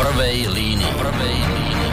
prvej 0.00 0.48
línii. 0.48 0.92
Prvej 0.96 1.36
línii. 1.44 1.88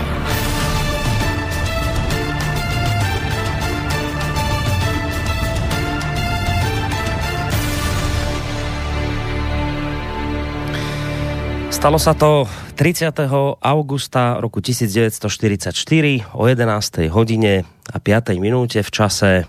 Stalo 11.67 11.99
sa 11.99 12.15
to 12.15 12.47
30. 12.79 13.11
augusta 13.59 14.39
roku 14.39 14.63
1944 14.63 16.31
o 16.31 16.47
11. 16.47 17.11
hodine 17.11 17.67
a 17.91 17.97
5. 17.99 18.39
minúte 18.39 18.79
v 18.79 18.89
čase 18.89 19.43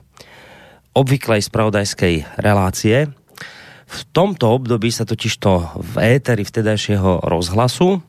obvyklej 0.98 1.46
spravodajskej 1.46 2.42
relácie. 2.42 3.06
V 3.86 3.98
tomto 4.10 4.50
období 4.50 4.90
sa 4.90 5.06
totižto 5.06 5.78
v 5.78 6.18
éteri 6.18 6.42
vtedajšieho 6.42 7.22
rozhlasu 7.22 8.02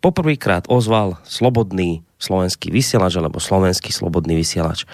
poprvýkrát 0.00 0.68
ozval 0.70 1.20
slobodný 1.26 2.06
slovenský 2.16 2.72
vysielač 2.72 3.16
alebo 3.16 3.42
slovenský 3.42 3.92
slobodný 3.92 4.36
vysielač 4.40 4.88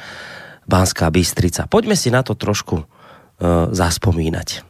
Banská 0.66 1.10
Bystrica. 1.10 1.66
Poďme 1.66 1.98
si 1.98 2.10
na 2.10 2.22
to 2.22 2.38
trošku 2.38 2.82
e, 2.82 2.84
zaspomínať. 3.70 4.62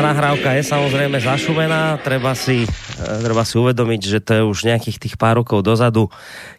Nahrávka 0.00 0.54
je 0.58 0.62
samozrejme 0.66 1.18
zašumená, 1.22 2.02
treba 2.02 2.34
si, 2.34 2.64
e, 2.64 2.68
treba 3.22 3.42
si 3.44 3.54
uvedomiť, 3.58 4.00
že 4.00 4.18
to 4.18 4.30
je 4.36 4.42
už 4.44 4.58
nejakých 4.68 4.98
tých 4.98 5.14
pár 5.14 5.38
rokov 5.40 5.64
dozadu, 5.64 6.10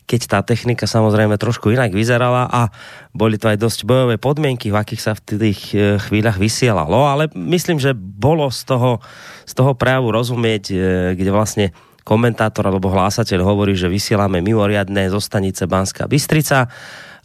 keď 0.09 0.21
tá 0.25 0.39
technika 0.41 0.89
samozrejme 0.89 1.37
trošku 1.37 1.69
inak 1.69 1.93
vyzerala 1.93 2.49
a 2.49 2.73
boli 3.11 3.37
to 3.37 3.51
aj 3.51 3.61
dosť 3.61 3.79
bojové 3.85 4.15
podmienky, 4.17 4.73
v 4.73 4.79
akých 4.79 5.01
sa 5.01 5.13
v 5.13 5.21
tých 5.37 5.61
e, 5.71 5.97
chvíľach 5.99 6.41
vysielalo, 6.41 7.05
ale 7.05 7.27
myslím, 7.35 7.77
že 7.77 7.91
bolo 7.97 8.47
z 8.49 8.65
toho, 8.65 9.03
z 9.45 9.53
toho 9.53 9.75
prejavu 9.75 10.13
rozumieť, 10.13 10.63
e, 10.69 10.75
kde 11.13 11.31
vlastne 11.33 11.65
komentátor 12.07 12.65
alebo 12.65 12.89
hlásateľ 12.89 13.45
hovorí, 13.45 13.77
že 13.77 13.91
vysielame 13.91 14.41
mimoriadne 14.41 15.13
zo 15.13 15.21
stanice 15.21 15.69
Banská 15.69 16.09
Bystrica 16.09 16.65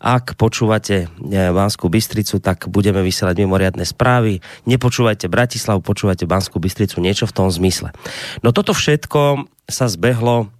ak 0.04 0.36
počúvate 0.36 1.08
Banskú 1.32 1.88
Bystricu, 1.88 2.36
tak 2.44 2.68
budeme 2.68 3.00
vysielať 3.00 3.40
mimoriadne 3.40 3.88
správy. 3.88 4.44
Nepočúvajte 4.68 5.32
Bratislavu, 5.32 5.80
počúvajte 5.80 6.28
Banskú 6.28 6.60
Bystricu, 6.60 7.00
niečo 7.00 7.24
v 7.24 7.32
tom 7.32 7.48
zmysle. 7.48 7.96
No 8.44 8.52
toto 8.52 8.76
všetko 8.76 9.48
sa 9.64 9.88
zbehlo 9.88 10.52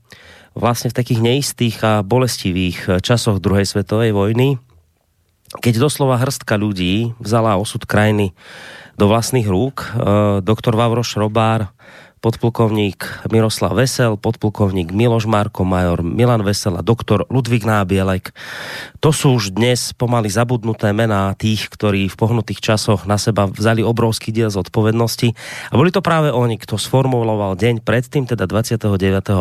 vlastne 0.56 0.88
v 0.88 0.96
takých 0.96 1.20
neistých 1.20 1.76
a 1.84 2.00
bolestivých 2.00 3.04
časoch 3.04 3.44
druhej 3.44 3.68
svetovej 3.68 4.16
vojny, 4.16 4.56
keď 5.60 5.76
doslova 5.76 6.16
hrstka 6.16 6.56
ľudí 6.56 7.12
vzala 7.20 7.60
osud 7.60 7.84
krajiny 7.84 8.32
do 8.96 9.10
vlastných 9.10 9.44
rúk. 9.44 9.92
Doktor 10.40 10.72
Vavroš 10.78 11.20
Robár 11.20 11.74
podplukovník 12.24 13.28
Miroslav 13.28 13.76
Vesel, 13.76 14.16
podplukovník 14.16 14.96
Miloš 14.96 15.28
Marko, 15.28 15.60
major 15.68 16.00
Milan 16.00 16.40
Vesel 16.40 16.72
a 16.72 16.80
doktor 16.80 17.28
Ludvík 17.28 17.68
Nábielek. 17.68 18.32
To 19.04 19.12
sú 19.12 19.36
už 19.36 19.52
dnes 19.52 19.92
pomaly 19.92 20.32
zabudnuté 20.32 20.96
mená 20.96 21.36
tých, 21.36 21.68
ktorí 21.68 22.08
v 22.08 22.16
pohnutých 22.16 22.64
časoch 22.64 23.04
na 23.04 23.20
seba 23.20 23.44
vzali 23.44 23.84
obrovský 23.84 24.32
diel 24.32 24.48
zodpovednosti. 24.48 25.36
A 25.68 25.74
boli 25.76 25.92
to 25.92 26.00
práve 26.00 26.32
oni, 26.32 26.56
kto 26.56 26.80
sformuloval 26.80 27.60
deň 27.60 27.84
predtým, 27.84 28.24
teda 28.24 28.48
29. 28.48 28.88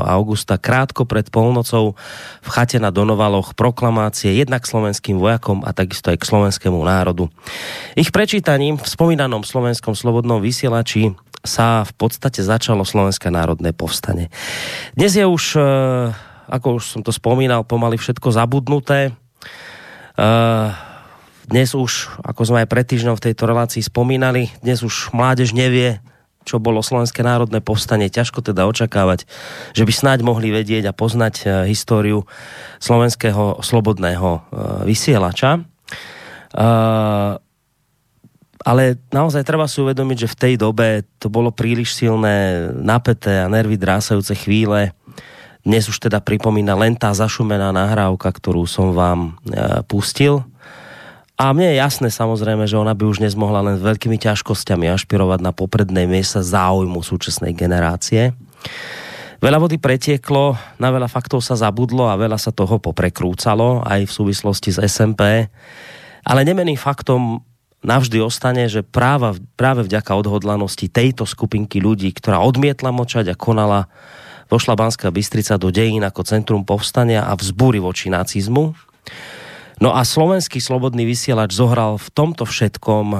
augusta, 0.03 0.59
krátko 0.59 1.07
pred 1.07 1.31
polnocou 1.31 1.95
v 2.43 2.49
chate 2.51 2.83
na 2.83 2.91
Donovaloch 2.91 3.55
proklamácie 3.55 4.35
jednak 4.35 4.67
slovenským 4.67 5.23
vojakom 5.23 5.63
a 5.63 5.71
takisto 5.71 6.11
aj 6.11 6.19
k 6.19 6.27
slovenskému 6.27 6.83
národu. 6.83 7.31
Ich 7.95 8.11
prečítaním 8.11 8.75
v 8.75 8.83
spomínanom 8.83 9.47
slovenskom 9.47 9.95
slobodnom 9.95 10.43
vysielači 10.43 11.15
sa 11.43 11.83
v 11.83 11.91
podstate 11.99 12.39
začalo 12.39 12.87
Slovenské 12.87 13.27
národné 13.27 13.75
povstanie. 13.75 14.31
Dnes 14.95 15.19
je 15.19 15.27
už, 15.27 15.59
e, 15.59 15.61
ako 16.47 16.79
už 16.79 16.83
som 16.87 17.01
to 17.03 17.11
spomínal, 17.11 17.67
pomaly 17.67 17.99
všetko 17.99 18.31
zabudnuté. 18.31 19.11
E, 19.11 20.23
dnes 21.43 21.75
už, 21.75 22.15
ako 22.23 22.41
sme 22.47 22.63
aj 22.63 22.71
pred 22.71 22.87
týždňom 22.87 23.19
v 23.19 23.25
tejto 23.29 23.43
relácii 23.43 23.83
spomínali, 23.83 24.55
dnes 24.63 24.79
už 24.87 25.11
mládež 25.11 25.51
nevie, 25.51 25.99
čo 26.47 26.63
bolo 26.63 26.79
Slovenské 26.79 27.23
národné 27.23 27.59
povstanie. 27.59 28.07
Ťažko 28.07 28.39
teda 28.39 28.63
očakávať, 28.63 29.27
že 29.75 29.83
by 29.83 29.91
snáď 29.91 30.19
mohli 30.23 30.47
vedieť 30.47 30.87
a 30.87 30.95
poznať 30.95 31.35
e, 31.43 31.45
históriu 31.67 32.23
slovenského 32.79 33.59
slobodného 33.59 34.47
vysielača 34.87 35.59
ale 38.63 38.95
naozaj 39.11 39.43
treba 39.43 39.67
si 39.67 39.83
uvedomiť, 39.83 40.17
že 40.23 40.31
v 40.31 40.39
tej 40.39 40.53
dobe 40.55 41.03
to 41.19 41.27
bolo 41.27 41.51
príliš 41.51 41.93
silné, 41.99 42.71
napäté 42.71 43.43
a 43.43 43.51
nervy 43.51 43.75
drásajúce 43.75 44.33
chvíle. 44.39 44.95
Dnes 45.63 45.87
už 45.87 45.99
teda 45.99 46.23
pripomína 46.23 46.75
len 46.75 46.95
tá 46.95 47.11
zašumená 47.11 47.71
nahrávka, 47.75 48.31
ktorú 48.31 48.67
som 48.67 48.95
vám 48.95 49.35
e, 49.47 49.83
pustil. 49.87 50.43
A 51.39 51.51
mne 51.51 51.75
je 51.75 51.81
jasné 51.83 52.07
samozrejme, 52.07 52.63
že 52.63 52.79
ona 52.79 52.95
by 52.95 53.03
už 53.03 53.19
dnes 53.19 53.35
mohla 53.35 53.59
len 53.63 53.75
s 53.79 53.83
veľkými 53.83 54.15
ťažkosťami 54.15 54.91
ašpirovať 54.91 55.39
na 55.43 55.51
popredné 55.51 56.07
miesta 56.07 56.39
záujmu 56.39 57.03
súčasnej 57.03 57.51
generácie. 57.51 58.31
Veľa 59.43 59.59
vody 59.59 59.75
pretieklo, 59.75 60.55
na 60.79 60.87
veľa 60.87 61.11
faktov 61.11 61.43
sa 61.43 61.59
zabudlo 61.59 62.07
a 62.07 62.15
veľa 62.15 62.39
sa 62.39 62.55
toho 62.55 62.79
poprekrúcalo 62.79 63.83
aj 63.83 64.07
v 64.07 64.15
súvislosti 64.15 64.71
s 64.71 64.79
SMP. 64.87 65.51
Ale 66.23 66.47
nemeným 66.47 66.79
faktom 66.79 67.43
navždy 67.83 68.23
ostane, 68.23 68.65
že 68.71 68.81
práva, 68.81 69.35
práve 69.59 69.85
vďaka 69.85 70.11
odhodlanosti 70.15 70.87
tejto 70.87 71.27
skupinky 71.27 71.83
ľudí, 71.83 72.09
ktorá 72.15 72.39
odmietla 72.41 72.89
močať 72.89 73.31
a 73.31 73.39
konala, 73.39 73.91
vošla 74.47 74.79
Banská 74.79 75.11
Bystrica 75.11 75.59
do 75.59 75.69
dejín 75.69 76.03
ako 76.03 76.23
centrum 76.23 76.63
povstania 76.63 77.27
a 77.27 77.35
vzbúry 77.35 77.83
voči 77.83 78.07
nacizmu. 78.09 78.73
No 79.81 79.91
a 79.91 80.05
slovenský 80.05 80.61
slobodný 80.61 81.03
vysielač 81.03 81.57
zohral 81.57 81.97
v 81.97 82.07
tomto 82.13 82.45
všetkom 82.45 83.05
e, 83.11 83.19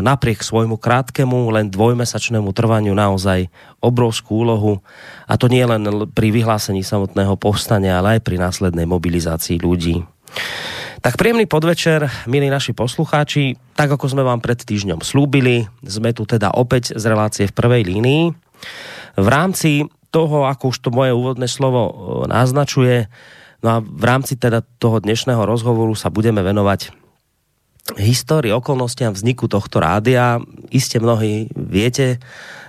napriek 0.00 0.40
svojmu 0.40 0.78
krátkemu, 0.78 1.50
len 1.52 1.68
dvojmesačnému 1.68 2.48
trvaniu 2.54 2.94
naozaj 2.94 3.50
obrovskú 3.82 4.46
úlohu. 4.46 4.80
A 5.26 5.34
to 5.34 5.50
nie 5.50 5.66
len 5.66 5.84
pri 6.14 6.30
vyhlásení 6.30 6.86
samotného 6.86 7.34
povstania, 7.36 7.98
ale 7.98 8.16
aj 8.16 8.20
pri 8.24 8.40
následnej 8.40 8.86
mobilizácii 8.86 9.58
ľudí. 9.58 10.00
Tak 10.98 11.14
príjemný 11.14 11.46
podvečer, 11.46 12.10
milí 12.26 12.50
naši 12.50 12.74
poslucháči. 12.74 13.54
Tak 13.78 13.94
ako 13.94 14.18
sme 14.18 14.26
vám 14.26 14.42
pred 14.42 14.58
týždňom 14.58 15.06
slúbili, 15.06 15.70
sme 15.86 16.10
tu 16.10 16.26
teda 16.26 16.50
opäť 16.50 16.98
z 16.98 17.04
relácie 17.06 17.46
v 17.46 17.54
prvej 17.54 17.86
línii. 17.86 18.34
V 19.14 19.28
rámci 19.30 19.86
toho, 20.10 20.50
ako 20.50 20.74
už 20.74 20.82
to 20.82 20.90
moje 20.90 21.14
úvodné 21.14 21.46
slovo 21.46 21.80
e, 21.86 21.92
naznačuje, 22.26 23.06
no 23.62 23.68
a 23.70 23.76
v 23.78 24.04
rámci 24.04 24.34
teda 24.34 24.66
toho 24.82 24.98
dnešného 24.98 25.38
rozhovoru 25.46 25.94
sa 25.94 26.10
budeme 26.10 26.42
venovať 26.42 26.90
histórii, 27.94 28.50
okolnostiam 28.50 29.14
vzniku 29.14 29.46
tohto 29.46 29.78
rádia. 29.78 30.42
Iste 30.74 30.98
mnohí 30.98 31.46
viete, 31.54 32.18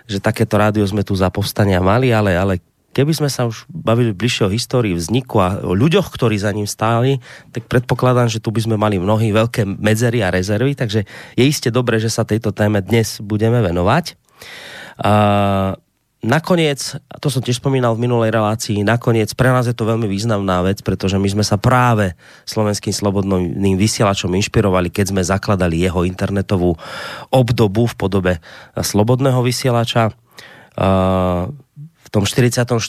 že 0.05 0.21
takéto 0.21 0.61
rádio 0.61 0.85
sme 0.85 1.01
tu 1.01 1.17
za 1.17 1.33
povstania 1.33 1.81
mali, 1.81 2.13
ale, 2.13 2.37
ale 2.37 2.61
keby 2.99 3.15
sme 3.15 3.31
sa 3.31 3.47
už 3.47 3.63
bavili 3.71 4.11
bližšie 4.11 4.51
o 4.51 4.51
histórii 4.51 4.91
vzniku 4.91 5.39
a 5.39 5.63
o 5.63 5.71
ľuďoch, 5.71 6.11
ktorí 6.11 6.35
za 6.35 6.51
ním 6.51 6.67
stáli, 6.67 7.23
tak 7.55 7.71
predpokladám, 7.71 8.27
že 8.27 8.43
tu 8.43 8.51
by 8.51 8.59
sme 8.59 8.75
mali 8.75 8.99
mnohí 8.99 9.31
veľké 9.31 9.63
medzery 9.63 10.19
a 10.19 10.35
rezervy, 10.35 10.75
takže 10.75 11.07
je 11.39 11.43
iste 11.47 11.71
dobré, 11.71 12.03
že 12.03 12.11
sa 12.11 12.27
tejto 12.27 12.51
téme 12.51 12.83
dnes 12.83 13.23
budeme 13.23 13.63
venovať. 13.63 14.19
Uh, 14.99 15.79
nakoniec, 16.19 16.99
to 17.23 17.31
som 17.31 17.39
tiež 17.39 17.63
spomínal 17.63 17.95
v 17.95 18.03
minulej 18.03 18.35
relácii, 18.35 18.83
nakoniec 18.83 19.31
pre 19.31 19.47
nás 19.47 19.63
je 19.63 19.71
to 19.71 19.87
veľmi 19.87 20.11
významná 20.11 20.59
vec, 20.67 20.83
pretože 20.83 21.15
my 21.15 21.39
sme 21.39 21.47
sa 21.47 21.55
práve 21.55 22.19
slovenským 22.43 22.91
slobodným 22.91 23.79
vysielačom 23.79 24.35
inšpirovali, 24.35 24.91
keď 24.91 25.15
sme 25.15 25.23
zakladali 25.23 25.79
jeho 25.79 26.03
internetovú 26.03 26.75
obdobu 27.31 27.87
v 27.87 27.95
podobe 27.95 28.33
slobodného 28.75 29.39
vysielača. 29.39 30.11
Uh, 30.75 31.47
tom 32.09 32.25
44. 32.25 32.81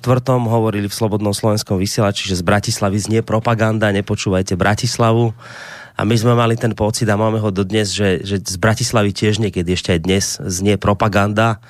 hovorili 0.48 0.88
v 0.88 0.94
Slobodnom 0.96 1.36
slovenskom 1.36 1.76
vysielači, 1.76 2.24
že 2.24 2.40
z 2.40 2.44
Bratislavy 2.44 2.96
znie 2.96 3.20
propaganda, 3.20 3.92
nepočúvajte 3.92 4.56
Bratislavu. 4.56 5.36
A 6.00 6.08
my 6.08 6.16
sme 6.16 6.32
mali 6.32 6.56
ten 6.56 6.72
pocit 6.72 7.04
a 7.12 7.20
máme 7.20 7.36
ho 7.36 7.52
dodnes, 7.52 7.92
že, 7.92 8.24
že 8.24 8.40
z 8.40 8.56
Bratislavy 8.56 9.12
tiež 9.12 9.36
niekedy 9.36 9.76
ešte 9.76 9.92
aj 9.92 10.00
dnes 10.00 10.24
znie 10.40 10.80
propaganda 10.80 11.60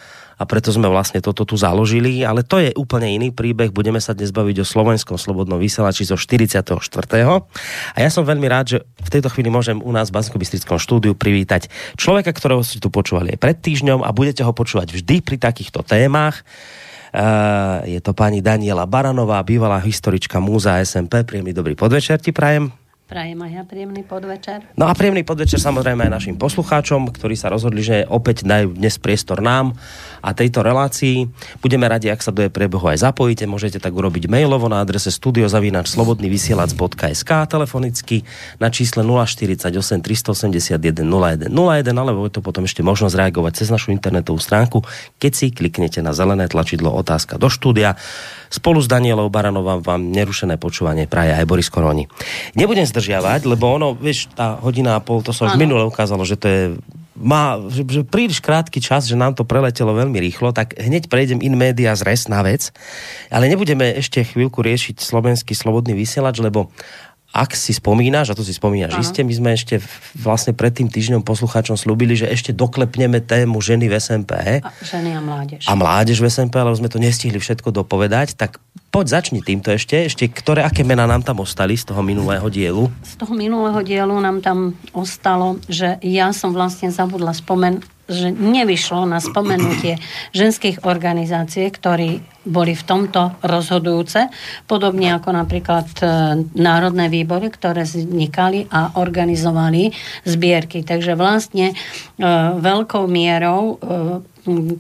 a 0.40 0.48
preto 0.48 0.72
sme 0.72 0.88
vlastne 0.88 1.20
toto 1.20 1.44
tu 1.44 1.52
založili, 1.60 2.24
ale 2.24 2.40
to 2.40 2.56
je 2.56 2.72
úplne 2.72 3.12
iný 3.12 3.28
príbeh. 3.28 3.68
Budeme 3.68 4.00
sa 4.00 4.16
dnes 4.16 4.32
baviť 4.32 4.64
o 4.64 4.66
slovenskom 4.66 5.20
slobodnom 5.20 5.60
vysielači 5.60 6.08
zo 6.08 6.16
44. 6.16 6.64
A 7.92 7.96
ja 8.00 8.08
som 8.08 8.24
veľmi 8.24 8.48
rád, 8.48 8.66
že 8.72 8.78
v 9.04 9.12
tejto 9.12 9.28
chvíli 9.28 9.52
môžem 9.52 9.84
u 9.84 9.92
nás 9.92 10.08
v 10.08 10.16
bansko 10.16 10.40
štúdiu 10.80 11.12
privítať 11.12 11.68
človeka, 12.00 12.32
ktorého 12.32 12.64
ste 12.64 12.80
tu 12.80 12.88
počúvali 12.88 13.36
aj 13.36 13.38
pred 13.42 13.58
týždňom 13.60 14.00
a 14.00 14.14
budete 14.16 14.40
ho 14.40 14.52
počúvať 14.56 14.96
vždy 14.96 15.20
pri 15.20 15.36
takýchto 15.36 15.84
témach. 15.84 16.40
Uh, 17.10 17.82
je 17.90 17.98
to 17.98 18.14
pani 18.14 18.38
Daniela 18.38 18.86
Baranová, 18.86 19.42
bývalá 19.42 19.82
historička 19.82 20.38
Múza 20.38 20.78
SMP. 20.78 21.26
Príjemný 21.26 21.50
dobrý 21.50 21.74
podvečer 21.74 22.22
ti 22.22 22.30
prajem. 22.30 22.70
Prajem 23.10 23.42
aj 23.42 23.50
ja 23.50 23.62
príjemný 23.66 24.06
podvečer. 24.06 24.62
No 24.78 24.86
a 24.86 24.94
príjemný 24.94 25.26
podvečer 25.26 25.58
samozrejme 25.58 26.06
aj 26.06 26.14
našim 26.22 26.38
poslucháčom, 26.38 27.10
ktorí 27.10 27.34
sa 27.34 27.50
rozhodli, 27.50 27.82
že 27.82 28.06
opäť 28.06 28.46
dajú 28.46 28.78
dnes 28.78 29.02
priestor 29.02 29.42
nám 29.42 29.74
a 30.20 30.34
tejto 30.36 30.62
relácii. 30.62 31.28
Budeme 31.60 31.88
radi, 31.88 32.10
ak 32.12 32.22
sa 32.24 32.32
do 32.32 32.42
jej 32.44 32.50
priebehu 32.52 32.88
aj 32.88 32.96
zapojíte. 33.04 33.46
Môžete 33.48 33.80
tak 33.82 33.96
urobiť 33.96 34.28
mailovo 34.28 34.68
na 34.68 34.80
adrese 34.84 35.10
studiozavinačslobodnyvysielac.sk 35.12 37.30
telefonicky 37.48 38.24
na 38.60 38.70
čísle 38.70 39.02
048 39.02 40.00
381 40.00 41.04
0101 41.04 41.90
alebo 41.90 42.24
je 42.28 42.32
to 42.36 42.42
potom 42.44 42.64
ešte 42.64 42.82
možnosť 42.84 43.16
reagovať 43.16 43.52
cez 43.64 43.70
našu 43.72 43.90
internetovú 43.90 44.38
stránku, 44.38 44.84
keď 45.18 45.32
si 45.32 45.50
kliknete 45.50 46.02
na 46.04 46.12
zelené 46.16 46.48
tlačidlo 46.48 46.92
otázka 46.92 47.38
do 47.40 47.48
štúdia. 47.48 47.96
Spolu 48.50 48.82
s 48.82 48.90
Danielou 48.90 49.30
Baranová 49.30 49.78
vám 49.78 50.10
nerušené 50.10 50.58
počúvanie 50.58 51.06
praje 51.06 51.38
aj 51.38 51.46
Boris 51.46 51.70
Koroni. 51.70 52.10
Nebudem 52.58 52.82
zdržiavať, 52.82 53.46
lebo 53.46 53.70
ono, 53.70 53.94
vieš, 53.94 54.26
tá 54.34 54.58
hodina 54.58 54.98
a 54.98 55.00
pol, 55.00 55.22
to 55.22 55.30
sa 55.30 55.46
už 55.46 55.54
minule 55.54 55.86
ukázalo, 55.86 56.26
že 56.26 56.34
to 56.34 56.46
je 56.50 56.62
má, 57.20 57.60
že, 57.68 57.84
že 57.84 58.00
príliš 58.02 58.40
krátky 58.40 58.80
čas, 58.80 59.04
že 59.04 59.14
nám 59.14 59.36
to 59.36 59.44
preletelo 59.44 59.92
veľmi 59.92 60.16
rýchlo, 60.16 60.56
tak 60.56 60.72
hneď 60.80 61.12
prejdem 61.12 61.44
in 61.44 61.54
media 61.54 61.92
z 61.92 62.02
res 62.08 62.26
na 62.26 62.40
vec, 62.40 62.72
ale 63.28 63.46
nebudeme 63.46 63.92
ešte 64.00 64.24
chvíľku 64.24 64.64
riešiť 64.64 64.98
slovenský 64.98 65.52
slobodný 65.52 65.92
vysielač, 65.92 66.40
lebo 66.40 66.72
ak 67.30 67.54
si 67.54 67.70
spomínaš, 67.70 68.34
a 68.34 68.34
to 68.34 68.42
si 68.42 68.50
spomínaš 68.50 68.98
ano. 68.98 69.02
iste, 69.06 69.22
my 69.22 69.30
sme 69.30 69.50
ešte 69.54 69.78
vlastne 70.18 70.50
pred 70.50 70.74
tým 70.74 70.90
týždňom 70.90 71.22
poslucháčom 71.22 71.78
slúbili, 71.78 72.18
že 72.18 72.26
ešte 72.26 72.50
doklepneme 72.50 73.22
tému 73.22 73.62
ženy 73.62 73.86
v 73.86 73.94
SMP. 74.02 74.58
A 74.58 74.70
ženy 74.82 75.14
a 75.14 75.22
mládež. 75.22 75.62
A 75.70 75.72
mládež 75.78 76.18
v 76.18 76.26
SMP, 76.26 76.58
ale 76.58 76.74
sme 76.74 76.90
to 76.90 76.98
nestihli 76.98 77.38
všetko 77.38 77.70
dopovedať, 77.70 78.34
tak 78.34 78.58
poď 78.90 79.22
začni 79.22 79.46
týmto 79.46 79.70
ešte, 79.70 80.10
ešte 80.10 80.26
ktoré, 80.26 80.66
aké 80.66 80.82
mená 80.82 81.06
nám 81.06 81.22
tam 81.22 81.38
ostali 81.38 81.78
z 81.78 81.86
toho 81.86 82.02
minulého 82.02 82.50
dielu? 82.50 82.90
Z 83.06 83.22
toho 83.22 83.32
minulého 83.38 83.78
dielu 83.86 84.14
nám 84.18 84.42
tam 84.42 84.74
ostalo, 84.90 85.62
že 85.70 86.02
ja 86.02 86.34
som 86.34 86.50
vlastne 86.50 86.90
zabudla 86.90 87.30
spomen, 87.30 87.78
že 88.10 88.34
nevyšlo 88.34 89.06
na 89.06 89.22
spomenutie 89.22 90.02
ženských 90.34 90.82
organizácií, 90.82 91.70
ktorí 91.70 92.39
boli 92.44 92.72
v 92.72 92.86
tomto 92.86 93.36
rozhodujúce, 93.44 94.32
podobne 94.64 95.12
ako 95.12 95.30
napríklad 95.36 95.88
e, 96.00 96.04
národné 96.56 97.12
výbory, 97.12 97.52
ktoré 97.52 97.84
vznikali 97.84 98.64
a 98.72 98.96
organizovali 98.96 99.92
zbierky. 100.24 100.80
Takže 100.80 101.20
vlastne 101.20 101.72
e, 101.72 101.74
veľkou 102.56 103.04
mierou 103.04 103.76
e, 103.76 104.24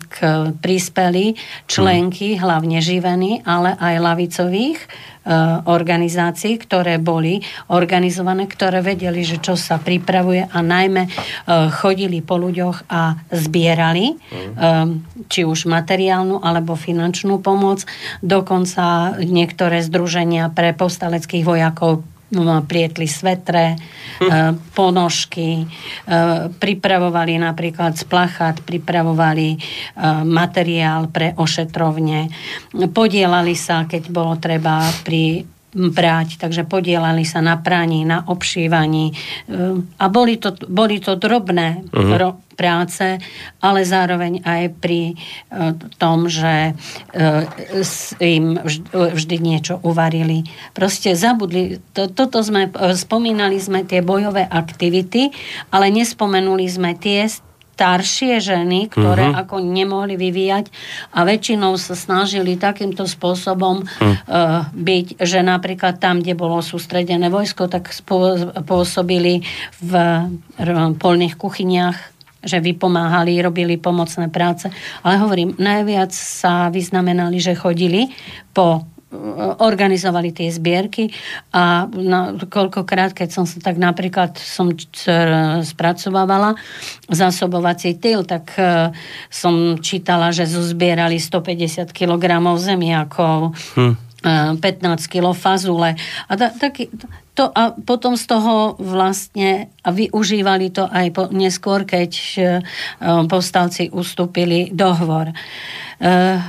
k 0.08 0.16
prispeli 0.64 1.36
členky, 1.68 2.40
hlavne 2.40 2.80
živení, 2.80 3.44
ale 3.44 3.76
aj 3.76 3.94
lavicových 4.00 4.78
Eh, 5.20 5.36
organizácií, 5.68 6.56
ktoré 6.56 6.96
boli 6.96 7.44
organizované, 7.68 8.48
ktoré 8.48 8.80
vedeli, 8.80 9.20
že 9.20 9.36
čo 9.36 9.52
sa 9.52 9.76
pripravuje 9.76 10.48
a 10.48 10.58
najmä 10.64 11.12
chodili 11.76 12.24
po 12.24 12.40
ľuďoch 12.40 12.88
a 12.88 13.20
zbierali 13.28 14.16
mm. 14.16 15.28
či 15.28 15.44
už 15.44 15.68
materiálnu 15.68 16.40
alebo 16.40 16.72
finančnú 16.72 17.36
pomoc. 17.44 17.49
Dokonca 18.20 19.16
niektoré 19.18 19.80
združenia 19.82 20.52
pre 20.52 20.76
povstaleckých 20.76 21.46
vojakov 21.46 22.04
No, 22.30 22.62
prietli 22.62 23.10
svetre, 23.10 23.74
hm. 24.22 24.70
ponožky, 24.70 25.66
pripravovali 26.62 27.42
napríklad 27.42 27.98
splachát, 27.98 28.62
pripravovali 28.62 29.58
materiál 30.22 31.10
pre 31.10 31.34
ošetrovne, 31.34 32.30
podielali 32.94 33.58
sa, 33.58 33.82
keď 33.82 34.02
bolo 34.14 34.38
treba 34.38 34.78
pri 35.02 35.42
brať, 35.70 36.42
takže 36.42 36.66
podielali 36.66 37.22
sa 37.22 37.38
na 37.38 37.54
praní, 37.54 38.02
na 38.02 38.26
obšívaní 38.26 39.14
a 39.98 40.04
boli 40.10 40.34
to, 40.36 40.54
boli 40.66 40.98
to 40.98 41.14
drobné 41.14 41.86
uh-huh. 41.86 42.18
ro, 42.18 42.30
práce, 42.60 43.16
ale 43.64 43.80
zároveň 43.88 44.44
aj 44.44 44.62
pri 44.84 45.16
uh, 45.16 45.72
tom, 45.96 46.28
že 46.28 46.76
uh, 46.76 48.20
im 48.20 48.60
vždy, 48.60 48.84
vždy 48.92 49.36
niečo 49.40 49.80
uvarili. 49.80 50.44
Proste 50.76 51.16
zabudli, 51.16 51.80
to, 51.96 52.12
toto 52.12 52.44
sme, 52.44 52.68
spomínali 52.92 53.56
sme 53.56 53.88
tie 53.88 54.04
bojové 54.04 54.44
aktivity, 54.44 55.32
ale 55.72 55.88
nespomenuli 55.88 56.68
sme 56.68 56.92
tie 57.00 57.32
staršie 57.80 58.44
ženy, 58.44 58.92
ktoré 58.92 59.32
uh-huh. 59.32 59.40
ako 59.40 59.64
nemohli 59.64 60.20
vyvíjať 60.20 60.68
a 61.16 61.24
väčšinou 61.24 61.80
sa 61.80 61.96
snažili 61.96 62.60
takýmto 62.60 63.08
spôsobom 63.08 63.88
uh-huh. 63.88 64.04
uh, 64.04 64.68
byť, 64.76 65.16
že 65.16 65.40
napríklad 65.40 65.96
tam, 65.96 66.20
kde 66.20 66.36
bolo 66.36 66.60
sústredené 66.60 67.32
vojsko, 67.32 67.72
tak 67.72 67.88
pôsobili 68.68 69.48
v 69.80 69.92
polných 71.00 71.40
kuchyniach 71.40 72.20
že 72.40 72.56
vypomáhali, 72.56 73.36
robili 73.44 73.76
pomocné 73.76 74.32
práce. 74.32 74.72
Ale 75.04 75.20
hovorím, 75.20 75.60
najviac 75.60 76.08
sa 76.16 76.72
vyznamenali, 76.72 77.36
že 77.36 77.52
chodili 77.52 78.08
po 78.56 78.88
organizovali 79.58 80.30
tie 80.30 80.54
zbierky 80.54 81.10
a 81.50 81.90
na, 81.90 82.38
koľkokrát, 82.38 83.10
keď 83.10 83.28
som 83.34 83.44
sa 83.44 83.58
tak 83.58 83.74
napríklad 83.74 84.38
som 84.38 84.70
spracovávala 85.66 86.54
zásobovací 87.10 87.98
tyl, 87.98 88.22
tak 88.22 88.54
uh, 88.54 88.94
som 89.26 89.82
čítala, 89.82 90.30
že 90.30 90.46
zozbierali 90.46 91.18
150 91.18 91.90
kg 91.90 92.22
zemiakov, 92.54 93.58
hm. 93.74 94.09
15 94.22 94.60
kg 95.08 95.32
fazule 95.32 95.96
a 96.28 96.32
ta, 96.36 96.52
taký, 96.52 96.92
to, 97.32 97.48
a 97.48 97.72
potom 97.72 98.20
z 98.20 98.24
toho 98.28 98.76
vlastne 98.76 99.72
a 99.80 99.88
využívali 99.88 100.68
to 100.68 100.84
aj 100.84 101.06
po, 101.16 101.22
neskôr, 101.32 101.88
keď 101.88 102.12
uh, 102.36 103.24
povstalci 103.24 103.88
ustúpili 103.88 104.68
dohovor. 104.76 105.32
Eh, 106.00 106.40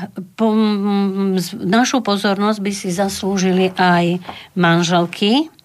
našu 1.60 2.00
pozornosť 2.00 2.60
by 2.64 2.72
si 2.72 2.88
zaslúžili 2.88 3.76
aj 3.76 4.24
manželky 4.56 5.44
eh, 5.44 5.61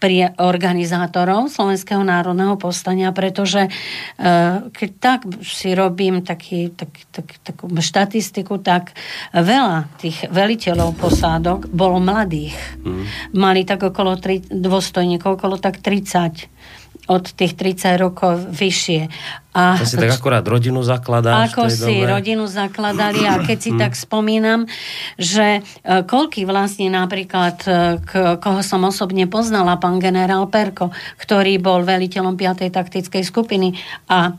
pri 0.00 0.36
organizátorov 0.36 1.48
Slovenského 1.48 2.04
národného 2.04 2.60
povstania, 2.60 3.08
pretože 3.08 3.66
eh, 3.66 4.68
keď 4.68 4.90
tak 5.00 5.20
si 5.40 5.72
robím 5.72 6.20
taký, 6.20 6.68
tak, 6.76 6.92
tak, 7.08 7.26
takú 7.40 7.72
štatistiku, 7.72 8.60
tak 8.60 8.92
veľa 9.32 9.88
tých 9.96 10.28
veliteľov 10.28 10.92
posádok 11.00 11.72
bolo 11.72 11.96
mladých. 12.04 12.52
Mm. 12.84 13.04
Mali 13.32 13.64
tak 13.64 13.80
okolo 13.80 14.20
tri, 14.20 14.44
dôstojníkov, 14.44 15.40
okolo 15.40 15.56
tak 15.56 15.80
30 15.80 17.08
od 17.10 17.24
tých 17.34 17.58
30 17.58 17.98
rokov 17.98 18.38
vyššie. 18.54 19.10
A 19.50 19.74
to 19.74 19.82
si 19.82 19.98
tak 19.98 20.14
akorát 20.14 20.46
rodinu 20.46 20.78
zakladáš 20.86 21.50
Ako 21.50 21.66
si 21.66 22.06
dobe. 22.06 22.06
rodinu 22.06 22.46
zakladali 22.46 23.26
a 23.26 23.42
keď 23.42 23.58
si 23.58 23.70
tak 23.74 23.98
spomínam, 23.98 24.70
že 25.18 25.58
e, 25.58 26.06
koľky 26.06 26.46
vlastne 26.46 26.86
napríklad, 26.86 27.56
e, 27.66 27.98
k, 27.98 28.10
koho 28.38 28.62
som 28.62 28.86
osobne 28.86 29.26
poznala, 29.26 29.74
pán 29.82 29.98
generál 29.98 30.46
Perko, 30.46 30.94
ktorý 31.18 31.58
bol 31.58 31.82
veliteľom 31.82 32.38
5. 32.38 32.70
taktickej 32.70 33.22
skupiny 33.26 33.74
a 34.06 34.38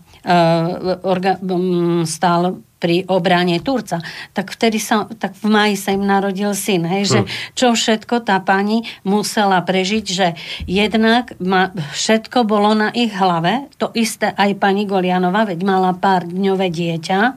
stál 2.06 2.62
pri 2.82 3.06
obrane 3.06 3.62
Turca, 3.62 4.02
tak 4.34 4.50
vtedy 4.58 4.82
sa, 4.82 5.06
tak 5.06 5.38
v 5.38 5.54
maji 5.54 5.76
sa 5.78 5.94
im 5.94 6.02
narodil 6.02 6.58
syn, 6.58 6.90
hej, 6.90 7.04
že 7.06 7.20
hm. 7.22 7.28
čo 7.54 7.68
všetko 7.78 8.26
tá 8.26 8.42
pani 8.42 8.82
musela 9.06 9.62
prežiť, 9.62 10.06
že 10.10 10.34
jednak 10.66 11.38
ma, 11.38 11.70
všetko 11.70 12.42
bolo 12.50 12.74
na 12.74 12.90
ich 12.90 13.14
hlave, 13.14 13.70
to 13.78 13.94
isté 13.94 14.34
aj 14.34 14.58
pani 14.58 14.90
Golianova, 14.90 15.46
veď 15.46 15.62
mala 15.62 15.94
pár 15.94 16.26
dňové 16.26 16.74
dieťa, 16.74 17.20
e, 17.22 17.34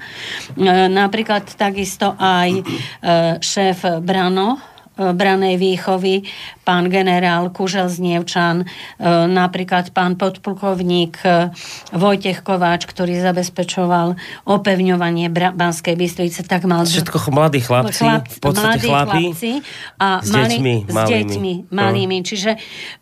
napríklad 0.89 1.45
takisto 1.53 2.17
aj 2.17 2.49
e, 2.49 2.63
šéf 3.45 4.01
Brano, 4.01 4.73
branej 4.95 5.59
výchovy, 5.59 6.23
pán 6.65 6.89
generál 6.89 7.53
Kužel 7.53 7.93
z 7.93 8.01
Nievčan, 8.01 8.65
e, 8.65 8.67
napríklad 9.29 9.93
pán 9.93 10.17
podplukovník 10.17 11.21
e, 11.23 11.53
Vojtech 11.93 12.41
Kováč, 12.41 12.89
ktorý 12.89 13.21
zabezpečoval 13.21 14.17
opevňovanie 14.49 15.29
Banskej 15.31 15.95
Bystrice, 15.95 16.43
tak 16.49 16.65
mal... 16.65 16.89
Všetko 16.89 17.29
mladí 17.29 17.61
chlapci, 17.61 18.01
chlap, 18.01 18.25
v 18.27 18.39
podstate 18.41 18.65
mladí 18.65 18.89
chlapi, 18.89 19.23
chlapci 19.29 19.53
a 20.01 20.09
s 20.25 20.31
mali, 20.33 20.57
deťmi 20.57 20.75
s 20.89 20.95
malými. 20.95 21.13
deťmi 21.13 21.53
malými. 21.69 22.17
Čiže 22.25 22.51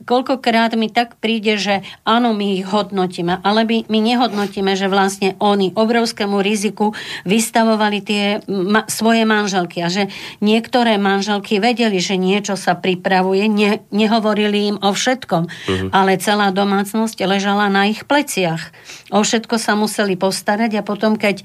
koľkokrát 0.03 0.75
mi 0.75 0.91
tak 0.91 1.21
príde, 1.23 1.55
že 1.55 1.87
áno, 2.03 2.35
my 2.35 2.59
ich 2.59 2.67
hodnotíme, 2.67 3.39
ale 3.47 3.63
my, 3.63 3.87
my 3.87 3.99
nehodnotíme, 4.03 4.75
že 4.75 4.91
vlastne 4.91 5.39
oni 5.39 5.71
obrovskému 5.77 6.43
riziku 6.43 6.97
vystavovali 7.23 7.99
tie 8.03 8.25
ma, 8.51 8.89
svoje 8.91 9.23
manželky 9.23 9.85
a 9.85 9.89
že 9.93 10.09
niektoré 10.43 10.99
manželky 10.99 11.63
vedeli, 11.63 12.03
že 12.03 12.19
niečo 12.19 12.59
sa 12.59 12.75
pripravuje, 12.75 13.52
ne, 13.53 13.71
nehovorili 13.93 14.59
im 14.67 14.77
o 14.79 14.91
všetkom, 14.91 15.43
uh-huh. 15.45 15.89
ale 15.93 16.17
celá 16.17 16.49
domácnosť 16.49 17.21
ležala 17.23 17.69
na 17.69 17.87
ich 17.87 18.03
pleciach. 18.03 18.73
O 19.09 19.21
všetko 19.21 19.55
sa 19.57 19.77
museli 19.77 20.17
postarať 20.17 20.73
a 20.75 20.83
potom, 20.83 21.15
keď 21.15 21.37
e, 21.39 21.45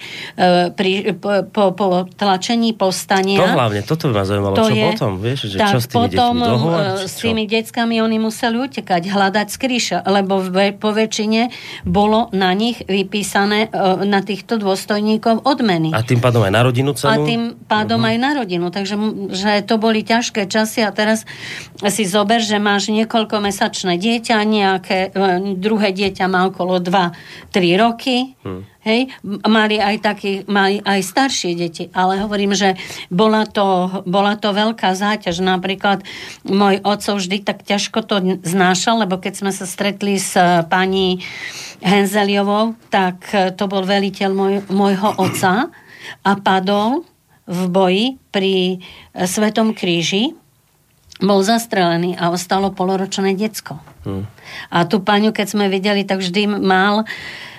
pri, 0.71 0.91
po, 1.13 1.43
po, 1.45 1.75
po 1.75 1.87
tlačení 2.07 2.71
povstania... 2.71 3.37
To 3.37 3.51
hlavne, 3.51 3.83
toto 3.83 4.07
by 4.07 4.13
ma 4.13 4.23
zaujímalo, 4.23 4.55
To 4.55 4.65
čo 4.65 4.73
je- 4.73 4.85
potom, 4.87 5.11
vieš, 5.19 5.39
že 5.47 5.57
tak 5.59 5.75
čo 5.75 5.79
s 5.79 5.85
tými 5.85 5.99
potom 5.99 6.33
deťmi, 6.33 6.47
dohovor, 6.47 6.79
e, 6.79 6.91
či 6.95 7.05
s 7.05 7.15
tými 7.19 7.43
deckami 7.43 7.95
oni 7.99 8.17
museli 8.17 8.57
utekať, 8.57 9.01
hľadať 9.05 9.47
skríša, 9.51 9.97
lebo 10.07 10.39
v, 10.39 10.71
po 10.73 10.95
väčšine 10.95 11.51
bolo 11.83 12.31
na 12.31 12.55
nich 12.55 12.79
vypísané, 12.81 13.67
e, 13.67 13.69
na 14.07 14.23
týchto 14.23 14.55
dôstojníkov 14.55 15.43
odmeny. 15.43 15.91
A 15.91 15.99
tým 16.01 16.23
pádom 16.23 16.41
aj 16.41 16.53
na 16.53 16.61
rodinu 16.63 16.91
A 16.93 16.97
celú? 16.97 17.27
tým 17.27 17.43
pádom 17.67 17.99
Mhm. 17.99 18.07
aj 18.07 18.15
na 18.17 18.31
rodinu. 18.33 18.65
Takže 18.69 18.95
že 19.33 19.51
to 19.63 19.75
boli 19.75 20.01
ťažké 20.01 20.47
časy 20.47 20.85
a 20.85 20.91
teraz 20.91 21.27
si 21.97 22.05
zober, 22.05 22.37
že 22.37 22.61
máš 22.61 22.93
niekoľkomesačné 22.93 23.97
dieťa, 23.97 24.37
nejaké 24.45 25.09
e, 25.09 25.57
druhé 25.57 25.89
dieťa 25.89 26.29
má 26.29 26.45
okolo 26.45 26.77
2-3 26.77 27.81
roky. 27.81 28.37
Hm. 28.45 28.61
Hej, 28.87 29.11
mali 29.25 29.81
aj 29.81 29.99
takí, 29.99 30.45
mali 30.47 30.79
aj 30.79 31.03
staršie 31.03 31.57
deti, 31.57 31.91
ale 31.91 32.23
hovorím, 32.23 32.55
že 32.55 32.77
bola 33.11 33.43
to, 33.43 33.89
bola 34.07 34.37
to 34.37 34.53
veľká 34.53 34.93
záťaž. 34.93 35.43
Napríklad 35.43 36.05
môj 36.45 36.79
oco 36.85 37.17
vždy 37.17 37.43
tak 37.43 37.65
ťažko 37.65 37.99
to 38.05 38.15
znášal, 38.45 39.03
lebo 39.03 39.17
keď 39.17 39.33
sme 39.41 39.51
sa 39.51 39.65
stretli 39.65 40.21
s 40.21 40.37
e, 40.37 40.61
pani 40.69 41.17
Henzeliovou, 41.81 42.77
tak 42.93 43.25
e, 43.33 43.49
to 43.57 43.65
bol 43.65 43.81
veliteľ 43.81 44.31
môj, 44.37 44.53
môjho 44.69 45.17
oca 45.17 45.73
a 46.21 46.31
padol 46.37 47.03
v 47.49 47.61
boji 47.73 48.05
pri 48.29 48.85
Svetom 49.17 49.73
kríži, 49.73 50.37
bol 51.17 51.41
zastrelený 51.41 52.17
a 52.17 52.29
ostalo 52.29 52.69
poloročné 52.69 53.33
decko. 53.33 53.81
Hm. 54.05 54.24
A 54.69 54.77
tú 54.86 55.01
paňu, 55.01 55.33
keď 55.33 55.47
sme 55.50 55.65
videli, 55.67 56.05
tak 56.05 56.21
vždy 56.21 56.62
mal 56.62 57.03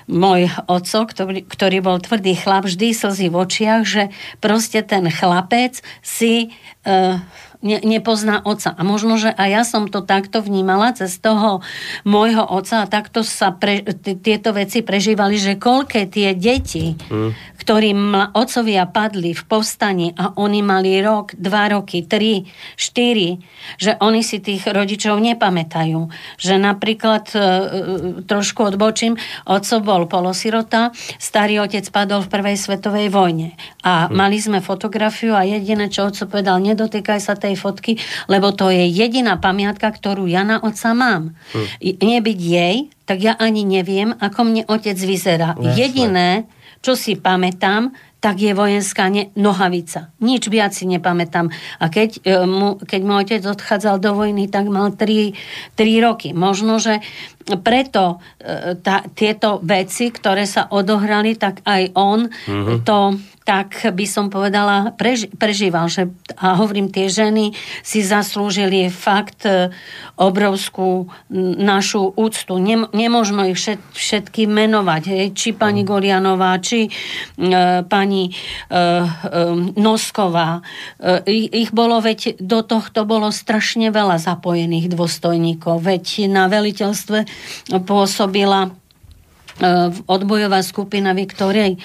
môj 0.08 0.48
oco, 0.64 1.04
ktorý, 1.04 1.44
ktorý 1.44 1.78
bol 1.84 2.00
tvrdý 2.00 2.32
chlap, 2.32 2.64
vždy 2.64 2.96
slzy 2.96 3.28
v 3.28 3.36
očiach, 3.44 3.82
že 3.84 4.02
proste 4.40 4.80
ten 4.80 5.04
chlapec 5.12 5.84
si 6.00 6.48
uh, 6.88 7.20
ne, 7.62 7.78
nepozná 7.82 8.42
oca. 8.42 8.74
A 8.74 8.82
možno, 8.86 9.18
že 9.18 9.30
aj 9.30 9.48
ja 9.50 9.62
som 9.62 9.90
to 9.90 10.02
takto 10.02 10.42
vnímala 10.42 10.94
cez 10.94 11.18
toho 11.18 11.60
môjho 12.06 12.42
oca 12.42 12.84
a 12.84 12.90
takto 12.90 13.26
sa 13.26 13.54
pre, 13.54 13.82
t- 13.82 14.18
tieto 14.18 14.54
veci 14.54 14.82
prežívali, 14.82 15.38
že 15.38 15.58
koľké 15.58 16.06
tie 16.10 16.34
deti, 16.34 16.94
mm. 16.94 17.58
ktorí 17.62 17.94
mla, 17.94 18.34
otcovia 18.34 18.86
padli 18.88 19.34
v 19.34 19.42
povstani 19.44 20.14
a 20.14 20.34
oni 20.38 20.60
mali 20.64 20.98
rok, 21.02 21.34
dva 21.36 21.70
roky, 21.70 22.06
tri, 22.06 22.46
štyri, 22.78 23.38
že 23.76 23.98
oni 23.98 24.22
si 24.22 24.38
tých 24.38 24.66
rodičov 24.66 25.18
nepamätajú. 25.18 26.00
Že 26.38 26.54
napríklad, 26.62 27.24
e, 27.34 27.38
e, 27.38 27.44
trošku 28.24 28.64
odbočím, 28.64 29.18
otco 29.44 29.76
bol 29.82 30.06
polosirota, 30.06 30.94
starý 31.18 31.62
otec 31.62 31.84
padol 31.92 32.24
v 32.24 32.32
prvej 32.32 32.56
svetovej 32.56 33.08
vojne. 33.10 33.58
A 33.84 34.08
mali 34.08 34.40
sme 34.40 34.64
fotografiu 34.64 35.34
a 35.34 35.44
jediné, 35.44 35.90
čo 35.90 36.08
otco 36.08 36.24
povedal, 36.30 36.62
nedotýkaj 36.62 37.18
sa 37.20 37.34
tej 37.34 37.47
fotky, 37.54 37.96
lebo 38.26 38.50
to 38.52 38.68
je 38.68 38.84
jediná 38.84 39.38
pamiatka, 39.38 39.88
ktorú 39.88 40.26
ja 40.26 40.42
na 40.42 40.58
otca 40.60 40.92
mám. 40.92 41.32
I- 41.80 41.96
Nebyť 41.96 42.40
jej, 42.40 42.76
tak 43.06 43.22
ja 43.24 43.32
ani 43.38 43.64
neviem, 43.64 44.12
ako 44.18 44.40
mne 44.44 44.62
otec 44.68 44.98
vyzerá. 44.98 45.56
Jasné. 45.56 45.72
Jediné, 45.78 46.28
čo 46.84 46.92
si 46.98 47.16
pamätám, 47.16 47.94
tak 48.18 48.42
je 48.42 48.50
vojenská 48.50 49.06
ne- 49.08 49.30
nohavica. 49.38 50.10
Nič 50.18 50.50
viac 50.50 50.74
si 50.74 50.90
nepamätám. 50.90 51.54
A 51.78 51.84
keď, 51.86 52.18
e, 52.26 52.42
mu, 52.46 52.78
keď 52.82 53.00
môj 53.06 53.18
otec 53.30 53.42
odchádzal 53.46 54.02
do 54.02 54.10
vojny, 54.18 54.50
tak 54.50 54.66
mal 54.66 54.90
3, 54.90 55.34
3 55.78 56.04
roky. 56.04 56.34
Možno, 56.34 56.82
že 56.82 56.98
preto 57.62 58.18
e, 58.42 58.74
tá, 58.82 59.06
tieto 59.14 59.62
veci, 59.62 60.10
ktoré 60.10 60.44
sa 60.44 60.66
odohrali, 60.68 61.38
tak 61.38 61.62
aj 61.62 61.94
on 61.94 62.26
mm-hmm. 62.26 62.82
to 62.82 62.98
tak 63.48 63.80
by 63.96 64.04
som 64.04 64.28
povedala, 64.28 64.92
preži- 64.92 65.32
prežíval. 65.32 65.88
Že, 65.88 66.12
a 66.36 66.60
hovorím, 66.60 66.92
tie 66.92 67.08
ženy 67.08 67.56
si 67.80 68.04
zaslúžili 68.04 68.92
fakt 68.92 69.48
e, 69.48 69.72
obrovskú 70.20 71.08
našu 71.56 72.12
úctu. 72.12 72.60
Nem, 72.60 72.84
nemôžno 72.92 73.48
ich 73.48 73.56
všet, 73.56 73.80
všetky 73.96 74.44
menovať. 74.44 75.02
Hej? 75.08 75.24
Či 75.32 75.48
pani 75.56 75.80
Gorianová, 75.80 76.60
či 76.60 76.84
e, 76.84 76.90
pani 77.88 78.07
e, 78.08 78.30
e, 78.30 78.80
Nosková. 79.76 80.64
E, 80.96 81.22
ich, 81.52 81.70
bolo, 81.70 82.00
veď 82.00 82.40
do 82.40 82.64
tohto 82.64 83.04
bolo 83.04 83.28
strašne 83.28 83.92
veľa 83.92 84.16
zapojených 84.16 84.92
dôstojníkov. 84.92 85.84
Veď 85.84 86.30
na 86.32 86.48
veliteľstve 86.48 87.28
pôsobila 87.84 88.72
odbojová 90.06 90.62
skupina 90.62 91.10
Viktorej 91.10 91.82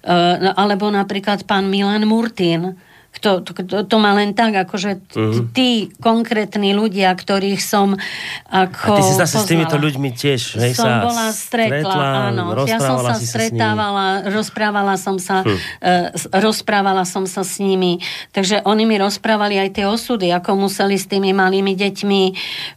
Uh, 0.00 0.56
alebo 0.56 0.88
napríklad 0.88 1.44
pán 1.44 1.68
Milan 1.68 2.08
Murtín, 2.08 2.80
kto, 3.10 3.42
to, 3.42 3.82
to, 3.84 3.96
má 3.98 4.14
len 4.14 4.32
tak, 4.32 4.54
akože 4.54 5.02
Mhm. 5.12 5.50
tí 5.50 5.90
konkrétni 5.98 6.70
ľudia, 6.72 7.10
ktorých 7.10 7.58
som 7.58 7.98
ako 8.46 8.94
A 8.94 8.96
ty 8.96 9.02
si 9.02 9.14
zase 9.18 9.36
s 9.36 9.44
týmito 9.44 9.74
poznala. 9.74 9.84
ľuďmi 9.90 10.10
tiež, 10.14 10.40
hej, 10.56 10.72
som 10.72 10.86
sa 10.86 11.04
bola 11.04 11.26
stretla, 11.34 11.94
áno. 12.30 12.44
Ja 12.64 12.78
som 12.78 13.02
sa 13.02 13.18
stretávala, 13.18 14.24
rozprávala 14.30 14.94
som 14.94 15.18
sa, 15.18 15.42
Hm. 15.42 15.52
uh, 15.52 16.06
rozprávala 16.32 17.02
som 17.02 17.26
sa 17.26 17.42
s 17.42 17.58
nimi. 17.58 17.98
Takže 18.30 18.62
oni 18.62 18.86
mi 18.86 18.96
rozprávali 18.96 19.58
aj 19.58 19.70
tie 19.74 19.84
osudy, 19.84 20.30
ako 20.30 20.56
museli 20.56 20.94
s 20.94 21.04
tými 21.04 21.34
malými 21.34 21.74
deťmi 21.74 22.22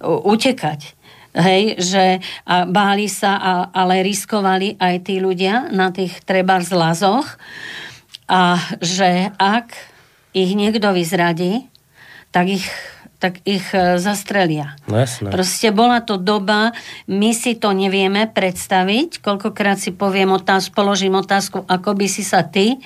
uh, 0.01 0.17
utekať. 0.27 0.97
Hej, 1.33 1.81
že 1.81 2.05
a 2.45 2.69
báli 2.69 3.09
sa, 3.09 3.41
a, 3.41 3.53
ale 3.73 4.05
riskovali 4.05 4.77
aj 4.77 4.95
tí 5.01 5.17
ľudia 5.17 5.73
na 5.73 5.89
tých 5.89 6.21
treba 6.21 6.61
zlazoch 6.61 7.25
a 8.29 8.61
že 8.77 9.33
ak 9.35 9.92
ich 10.33 10.51
niekto 10.57 10.89
vyzradí, 10.91 11.69
tak 12.33 12.49
ich, 12.49 12.65
tak 13.21 13.39
ich 13.45 13.63
e, 13.71 14.01
zastrelia. 14.01 14.73
No 14.89 14.97
jasné. 14.97 15.29
Proste 15.29 15.69
bola 15.69 16.01
to 16.01 16.17
doba, 16.17 16.73
my 17.05 17.31
si 17.31 17.53
to 17.55 17.71
nevieme 17.71 18.25
predstaviť, 18.25 19.21
koľkokrát 19.21 19.77
si 19.77 19.93
poviem 19.93 20.33
otázku, 20.33 20.73
položím 20.73 21.15
otázku, 21.21 21.63
ako 21.69 21.93
by 21.93 22.07
si 22.09 22.25
sa 22.25 22.41
ty 22.41 22.81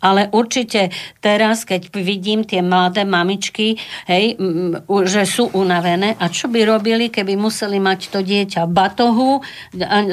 ale 0.00 0.28
určite 0.30 0.92
teraz, 1.24 1.64
keď 1.64 1.88
vidím 1.96 2.44
tie 2.44 2.60
mladé 2.60 3.08
mamičky, 3.08 3.80
hej, 4.04 4.36
že 5.08 5.22
sú 5.24 5.48
unavené 5.56 6.14
a 6.20 6.28
čo 6.28 6.52
by 6.52 6.68
robili, 6.68 7.08
keby 7.08 7.34
museli 7.34 7.80
mať 7.80 8.12
to 8.12 8.20
dieťa 8.20 8.68
v 8.68 8.72
batohu, 8.76 9.30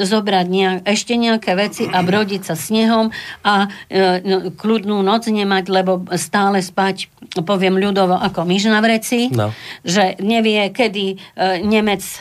zobrať 0.04 0.46
nejak, 0.48 0.78
ešte 0.88 1.14
nejaké 1.20 1.52
veci 1.52 1.84
a 1.84 2.00
brodiť 2.00 2.42
sa 2.48 2.56
snehom 2.56 3.12
a 3.44 3.68
e, 3.92 4.24
no, 4.24 4.36
kľudnú 4.56 5.04
noc 5.04 5.28
nemať, 5.28 5.64
lebo 5.68 6.08
stále 6.16 6.64
spať, 6.64 7.12
poviem 7.44 7.76
ľudovo, 7.76 8.16
ako 8.16 8.48
myš 8.48 8.72
na 8.72 8.80
vreci, 8.80 9.28
No. 9.34 9.50
že 9.82 10.14
nevie, 10.22 10.70
kedy 10.70 11.06
e, 11.12 11.16
Nemec 11.66 12.00
e, 12.00 12.16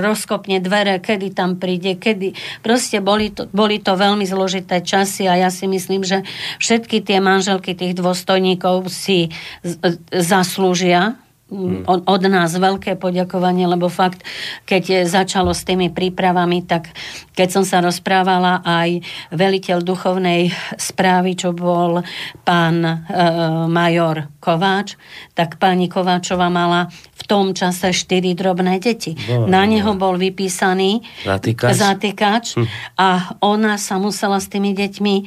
rozkopne 0.00 0.62
dvere, 0.62 1.02
kedy 1.02 1.34
tam 1.34 1.58
príde, 1.58 1.98
kedy... 1.98 2.32
Proste 2.62 3.02
boli 3.02 3.34
to, 3.34 3.50
boli 3.50 3.82
to 3.82 3.98
veľmi 3.98 4.22
zložité 4.24 4.80
časy 4.80 5.26
a 5.26 5.34
ja 5.36 5.50
si 5.50 5.66
myslím, 5.66 6.06
že 6.06 6.22
všetky 6.62 7.01
tie 7.02 7.18
manželky 7.18 7.74
tých 7.74 7.98
dôstojníkov 7.98 8.88
si 8.88 9.28
zaslúžia 10.10 11.20
mm, 11.50 11.84
od, 11.84 12.00
od 12.06 12.22
nás 12.30 12.54
veľké 12.54 12.96
poďakovanie, 12.96 13.68
lebo 13.68 13.92
fakt, 13.92 14.24
keď 14.64 15.04
začalo 15.04 15.52
s 15.52 15.66
tými 15.66 15.90
prípravami, 15.90 16.64
tak 16.64 16.94
keď 17.36 17.48
som 17.50 17.64
sa 17.66 17.82
rozprávala 17.84 18.64
aj 18.64 19.02
veliteľ 19.34 19.84
duchovnej 19.84 20.54
správy, 20.80 21.36
čo 21.36 21.52
bol 21.52 22.00
pán 22.46 22.80
e, 22.80 22.94
major 23.68 24.32
Kováč, 24.40 24.96
tak 25.36 25.60
pani 25.60 25.92
Kováčova 25.92 26.48
mala 26.48 26.88
tom 27.32 27.50
čase 27.50 27.88
štyri 27.90 28.36
drobné 28.36 28.76
deti. 28.76 29.16
Bože, 29.16 29.48
Na 29.48 29.64
neho 29.64 29.96
bol 29.96 30.20
vypísaný 30.20 31.00
Zatýkač. 31.24 31.72
zatýkač 31.72 32.44
a 32.94 33.08
ona 33.40 33.74
sa 33.76 33.96
musela 33.96 34.36
s 34.36 34.46
tými 34.46 34.70
deťmi 34.70 35.14
e, 35.16 35.24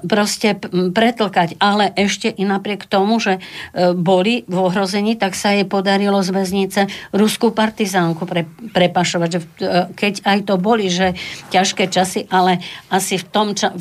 proste 0.00 0.54
pretlkať. 0.70 1.58
Ale 1.58 1.90
ešte 1.90 2.30
i 2.30 2.44
napriek 2.44 2.86
tomu, 2.86 3.18
že 3.18 3.42
e, 3.72 3.90
boli 3.90 4.46
v 4.46 4.56
ohrození, 4.56 5.16
tak 5.16 5.34
sa 5.34 5.50
jej 5.50 5.64
podarilo 5.64 6.22
z 6.22 6.30
väznice 6.30 6.80
ruskú 7.10 7.50
partizánku 7.50 8.22
pre, 8.22 8.44
prepašovať. 8.70 9.28
Že, 9.28 9.40
v- 9.40 9.48
e, 9.58 9.68
keď 9.90 10.14
aj 10.22 10.38
to 10.44 10.54
boli, 10.56 10.86
že 10.86 11.18
ťažké 11.50 11.88
časy, 11.88 12.28
ale 12.28 12.62
asi 12.86 13.18
v 13.18 13.26
tom 13.26 13.46
ča- 13.52 13.74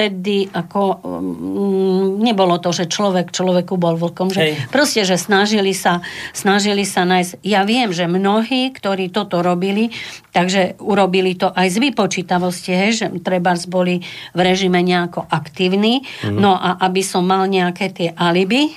vtedy 0.00 0.48
ako 0.48 1.04
mm, 1.04 2.24
nebolo 2.24 2.56
to, 2.56 2.72
že 2.72 2.88
človek 2.88 3.28
človeku 3.28 3.76
bol 3.76 4.00
vlkom, 4.00 4.32
že 4.32 4.40
Hej. 4.40 4.52
proste, 4.72 5.04
že 5.04 5.20
snažili 5.20 5.76
sa, 5.76 6.00
snažili 6.32 6.88
sa 6.88 7.04
nájsť. 7.04 7.44
Ja 7.44 7.68
viem, 7.68 7.92
že 7.92 8.08
mnohí, 8.08 8.72
ktorí 8.72 9.12
toto 9.12 9.44
robili, 9.44 9.92
takže 10.32 10.80
urobili 10.80 11.36
to 11.36 11.52
aj 11.52 11.68
z 11.68 11.76
vypočítavosti, 11.84 12.72
hej, 12.72 12.90
že 12.96 13.06
treba 13.20 13.52
boli 13.68 14.00
v 14.32 14.40
režime 14.40 14.80
nejako 14.80 15.28
aktívni, 15.28 16.00
Mhm. 16.24 16.40
no 16.40 16.56
a 16.56 16.80
aby 16.80 17.04
som 17.04 17.28
mal 17.28 17.44
nejaké 17.44 17.92
tie 17.92 18.08
alibi, 18.16 18.72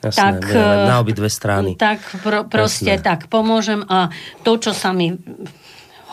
Jasné, 0.00 0.14
tak, 0.16 0.38
eh, 0.48 0.86
na 0.86 0.96
obidve 1.02 1.26
strany. 1.26 1.74
Tak 1.74 2.22
pro, 2.22 2.46
proste 2.46 2.94
Jasné. 2.96 3.02
tak 3.02 3.26
pomôžem 3.26 3.82
a 3.84 4.08
to, 4.46 4.56
čo 4.56 4.70
sa 4.70 4.94
mi 4.94 5.12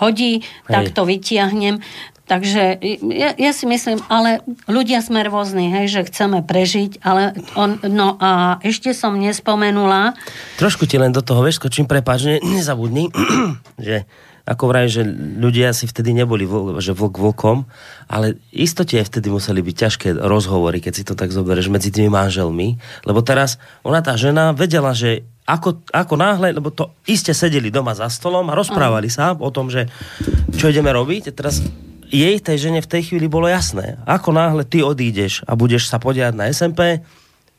hodí, 0.02 0.42
tak 0.66 0.92
to 0.92 1.06
vytiahnem. 1.06 1.80
Takže 2.28 2.84
ja, 3.08 3.32
ja 3.40 3.52
si 3.56 3.64
myslím, 3.64 4.04
ale 4.12 4.44
ľudia 4.68 5.00
sme 5.00 5.24
rôzni, 5.24 5.72
hej, 5.72 5.88
že 5.88 6.02
chceme 6.12 6.44
prežiť, 6.44 7.00
ale 7.00 7.32
on, 7.56 7.80
no 7.88 8.20
a 8.20 8.60
ešte 8.68 8.92
som 8.92 9.16
nespomenula, 9.16 10.12
Trošku 10.60 10.84
ti 10.84 11.00
len 11.00 11.16
do 11.16 11.24
toho, 11.24 11.40
vieš, 11.40 11.64
skočím, 11.64 11.88
prepáč, 11.88 12.28
ne, 12.28 12.38
nezabudni, 12.44 13.08
že 13.80 14.04
ako 14.48 14.64
vraj, 14.72 14.88
že 14.88 15.04
ľudia 15.40 15.76
si 15.76 15.88
vtedy 15.88 16.16
neboli 16.16 16.48
vl, 16.48 16.80
že 16.80 16.96
vlk 16.96 17.20
vlkom, 17.20 17.68
ale 18.08 18.40
istote 18.56 18.96
aj 18.96 19.12
vtedy 19.12 19.28
museli 19.28 19.60
byť 19.60 19.76
ťažké 19.76 20.08
rozhovory, 20.24 20.80
keď 20.80 20.94
si 20.96 21.04
to 21.04 21.20
tak 21.20 21.36
zoberieš 21.36 21.68
medzi 21.68 21.92
tými 21.92 22.08
manželmi, 22.08 22.80
lebo 23.04 23.20
teraz 23.24 23.60
ona 23.84 24.00
tá 24.00 24.16
žena 24.16 24.56
vedela, 24.56 24.96
že 24.96 25.28
ako, 25.48 25.84
ako 25.96 26.16
náhle, 26.20 26.52
lebo 26.52 26.72
to 26.76 26.92
iste 27.08 27.32
sedeli 27.32 27.72
doma 27.72 27.96
za 27.96 28.12
stolom 28.12 28.52
a 28.52 28.58
rozprávali 28.60 29.08
sa 29.08 29.32
o 29.36 29.48
tom, 29.48 29.72
že 29.72 29.88
čo 30.60 30.68
ideme 30.68 30.92
robiť. 30.92 31.32
A 31.32 31.36
teraz 31.36 31.64
jej, 32.08 32.36
tej 32.40 32.58
žene 32.58 32.80
v 32.80 32.90
tej 32.90 33.12
chvíli 33.12 33.28
bolo 33.28 33.48
jasné, 33.48 34.00
ako 34.08 34.36
náhle 34.36 34.64
ty 34.64 34.84
odídeš 34.84 35.44
a 35.46 35.56
budeš 35.60 35.92
sa 35.92 36.00
podiať 36.00 36.34
na 36.34 36.50
SMP, 36.50 37.04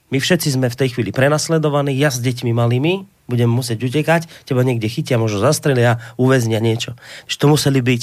my 0.08 0.16
všetci 0.16 0.56
sme 0.56 0.72
v 0.72 0.78
tej 0.78 0.96
chvíli 0.96 1.12
prenasledovaní, 1.12 1.92
ja 1.92 2.08
s 2.08 2.24
deťmi 2.24 2.56
malými, 2.56 3.04
budem 3.28 3.50
musieť 3.52 3.84
utekať, 3.84 4.48
teba 4.48 4.64
niekde 4.64 4.88
chytia, 4.88 5.20
možno 5.20 5.44
zastrelia, 5.44 6.00
uväznia 6.16 6.64
niečo. 6.64 6.96
Že 7.28 7.36
to 7.36 7.46
museli 7.52 7.80
byť 7.84 8.02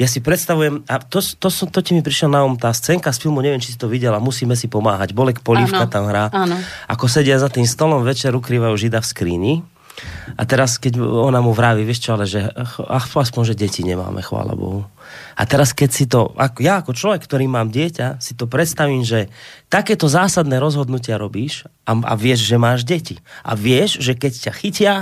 ja 0.00 0.08
si 0.08 0.24
predstavujem, 0.24 0.88
a 0.88 0.96
to, 0.96 1.20
to, 1.20 1.52
to, 1.52 1.68
to 1.68 1.80
ti 1.84 1.92
mi 1.92 2.00
prišlo 2.00 2.32
na 2.32 2.40
um, 2.40 2.56
tá 2.56 2.72
scénka 2.72 3.12
z 3.12 3.20
filmu, 3.20 3.44
neviem, 3.44 3.60
či 3.60 3.76
si 3.76 3.78
to 3.80 3.84
videla, 3.84 4.16
musíme 4.16 4.56
si 4.56 4.64
pomáhať. 4.64 5.12
Bolek 5.12 5.44
Polívka 5.44 5.84
Áno, 5.84 5.92
tam 5.92 6.08
hrá. 6.08 6.32
áno. 6.32 6.56
Ako 6.88 7.04
sedia 7.04 7.36
za 7.36 7.52
tým 7.52 7.68
stolom, 7.68 8.00
večer 8.00 8.32
ukrývajú 8.32 8.80
žida 8.80 9.04
v 9.04 9.10
skríni. 9.12 9.52
A 10.38 10.42
teraz, 10.48 10.80
keď 10.80 11.02
ona 11.02 11.42
mu 11.44 11.52
vraví, 11.52 11.84
vieš 11.84 12.08
čo, 12.08 12.10
ale 12.16 12.24
že 12.24 12.46
ach, 12.54 13.10
aspoň, 13.12 13.52
že 13.52 13.58
deti 13.58 13.82
nemáme, 13.84 14.24
chvála 14.24 14.56
Bohu. 14.56 14.86
A 15.36 15.42
teraz, 15.44 15.74
keď 15.74 15.90
si 15.90 16.04
to, 16.06 16.32
ako, 16.36 16.58
ja 16.62 16.80
ako 16.80 16.92
človek, 16.94 17.26
ktorý 17.26 17.50
mám 17.50 17.72
dieťa, 17.72 18.22
si 18.22 18.32
to 18.38 18.46
predstavím, 18.46 19.02
že 19.02 19.28
takéto 19.66 20.06
zásadné 20.06 20.60
rozhodnutia 20.62 21.18
robíš 21.18 21.66
a, 21.84 21.92
a 21.96 22.14
vieš, 22.14 22.46
že 22.46 22.56
máš 22.60 22.86
deti. 22.86 23.18
A 23.42 23.58
vieš, 23.58 23.98
že 24.00 24.14
keď 24.14 24.32
ťa 24.48 24.52
chytia, 24.54 24.94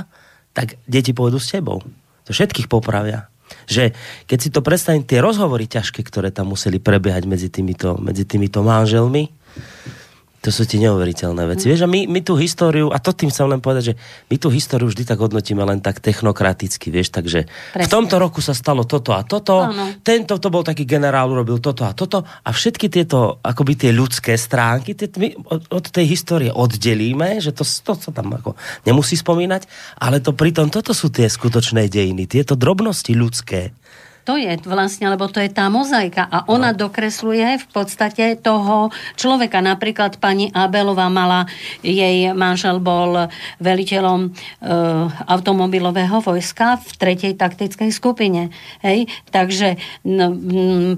tak 0.56 0.80
deti 0.88 1.12
pôjdu 1.12 1.38
s 1.38 1.52
tebou. 1.52 1.84
To 2.26 2.30
všetkých 2.32 2.66
popravia. 2.66 3.30
Že 3.68 3.96
keď 4.28 4.38
si 4.38 4.48
to 4.52 4.60
predstavím, 4.60 5.04
tie 5.04 5.24
rozhovory 5.24 5.68
ťažké, 5.68 6.04
ktoré 6.04 6.28
tam 6.32 6.52
museli 6.52 6.80
prebiehať 6.80 7.24
medzi 7.24 7.48
týmito, 7.48 7.96
medzi 8.00 8.28
týmito 8.28 8.60
manželmi, 8.60 9.32
to 10.38 10.54
sú 10.54 10.70
tie 10.70 10.78
neuveriteľné 10.86 11.42
veci. 11.50 11.66
Vieš, 11.66 11.82
a 11.82 11.90
my, 11.90 12.06
my 12.06 12.20
tú 12.22 12.38
históriu, 12.38 12.94
a 12.94 13.02
to 13.02 13.10
tým 13.10 13.26
chcem 13.26 13.50
len 13.50 13.58
povedať, 13.58 13.90
že 13.90 13.94
my 14.30 14.36
tú 14.38 14.54
históriu 14.54 14.86
vždy 14.86 15.02
tak 15.02 15.18
hodnotíme 15.18 15.58
len 15.66 15.82
tak 15.82 15.98
technokraticky, 15.98 16.94
vieš, 16.94 17.10
takže 17.10 17.50
v 17.50 17.74
Presne. 17.74 17.90
tomto 17.90 18.22
roku 18.22 18.38
sa 18.38 18.54
stalo 18.54 18.86
toto 18.86 19.10
a 19.18 19.26
toto, 19.26 19.66
Áno. 19.66 19.98
tento 20.06 20.38
to 20.38 20.46
bol 20.46 20.62
taký 20.62 20.86
generál, 20.86 21.34
urobil 21.34 21.58
toto 21.58 21.82
a 21.82 21.90
toto 21.90 22.22
a 22.22 22.50
všetky 22.54 22.86
tieto, 22.86 23.42
akoby 23.42 23.74
tie 23.74 23.90
ľudské 23.90 24.38
stránky, 24.38 24.94
tie, 24.94 25.10
my 25.18 25.34
od, 25.50 25.74
od 25.74 25.84
tej 25.90 26.06
histórie 26.06 26.54
oddelíme, 26.54 27.42
že 27.42 27.50
to, 27.50 27.66
to 27.66 27.98
sa 27.98 28.14
tam 28.14 28.30
ako 28.30 28.54
nemusí 28.86 29.18
spomínať, 29.18 29.66
ale 29.98 30.22
to 30.22 30.30
pritom, 30.38 30.70
toto 30.70 30.94
sú 30.94 31.10
tie 31.10 31.26
skutočné 31.26 31.90
dejiny, 31.90 32.30
tieto 32.30 32.54
drobnosti 32.54 33.10
ľudské. 33.10 33.74
To 34.28 34.36
je 34.36 34.60
vlastne, 34.68 35.08
lebo 35.08 35.24
to 35.24 35.40
je 35.40 35.48
tá 35.48 35.72
mozaika 35.72 36.28
a 36.28 36.44
ona 36.52 36.76
No. 36.76 36.84
dokresluje 36.84 37.64
v 37.64 37.66
podstate 37.72 38.36
toho 38.36 38.92
človeka. 39.16 39.64
Napríklad 39.64 40.20
pani 40.20 40.52
Abelová 40.52 41.08
mala, 41.08 41.48
jej 41.80 42.28
manžel 42.36 42.76
bol 42.76 43.32
veliteľom 43.56 44.28
e, 44.28 44.30
automobilového 45.24 46.20
vojska 46.20 46.76
v 46.76 46.88
tretej 47.00 47.32
taktickej 47.40 47.88
skupine. 47.88 48.52
Hej? 48.84 49.08
Takže 49.32 49.80
n, 50.04 50.20
m, 50.20 50.30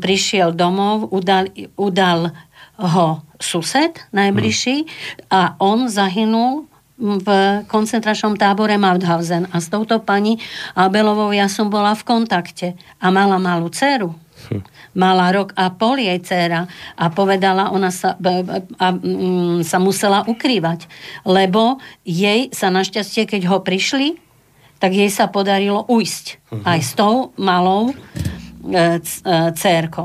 prišiel 0.03 0.51
domov, 0.51 1.15
udal, 1.15 1.55
udal 1.79 2.35
ho 2.83 3.23
sused 3.39 4.01
najbližší 4.11 4.91
a 5.31 5.55
on 5.63 5.87
zahynul 5.87 6.70
v 7.01 7.29
koncentračnom 7.65 8.37
tábore 8.37 8.77
Mauthausen. 8.77 9.49
A 9.51 9.59
s 9.59 9.73
touto 9.73 9.99
pani 10.05 10.37
Abelovou 10.77 11.33
ja 11.33 11.49
som 11.49 11.73
bola 11.73 11.97
v 11.97 12.05
kontakte. 12.05 12.77
A 13.01 13.09
mala 13.09 13.41
malú 13.41 13.73
dceru. 13.73 14.13
Mala 14.97 15.31
rok 15.31 15.55
a 15.55 15.71
pol 15.71 16.03
jej 16.03 16.19
dcera 16.19 16.67
a 16.99 17.05
povedala, 17.13 17.71
ona 17.71 17.95
sa, 17.95 18.19
b- 18.19 18.43
b- 18.43 18.67
a, 18.81 18.89
mm, 18.91 19.63
sa 19.63 19.79
musela 19.79 20.27
ukrývať. 20.27 20.91
Lebo 21.23 21.79
jej 22.03 22.51
sa 22.51 22.73
našťastie, 22.73 23.29
keď 23.29 23.47
ho 23.47 23.63
prišli, 23.63 24.19
tak 24.81 24.97
jej 24.97 25.13
sa 25.13 25.29
podarilo 25.29 25.85
ujsť. 25.87 26.41
Aj 26.65 26.81
s 26.81 26.97
tou 26.97 27.37
malou 27.37 27.93
e, 28.61 29.01
c- 29.01 29.25
e. 29.25 29.53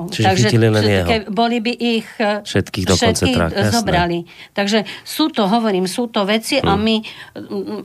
Čiže 0.07 0.47
chytili 0.47 0.67
len 0.67 0.83
jeho. 0.83 1.07
boli 1.27 1.59
by 1.59 1.73
ich 1.73 2.07
e, 2.17 2.39
Všetkých 2.41 2.85
do 2.85 2.95
koncentráka, 2.95 3.55
jasné. 3.57 3.73
zobrali. 3.73 4.19
Takže 4.51 4.79
sú 5.03 5.27
to, 5.27 5.45
hovorím, 5.45 5.85
sú 5.85 6.07
to 6.07 6.23
veci 6.23 6.57
a 6.57 6.75
my, 6.75 7.03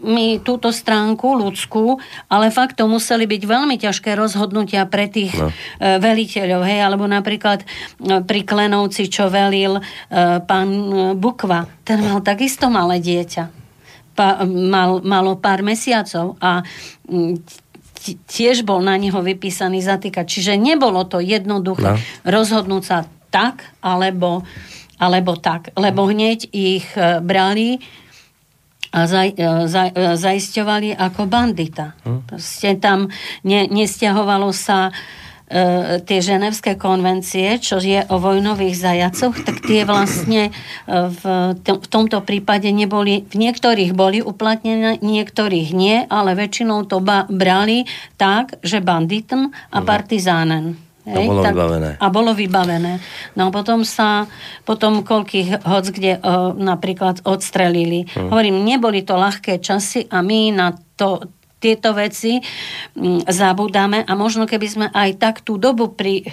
my 0.00 0.26
túto 0.40 0.70
stránku 0.70 1.35
ľudskú, 1.35 1.98
ale 2.26 2.50
fakt 2.50 2.78
to 2.78 2.87
museli 2.87 3.26
byť 3.26 3.42
veľmi 3.42 3.76
ťažké 3.76 4.14
rozhodnutia 4.14 4.87
pre 4.87 5.06
tých 5.06 5.33
No. 5.35 5.50
veliteľov, 5.78 6.62
hej, 6.62 6.80
alebo 6.80 7.04
napríklad 7.04 7.64
pri 8.24 8.40
Klenovci, 8.42 9.06
čo 9.06 9.26
velil 9.26 9.78
pán 10.44 10.68
Bukva, 11.16 11.66
ten 11.83 12.02
mal 12.02 12.20
takisto 12.20 12.68
malé 12.68 12.98
dieťa. 12.98 13.44
Pa, 14.11 14.42
mal, 14.44 15.00
malo 15.00 15.38
pár 15.38 15.62
mesiacov 15.62 16.37
a 16.38 16.61
tiež 18.03 18.65
bol 18.65 18.81
na 18.81 18.97
neho 18.97 19.21
vypísaný 19.21 19.81
zatýkač. 19.81 20.27
Čiže 20.27 20.55
nebolo 20.57 21.05
to 21.05 21.21
jednoduché 21.21 21.95
No. 21.95 22.01
rozhodnúť 22.25 22.83
sa 22.83 22.99
tak, 23.29 23.63
alebo, 23.79 24.43
alebo 24.97 25.37
tak. 25.37 25.71
Lebo 25.77 26.09
hneď 26.09 26.51
ich 26.51 26.87
e, 26.97 27.21
brali 27.21 27.79
a 28.91 29.07
zaj, 29.07 29.29
e, 29.39 29.47
zaj, 29.71 29.89
e, 29.95 30.03
zaisťovali 30.19 30.99
ako 30.99 31.31
bandita. 31.31 31.95
Proste 32.27 32.75
tam 32.77 33.07
ne, 33.45 33.71
nestiahovalo 33.71 34.51
sa 34.51 34.91
tie 36.07 36.19
ženevské 36.23 36.79
konvencie, 36.79 37.59
čo 37.59 37.83
je 37.83 38.07
o 38.07 38.17
vojnových 38.23 38.77
zajacoch, 38.79 39.35
tak 39.43 39.67
tie 39.67 39.83
vlastne 39.83 40.51
e, 40.51 40.53
v, 40.87 41.23
tom, 41.67 41.83
v 41.83 41.89
tomto 41.91 42.23
prípade 42.23 42.71
neboli, 42.71 43.27
v 43.27 43.35
niektorých 43.35 43.91
boli 43.91 44.23
uplatnené, 44.23 45.03
niektorých 45.03 45.75
nie, 45.75 46.07
ale 46.07 46.39
väčšinou 46.39 46.87
to 46.87 47.03
ba, 47.03 47.27
brali 47.27 47.83
tak, 48.15 48.63
že 48.63 48.79
banditem 48.79 49.51
a 49.75 49.79
partizánen. 49.83 50.79
A 51.11 51.19
bolo 51.19 51.43
vybavené. 51.43 51.91
A 51.99 52.07
bolo 52.13 52.31
vybavené. 52.37 52.93
No 53.35 53.51
potom 53.51 53.83
sa, 53.83 54.31
potom 54.63 55.03
koľkých 55.03 55.67
hoc 55.67 55.85
kde 55.91 56.23
o, 56.23 56.55
napríklad 56.55 57.27
odstrelili. 57.27 58.07
Hm. 58.07 58.31
Hovorím, 58.31 58.63
neboli 58.63 59.03
to 59.03 59.19
ľahké 59.19 59.59
časy 59.59 60.07
a 60.07 60.23
my 60.23 60.55
na 60.55 60.69
to 60.95 61.39
tieto 61.61 61.92
veci 61.92 62.40
mm, 62.40 63.29
zabudáme 63.29 64.03
a 64.09 64.12
možno 64.16 64.49
keby 64.49 64.66
sme 64.66 64.87
aj 64.90 65.20
tak 65.20 65.37
tú 65.44 65.61
dobu 65.61 65.92
pri, 65.92 66.25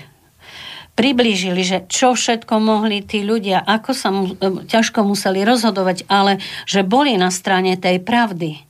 priblížili, 0.97 1.61
že 1.61 1.85
čo 1.85 2.17
všetko 2.17 2.57
mohli 2.57 3.05
tí 3.05 3.21
ľudia, 3.21 3.61
ako 3.61 3.91
sa 3.93 4.09
mu, 4.09 4.33
e, 4.33 4.65
ťažko 4.65 5.05
museli 5.05 5.45
rozhodovať, 5.45 6.07
ale 6.09 6.41
že 6.65 6.87
boli 6.87 7.19
na 7.19 7.29
strane 7.29 7.77
tej 7.77 8.01
pravdy 8.01 8.65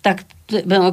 tak 0.00 0.24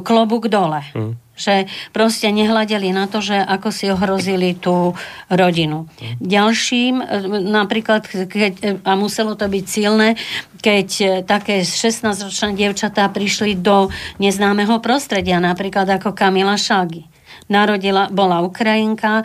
klobúk 0.02 0.48
dole. 0.48 0.82
Mm. 0.94 1.14
Že 1.38 1.70
proste 1.94 2.34
nehľadeli 2.34 2.90
na 2.90 3.06
to, 3.06 3.22
že 3.22 3.38
ako 3.38 3.70
si 3.70 3.86
ohrozili 3.86 4.58
tú 4.58 4.98
rodinu. 5.30 5.86
Mm. 5.86 6.14
Ďalším, 6.18 6.94
e, 6.98 7.06
napríklad, 7.46 8.02
keď, 8.06 8.82
a 8.82 8.92
muselo 8.98 9.38
to 9.38 9.46
byť 9.46 9.64
silné, 9.66 10.18
keď 10.58 10.88
e, 10.98 11.06
také 11.22 11.62
16-ročné 11.62 12.58
dievčatá 12.58 13.06
prišli 13.10 13.54
do 13.54 13.86
neznámeho 14.18 14.82
prostredia, 14.82 15.38
napríklad 15.38 15.86
ako 15.86 16.10
Kamila 16.10 16.58
Šágy 16.58 17.17
narodila, 17.48 18.12
bola 18.12 18.44
Ukrajinka 18.44 19.20
e, 19.20 19.24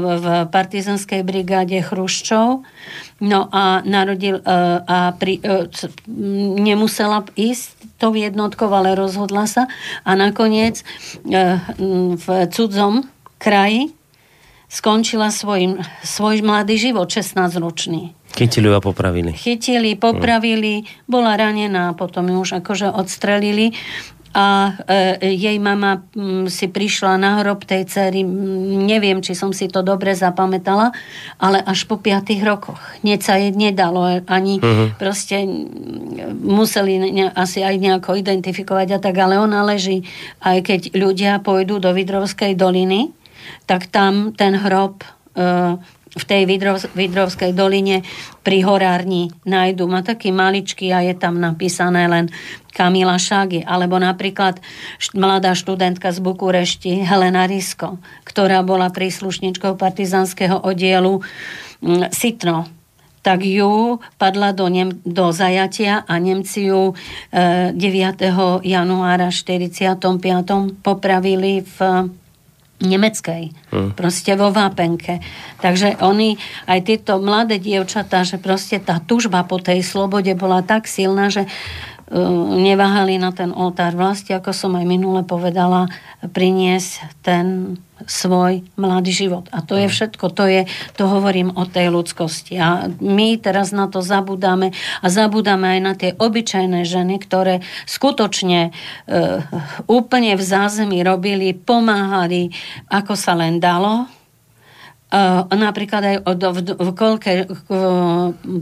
v 0.00 0.26
partizanskej 0.52 1.24
brigáde 1.24 1.80
Chruščov, 1.80 2.62
no 3.24 3.40
a 3.50 3.80
narodil 3.82 4.40
e, 4.40 4.42
a 4.84 5.16
pri, 5.16 5.40
e, 5.40 5.66
nemusela 6.60 7.24
ísť 7.34 7.96
tou 7.96 8.12
jednotkou, 8.12 8.68
ale 8.68 8.92
rozhodla 8.92 9.48
sa 9.48 9.64
a 10.04 10.12
nakoniec 10.12 10.84
v 11.24 12.26
cudzom 12.52 13.08
kraji 13.40 13.96
skončila 14.68 15.32
svoj, 15.32 15.80
svoj 16.04 16.44
mladý 16.44 16.76
život, 16.76 17.08
16-ročný. 17.08 18.12
Chytili 18.36 18.68
a 18.68 18.84
popravili. 18.84 19.32
Chytili, 19.32 19.96
popravili, 19.96 20.84
bola 21.08 21.40
ranená, 21.40 21.96
potom 21.96 22.28
ju 22.28 22.44
už 22.44 22.60
akože 22.60 22.92
odstrelili 22.92 23.72
a 24.36 24.76
e, 24.84 25.32
jej 25.32 25.56
mama 25.56 26.04
m, 26.12 26.44
mm, 26.44 26.52
si 26.52 26.68
prišla 26.68 27.16
na 27.16 27.40
hrob 27.40 27.64
tej 27.64 27.88
cery, 27.88 28.20
neviem, 28.20 29.24
či 29.24 29.32
som 29.32 29.48
si 29.56 29.64
to 29.64 29.80
dobre 29.80 30.12
zapamätala, 30.12 30.92
ale 31.40 31.64
až 31.64 31.88
po 31.88 31.96
piatých 31.96 32.44
rokoch. 32.44 32.76
Hneď 33.00 33.20
sa 33.24 33.40
jej 33.40 33.56
nedalo, 33.56 34.04
ani 34.28 34.60
uh-huh. 34.60 34.92
proste 35.00 35.40
museli 36.44 37.00
ne, 37.00 37.32
asi 37.32 37.64
aj 37.64 37.80
nejako 37.80 38.20
identifikovať 38.20 38.88
a 38.92 38.98
tak, 39.00 39.16
ale 39.16 39.40
ona 39.40 39.64
leží, 39.64 40.04
aj 40.44 40.68
keď 40.68 40.80
ľudia 40.92 41.40
pôjdu 41.40 41.80
do 41.80 41.96
Vidrovskej 41.96 42.52
doliny, 42.60 43.16
tak 43.64 43.88
tam 43.88 44.36
ten 44.36 44.52
hrob 44.52 45.00
e, 45.32 45.80
v 46.16 46.24
tej 46.24 46.42
Vidrov, 46.48 46.80
Vidrovskej 46.96 47.52
doline 47.52 48.00
pri 48.40 48.64
horárni 48.64 49.28
nájdu. 49.44 49.84
Má 49.84 50.00
taký 50.00 50.32
maličký 50.32 50.88
a 50.90 51.04
je 51.04 51.12
tam 51.12 51.36
napísané 51.36 52.08
len 52.08 52.32
Kamila 52.72 53.20
Šágy. 53.20 53.60
Alebo 53.68 54.00
napríklad 54.00 54.64
mladá 55.12 55.52
študentka 55.52 56.08
z 56.08 56.24
Bukurešti 56.24 57.04
Helena 57.04 57.44
Risko, 57.44 58.00
ktorá 58.24 58.64
bola 58.64 58.88
príslušničkou 58.88 59.76
partizanského 59.76 60.64
oddielu 60.64 61.20
mm, 61.84 62.08
Sitno 62.10 62.72
tak 63.26 63.42
ju 63.42 63.98
padla 64.22 64.54
do, 64.54 64.70
Nem- 64.70 65.02
do 65.02 65.34
zajatia 65.34 66.06
a 66.06 66.14
Nemci 66.22 66.70
ju 66.70 66.94
e, 67.34 67.74
9. 67.74 68.22
januára 68.62 69.34
45. 69.34 69.98
popravili 70.78 71.66
v 71.66 72.06
nemeckej, 72.76 73.56
hmm. 73.72 73.96
proste 73.96 74.36
vo 74.36 74.52
vápenke. 74.52 75.24
Takže 75.64 76.00
oni, 76.04 76.36
aj 76.68 76.80
tieto 76.84 77.16
mladé 77.16 77.56
dievčatá, 77.56 78.20
že 78.26 78.36
proste 78.36 78.76
tá 78.76 79.00
tužba 79.00 79.48
po 79.48 79.56
tej 79.56 79.80
slobode 79.80 80.28
bola 80.36 80.60
tak 80.60 80.84
silná, 80.84 81.32
že 81.32 81.48
uh, 81.48 82.52
neváhali 82.52 83.16
na 83.16 83.32
ten 83.32 83.48
oltár 83.48 83.96
vlasti, 83.96 84.36
ako 84.36 84.52
som 84.52 84.76
aj 84.76 84.84
minule 84.84 85.24
povedala, 85.24 85.88
priniesť 86.20 87.24
ten 87.24 87.76
svoj 88.04 88.60
mladý 88.76 89.12
život. 89.12 89.48
A 89.56 89.64
to 89.64 89.80
je 89.80 89.88
všetko, 89.88 90.28
to 90.36 90.44
je, 90.44 90.62
to 91.00 91.08
hovorím 91.08 91.56
o 91.56 91.64
tej 91.64 91.88
ľudskosti. 91.88 92.60
A 92.60 92.92
my 93.00 93.40
teraz 93.40 93.72
na 93.72 93.88
to 93.88 94.04
zabudáme 94.04 94.76
a 95.00 95.06
zabudáme 95.08 95.78
aj 95.78 95.80
na 95.80 95.92
tie 95.96 96.10
obyčajné 96.12 96.84
ženy, 96.84 97.16
ktoré 97.24 97.64
skutočne 97.88 98.68
e, 98.68 98.70
úplne 99.88 100.36
v 100.36 100.42
zázemí 100.42 101.00
robili, 101.00 101.56
pomáhali, 101.56 102.52
ako 102.92 103.16
sa 103.16 103.32
len 103.32 103.56
dalo 103.56 104.15
napríklad 105.48 106.02
aj 106.02 106.16
od, 106.26 106.40
v, 106.40 106.58
v 106.76 106.90
kolke 106.92 107.32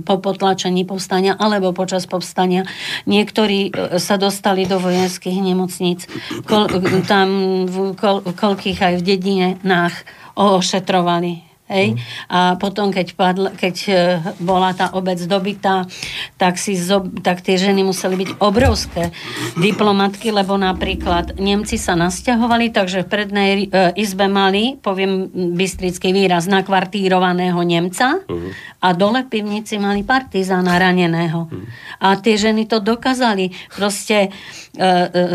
po 0.04 0.14
potlačení 0.20 0.84
povstania 0.84 1.34
alebo 1.34 1.74
počas 1.74 2.04
povstania 2.04 2.68
niektorí 3.08 3.70
e, 3.70 3.98
sa 3.98 4.20
dostali 4.20 4.68
do 4.68 4.78
vojenských 4.78 5.38
nemocníc. 5.40 6.06
Kol, 6.44 6.68
tam 7.08 7.28
v, 7.66 7.96
kol, 7.96 8.22
v 8.22 8.32
kolkých 8.36 8.78
aj 8.80 8.94
v 9.00 9.02
dedinách 9.02 9.94
ošetrovali 10.34 11.53
Hej? 11.74 11.88
Mm. 11.94 11.98
A 12.30 12.38
potom, 12.54 12.94
keď, 12.94 13.18
padl, 13.18 13.50
keď 13.58 13.76
e, 13.90 13.92
bola 14.38 14.70
tá 14.70 14.94
obec 14.94 15.18
dobitá, 15.26 15.90
tak, 16.38 16.54
si 16.54 16.78
zo, 16.78 17.02
tak 17.20 17.42
tie 17.42 17.58
ženy 17.58 17.82
museli 17.82 18.14
byť 18.14 18.30
obrovské 18.38 19.10
diplomatky, 19.58 20.30
lebo 20.30 20.54
napríklad 20.54 21.34
Nemci 21.42 21.74
sa 21.74 21.98
nasťahovali, 21.98 22.70
takže 22.70 23.02
v 23.02 23.08
prednej 23.10 23.50
e, 23.66 23.90
izbe 23.98 24.30
mali, 24.30 24.78
poviem 24.78 25.26
bystrický 25.34 26.14
výraz, 26.14 26.46
nakvartírovaného 26.46 27.58
Nemca 27.66 28.22
mm. 28.22 28.78
a 28.78 28.88
dole 28.94 29.26
pivnici 29.26 29.74
mali 29.82 30.06
partizána 30.06 30.78
raneného. 30.78 31.50
Mm. 31.50 31.66
A 31.98 32.14
tie 32.22 32.38
ženy 32.38 32.70
to 32.70 32.78
dokázali. 32.78 33.50
Proste, 33.74 34.30
e, 34.78 34.90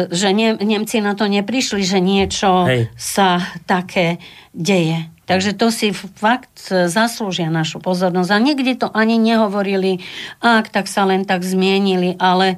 že 0.08 0.32
Nemci 0.64 1.04
na 1.04 1.20
to 1.20 1.28
neprišli, 1.28 1.84
že 1.84 2.00
niečo 2.00 2.64
Hej. 2.64 2.96
sa 2.96 3.44
také 3.68 4.24
deje. 4.56 5.19
Takže 5.30 5.54
to 5.54 5.70
si 5.70 5.94
fakt 5.94 6.74
zaslúžia 6.90 7.54
našu 7.54 7.78
pozornosť. 7.78 8.30
A 8.34 8.38
nikdy 8.42 8.82
to 8.82 8.90
ani 8.90 9.22
nehovorili, 9.22 10.02
ak 10.42 10.74
tak 10.74 10.90
sa 10.90 11.06
len 11.06 11.22
tak 11.22 11.46
zmienili, 11.46 12.18
ale 12.18 12.58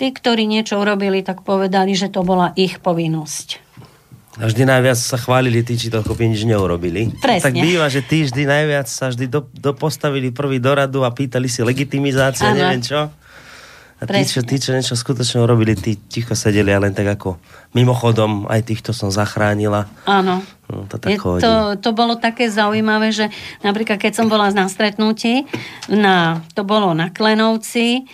tí, 0.00 0.08
ktorí 0.08 0.48
niečo 0.48 0.80
urobili, 0.80 1.20
tak 1.20 1.44
povedali, 1.44 1.92
že 1.92 2.08
to 2.08 2.24
bola 2.24 2.56
ich 2.56 2.80
povinnosť. 2.80 3.60
A 4.38 4.46
vždy 4.46 4.70
najviac 4.70 4.94
sa 4.94 5.18
chválili 5.18 5.66
tí, 5.66 5.74
či 5.74 5.90
to 5.90 6.00
nič 6.00 6.46
neurobili. 6.48 7.12
Presne. 7.18 7.44
Tak 7.44 7.54
býva, 7.58 7.90
že 7.90 8.06
tí 8.06 8.24
vždy 8.24 8.46
najviac 8.46 8.86
sa 8.86 9.10
vždy 9.10 9.26
do, 9.26 9.44
do 9.50 9.74
postavili 9.74 10.30
prvý 10.30 10.62
do 10.62 10.72
radu 10.72 11.02
a 11.02 11.10
pýtali 11.10 11.50
si 11.50 11.60
legitimizáciu, 11.60 12.56
neviem 12.56 12.80
čo. 12.80 13.12
A 13.98 14.06
tí 14.06 14.22
čo, 14.22 14.46
tí, 14.46 14.62
čo 14.62 14.70
niečo 14.70 14.94
skutočne 14.94 15.42
urobili, 15.42 15.74
tí 15.74 15.98
ticho 15.98 16.38
sedeli 16.38 16.70
a 16.70 16.78
len 16.78 16.94
tak 16.94 17.18
ako 17.18 17.34
mimochodom 17.74 18.46
aj 18.46 18.62
týchto 18.70 18.94
som 18.94 19.10
zachránila. 19.10 19.90
Áno. 20.06 20.38
No, 20.70 20.86
to, 20.86 21.02
tak 21.02 21.18
to, 21.18 21.80
to 21.80 21.90
bolo 21.96 22.14
také 22.20 22.46
zaujímavé, 22.46 23.10
že 23.10 23.26
napríklad 23.66 23.98
keď 23.98 24.12
som 24.14 24.30
bola 24.30 24.52
na 24.54 24.70
stretnutí, 24.70 25.48
na, 25.90 26.44
to 26.54 26.62
bolo 26.62 26.94
na 26.94 27.10
Klenovci, 27.10 28.06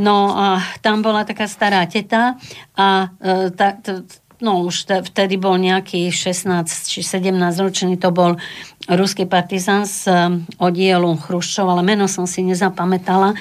no 0.00 0.32
a 0.34 0.58
tam 0.82 1.04
bola 1.04 1.22
taká 1.22 1.46
stará 1.46 1.84
teta 1.86 2.34
a 2.74 3.12
e, 3.20 3.52
ta, 3.54 3.76
to, 3.78 4.08
no 4.38 4.66
už 4.66 4.76
te, 4.86 4.96
vtedy 5.02 5.36
bol 5.36 5.58
nejaký 5.58 6.10
16 6.10 6.66
či 6.86 7.00
17 7.02 7.34
ročný, 7.58 7.98
to 7.98 8.14
bol 8.14 8.38
ruský 8.86 9.26
partizán 9.26 9.84
z 9.84 10.08
um, 10.08 10.46
oddielu 10.62 11.10
Chruščov, 11.18 11.66
ale 11.66 11.82
meno 11.82 12.06
som 12.06 12.24
si 12.24 12.46
nezapamätala, 12.46 13.34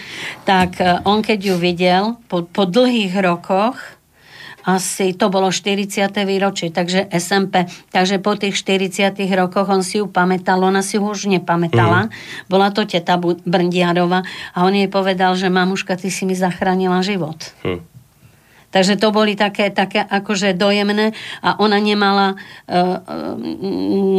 tak 0.44 0.82
uh, 0.82 1.02
on 1.06 1.22
keď 1.22 1.40
ju 1.54 1.56
videl 1.56 2.04
po, 2.28 2.44
po 2.44 2.66
dlhých 2.66 3.14
rokoch, 3.22 3.98
asi 4.68 5.16
to 5.16 5.32
bolo 5.32 5.48
40. 5.48 6.12
výročie, 6.28 6.76
takže 6.76 7.08
SMP. 7.16 7.72
Takže 7.88 8.20
po 8.20 8.36
tých 8.36 8.60
40 8.60 9.16
rokoch 9.32 9.72
on 9.72 9.80
si 9.80 10.04
ju 10.04 10.12
pamätal, 10.12 10.60
ona 10.60 10.84
si 10.84 11.00
ho 11.00 11.08
už 11.08 11.32
nepamätala. 11.32 12.12
Mm. 12.12 12.52
Bola 12.52 12.76
to 12.76 12.84
teta 12.84 13.16
Brndiarova 13.48 14.28
a 14.52 14.58
on 14.68 14.76
jej 14.76 14.92
povedal, 14.92 15.40
že 15.40 15.48
mamuška, 15.48 15.96
ty 15.96 16.12
si 16.12 16.28
mi 16.28 16.36
zachránila 16.36 17.00
život. 17.00 17.56
Mm. 17.64 17.97
Takže 18.68 19.00
to 19.00 19.16
boli 19.16 19.40
také, 19.40 19.72
také 19.72 20.04
akože 20.04 20.52
dojemné 20.52 21.16
a 21.40 21.56
ona 21.56 21.80
nemala 21.80 22.36
uh, 22.36 22.38
uh, 22.68 23.40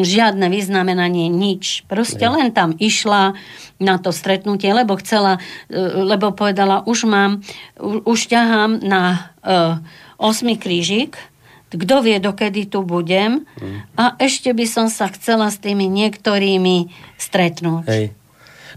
žiadne 0.00 0.48
vyznamenanie, 0.48 1.28
nič. 1.28 1.84
Proste 1.84 2.24
ja. 2.24 2.32
len 2.32 2.48
tam 2.56 2.72
išla 2.72 3.36
na 3.76 4.00
to 4.00 4.08
stretnutie, 4.08 4.72
lebo 4.72 4.96
chcela, 4.96 5.36
uh, 5.36 6.00
lebo 6.00 6.32
povedala, 6.32 6.80
už 6.88 7.04
mám, 7.04 7.44
uh, 7.76 8.00
už 8.08 8.32
ťahám 8.32 8.80
na 8.80 9.32
uh, 9.44 9.84
osmi 10.16 10.56
krížik, 10.56 11.20
kto 11.68 12.00
vie, 12.00 12.16
dokedy 12.16 12.64
tu 12.64 12.80
budem 12.80 13.44
mm. 13.44 13.92
a 14.00 14.16
ešte 14.16 14.56
by 14.56 14.64
som 14.64 14.88
sa 14.88 15.12
chcela 15.12 15.52
s 15.52 15.60
tými 15.60 15.84
niektorými 15.84 16.88
stretnúť. 17.20 17.84
Hej. 17.84 18.16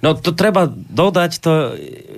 No 0.03 0.17
to 0.17 0.35
treba 0.35 0.67
dodať, 0.67 1.31
to 1.39 1.77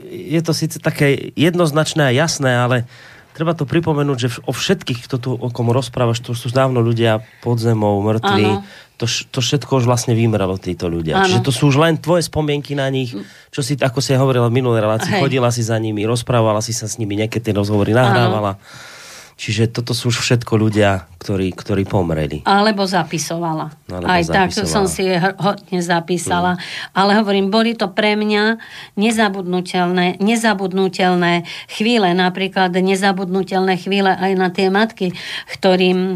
je 0.10 0.42
to 0.42 0.54
síce 0.56 0.82
také 0.82 1.36
jednoznačné 1.38 2.10
a 2.10 2.16
jasné, 2.16 2.58
ale 2.58 2.90
treba 3.34 3.58
to 3.58 3.66
pripomenúť, 3.66 4.18
že 4.18 4.30
o 4.46 4.54
všetkých, 4.54 5.10
kto 5.10 5.16
tu 5.18 5.30
o 5.34 5.50
kom 5.50 5.74
rozprávaš, 5.74 6.22
to 6.22 6.38
sú 6.38 6.54
dávno 6.54 6.80
ľudia 6.80 7.26
pod 7.42 7.58
zemou, 7.58 7.98
mŕtvi. 8.06 8.62
To, 9.02 9.10
to 9.10 9.40
všetko 9.42 9.82
už 9.82 9.90
vlastne 9.90 10.14
vymrelo 10.14 10.56
títo 10.62 10.88
ľudia. 10.88 11.20
Ano. 11.20 11.26
Čiže 11.26 11.42
to 11.44 11.52
sú 11.52 11.74
už 11.74 11.82
len 11.82 11.98
tvoje 11.98 12.24
spomienky 12.24 12.78
na 12.78 12.88
nich, 12.88 13.12
čo 13.50 13.66
si, 13.66 13.74
ako 13.76 14.00
si 14.00 14.14
hovorila 14.14 14.48
v 14.48 14.62
minulej 14.62 14.86
relácii, 14.86 15.18
Hej. 15.18 15.22
chodila 15.26 15.50
si 15.50 15.66
za 15.66 15.76
nimi, 15.82 16.06
rozprávala 16.06 16.62
si 16.62 16.72
sa 16.72 16.86
s 16.86 17.02
nimi, 17.02 17.18
nejaké 17.18 17.42
tie 17.42 17.52
rozhovory 17.52 17.92
nahrávala. 17.92 18.56
Ano. 18.56 18.93
Čiže 19.34 19.74
toto 19.74 19.98
sú 19.98 20.14
už 20.14 20.22
všetko 20.22 20.54
ľudia, 20.56 21.10
ktorí, 21.18 21.52
ktorí 21.58 21.84
pomreli. 21.90 22.46
Alebo 22.46 22.86
zapisovala. 22.86 23.74
Alebo 23.90 24.08
Aj 24.08 24.24
tak 24.24 24.54
zapisovala. 24.54 24.70
som 24.70 24.86
si 24.86 25.04
hodne 25.18 25.80
zapísala. 25.82 26.52
Ale 26.94 27.18
hovorím, 27.18 27.50
boli 27.50 27.74
to 27.74 27.90
pre 27.90 28.14
mňa 28.14 28.62
nezabudnutelné, 28.94 30.22
nezabudnutelné 30.22 31.44
chvíle, 31.68 32.10
napríklad 32.14 32.72
nezabudnutelné 32.78 33.76
chvíle 33.82 34.14
aj 34.14 34.32
na 34.38 34.48
tie 34.54 34.70
matky, 34.70 35.12
ktorým 35.50 36.16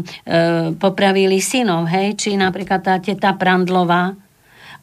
popravili 0.78 1.42
synov, 1.42 1.90
hej, 1.90 2.14
či 2.14 2.38
napríklad 2.38 2.80
tá 2.86 2.94
teta 3.02 3.34
Prandlová, 3.34 4.14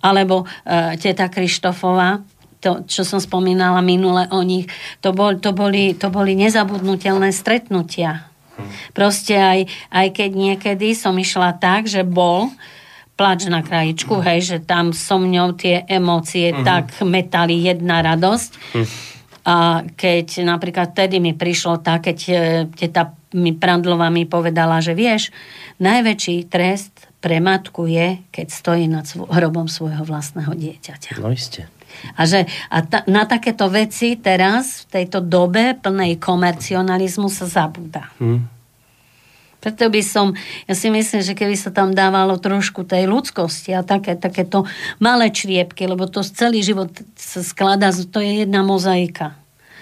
alebo 0.03 0.43
e, 0.43 0.99
teta 0.99 1.31
Krištofová, 1.31 2.21
to, 2.65 2.81
čo 2.89 3.05
som 3.05 3.21
spomínala 3.21 3.85
minule 3.85 4.25
o 4.33 4.41
nich, 4.41 4.65
to, 5.05 5.13
bol, 5.13 5.37
to, 5.37 5.53
boli, 5.53 5.93
to 5.93 6.09
boli 6.09 6.33
nezabudnutelné 6.33 7.29
stretnutia. 7.29 8.25
Proste 8.97 9.37
aj, 9.37 9.59
aj 9.93 10.07
keď 10.15 10.29
niekedy 10.33 10.97
som 10.97 11.13
išla 11.13 11.61
tak, 11.61 11.85
že 11.85 12.01
bol 12.01 12.49
plač 13.15 13.47
na 13.47 13.61
krajičku, 13.61 14.17
hej, 14.25 14.39
že 14.43 14.57
tam 14.63 14.91
so 14.91 15.21
mňou 15.21 15.55
tie 15.55 15.85
emócie 15.85 16.51
tak 16.67 16.91
metali 17.05 17.61
jedna 17.61 18.01
radosť. 18.01 18.51
A 19.45 19.85
keď 19.85 20.41
napríklad 20.41 20.97
vtedy 20.97 21.21
mi 21.21 21.37
prišlo 21.37 21.77
tak, 21.77 22.09
keď 22.09 22.17
e, 22.25 22.33
teta 22.73 23.13
mi 23.37 23.53
Prandlova 23.53 24.09
mi 24.09 24.25
povedala, 24.25 24.81
že 24.81 24.97
vieš, 24.97 25.29
najväčší 25.77 26.49
trest 26.49 27.05
pre 27.21 27.37
matku 27.37 27.85
je, 27.85 28.25
keď 28.33 28.47
stojí 28.49 28.89
nad 28.89 29.05
svo- 29.05 29.29
hrobom 29.29 29.69
svojho 29.69 30.01
vlastného 30.01 30.49
dieťaťa. 30.49 31.21
No 31.21 31.29
iste. 31.29 31.69
A, 32.15 32.21
že, 32.23 32.45
a 32.69 32.77
ta, 32.85 33.03
na 33.05 33.25
takéto 33.25 33.67
veci 33.67 34.19
teraz, 34.19 34.85
v 34.89 35.01
tejto 35.01 35.19
dobe 35.23 35.77
plnej 35.77 36.19
komercionalizmu 36.21 37.27
sa 37.31 37.45
zabúda. 37.47 38.09
Hm. 38.21 38.55
Preto 39.65 39.89
by 39.89 40.01
som, 40.05 40.37
ja 40.69 40.77
si 40.77 40.93
myslím, 40.93 41.25
že 41.25 41.33
keby 41.33 41.57
sa 41.57 41.73
tam 41.73 41.89
dávalo 41.89 42.37
trošku 42.37 42.85
tej 42.85 43.09
ľudskosti 43.09 43.73
a 43.73 43.81
také, 43.81 44.13
takéto 44.13 44.61
malé 45.01 45.33
čriepky, 45.33 45.89
lebo 45.89 46.05
to 46.05 46.21
celý 46.21 46.61
život 46.61 46.93
sa 47.17 47.41
skladá, 47.41 47.89
to 47.89 48.21
je 48.21 48.45
jedna 48.45 48.61
mozaika. 48.61 49.33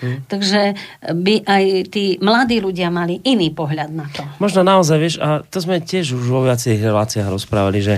Takže 0.03 0.75
by 1.15 1.47
aj 1.47 1.63
tí 1.91 2.19
mladí 2.19 2.59
ľudia 2.59 2.91
mali 2.91 3.23
iný 3.23 3.51
pohľad 3.55 3.91
na 3.91 4.07
to. 4.11 4.23
Možno 4.39 4.63
naozaj, 4.63 4.97
vieš, 4.99 5.15
a 5.23 5.43
to 5.47 5.63
sme 5.63 5.79
tiež 5.79 6.15
už 6.15 6.27
vo 6.27 6.43
viacerých 6.43 6.91
reláciách 6.91 7.27
rozprávali, 7.31 7.79
že 7.79 7.95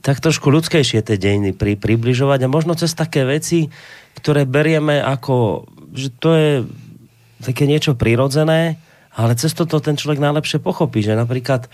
tak 0.00 0.24
trošku 0.24 0.48
ľudskejšie 0.48 1.04
tie 1.04 1.16
dejiny 1.20 1.52
pri, 1.52 1.76
približovať 1.76 2.48
a 2.48 2.52
možno 2.52 2.72
cez 2.72 2.96
také 2.96 3.28
veci, 3.28 3.68
ktoré 4.16 4.48
berieme 4.48 5.04
ako, 5.04 5.68
že 5.92 6.08
to 6.16 6.30
je 6.32 6.50
také 7.44 7.68
niečo 7.68 7.92
prirodzené, 7.92 8.80
ale 9.12 9.36
cez 9.36 9.52
toto 9.52 9.76
ten 9.84 10.00
človek 10.00 10.22
najlepšie 10.22 10.64
pochopí, 10.64 11.04
že 11.04 11.12
napríklad 11.12 11.68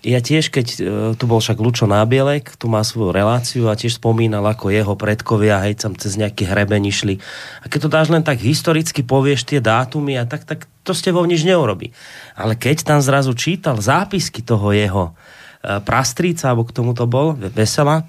ja 0.00 0.24
tiež, 0.24 0.48
keď 0.48 0.66
e, 0.72 0.76
tu 1.12 1.24
bol 1.28 1.44
však 1.44 1.60
Lučo 1.60 1.84
Nábielek, 1.84 2.56
tu 2.56 2.72
má 2.72 2.80
svoju 2.80 3.12
reláciu 3.12 3.68
a 3.68 3.76
tiež 3.76 4.00
spomínal, 4.00 4.40
ako 4.48 4.72
jeho 4.72 4.96
predkovia, 4.96 5.60
hej, 5.68 5.76
tam 5.76 5.92
cez 5.92 6.16
nejaký 6.16 6.48
hrebeň 6.48 6.88
išli. 6.88 7.14
A 7.60 7.68
keď 7.68 7.80
to 7.84 7.90
dáš 7.92 8.08
len 8.08 8.24
tak 8.24 8.40
historicky, 8.40 9.04
povieš 9.04 9.44
tie 9.44 9.60
dátumy 9.60 10.16
a 10.16 10.24
tak, 10.24 10.48
tak 10.48 10.64
to 10.88 10.96
s 10.96 11.04
tebou 11.04 11.20
nič 11.28 11.44
neurobi. 11.44 11.92
Ale 12.32 12.56
keď 12.56 12.88
tam 12.88 13.04
zrazu 13.04 13.36
čítal 13.36 13.76
zápisky 13.76 14.40
toho 14.40 14.72
jeho 14.72 15.12
prastríca, 15.60 16.52
alebo 16.52 16.64
k 16.64 16.74
tomu 16.74 16.96
to 16.96 17.04
bol, 17.04 17.36
vesela, 17.36 18.08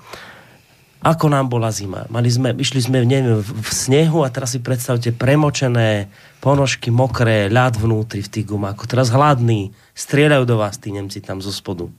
ako 1.01 1.33
nám 1.33 1.49
bola 1.49 1.73
zima. 1.73 2.05
Mali 2.13 2.29
sme, 2.29 2.53
išli 2.53 2.77
sme 2.77 3.01
neviem, 3.01 3.41
v 3.41 3.71
snehu 3.73 4.21
a 4.21 4.29
teraz 4.29 4.53
si 4.53 4.61
predstavte 4.61 5.09
premočené 5.09 6.13
ponožky, 6.45 6.93
mokré, 6.93 7.49
ľad 7.49 7.73
vnútri 7.81 8.21
v 8.21 8.29
tých 8.29 8.45
gumákoch. 8.45 8.85
Teraz 8.85 9.09
hladný, 9.09 9.73
strieľajú 9.97 10.43
do 10.45 10.55
vás 10.61 10.77
tí 10.77 10.93
Nemci 10.93 11.17
tam 11.17 11.41
zo 11.41 11.49
spodu. 11.49 11.89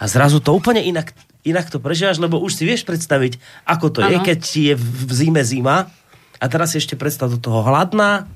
A 0.00 0.08
zrazu 0.08 0.40
to 0.40 0.56
úplne 0.56 0.80
inak, 0.80 1.12
inak 1.44 1.68
to 1.68 1.76
prežívaš, 1.76 2.16
lebo 2.16 2.40
už 2.40 2.56
si 2.56 2.64
vieš 2.64 2.88
predstaviť, 2.88 3.36
ako 3.68 3.86
to 3.92 4.00
je, 4.00 4.16
Áno. 4.16 4.24
keď 4.24 4.38
ti 4.40 4.60
je 4.72 4.74
v 4.80 4.88
v 5.08 5.12
zime 5.12 5.42
zima 5.44 5.92
a 6.40 6.44
teraz 6.48 6.72
si 6.72 6.80
ešte 6.80 6.96
predstav 6.96 7.28
do 7.28 7.36
toho 7.36 7.60
hladná 7.66 8.30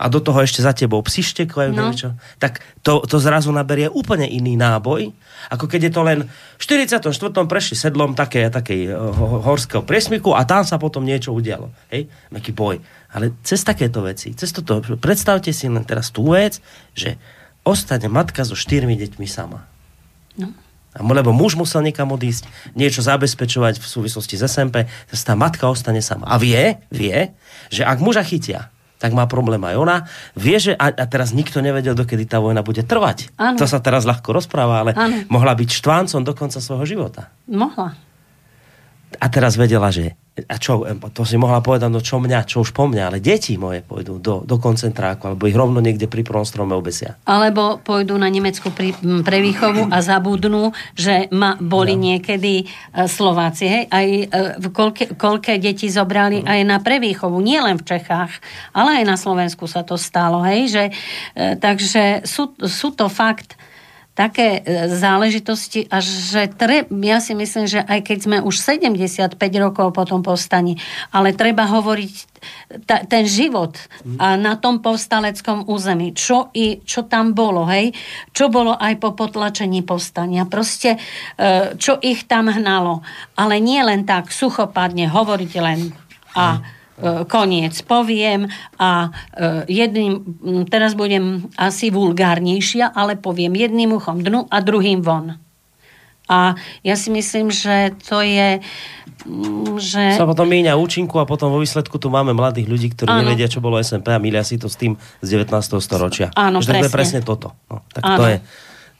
a 0.00 0.08
do 0.08 0.16
toho 0.16 0.40
ešte 0.40 0.64
za 0.64 0.72
tebou 0.72 1.04
psi 1.04 1.20
štekajú, 1.20 1.76
No. 1.76 1.92
čo, 1.92 2.16
tak 2.40 2.64
to, 2.80 3.04
to 3.04 3.20
zrazu 3.20 3.52
naberie 3.52 3.86
úplne 3.86 4.24
iný 4.24 4.56
náboj, 4.56 5.12
ako 5.52 5.68
keď 5.68 5.80
je 5.86 5.92
to 5.92 6.02
len 6.02 6.18
v 6.56 6.62
44. 6.64 7.12
prešli 7.44 7.76
sedlom 7.76 8.16
také, 8.16 8.48
takej 8.48 8.80
eh, 8.88 8.96
ho- 8.96 9.44
horského 9.44 9.84
priesmiku 9.84 10.32
a 10.32 10.48
tam 10.48 10.64
sa 10.64 10.80
potom 10.80 11.04
niečo 11.04 11.36
udialo. 11.36 11.68
Hej? 11.92 12.08
Taký 12.32 12.56
boj. 12.56 12.80
Ale 13.12 13.36
cez 13.44 13.60
takéto 13.60 14.00
veci, 14.00 14.32
cez 14.32 14.48
toto, 14.48 14.80
predstavte 14.96 15.52
si 15.52 15.68
len 15.68 15.84
teraz 15.84 16.08
tú 16.08 16.32
vec, 16.32 16.64
že 16.96 17.20
ostane 17.60 18.08
matka 18.08 18.40
so 18.40 18.56
štyrmi 18.56 18.96
deťmi 18.96 19.26
sama. 19.28 19.68
No. 20.40 20.48
A 20.90 21.06
Lebo 21.06 21.30
muž 21.30 21.54
musel 21.54 21.86
niekam 21.86 22.10
odísť, 22.10 22.50
niečo 22.74 22.98
zabezpečovať 23.04 23.78
v 23.78 23.86
súvislosti 23.86 24.34
s 24.34 24.48
SMP, 24.48 24.90
tá 25.06 25.34
matka 25.38 25.70
ostane 25.70 26.02
sama. 26.02 26.26
A 26.26 26.34
vie, 26.34 26.82
vie, 26.90 27.30
že 27.70 27.86
ak 27.86 28.02
muža 28.02 28.26
chytia, 28.26 28.74
tak 29.00 29.16
má 29.16 29.24
problém 29.24 29.64
aj 29.64 29.74
ona. 29.80 29.96
Vie, 30.36 30.60
že 30.60 30.76
a, 30.76 30.92
a 30.92 31.04
teraz 31.08 31.32
nikto 31.32 31.64
nevedel, 31.64 31.96
dokedy 31.96 32.28
tá 32.28 32.36
vojna 32.36 32.60
bude 32.60 32.84
trvať. 32.84 33.32
Áno. 33.40 33.56
To 33.56 33.64
sa 33.64 33.80
teraz 33.80 34.04
ľahko 34.04 34.28
rozpráva, 34.36 34.84
ale 34.84 34.92
Áno. 34.92 35.24
mohla 35.32 35.56
byť 35.56 35.68
štváncom 35.72 36.20
do 36.20 36.36
konca 36.36 36.60
svojho 36.60 36.84
života. 36.84 37.32
Mohla. 37.48 37.96
A 39.18 39.26
teraz 39.26 39.58
vedela, 39.58 39.90
že 39.90 40.14
a 40.48 40.56
čo, 40.56 40.86
em, 40.86 40.96
to 41.12 41.26
si 41.26 41.36
mohla 41.36 41.60
povedať, 41.60 41.90
no 41.90 42.00
čo 42.00 42.22
mňa, 42.22 42.46
čo 42.48 42.62
už 42.62 42.72
po 42.72 42.86
mňa, 42.88 43.02
ale 43.12 43.18
deti 43.20 43.58
moje 43.60 43.82
pôjdu 43.84 44.16
do, 44.22 44.40
do 44.46 44.56
koncentráku, 44.56 45.26
alebo 45.28 45.44
ich 45.44 45.58
rovno 45.58 45.82
niekde 45.82 46.06
pri 46.08 46.22
prvom 46.24 46.46
strome 46.46 46.72
obesia. 46.72 47.18
Alebo 47.28 47.82
pôjdu 47.82 48.16
na 48.16 48.30
Nemeckú 48.30 48.70
pri, 48.72 48.94
m, 49.02 49.20
prevýchovu 49.26 49.90
a 49.90 49.98
zabudnú, 50.00 50.72
že 50.94 51.28
ma 51.34 51.58
boli 51.58 51.92
No. 51.98 52.14
niekedy 52.14 52.62
e, 52.62 52.64
Slováci. 53.04 53.66
Hej? 53.66 53.82
Aj 53.90 54.06
e, 54.06 54.24
v 54.62 54.66
koľké, 54.70 55.18
koľké 55.18 55.58
deti 55.58 55.90
zobrali 55.90 56.46
aj 56.46 56.60
na 56.64 56.78
prevýchovu. 56.78 57.36
Nie 57.42 57.60
len 57.60 57.76
v 57.76 57.84
Čechách, 57.84 58.30
ale 58.72 59.02
aj 59.02 59.04
na 59.04 59.16
Slovensku 59.18 59.66
sa 59.66 59.82
to 59.82 59.98
stalo. 60.00 60.40
Hej? 60.46 60.72
Že, 60.72 60.84
e, 60.88 61.42
takže 61.58 62.24
sú, 62.24 62.54
sú 62.64 62.94
to 62.94 63.10
fakt 63.10 63.59
také 64.14 64.60
e, 64.60 64.90
záležitosti, 64.90 65.86
a 65.86 66.02
že 66.02 66.50
tre, 66.50 66.84
ja 66.90 67.18
si 67.22 67.32
myslím, 67.32 67.64
že 67.70 67.80
aj 67.80 68.00
keď 68.04 68.18
sme 68.18 68.36
už 68.42 68.54
75 68.58 69.38
rokov 69.62 69.94
po 69.94 70.02
tom 70.04 70.20
povstaní, 70.20 70.76
ale 71.14 71.32
treba 71.32 71.70
hovoriť 71.70 72.14
ta, 72.88 73.04
ten 73.04 73.24
život 73.28 73.76
a 74.16 74.34
na 74.34 74.56
tom 74.56 74.80
povstaleckom 74.80 75.68
území, 75.68 76.16
čo, 76.16 76.48
i, 76.56 76.80
čo 76.82 77.06
tam 77.06 77.36
bolo, 77.36 77.68
hej, 77.68 77.92
čo 78.32 78.48
bolo 78.48 78.74
aj 78.74 78.98
po 78.98 79.12
potlačení 79.14 79.84
povstania, 79.86 80.48
proste 80.48 80.96
e, 80.96 80.98
čo 81.78 82.00
ich 82.02 82.26
tam 82.26 82.50
hnalo. 82.50 83.04
Ale 83.38 83.62
nie 83.62 83.80
len 83.84 84.02
tak 84.08 84.34
suchopadne 84.34 85.06
hovoriť 85.06 85.52
len 85.60 85.92
a 86.34 86.58
e, 86.58 86.79
koniec 87.28 87.74
poviem 87.84 88.46
a 88.76 89.08
e, 89.08 89.70
jedným, 89.70 90.20
teraz 90.68 90.92
budem 90.92 91.48
asi 91.56 91.88
vulgárnejšia, 91.88 92.92
ale 92.92 93.16
poviem 93.16 93.56
jedným 93.56 93.96
uchom 93.96 94.20
dnu 94.20 94.46
a 94.48 94.56
druhým 94.60 95.00
von. 95.00 95.40
A 96.30 96.54
ja 96.86 96.94
si 96.94 97.10
myslím, 97.10 97.50
že 97.50 97.90
to 98.06 98.22
je, 98.22 98.62
že... 99.82 100.14
Sa 100.14 100.30
potom 100.30 100.46
míňa 100.46 100.78
účinku 100.78 101.18
a 101.18 101.26
potom 101.26 101.50
vo 101.50 101.58
výsledku 101.58 101.98
tu 101.98 102.06
máme 102.06 102.30
mladých 102.30 102.70
ľudí, 102.70 102.88
ktorí 102.94 103.10
Áno. 103.10 103.26
nevedia, 103.26 103.50
čo 103.50 103.58
bolo 103.58 103.82
SMP 103.82 104.14
a 104.14 104.22
milia 104.22 104.46
si 104.46 104.54
to 104.54 104.70
s 104.70 104.78
tým 104.78 104.94
z 105.20 105.26
19. 105.26 105.50
storočia. 105.82 106.30
Áno, 106.38 106.62
Že 106.62 106.66
to 106.66 106.70
je 106.70 106.82
presne. 106.86 106.94
presne 106.94 107.20
toto. 107.26 107.58
No, 107.66 107.82
tak 107.90 108.02
Áno. 108.06 108.18
to 108.22 108.24
je, 108.30 108.36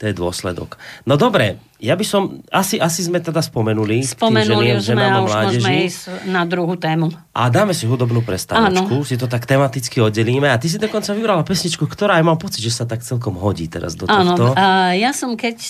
to 0.00 0.08
je 0.08 0.16
dôsledok. 0.16 0.80
No 1.04 1.20
dobre, 1.20 1.60
ja 1.76 1.92
by 1.92 2.04
som, 2.08 2.40
asi, 2.48 2.80
asi 2.80 3.04
sme 3.04 3.20
teda 3.20 3.44
spomenuli, 3.44 4.00
Spomenuli 4.00 4.72
tým 4.72 4.80
už 4.80 4.84
sme 4.88 5.04
a 5.04 5.20
už 5.20 5.32
môžeme 5.52 5.72
ísť 5.84 6.24
na 6.24 6.48
druhú 6.48 6.72
tému. 6.80 7.12
A 7.36 7.52
dáme 7.52 7.76
si 7.76 7.84
hudobnú 7.84 8.24
prestávočku, 8.24 9.04
si 9.04 9.20
to 9.20 9.28
tak 9.28 9.44
tematicky 9.44 10.00
oddelíme. 10.00 10.48
A 10.48 10.56
ty 10.56 10.72
si 10.72 10.80
dokonca 10.80 11.12
vybrala 11.12 11.44
pesničku, 11.44 11.84
ktorá 11.84 12.16
aj 12.16 12.24
mám 12.24 12.40
pocit, 12.40 12.64
že 12.64 12.72
sa 12.72 12.88
tak 12.88 13.04
celkom 13.04 13.36
hodí 13.36 13.68
teraz 13.68 13.92
do 13.92 14.08
Áno, 14.08 14.40
tohto. 14.40 14.56
a 14.56 14.96
ja 14.96 15.12
som 15.12 15.36
keď 15.36 15.60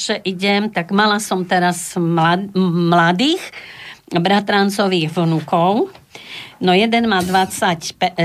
že 0.00 0.16
idem, 0.24 0.72
tak 0.72 0.96
mala 0.96 1.20
som 1.20 1.44
teraz 1.44 1.92
mlad, 1.98 2.48
mladých 2.56 3.42
bratrancových 4.08 5.12
vnúkov. 5.12 5.92
No 6.56 6.72
jeden 6.72 7.04
má 7.10 7.20
24, 7.20 8.16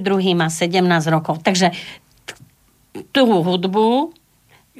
druhý 0.00 0.32
má 0.32 0.48
17 0.48 0.80
rokov. 1.12 1.44
Takže 1.44 1.76
tú 3.12 3.28
hudbu 3.28 4.16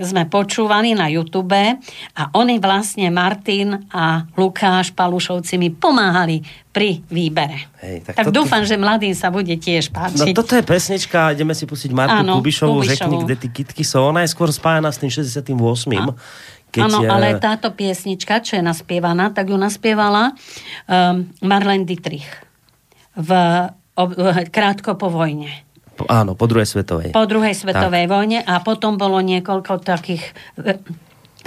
sme 0.00 0.24
počúvali 0.24 0.96
na 0.96 1.06
YouTube 1.06 1.52
a 2.16 2.22
oni 2.32 2.56
vlastne, 2.56 3.12
Martin 3.12 3.86
a 3.92 4.24
Lukáš 4.34 4.90
Palušovci 4.90 5.60
mi 5.60 5.68
pomáhali 5.68 6.40
pri 6.70 7.04
výbere. 7.06 7.68
Hej, 7.84 8.08
tak 8.08 8.14
tak 8.16 8.24
toto- 8.30 8.42
dúfam, 8.42 8.64
že 8.64 8.80
mladým 8.80 9.12
sa 9.12 9.28
bude 9.28 9.52
tiež 9.52 9.92
No 9.92 10.00
páčiť. 10.00 10.32
toto 10.32 10.56
je 10.56 10.64
pesnička, 10.64 11.36
ideme 11.36 11.52
si 11.52 11.68
pustiť 11.68 11.90
Martu 11.92 12.24
Áno, 12.24 12.40
Kubišovú, 12.40 12.80
Kubišovú. 12.80 12.96
Řekni, 12.96 13.16
kde 13.28 13.36
ty 13.36 13.48
kitky 13.52 13.84
sú. 13.84 14.00
Ona 14.00 14.24
je 14.24 14.32
skôr 14.32 14.48
spájana 14.48 14.88
s 14.88 14.98
tým 14.98 15.12
68. 15.12 15.52
Keď, 16.70 16.82
Áno, 16.86 17.02
eh, 17.02 17.10
ale 17.10 17.26
táto 17.42 17.74
piesnička, 17.74 18.38
čo 18.40 18.54
je 18.54 18.62
naspievaná, 18.62 19.34
tak 19.34 19.50
ju 19.50 19.58
naspievala 19.58 20.38
um, 20.86 21.26
Marlene 21.42 21.82
Dietrich 21.82 22.30
v, 23.18 23.30
ob, 23.98 24.14
krátko 24.54 24.94
po 24.94 25.10
vojne. 25.10 25.50
Áno, 26.08 26.38
po 26.38 26.46
druhej 26.48 26.68
svetovej. 26.68 27.10
Po 27.12 27.26
druhej 27.28 27.52
svetovej 27.52 28.06
tak. 28.06 28.12
vojne 28.12 28.38
a 28.40 28.62
potom 28.64 28.96
bolo 28.96 29.20
niekoľko 29.20 29.82
takých 29.82 30.22
e, 30.60 30.78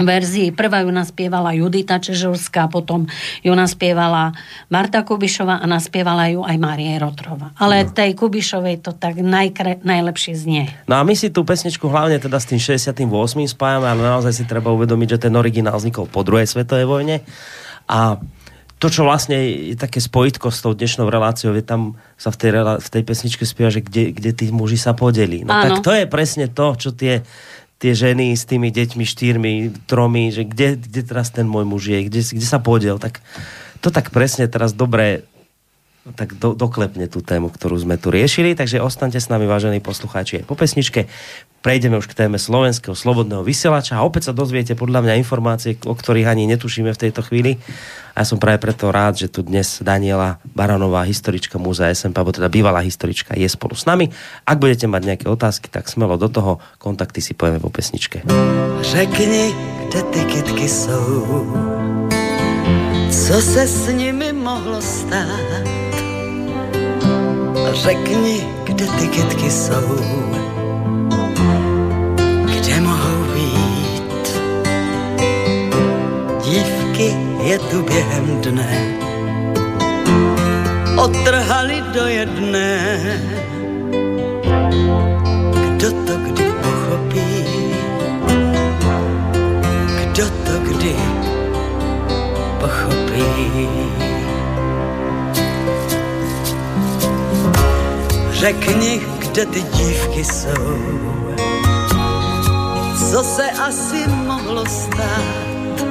verzií. 0.02 0.50
Prvá 0.50 0.82
ju 0.82 0.90
naspievala 0.90 1.54
Judita 1.54 2.02
Čežurská, 2.02 2.66
potom 2.66 3.06
ju 3.46 3.54
naspievala 3.54 4.34
Marta 4.74 5.06
Kubišova 5.06 5.62
a 5.62 5.66
naspievala 5.70 6.34
ju 6.34 6.42
aj 6.42 6.58
Marie 6.58 6.98
Rotrova. 6.98 7.54
Ale 7.62 7.86
no. 7.86 7.94
tej 7.94 8.18
Kubišovej 8.18 8.82
to 8.82 8.98
tak 8.98 9.22
najkre, 9.22 9.86
najlepšie 9.86 10.34
znie. 10.34 10.64
No 10.90 10.98
a 10.98 11.06
my 11.06 11.14
si 11.14 11.30
tú 11.30 11.46
pesničku 11.46 11.86
hlavne 11.86 12.18
teda 12.18 12.42
s 12.42 12.50
tým 12.50 12.58
68. 12.58 13.06
spájame, 13.54 13.86
ale 13.86 14.02
naozaj 14.02 14.34
si 14.34 14.44
treba 14.50 14.74
uvedomiť, 14.74 15.18
že 15.18 15.30
ten 15.30 15.34
originál 15.38 15.78
vznikol 15.78 16.10
po 16.10 16.26
druhej 16.26 16.50
svetovej 16.50 16.90
vojne 16.90 17.22
a 17.86 18.18
to, 18.84 18.92
čo 18.92 19.08
vlastne 19.08 19.40
je 19.72 19.80
také 19.80 20.04
spojitko 20.04 20.52
s 20.52 20.60
tou 20.60 20.76
dnešnou 20.76 21.08
reláciou, 21.08 21.56
je 21.56 21.64
tam 21.64 21.96
sa 22.20 22.36
v 22.36 22.38
tej, 22.44 22.52
v 22.84 22.90
tej 22.92 23.04
pesničke 23.08 23.48
spieva, 23.48 23.72
že 23.72 23.80
kde, 23.80 24.12
kde 24.12 24.36
tí 24.36 24.52
muži 24.52 24.76
sa 24.76 24.92
podeli. 24.92 25.48
No 25.48 25.56
Áno. 25.56 25.80
tak 25.80 25.88
to 25.88 25.96
je 25.96 26.04
presne 26.04 26.52
to, 26.52 26.76
čo 26.76 26.92
tie, 26.92 27.24
tie 27.80 27.96
ženy 27.96 28.36
s 28.36 28.44
tými 28.44 28.76
deťmi 28.76 29.08
štyrmi, 29.08 29.52
tromi, 29.88 30.36
že 30.36 30.44
kde, 30.44 30.76
kde 30.76 31.00
teraz 31.00 31.32
ten 31.32 31.48
môj 31.48 31.64
muž 31.64 31.88
je, 31.88 32.12
kde, 32.12 32.28
kde 32.28 32.44
sa 32.44 32.60
podiel. 32.60 33.00
Tak 33.00 33.24
to 33.80 33.88
tak 33.88 34.12
presne 34.12 34.52
teraz 34.52 34.76
dobre 34.76 35.24
tak 36.04 36.36
do, 36.36 36.52
doklepne 36.52 37.08
tú 37.08 37.24
tému, 37.24 37.48
ktorú 37.48 37.80
sme 37.80 37.96
tu 37.96 38.12
riešili. 38.12 38.60
Takže 38.60 38.84
ostaňte 38.84 39.24
s 39.24 39.32
nami, 39.32 39.48
vážení 39.48 39.80
poslucháči, 39.80 40.44
aj 40.44 40.46
po 40.52 40.60
pesničke. 40.60 41.08
Prejdeme 41.64 41.96
už 41.96 42.12
k 42.12 42.28
téme 42.28 42.36
slovenského 42.36 42.92
slobodného 42.92 43.40
vysielača 43.40 43.96
a 43.96 44.04
opäť 44.04 44.28
sa 44.28 44.34
dozviete 44.36 44.76
podľa 44.76 45.00
mňa 45.00 45.14
informácie, 45.16 45.80
o 45.88 45.96
ktorých 45.96 46.28
ani 46.28 46.44
netušíme 46.52 46.92
v 46.92 47.02
tejto 47.08 47.24
chvíli. 47.24 47.56
A 48.20 48.22
ja 48.22 48.26
som 48.28 48.36
práve 48.36 48.60
preto 48.60 48.92
rád, 48.92 49.16
že 49.16 49.32
tu 49.32 49.48
dnes 49.48 49.80
Daniela 49.80 50.44
Baranová, 50.44 51.08
historička 51.08 51.56
Múzea 51.56 51.96
SMP, 51.96 52.20
alebo 52.20 52.36
teda 52.36 52.52
bývalá 52.52 52.84
historička, 52.84 53.40
je 53.40 53.48
spolu 53.48 53.80
s 53.80 53.88
nami. 53.88 54.12
Ak 54.44 54.60
budete 54.60 54.92
mať 54.92 55.02
nejaké 55.08 55.26
otázky, 55.32 55.72
tak 55.72 55.88
smelo 55.88 56.20
do 56.20 56.28
toho. 56.28 56.60
Kontakty 56.84 57.24
si 57.24 57.32
povieme 57.32 57.64
po 57.64 57.72
pesničke. 57.72 58.28
Řekni, 58.84 59.56
kde 59.88 60.02
ty 60.12 60.22
kytky 60.28 60.68
jsou, 60.68 61.48
co 63.08 63.42
se 63.42 63.64
s 63.68 63.88
nimi 63.88 64.36
mohlo 64.36 64.82
stát 64.84 65.73
Řekni, 67.74 68.48
kde 68.64 68.86
ty 68.88 69.08
kytky 69.08 69.52
jsou, 69.52 69.98
kde 72.46 72.82
mohou 72.82 73.24
být. 73.34 74.38
Dívky 76.44 77.16
je 77.44 77.60
tu 77.60 77.82
během 77.82 78.42
dne, 78.42 78.98
otrhali 80.98 81.84
do 81.94 82.08
jedné. 82.08 83.00
Kdo 85.54 85.92
to 85.92 86.18
kdy 86.18 86.44
pochopí, 86.44 87.46
kdo 89.98 90.26
to 90.26 90.60
kdy 90.64 90.96
pochopí. 92.60 94.13
Řekni, 98.44 99.02
kde 99.20 99.46
ty 99.46 99.62
dívky 99.62 100.24
jsou, 100.24 100.78
co 103.12 103.24
se 103.24 103.52
asi 103.52 104.08
mohlo 104.08 104.66
stát. 104.66 105.86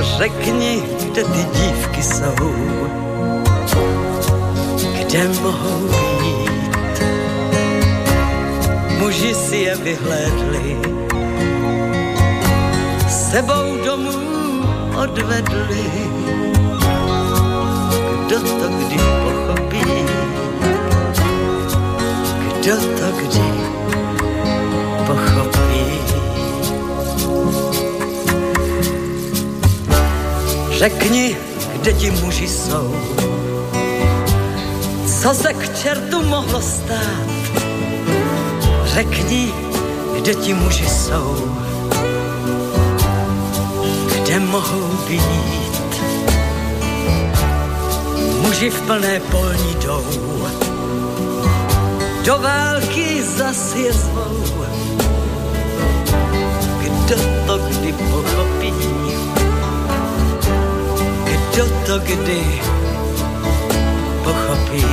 Řekni, 0.00 0.82
kde 0.98 1.24
ty 1.24 1.44
dívky 1.58 2.02
jsou, 2.02 2.54
kde 4.98 5.28
mohou 5.42 5.88
být. 5.88 7.02
Muži 8.98 9.34
si 9.34 9.56
je 9.56 9.76
vyhlédli, 9.76 10.76
sebou 13.08 13.76
domů 13.84 14.18
odvedli. 15.02 15.90
Kdo 18.26 18.40
to 18.40 18.68
kdy 18.68 18.96
pochopí? 18.96 20.11
Kdo 22.62 22.76
to 22.76 23.08
kdy 23.18 23.48
pochopí. 25.06 25.84
Řekni, 30.70 31.36
kde 31.74 31.92
ti 31.92 32.10
muži 32.10 32.48
jsou, 32.48 32.94
co 35.22 35.34
se 35.34 35.52
k 35.52 35.78
čertu 35.82 36.22
mohlo 36.22 36.60
stát. 36.60 37.26
Řekni, 38.84 39.54
kde 40.16 40.34
ti 40.34 40.54
muži 40.54 40.86
jsou, 40.86 41.58
kde 44.22 44.40
mohou 44.40 44.88
být. 45.08 46.02
Muži 48.42 48.70
v 48.70 48.80
plné 48.80 49.20
polní 49.20 49.74
jdou, 49.74 50.04
do 52.24 52.38
války 52.38 53.22
zas 53.22 53.74
je 53.74 53.92
zvou. 53.92 54.44
Kdo 56.80 57.16
to 57.46 57.58
kdy 57.58 57.92
pochopí? 57.92 58.72
Kdo 61.24 61.64
to 61.86 61.98
kdy 61.98 62.60
pochopí? 64.24 64.84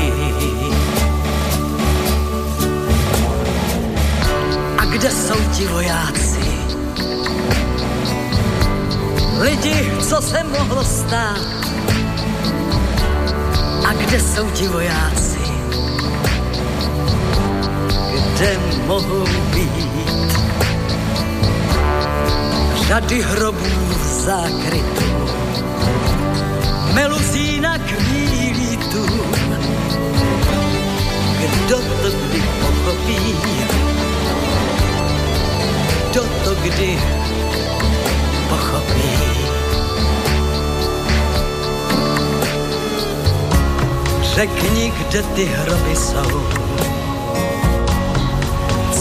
A 4.78 4.86
kde 4.86 5.12
jsou 5.12 5.39
ti 5.58 5.68
vojáci? 5.68 6.50
Lidi, 9.39 9.92
co 10.10 10.22
se 10.22 10.44
mohlo 10.44 10.84
stát? 10.84 11.48
A 13.88 13.94
kde 13.94 14.20
jsou 14.20 14.50
ti 14.50 14.68
vojáci? 14.68 15.18
Kde 18.39 18.60
mohou 18.88 19.25
být. 19.54 20.34
Řady 22.88 23.21
hrobů 23.21 23.69
v 23.89 24.04
zákrytu, 24.04 25.10
meluzína 26.93 27.78
kvílí 27.78 28.78
tu. 28.78 29.06
Kdo 31.39 31.78
to 31.78 32.10
kdy 32.10 32.41
pochopí? 32.62 33.36
Kdo 36.10 36.23
to 36.43 36.56
kdy 36.56 36.99
pochopí? 38.49 39.12
Řekni, 44.21 44.93
kde 44.97 45.23
ty 45.23 45.45
hroby 45.45 45.95
jsou 45.95 46.68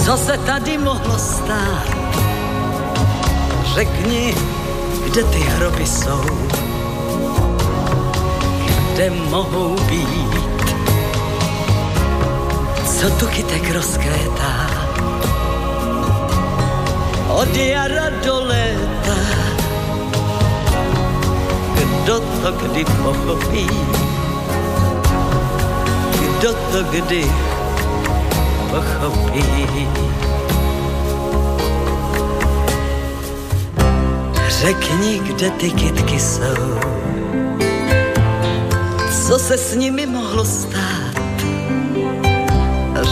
co 0.09 0.17
se 0.17 0.39
tady 0.39 0.79
mohlo 0.79 1.19
stát? 1.19 1.85
Řekni, 3.75 4.35
kde 5.05 5.25
ty 5.25 5.39
hroby 5.39 5.87
jsou, 5.87 6.21
kde 8.93 9.11
mohou 9.11 9.77
být. 9.77 10.61
Co 12.85 13.11
tu 13.11 13.27
kytek 13.27 13.75
rozkvétá, 13.75 14.71
od 17.29 17.57
jara 17.57 18.11
do 18.25 18.45
léta. 18.45 19.17
Kdo 21.75 22.21
to 22.21 22.53
kdy 22.53 22.85
pochopí, 22.85 23.69
kdo 26.21 26.53
to 26.53 26.83
kdy 26.91 27.31
pochopí. 28.79 29.43
Řekni, 34.49 35.19
kde 35.19 35.51
ty 35.51 35.71
kytky 35.71 36.21
jsou, 36.21 36.79
co 39.27 39.39
se 39.39 39.59
s 39.59 39.75
nimi 39.75 40.07
mohlo 40.07 40.45
stát. 40.45 41.15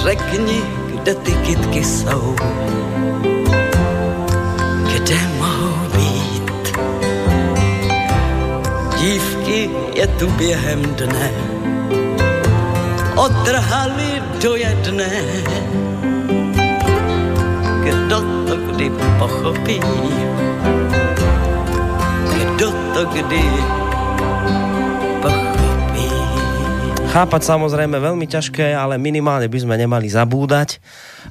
Řekni, 0.03 0.63
kde 0.87 1.15
ty 1.15 1.33
kytky 1.33 1.85
jsou, 1.85 2.37
kde 4.93 5.19
mohou 5.39 5.75
být. 5.95 6.79
Dívky 8.99 9.71
je 9.95 10.07
tu 10.07 10.27
během 10.31 10.83
dne, 10.83 11.31
otrhali 13.17 14.26
do 14.47 14.55
jedné. 14.55 15.11
Kdo 17.83 18.19
to 18.47 18.57
kdy 18.57 18.91
pochopí, 19.19 19.81
kdo 22.31 22.71
to 22.95 23.03
kdy 23.07 23.43
chápať 27.17 27.49
samozrejme 27.49 27.97
veľmi 27.97 28.29
ťažké, 28.29 28.77
ale 28.77 29.01
minimálne 29.01 29.49
by 29.49 29.59
sme 29.65 29.81
nemali 29.81 30.05
zabúdať 30.05 30.77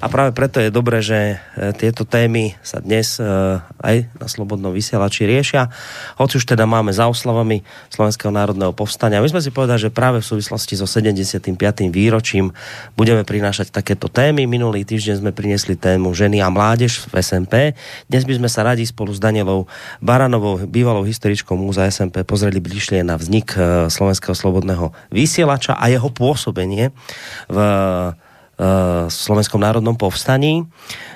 a 0.04 0.12
práve 0.12 0.36
preto 0.36 0.60
je 0.60 0.74
dobré, 0.74 1.00
že 1.00 1.40
e, 1.56 1.72
tieto 1.78 2.04
témy 2.04 2.58
sa 2.60 2.84
dnes 2.84 3.16
e, 3.16 3.24
aj 3.62 4.12
na 4.20 4.28
Slobodnom 4.28 4.76
vysielači 4.76 5.24
riešia. 5.24 5.72
Hoci 6.20 6.42
už 6.42 6.46
teda 6.50 6.68
máme 6.68 6.92
za 6.92 7.08
oslavami 7.08 7.64
Slovenského 7.88 8.34
národného 8.34 8.76
povstania. 8.76 9.24
My 9.24 9.32
sme 9.32 9.40
si 9.40 9.56
povedali, 9.56 9.88
že 9.88 9.94
práve 9.94 10.20
v 10.20 10.28
súvislosti 10.28 10.76
so 10.76 10.90
75. 10.90 11.56
výročím 11.94 12.52
budeme 13.00 13.24
prinášať 13.24 13.72
takéto 13.72 14.12
témy. 14.12 14.50
Minulý 14.50 14.84
týždeň 14.84 15.24
sme 15.24 15.32
priniesli 15.32 15.80
tému 15.80 16.12
ženy 16.12 16.44
a 16.44 16.52
mládež 16.52 17.08
v 17.08 17.14
SMP. 17.24 17.54
Dnes 18.12 18.28
by 18.28 18.34
sme 18.44 18.50
sa 18.52 18.68
radi 18.68 18.84
spolu 18.84 19.16
s 19.16 19.24
Danielou 19.24 19.70
Baranovou, 20.04 20.60
bývalou 20.68 21.08
historičkou 21.08 21.56
múza 21.56 21.88
SMP, 21.88 22.28
pozreli 22.28 22.60
bližšie 22.60 23.00
na 23.08 23.16
vznik 23.16 23.56
e, 23.56 23.88
Slovenského 23.88 24.36
slobodného 24.36 24.92
vysielača 25.08 25.75
a 25.76 25.86
jeho 25.92 26.10
pôsobenie 26.10 26.96
v 27.52 27.58
v 28.56 29.12
Slovenskom 29.12 29.60
národnom 29.60 30.00
povstaní. 30.00 30.64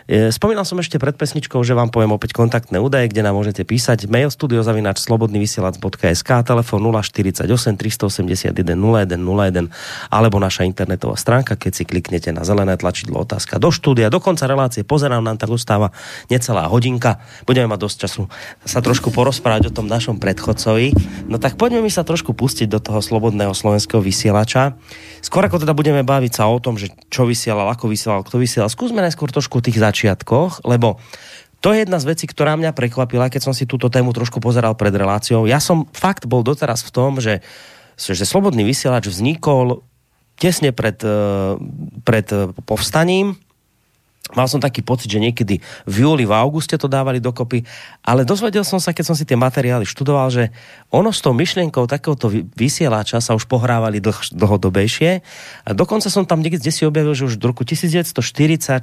E, 0.10 0.34
spomínal 0.34 0.66
som 0.66 0.82
ešte 0.82 0.98
pred 0.98 1.14
pesničkou, 1.14 1.62
že 1.62 1.78
vám 1.78 1.94
poviem 1.94 2.10
opäť 2.18 2.34
kontaktné 2.34 2.82
údaje, 2.82 3.14
kde 3.14 3.22
nám 3.22 3.38
môžete 3.38 3.62
písať 3.62 4.10
mail 4.10 4.34
studiozavinač 4.34 5.06
slobodnyvysielac.sk 5.06 6.30
telefon 6.42 6.82
048 6.82 7.46
381 7.46 8.58
0101 8.58 9.70
alebo 10.10 10.42
naša 10.42 10.66
internetová 10.66 11.14
stránka, 11.14 11.54
keď 11.54 11.72
si 11.78 11.84
kliknete 11.86 12.34
na 12.34 12.42
zelené 12.42 12.74
tlačidlo 12.74 13.22
otázka 13.22 13.62
do 13.62 13.70
štúdia. 13.70 14.10
Do 14.10 14.18
konca 14.18 14.50
relácie 14.50 14.82
pozerám, 14.82 15.22
nám 15.22 15.38
tak 15.38 15.54
ustáva 15.54 15.94
necelá 16.26 16.66
hodinka. 16.66 17.22
Budeme 17.46 17.70
mať 17.70 17.80
dosť 17.86 17.98
času 18.02 18.22
sa 18.66 18.82
trošku 18.82 19.14
porozprávať 19.14 19.70
o 19.70 19.76
tom 19.78 19.86
našom 19.86 20.18
predchodcovi. 20.18 20.90
No 21.30 21.38
tak 21.38 21.54
poďme 21.54 21.86
mi 21.86 21.94
sa 21.94 22.02
trošku 22.02 22.34
pustiť 22.34 22.66
do 22.66 22.82
toho 22.82 22.98
slobodného 23.06 23.54
slovenského 23.54 24.02
vysielača. 24.02 24.74
Skôr 25.22 25.46
ako 25.46 25.62
teda 25.62 25.78
budeme 25.78 26.02
baviť 26.02 26.34
sa 26.34 26.50
o 26.50 26.58
tom, 26.58 26.82
že 26.82 26.90
čo 27.14 27.30
vysielal, 27.30 27.70
ako 27.70 27.86
vysielal, 27.86 28.26
kto 28.26 28.42
vysielal, 28.42 28.74
skúsme 28.74 29.06
najskôr 29.06 29.30
trošku 29.30 29.62
tých 29.62 29.78
zač- 29.78 29.99
začiatkoch, 30.00 30.64
lebo 30.64 30.96
to 31.60 31.76
je 31.76 31.84
jedna 31.84 32.00
z 32.00 32.08
vecí, 32.08 32.24
ktorá 32.24 32.56
mňa 32.56 32.72
prekvapila, 32.72 33.28
keď 33.28 33.52
som 33.52 33.54
si 33.54 33.68
túto 33.68 33.92
tému 33.92 34.16
trošku 34.16 34.40
pozeral 34.40 34.80
pred 34.80 34.96
reláciou. 34.96 35.44
Ja 35.44 35.60
som 35.60 35.92
fakt 35.92 36.24
bol 36.24 36.40
doteraz 36.40 36.88
v 36.88 36.92
tom, 36.96 37.20
že, 37.20 37.44
že 38.00 38.24
Slobodný 38.24 38.64
vysielač 38.64 39.12
vznikol 39.12 39.84
tesne 40.40 40.72
pred, 40.72 40.96
eh, 41.04 41.60
pred 42.08 42.28
povstaním, 42.64 43.36
Mal 44.38 44.46
som 44.46 44.62
taký 44.62 44.86
pocit, 44.86 45.10
že 45.10 45.18
niekedy 45.18 45.58
v 45.90 45.96
júli, 46.06 46.22
v 46.22 46.38
auguste 46.38 46.78
to 46.78 46.86
dávali 46.86 47.18
dokopy, 47.18 47.66
ale 48.06 48.22
dozvedel 48.22 48.62
som 48.62 48.78
sa, 48.78 48.94
keď 48.94 49.06
som 49.10 49.16
si 49.18 49.26
tie 49.26 49.34
materiály 49.34 49.90
študoval, 49.90 50.30
že 50.30 50.54
ono 50.94 51.10
s 51.10 51.26
tou 51.26 51.34
myšlienkou 51.34 51.90
takéhoto 51.90 52.30
vysielača 52.54 53.26
sa 53.26 53.34
už 53.34 53.50
pohrávali 53.50 53.98
dlh, 53.98 54.38
dlhodobejšie 54.38 55.26
a 55.66 55.70
dokonca 55.74 56.14
som 56.14 56.30
tam 56.30 56.46
niekde 56.46 56.70
si 56.70 56.86
objavil, 56.86 57.18
že 57.18 57.26
už 57.26 57.42
v 57.42 57.50
roku 57.50 57.66
1940, 57.66 58.14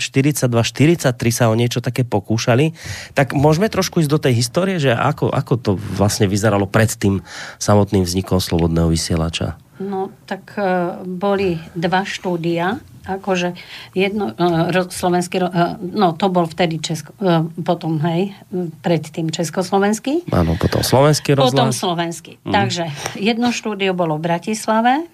42, 0.03 0.51
43 0.51 1.15
sa 1.31 1.47
o 1.47 1.55
niečo 1.55 1.79
také 1.79 2.03
pokúšali. 2.03 2.75
Tak 3.15 3.31
môžeme 3.39 3.71
trošku 3.71 4.03
ísť 4.03 4.11
do 4.11 4.19
tej 4.19 4.35
histórie, 4.43 4.83
že 4.83 4.91
ako, 4.91 5.31
ako 5.31 5.53
to 5.63 5.71
vlastne 5.95 6.27
vyzeralo 6.27 6.67
pred 6.67 6.91
tým 6.91 7.23
samotným 7.63 8.03
vznikom 8.03 8.43
slobodného 8.43 8.91
vysielača? 8.91 9.63
No, 9.77 10.09
tak 10.24 10.57
uh, 10.57 11.05
boli 11.05 11.61
dva 11.77 12.09
štúdia 12.09 12.81
akože 13.07 13.55
jedno, 13.95 14.35
uh, 14.35 14.91
slovenský, 14.91 15.39
uh, 15.39 15.79
no 15.79 16.16
to 16.18 16.27
bol 16.27 16.49
vtedy 16.51 16.83
Česko, 16.83 17.14
uh, 17.22 17.47
potom, 17.62 18.03
hej, 18.03 18.35
predtým 18.83 19.31
československý. 19.31 20.27
Áno, 20.35 20.59
potom 20.59 20.83
slovenský 20.83 21.39
rozhlas. 21.39 21.55
Potom 21.55 21.70
slovenský. 21.70 22.43
Mm. 22.43 22.53
Takže 22.53 22.85
jedno 23.20 23.55
štúdio 23.55 23.95
bolo 23.95 24.18
v 24.18 24.27
Bratislave 24.27 25.07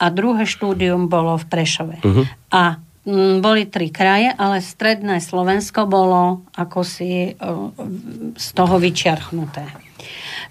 a 0.00 0.06
druhé 0.08 0.48
štúdium 0.48 1.12
bolo 1.12 1.36
v 1.36 1.44
Prešove. 1.44 1.96
Uh-huh. 2.00 2.24
A 2.48 2.80
m, 3.04 3.44
boli 3.44 3.68
tri 3.68 3.92
kraje, 3.92 4.32
ale 4.32 4.64
stredné 4.64 5.20
Slovensko 5.20 5.84
bolo 5.84 6.48
ako 6.56 6.80
si 6.80 7.34
uh, 7.34 7.70
z 8.34 8.46
toho 8.56 8.80
vyčiarchnuté 8.80 9.84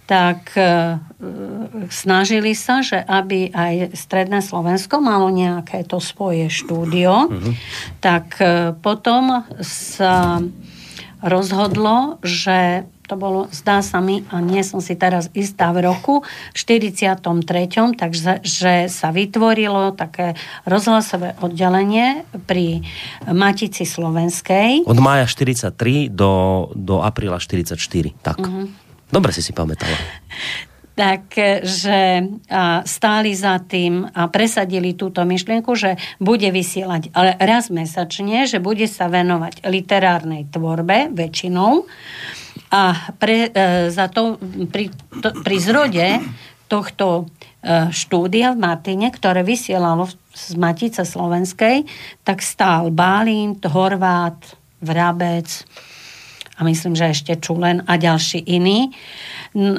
tak 0.04 0.52
e, 0.60 1.00
snažili 1.88 2.52
sa, 2.54 2.84
že 2.84 3.00
aby 3.00 3.56
aj 3.56 3.96
Stredné 3.96 4.44
Slovensko 4.44 5.00
malo 5.00 5.32
nejaké 5.32 5.88
to 5.88 6.04
svoje 6.04 6.52
štúdio, 6.52 7.32
uh-huh. 7.32 7.54
tak 8.04 8.36
e, 8.44 8.76
potom 8.76 9.48
sa 9.64 10.44
rozhodlo, 11.24 12.20
že 12.20 12.84
to 13.04 13.20
bolo, 13.20 13.52
zdá 13.52 13.84
sa 13.84 14.00
mi, 14.00 14.24
a 14.32 14.40
nie 14.40 14.64
som 14.64 14.80
si 14.80 14.96
teraz 14.96 15.28
istá 15.36 15.76
v 15.76 15.84
roku 15.92 16.24
43. 16.56 17.20
takže 18.00 18.42
že 18.44 18.88
sa 18.88 19.12
vytvorilo 19.12 19.92
také 19.92 20.40
rozhlasové 20.64 21.36
oddelenie 21.44 22.24
pri 22.48 22.82
Matici 23.28 23.84
Slovenskej. 23.84 24.88
Od 24.88 25.00
mája 25.04 25.28
43 25.28 26.08
do, 26.12 26.72
do 26.74 27.04
apríla 27.04 27.44
44, 27.44 27.76
tak. 28.24 28.40
Uh-huh. 28.40 28.72
Dobre 29.14 29.30
si 29.30 29.46
si 29.46 29.54
pamätala. 29.54 29.94
Takže 30.94 32.02
stáli 32.86 33.34
za 33.34 33.58
tým 33.66 34.06
a 34.14 34.30
presadili 34.30 34.94
túto 34.94 35.26
myšlienku, 35.26 35.74
že 35.74 35.98
bude 36.22 36.46
vysielať 36.54 37.10
ale 37.18 37.34
raz 37.42 37.74
mesačne, 37.74 38.46
že 38.46 38.62
bude 38.62 38.86
sa 38.86 39.10
venovať 39.10 39.66
literárnej 39.66 40.50
tvorbe 40.54 41.10
väčšinou 41.10 41.90
a 42.74 43.14
pre, 43.18 43.50
e, 43.50 43.90
za 43.94 44.10
to, 44.10 44.38
pri, 44.70 44.90
to, 45.22 45.30
pri 45.46 45.58
zrode 45.58 46.08
tohto 46.70 47.30
e, 47.62 47.90
štúdia 47.94 48.54
v 48.54 48.62
Martine, 48.62 49.14
ktoré 49.14 49.46
vysielalo 49.46 50.10
z 50.34 50.58
Matice 50.58 51.06
Slovenskej, 51.06 51.86
tak 52.26 52.42
stál 52.42 52.90
Bálint, 52.90 53.62
Horvát, 53.66 54.58
Vrabec, 54.82 55.66
a 56.58 56.62
myslím, 56.64 56.94
že 56.94 57.14
ešte 57.14 57.40
Čulen 57.42 57.82
a 57.90 57.98
ďalší 57.98 58.46
iní. 58.46 58.94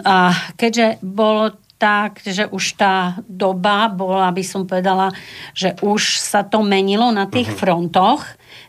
A 0.02 0.34
keďže 0.58 0.98
bolo 1.02 1.54
tak, 1.84 2.22
že 2.24 2.46
už 2.48 2.80
tá 2.80 3.18
doba 3.26 3.90
bola, 3.90 4.30
by 4.32 4.40
som 4.46 4.64
povedala, 4.64 5.12
že 5.52 5.74
už 5.82 6.16
sa 6.16 6.46
to 6.46 6.62
menilo 6.62 7.10
na 7.12 7.26
tých 7.26 7.50
uh-huh. 7.50 7.60
frontoch, 7.60 8.22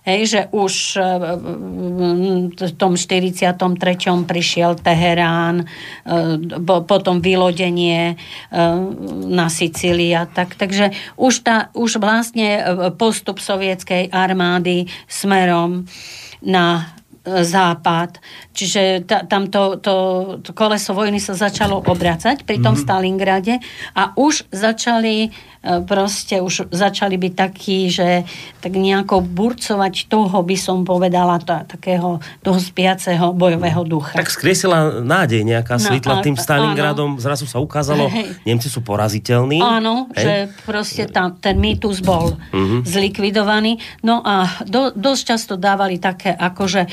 hej, 0.04 0.22
že 0.26 0.42
už 0.50 0.74
e, 0.98 1.02
v 2.60 2.72
tom 2.76 2.98
43. 2.98 3.46
prišiel 4.26 4.76
Teherán, 4.82 5.64
e, 5.64 5.66
potom 6.66 7.22
vylodenie 7.22 8.14
e, 8.14 8.16
na 9.32 9.48
Sicílii 9.48 10.12
a 10.18 10.26
tak. 10.26 10.58
Takže 10.58 10.92
už, 11.16 11.34
tá, 11.46 11.70
už 11.78 12.02
vlastne 12.02 12.62
postup 12.98 13.38
sovietskej 13.38 14.10
armády 14.12 14.90
smerom 15.06 15.86
na 16.42 16.95
západ. 17.42 18.18
Čiže 18.56 19.04
ta, 19.04 19.28
tam 19.28 19.52
to, 19.52 19.76
to, 19.84 19.96
to 20.40 20.56
koleso 20.56 20.96
vojny 20.96 21.20
sa 21.20 21.36
začalo 21.36 21.84
obracať 21.84 22.48
pri 22.48 22.64
tom 22.64 22.80
mm-hmm. 22.80 22.88
Stalingrade 22.88 23.56
a 23.92 24.16
už 24.16 24.48
začali 24.50 25.36
E, 25.66 25.82
proste 25.82 26.38
už 26.38 26.70
začali 26.70 27.18
byť 27.18 27.34
takí, 27.34 27.90
že 27.90 28.22
tak 28.62 28.78
nejako 28.78 29.26
burcovať 29.26 30.06
toho, 30.06 30.46
by 30.46 30.54
som 30.54 30.86
povedala, 30.86 31.42
to, 31.42 31.58
takého 31.66 32.22
toho 32.46 32.60
spiaceho 32.62 33.34
bojového 33.34 33.82
ducha. 33.82 34.14
Tak 34.14 34.30
skriesila 34.30 35.02
nádej 35.02 35.42
nejaká 35.42 35.82
no, 35.82 35.84
svitla 35.90 36.22
tým 36.22 36.38
Stalingradom, 36.38 37.18
áno. 37.18 37.22
zrazu 37.22 37.50
sa 37.50 37.58
ukázalo, 37.58 38.14
hej. 38.14 38.38
Nemci 38.46 38.70
sú 38.70 38.86
poraziteľní. 38.86 39.58
Áno, 39.58 40.14
hej. 40.14 40.22
že 40.22 40.34
proste 40.70 41.10
tam, 41.10 41.34
ten 41.42 41.58
mýtus 41.58 42.06
bol 42.06 42.38
uh-huh. 42.38 42.86
zlikvidovaný. 42.86 43.82
No 44.06 44.22
a 44.22 44.62
do, 44.70 44.94
dosť 44.94 45.22
často 45.26 45.54
dávali 45.58 45.98
také 45.98 46.30
akože 46.30 46.82
e, 46.86 46.90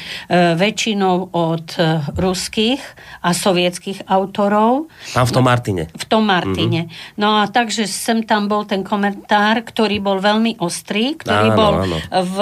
väčšinou 0.56 1.28
od 1.52 1.68
e, 1.76 2.00
ruských 2.16 2.80
a 3.20 3.36
sovietských 3.36 4.08
autorov. 4.08 4.88
Tam 5.12 5.28
v 5.28 5.32
tom 5.32 5.44
Martine. 5.44 5.84
V 5.92 6.04
tom 6.08 6.24
Martine. 6.24 6.88
Uh-huh. 6.88 7.20
No 7.20 7.28
a 7.40 7.52
takže 7.52 7.84
sem 7.84 8.24
tam 8.24 8.48
bol 8.48 8.64
ten 8.64 8.80
komentár, 8.80 9.60
ktorý 9.60 10.00
bol 10.00 10.18
veľmi 10.18 10.56
ostrý, 10.64 11.14
ktorý 11.14 11.52
áno, 11.52 11.58
bol 11.58 11.72
áno. 11.84 11.96
v 12.08 12.36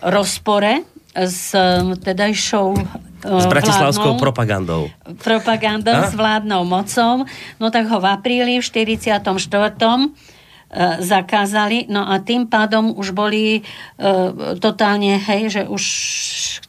rozpore 0.00 0.82
s 1.16 1.56
tedajšou 2.00 2.66
e, 2.76 2.82
s 3.24 3.46
bratislavskou 3.48 4.16
vládnou, 4.16 4.24
propagandou. 4.24 4.82
Propagandou 5.24 5.96
A? 5.96 6.08
s 6.08 6.12
vládnou 6.12 6.62
mocou. 6.68 7.24
No 7.56 7.72
tak 7.72 7.88
ho 7.88 7.98
v 8.00 8.06
apríli 8.08 8.60
v 8.60 8.64
44 8.64 9.20
E, 9.20 10.12
zakázali, 10.98 11.86
no 11.86 12.02
a 12.02 12.18
tým 12.18 12.50
pádom 12.50 12.90
už 12.90 13.14
boli 13.14 13.60
e, 13.60 13.62
totálne, 14.58 15.14
hej, 15.14 15.42
že 15.48 15.62
už 15.64 15.84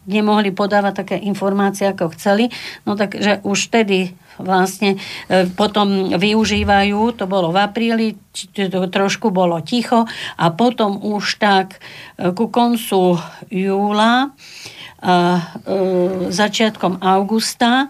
nemohli 0.05 0.53
podávať 0.53 0.93
také 1.03 1.15
informácie, 1.17 1.89
ako 1.89 2.13
chceli, 2.13 2.53
no 2.85 2.93
tak, 2.93 3.17
že 3.17 3.41
už 3.41 3.73
vtedy 3.73 4.13
vlastne 4.37 5.01
e, 5.27 5.49
potom 5.49 6.13
využívajú, 6.13 7.17
to 7.17 7.25
bolo 7.25 7.49
v 7.49 7.57
apríli, 7.57 8.07
to 8.53 8.85
trošku 8.87 9.33
bolo 9.33 9.57
ticho 9.65 10.05
a 10.37 10.45
potom 10.53 11.01
už 11.01 11.41
tak 11.41 11.81
e, 12.21 12.31
ku 12.37 12.53
koncu 12.53 13.17
júla 13.49 14.29
a 15.01 15.13
e, 15.35 15.41
začiatkom 16.29 17.01
augusta 17.01 17.89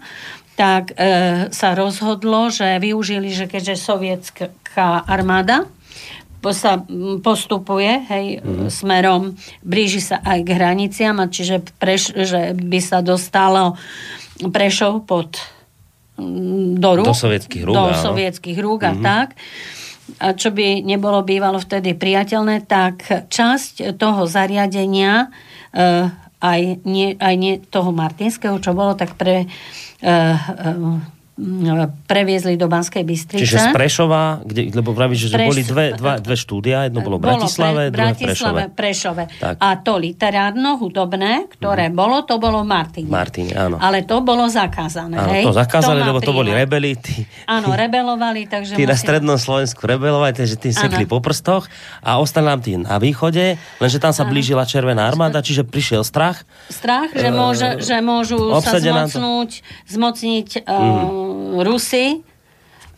tak 0.58 0.90
e, 0.98 1.46
sa 1.54 1.70
rozhodlo, 1.78 2.50
že 2.50 2.82
využili, 2.82 3.30
že 3.30 3.46
keďže 3.46 3.78
sovietská 3.78 5.06
armáda 5.06 5.70
sa 6.50 6.78
mm, 6.78 7.20
postupuje, 7.20 7.92
hej, 8.06 8.26
Mhm. 8.40 8.66
smerom, 8.68 9.22
blíži 9.60 9.98
sa 9.98 10.22
aj 10.22 10.38
k 10.42 10.48
hraniciam, 10.54 11.18
a 11.18 11.26
čiže 11.26 11.60
preš, 11.76 12.14
že 12.14 12.54
by 12.54 12.78
sa 12.78 12.98
dostalo 13.00 13.74
Prešov 14.38 15.02
pod 15.02 15.34
mm, 16.14 16.78
do 16.78 16.90
rúk. 16.94 17.06
Do 17.10 17.16
sovietských 17.16 17.62
rúk, 17.66 17.74
Do 17.74 17.90
áno. 17.90 17.98
Sovietských 17.98 18.58
rúk 18.58 18.80
a 18.86 18.94
tak. 18.94 19.34
A 20.18 20.32
čo 20.32 20.48
by 20.48 20.80
nebolo 20.80 21.20
bývalo 21.20 21.60
vtedy 21.60 21.92
priateľné, 21.92 22.64
tak 22.64 23.02
časť 23.28 23.98
toho 23.98 24.24
zariadenia 24.24 25.28
e, 25.74 26.08
aj, 26.38 26.60
nie, 26.88 27.12
aj 27.18 27.34
nie 27.36 27.60
toho 27.60 27.92
Martinského, 27.92 28.56
čo 28.56 28.72
bolo, 28.72 28.94
tak 28.94 29.18
pre, 29.18 29.44
e, 29.44 29.46
e, 30.00 30.70
previezli 32.10 32.58
do 32.58 32.66
Banskej 32.66 33.06
Bystrice. 33.06 33.46
Čiže 33.46 33.58
z 33.58 33.68
Prešova, 33.70 34.42
kde, 34.42 34.74
lebo 34.74 34.90
vravíš, 34.90 35.30
že 35.30 35.38
Preš- 35.38 35.46
boli 35.46 35.62
dve, 35.62 35.86
dva, 35.94 36.18
dve 36.18 36.34
štúdia, 36.34 36.90
jedno 36.90 36.98
bolo 37.06 37.22
v 37.22 37.30
Bratislave, 37.30 37.82
pre, 37.88 37.94
druhé 37.94 38.12
v 38.12 38.18
Prešove. 38.18 38.62
Bratislave, 38.66 38.74
Prešove. 38.74 39.24
Tak. 39.38 39.54
A 39.62 39.68
to 39.78 39.92
literárno-hudobné, 40.02 41.46
ktoré 41.54 41.94
bolo, 41.94 42.26
to 42.26 42.42
bolo 42.42 42.66
v 42.66 42.68
Martine. 42.74 43.06
Martine, 43.06 43.54
áno. 43.54 43.78
Ale 43.78 44.02
to 44.02 44.18
bolo 44.18 44.50
zakázané. 44.50 45.14
Áno, 45.14 45.30
hej? 45.30 45.44
to 45.46 45.54
zakázali, 45.54 46.02
lebo 46.02 46.18
to 46.18 46.34
boli 46.34 46.50
rebeli. 46.50 46.98
Tí, 46.98 47.22
Áno, 47.46 47.70
rebelovali, 47.70 48.50
takže... 48.50 48.74
na 48.74 48.82
musí- 48.82 48.98
strednom 48.98 49.38
Slovensku 49.38 49.78
rebelovali, 49.86 50.34
takže 50.34 50.58
tým 50.58 50.74
sekli 50.74 51.06
Áno. 51.06 51.12
po 51.14 51.18
prstoch 51.22 51.70
a 52.02 52.18
ostali 52.18 52.50
nám 52.50 52.60
tí 52.66 52.74
na 52.74 52.98
východe, 52.98 53.54
lenže 53.78 54.02
tam 54.02 54.10
sa 54.10 54.26
blížila 54.26 54.66
Červená 54.66 55.06
armáda, 55.06 55.38
čiže 55.38 55.62
prišiel 55.62 56.02
strach. 56.02 56.42
Strach, 56.66 57.14
že, 57.14 57.30
môže, 57.30 57.78
že 57.78 58.02
môžu 58.02 58.58
sa 58.58 58.82
zmocnúť, 58.82 59.62
zmocniť 59.86 60.48
uh, 60.66 61.27
Rusy. 61.64 62.24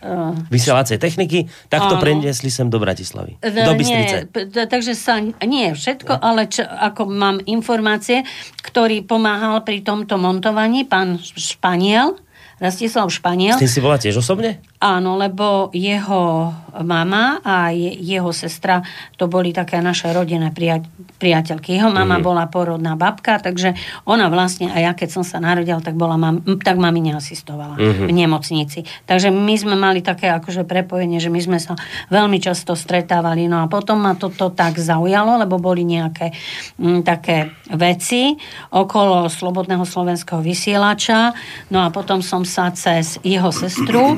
Uh, 0.01 0.33
vysielacej 0.49 0.97
techniky, 0.97 1.45
tak 1.69 1.85
to 1.85 2.01
Áno. 2.01 2.01
preniesli 2.01 2.49
sem 2.49 2.73
do 2.73 2.81
Bratislavy. 2.81 3.37
E, 3.37 3.53
Do 3.53 3.77
Bystrice. 3.77 4.33
Nie, 4.33 4.65
takže 4.65 4.97
sa, 4.97 5.21
nie 5.21 5.77
všetko, 5.77 6.17
ale 6.25 6.49
čo, 6.49 6.65
ako 6.65 7.05
mám 7.05 7.37
informácie, 7.45 8.25
ktorý 8.65 9.05
pomáhal 9.05 9.61
pri 9.61 9.85
tomto 9.85 10.17
montovaní, 10.17 10.89
pán 10.89 11.21
Španiel, 11.21 12.17
Rastislav 12.57 13.13
Španiel. 13.13 13.61
S 13.61 13.65
tým 13.65 13.69
si 13.69 13.85
bola 13.85 14.01
tiež 14.01 14.25
osobne? 14.25 14.65
Áno, 14.81 15.21
lebo 15.21 15.69
jeho 15.77 16.57
mama 16.81 17.45
a 17.45 17.69
je, 17.69 17.93
jeho 18.01 18.33
sestra, 18.33 18.81
to 19.21 19.29
boli 19.29 19.53
také 19.53 19.77
naše 19.85 20.09
rodinné 20.09 20.57
pria, 20.57 20.81
priateľky. 21.21 21.77
Jeho 21.77 21.93
mama 21.93 22.17
mm. 22.17 22.25
bola 22.25 22.49
porodná 22.49 22.97
babka, 22.97 23.37
takže 23.37 23.77
ona 24.09 24.33
vlastne, 24.33 24.73
a 24.73 24.81
ja 24.81 24.97
keď 24.97 25.21
som 25.21 25.25
sa 25.27 25.37
narodil, 25.37 25.85
tak, 25.85 26.01
bola 26.01 26.17
mam, 26.17 26.41
tak 26.65 26.81
mami 26.81 27.13
neasistovala 27.13 27.77
mm-hmm. 27.77 28.09
v 28.09 28.13
nemocnici. 28.17 28.81
Takže 29.05 29.29
my 29.29 29.55
sme 29.61 29.77
mali 29.77 30.01
také 30.01 30.33
akože 30.33 30.65
prepojenie, 30.65 31.21
že 31.21 31.29
my 31.29 31.41
sme 31.45 31.59
sa 31.61 31.77
veľmi 32.09 32.41
často 32.41 32.73
stretávali. 32.73 33.53
No 33.53 33.61
a 33.61 33.69
potom 33.69 34.01
ma 34.01 34.17
toto 34.17 34.49
tak 34.49 34.81
zaujalo, 34.81 35.37
lebo 35.45 35.61
boli 35.61 35.85
nejaké 35.85 36.33
m, 36.81 37.05
také 37.05 37.53
veci 37.77 38.33
okolo 38.73 39.29
Slobodného 39.29 39.85
slovenského 39.85 40.41
vysielača. 40.41 41.37
No 41.69 41.85
a 41.85 41.93
potom 41.93 42.25
som 42.25 42.49
sa 42.49 42.73
cez 42.73 43.21
jeho 43.21 43.53
sestru 43.53 44.17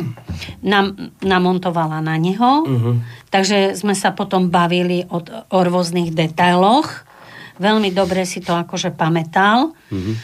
nam, 0.60 1.14
namontovala 1.24 2.04
na 2.04 2.20
neho. 2.20 2.66
Uh-huh. 2.66 3.00
Takže 3.32 3.72
sme 3.72 3.96
sa 3.96 4.12
potom 4.12 4.52
bavili 4.52 5.08
o, 5.08 5.24
o 5.48 5.58
rôznych 5.64 6.12
detailoch. 6.12 7.08
Veľmi 7.56 7.94
dobre 7.94 8.28
si 8.28 8.44
to 8.44 8.52
akože 8.52 8.92
pamätal. 8.92 9.72
Uh-huh. 9.72 10.14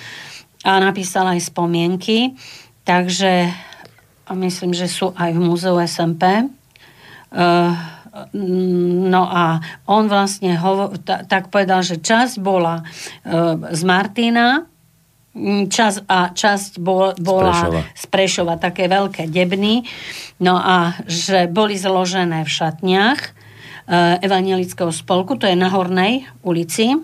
A 0.68 0.83
napísal 0.85 1.33
aj 1.33 1.49
spomienky. 1.49 2.37
Takže 2.85 3.49
myslím, 4.37 4.76
že 4.76 4.91
sú 4.91 5.16
aj 5.16 5.33
v 5.33 5.41
múzeu 5.41 5.76
SMP. 5.81 6.45
Uh, 7.29 7.99
No 9.09 9.22
a 9.31 9.61
on 9.87 10.11
vlastne 10.11 10.57
hovo, 10.59 10.97
ta, 10.99 11.22
tak 11.22 11.53
povedal, 11.55 11.85
že 11.87 12.03
časť 12.03 12.41
bola 12.43 12.83
uh, 12.83 13.55
z 13.70 13.83
Martina, 13.87 14.64
mm, 14.64 14.78
čas, 15.68 16.03
a 16.09 16.33
časť 16.33 16.81
bol, 16.81 17.12
bola 17.18 17.53
Prešova. 17.53 17.81
z 17.95 18.05
Prešova, 18.09 18.55
také 18.57 18.89
veľké 18.89 19.29
debny. 19.29 19.87
No 20.41 20.57
a 20.59 20.99
že 21.07 21.51
boli 21.51 21.76
zložené 21.79 22.47
v 22.47 22.51
šatniach 22.51 23.20
uh, 23.22 24.22
Evangelického 24.24 24.91
spolku, 24.91 25.37
to 25.37 25.47
je 25.47 25.55
na 25.59 25.68
Hornej 25.70 26.26
ulici. 26.43 26.97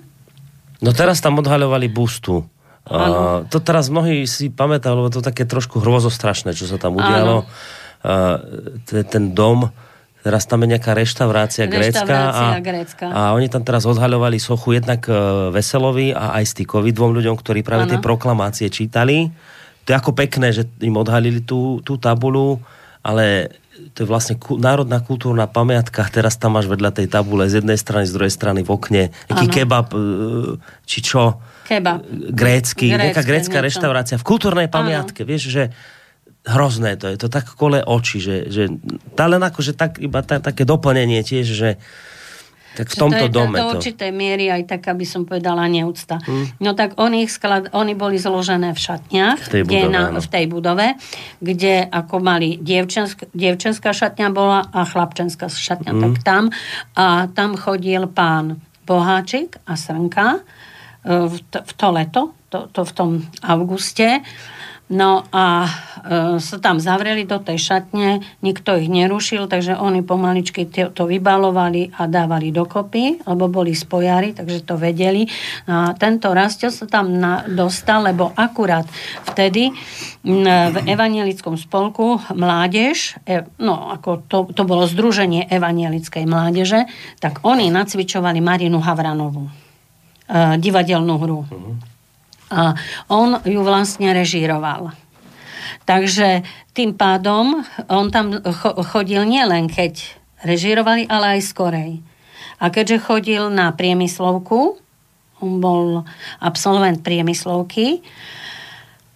No 0.83 0.91
teraz 0.93 1.23
tam 1.23 1.39
odhaľovali 1.39 1.89
bustu. 1.91 2.45
Uh, 2.85 3.49
to 3.49 3.65
teraz 3.65 3.89
mnohí 3.89 4.29
si 4.29 4.53
pamätajú, 4.53 4.93
lebo 4.93 5.09
to 5.09 5.25
také 5.25 5.49
trošku 5.49 5.81
hrozostrašné, 5.81 6.53
čo 6.53 6.69
sa 6.69 6.77
tam 6.77 7.01
udialo. 7.01 7.49
To 8.85 8.93
je 8.93 9.05
ten 9.09 9.33
dom, 9.33 9.73
teraz 10.25 10.49
tam 10.49 10.65
je 10.65 10.73
nejaká 10.73 10.97
reštaurácia, 10.97 11.69
grécka, 11.69 12.17
a, 12.33 12.57
grécka. 12.57 13.13
a 13.13 13.37
oni 13.37 13.53
tam 13.53 13.61
teraz 13.61 13.85
odhaľovali 13.85 14.41
sochu 14.41 14.81
jednak 14.81 15.05
uh, 15.05 15.53
Veselovi 15.53 16.17
a 16.17 16.41
aj 16.41 16.57
Stykovi, 16.57 16.97
dvom 16.97 17.13
ľuďom, 17.13 17.37
ktorí 17.37 17.61
práve 17.61 17.85
Áno. 17.85 17.93
tie 17.93 18.01
proklamácie 18.01 18.73
čítali. 18.73 19.29
To 19.85 19.93
je 19.93 19.97
ako 20.01 20.17
pekné, 20.17 20.57
že 20.57 20.65
im 20.81 20.97
odhalili 20.97 21.45
tú, 21.45 21.85
tú 21.85 22.01
tabulu, 22.01 22.57
ale 23.05 23.53
to 23.93 24.03
je 24.03 24.09
vlastne 24.09 24.41
ku, 24.41 24.57
národná 24.57 25.05
kultúrna 25.05 25.45
pamiatka, 25.45 26.09
teraz 26.09 26.41
tam 26.41 26.57
máš 26.57 26.73
vedľa 26.73 27.05
tej 27.05 27.07
tabule 27.13 27.45
z 27.45 27.61
jednej 27.61 27.77
strany, 27.77 28.09
z 28.09 28.17
druhej 28.17 28.33
strany 28.33 28.65
v 28.65 28.71
okne, 28.73 29.03
nejaký 29.29 29.47
kebab, 29.53 29.93
uh, 29.93 30.57
či 30.89 31.05
čo, 31.05 31.37
Kebab. 31.69 32.01
grécky, 32.33 32.97
nejaká 32.97 33.21
Grécke 33.21 33.29
grécka 33.29 33.59
niečo. 33.61 33.69
reštaurácia 33.69 34.17
v 34.17 34.25
kultúrnej 34.25 34.69
pamiatke, 34.73 35.21
vieš, 35.29 35.53
že 35.53 35.63
hrozné 36.45 37.01
to 37.01 37.09
je, 37.09 37.17
to 37.17 37.29
tak 37.33 37.49
kole 37.57 37.81
oči, 37.81 38.21
že, 38.21 38.37
že 38.53 38.63
tá 39.17 39.25
len 39.27 39.41
akože 39.41 39.73
tak, 39.73 39.97
iba 40.01 40.21
ta, 40.21 40.41
také 40.41 40.69
doplnenie 40.69 41.25
tiež, 41.25 41.47
že 41.49 41.71
tak 42.75 42.91
v 42.91 42.95
tomto 43.07 43.25
to 43.25 43.27
je 43.31 43.33
dome 43.33 43.55
do 43.55 43.71
to. 43.71 43.79
určitej 43.79 44.11
miery 44.11 44.51
aj 44.51 44.67
tak, 44.67 44.83
aby 44.91 45.07
som 45.07 45.23
povedala, 45.23 45.71
neúcta. 45.71 46.19
No 46.59 46.75
tak 46.75 46.99
oni, 46.99 47.23
ich 47.23 47.31
sklad, 47.31 47.71
oni 47.71 47.95
boli 47.95 48.19
zložené 48.19 48.75
v 48.75 48.81
šatniach, 48.83 49.39
V 49.47 49.51
tej 49.51 49.63
kde 49.63 49.81
budove, 49.87 49.95
na, 49.95 50.03
áno. 50.11 50.19
v 50.19 50.29
tej 50.29 50.45
budove, 50.51 50.87
kde 51.39 51.75
ako 51.87 52.15
mali 52.19 52.59
dievčensk, 52.59 53.31
dievčenská 53.31 53.95
šatňa 53.95 54.29
bola 54.35 54.67
a 54.75 54.83
chlapčenská 54.83 55.47
šatňa, 55.47 55.93
tak 55.95 56.15
tam. 56.27 56.43
A 56.99 57.31
tam 57.31 57.55
chodil 57.55 58.11
pán 58.11 58.59
Boháčik 58.83 59.63
a 59.71 59.79
Srnka 59.79 60.43
e, 61.07 61.31
v, 61.31 61.37
to, 61.55 61.59
v 61.63 61.73
to 61.79 61.89
leto, 61.95 62.23
to, 62.51 62.59
to 62.75 62.83
v 62.83 62.93
tom 62.93 63.11
auguste. 63.47 64.19
No 64.93 65.25
a 65.33 65.65
e, 65.65 65.69
sa 66.45 66.57
tam 66.61 66.77
zavreli 66.77 67.25
do 67.25 67.41
tej 67.41 67.57
šatne, 67.57 68.21
nikto 68.45 68.77
ich 68.77 68.93
nerušil, 68.93 69.49
takže 69.49 69.81
oni 69.81 70.05
pomaličky 70.05 70.69
to, 70.69 71.03
vybalovali 71.09 71.89
a 71.97 72.05
dávali 72.05 72.53
dokopy, 72.53 73.25
lebo 73.25 73.49
boli 73.49 73.73
spojári, 73.73 74.37
takže 74.37 74.61
to 74.61 74.77
vedeli. 74.77 75.25
A 75.73 75.97
tento 75.97 76.29
Rastio 76.37 76.69
sa 76.69 76.85
tam 76.85 77.17
na, 77.17 77.49
dostal, 77.49 78.05
lebo 78.05 78.37
akurát 78.37 78.85
vtedy 79.33 79.73
m, 80.21 80.45
v 80.45 80.77
evanielickom 80.85 81.57
spolku 81.57 82.21
mládež, 82.37 83.17
e, 83.25 83.41
no 83.65 83.89
ako 83.89 84.29
to, 84.29 84.39
to 84.53 84.69
bolo 84.69 84.85
Združenie 84.85 85.49
evanielickej 85.49 86.29
mládeže, 86.29 86.85
tak 87.25 87.41
oni 87.41 87.73
nacvičovali 87.73 88.45
Marinu 88.45 88.85
Havranovú, 88.85 89.49
e, 89.49 89.53
divadelnú 90.61 91.17
hru. 91.17 91.41
A 91.49 91.94
on 93.11 93.43
ju 93.43 93.61
vlastne 93.67 94.15
režíroval. 94.15 94.95
Takže 95.85 96.47
tým 96.73 96.97
pádom 96.97 97.61
on 97.93 98.09
tam 98.09 98.41
cho- 98.41 98.79
chodil 98.87 99.27
nielen 99.27 99.69
keď 99.69 100.01
režírovali, 100.45 101.09
ale 101.09 101.39
aj 101.39 101.51
skorej. 101.51 101.93
A 102.61 102.71
keďže 102.71 103.05
chodil 103.05 103.43
na 103.51 103.73
priemyslovku, 103.73 104.79
on 105.43 105.61
bol 105.61 106.07
absolvent 106.41 107.05
priemyslovky 107.05 108.01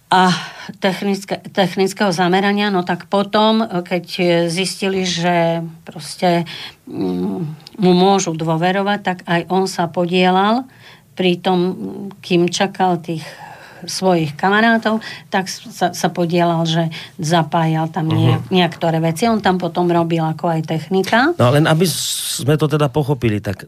a 0.09 0.33
technické, 0.81 1.37
technického 1.53 2.09
zamerania, 2.09 2.73
no 2.73 2.81
tak 2.81 3.09
potom, 3.09 3.61
keď 3.61 4.05
zistili, 4.49 5.05
že 5.05 5.65
proste 5.85 6.49
mm, 6.89 7.39
mu 7.77 7.91
môžu 7.93 8.33
dôverovať, 8.33 8.99
tak 9.01 9.17
aj 9.25 9.41
on 9.49 9.65
sa 9.69 9.85
podielal 9.89 10.65
pri 11.19 11.35
tom, 11.43 11.59
kým 12.23 12.47
čakal 12.47 13.03
tých 13.03 13.27
svojich 13.83 14.35
kamarátov, 14.39 15.03
tak 15.27 15.51
sa, 15.51 15.91
sa 15.91 16.07
podielal, 16.11 16.63
že 16.63 16.87
zapájal 17.19 17.91
tam 17.91 18.11
nejak, 18.11 18.47
niektoré 18.51 19.03
veci. 19.03 19.27
On 19.27 19.39
tam 19.43 19.59
potom 19.59 19.87
robil 19.91 20.23
ako 20.23 20.51
aj 20.51 20.61
technika. 20.67 21.35
No 21.35 21.51
len 21.51 21.67
aby 21.67 21.83
sme 21.87 22.55
to 22.55 22.71
teda 22.71 22.87
pochopili, 22.87 23.39
tak 23.43 23.67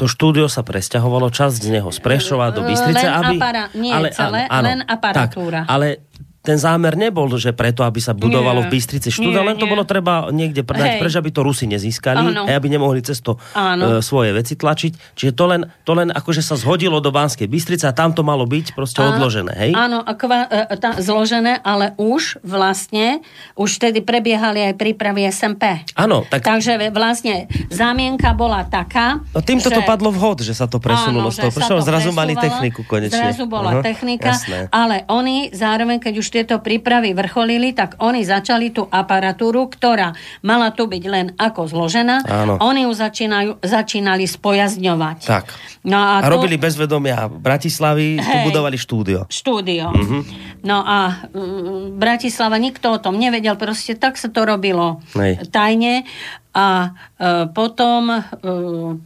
to 0.00 0.08
štúdio 0.08 0.48
sa 0.48 0.64
presťahovalo 0.64 1.28
časť 1.28 1.60
z 1.60 1.68
neho 1.76 1.92
z 1.92 2.00
Prešova 2.00 2.56
do 2.56 2.64
Bystrice, 2.64 3.04
Len 3.04 3.20
aby... 3.20 3.36
apara- 3.36 3.68
nie 3.76 3.92
celé, 4.16 4.48
len 4.48 4.80
aparatúra. 4.88 5.68
Tak, 5.68 5.72
ale 5.76 6.08
ten 6.40 6.56
zámer 6.56 6.96
nebol, 6.96 7.28
že 7.36 7.52
preto, 7.52 7.84
aby 7.84 8.00
sa 8.00 8.16
budovalo 8.16 8.64
Nie. 8.64 8.66
v 8.66 8.68
Bystrici 8.72 9.12
štúdio, 9.12 9.44
Nie, 9.44 9.48
len 9.52 9.56
to 9.60 9.68
nie. 9.68 9.72
bolo 9.76 9.84
treba 9.84 10.32
niekde 10.32 10.64
predať, 10.64 10.96
Hej. 10.96 11.00
preč 11.04 11.12
aby 11.20 11.28
to 11.28 11.44
Rusi 11.44 11.68
nezískali, 11.68 12.32
Áno. 12.32 12.48
a 12.48 12.56
aby 12.56 12.72
nemohli 12.72 13.04
cez 13.04 13.20
to 13.20 13.36
Áno. 13.52 14.00
e, 14.00 14.04
svoje 14.04 14.32
veci 14.32 14.56
tlačiť. 14.56 15.20
Čiže 15.20 15.32
to 15.36 15.44
len, 15.44 15.68
to 15.84 15.92
len 15.92 16.08
akože 16.08 16.40
sa 16.40 16.56
zhodilo 16.56 16.96
do 17.04 17.12
Banskej 17.12 17.44
Bystrice 17.44 17.84
a 17.84 17.92
tam 17.92 18.16
to 18.16 18.24
malo 18.24 18.48
byť 18.48 18.72
proste 18.72 19.04
Áno, 19.04 19.20
odložené, 19.20 19.52
hej? 19.68 19.72
Áno, 19.76 20.00
a 20.00 20.12
kva, 20.16 20.48
e, 20.48 20.80
tá, 20.80 20.96
zložené, 20.96 21.60
ale 21.60 21.92
už 22.00 22.40
vlastne, 22.40 23.20
už 23.60 23.76
vtedy 23.76 24.00
prebiehali 24.00 24.64
aj 24.72 24.80
prípravy 24.80 25.28
SMP. 25.28 25.84
Áno, 25.92 26.24
tak 26.24 26.40
Takže 26.40 26.88
vlastne 26.88 27.52
zámienka 27.68 28.32
bola 28.32 28.64
taká, 28.64 29.20
no, 29.36 29.44
týmto 29.44 29.68
to 29.68 29.84
padlo 29.84 30.08
vhod, 30.08 30.40
že 30.40 30.56
sa 30.56 30.64
to 30.64 30.80
presunulo 30.80 31.28
Áno, 31.28 31.36
z 31.36 31.44
toho. 31.44 31.52
že 31.52 31.60
Prečo 31.60 31.84
zrazu 31.84 32.10
mali 32.16 32.32
techniku 32.32 32.80
konečne. 32.88 33.28
Zrazu 33.28 33.44
bola 33.44 33.78
Aha, 33.78 33.84
technika, 33.84 34.32
Jasné. 34.32 34.72
ale 34.72 35.04
oni 35.12 35.52
zároveň, 35.52 36.00
keď 36.00 36.14
už 36.16 36.29
tieto 36.30 36.62
prípravy 36.62 37.12
vrcholili, 37.12 37.74
tak 37.74 37.98
oni 37.98 38.22
začali 38.22 38.70
tú 38.70 38.86
aparatúru, 38.86 39.66
ktorá 39.66 40.14
mala 40.40 40.70
tu 40.70 40.86
byť 40.86 41.04
len 41.04 41.26
ako 41.34 41.66
zložená, 41.66 42.22
Áno. 42.24 42.56
oni 42.62 42.86
ju 42.86 42.92
začínajú, 42.94 43.50
začínali 43.60 44.24
spojazňovať. 44.24 45.18
Tak. 45.26 45.46
No 45.84 45.98
a, 45.98 46.22
A 46.22 46.28
to- 46.28 46.32
robili 46.38 46.56
bez 46.56 46.78
vedomia 46.78 47.26
Bratislavy, 47.26 48.16
tu 48.16 48.24
Hej. 48.24 48.44
budovali 48.46 48.76
štúdio. 48.78 49.26
štúdio. 49.26 49.90
Mhm. 49.90 50.18
No 50.62 50.80
a 50.80 51.26
mm, 51.28 51.96
Bratislava 51.96 52.56
nikto 52.56 52.94
o 52.94 53.02
tom 53.02 53.16
nevedel, 53.16 53.56
proste 53.56 53.96
tak 53.96 54.14
sa 54.16 54.28
to 54.30 54.44
robilo 54.44 55.00
Hej. 55.16 55.50
tajne. 55.50 56.04
A 56.50 56.90
e, 57.14 57.46
potom, 57.54 58.10
e, 58.10 58.20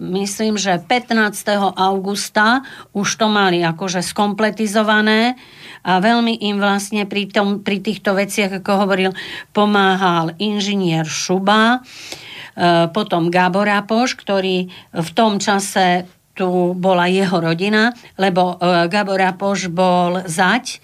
myslím, 0.01 0.57
že 0.57 0.81
15. 0.81 1.45
augusta 1.77 2.65
už 2.97 3.21
to 3.21 3.29
mali 3.29 3.61
akože 3.61 4.01
skompletizované 4.01 5.37
a 5.85 6.01
veľmi 6.01 6.41
im 6.49 6.57
vlastne 6.57 7.05
pri, 7.05 7.29
tom, 7.29 7.61
pri 7.61 7.85
týchto 7.85 8.17
veciach, 8.17 8.65
ako 8.65 8.89
hovoril, 8.89 9.13
pomáhal 9.53 10.33
inžinier 10.41 11.05
Šuba, 11.05 11.77
e, 11.77 12.89
potom 12.89 13.29
Gábor 13.29 13.69
Apoš, 13.69 14.17
ktorý 14.17 14.73
v 14.97 15.11
tom 15.13 15.37
čase 15.37 16.09
tu 16.35 16.73
bola 16.75 17.07
jeho 17.07 17.37
rodina, 17.37 17.93
lebo 18.17 18.57
e, 18.57 18.89
Gábor 18.89 19.21
Apoš 19.21 19.69
bol 19.69 20.25
zať 20.25 20.65
e, 20.73 20.77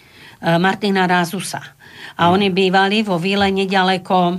Martina 0.61 1.09
Rázusa. 1.09 1.65
A 2.21 2.29
oni 2.29 2.53
bývali 2.53 3.01
vo 3.01 3.17
Víle 3.17 3.49
nedaleko, 3.49 4.37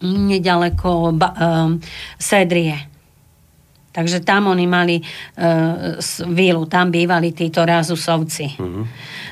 nedaleko 0.00 1.12
um, 1.12 1.76
Sédrie. 2.16 2.96
Takže 3.96 4.20
tam 4.20 4.52
oni 4.52 4.68
mali 4.68 5.00
uh, 5.00 5.96
vílu, 6.28 6.68
tam 6.68 6.92
bývali 6.92 7.32
títo 7.32 7.64
Rázusovci. 7.64 8.60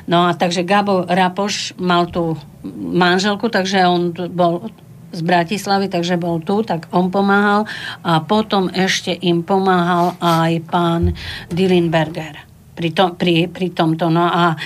No 0.04 0.28
a 0.28 0.36
takže 0.36 0.66
Gabo 0.66 1.08
Rapoš 1.08 1.76
mal 1.80 2.08
tú 2.12 2.36
manželku, 2.76 3.48
takže 3.48 3.88
on 3.88 4.12
bol 4.12 4.68
z 5.14 5.20
Bratislavy, 5.22 5.86
takže 5.86 6.18
bol 6.18 6.42
tu, 6.42 6.66
tak 6.66 6.90
on 6.90 7.08
pomáhal 7.08 7.70
a 8.02 8.18
potom 8.18 8.66
ešte 8.68 9.14
im 9.14 9.46
pomáhal 9.46 10.18
aj 10.18 10.52
pán 10.66 11.02
Dillenberger 11.48 12.42
pri, 12.74 12.90
tom, 12.90 13.14
pri, 13.14 13.46
pri 13.46 13.70
tomto. 13.70 14.10
No 14.10 14.26
a 14.26 14.52
e, 14.52 14.56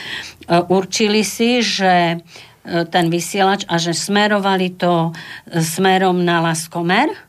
určili 0.72 1.20
si, 1.20 1.60
že 1.60 2.16
e, 2.16 2.16
ten 2.88 3.12
vysielač 3.12 3.68
a 3.68 3.76
že 3.76 3.92
smerovali 3.92 4.74
to 4.80 5.12
e, 5.12 5.60
smerom 5.60 6.24
na 6.24 6.40
Laskomer. 6.40 7.27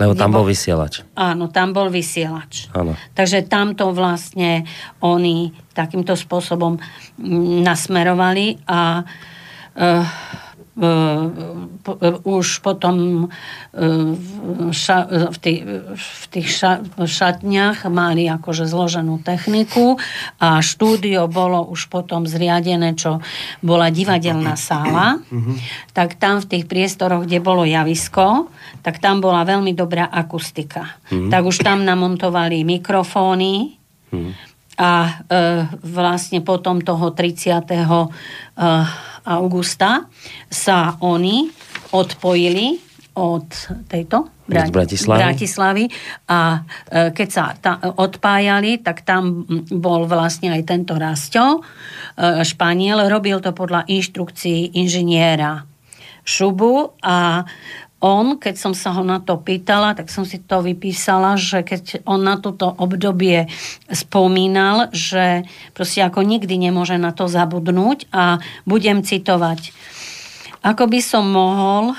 Lebo 0.00 0.16
tam 0.16 0.32
bol 0.32 0.48
vysielač. 0.48 1.04
Áno, 1.12 1.52
tam 1.52 1.76
bol 1.76 1.92
vysielač. 1.92 2.72
Áno. 2.72 2.96
Takže 3.12 3.44
tamto 3.44 3.92
vlastne 3.92 4.64
oni 5.04 5.52
takýmto 5.76 6.16
spôsobom 6.16 6.80
mm, 7.20 7.60
nasmerovali 7.60 8.64
a 8.64 9.04
uh, 9.04 10.04
už 12.24 12.46
potom 12.64 13.26
e, 13.26 13.28
v, 13.76 14.72
ša, 14.72 14.98
v, 15.28 15.36
tých, 15.36 15.60
v 15.92 16.24
tých 16.32 16.48
ša, 16.48 16.72
šatniach 16.96 17.84
mali 17.92 18.24
akože 18.26 18.64
zloženú 18.64 19.20
techniku 19.20 20.00
a 20.40 20.64
štúdio 20.64 21.28
bolo 21.28 21.68
už 21.68 21.92
potom 21.92 22.24
zriadené, 22.24 22.96
čo 22.96 23.20
bola 23.60 23.92
divadelná 23.92 24.56
sála, 24.56 25.20
tak 25.92 26.16
tam 26.16 26.40
v 26.40 26.48
tých 26.56 26.64
priestoroch, 26.64 27.28
kde 27.28 27.44
bolo 27.44 27.68
javisko, 27.68 28.48
tak 28.80 28.96
tam 28.98 29.20
bola 29.20 29.44
veľmi 29.44 29.76
dobrá 29.76 30.08
akustika. 30.08 30.96
Tak 31.10 31.42
už 31.44 31.60
tam 31.60 31.84
namontovali 31.84 32.64
mikrofóny, 32.64 33.76
a 34.80 34.92
e, 35.04 35.12
vlastne 35.84 36.40
potom 36.40 36.80
toho 36.80 37.12
30. 37.12 37.68
Augusta 39.24 40.06
sa 40.48 40.96
oni 41.00 41.50
odpojili 41.92 42.90
od 43.18 43.48
tejto 43.90 44.40
Od 44.50 44.74
Bratislavy. 44.74 45.18
Bratislavy 45.22 45.84
a 46.26 46.58
e, 46.58 47.14
keď 47.14 47.28
sa 47.30 47.54
ta, 47.54 47.78
odpájali, 47.78 48.82
tak 48.82 49.06
tam 49.06 49.46
bol 49.70 50.10
vlastne 50.10 50.50
aj 50.50 50.62
tento 50.66 50.98
Rasťo, 50.98 51.46
e, 51.54 51.60
Španiel, 52.42 53.06
robil 53.06 53.38
to 53.38 53.54
podľa 53.54 53.86
inštrukcií 53.86 54.74
inžiniera 54.74 55.62
Šubu 56.26 56.98
a 57.02 57.46
on, 58.00 58.40
keď 58.40 58.56
som 58.56 58.72
sa 58.72 58.96
ho 58.96 59.04
na 59.04 59.20
to 59.20 59.36
pýtala, 59.36 59.92
tak 59.92 60.08
som 60.08 60.24
si 60.24 60.40
to 60.40 60.64
vypísala, 60.64 61.36
že 61.36 61.60
keď 61.60 62.02
on 62.08 62.24
na 62.24 62.40
toto 62.40 62.72
obdobie 62.80 63.46
spomínal, 63.92 64.88
že 64.90 65.44
proste 65.76 66.00
ako 66.00 66.24
nikdy 66.24 66.56
nemôže 66.56 66.96
na 66.96 67.12
to 67.12 67.28
zabudnúť 67.28 68.08
a 68.10 68.40
budem 68.64 69.04
citovať. 69.04 69.76
Ako 70.64 70.88
by 70.88 71.00
som 71.00 71.28
mohol 71.28 71.92
e, 71.92 71.96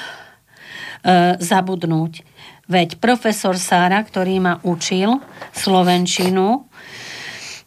zabudnúť. 1.37 2.25
Veď 2.65 2.97
profesor 2.97 3.57
Sára, 3.57 4.01
ktorý 4.01 4.41
ma 4.41 4.53
učil 4.61 5.21
slovenčinu, 5.53 6.65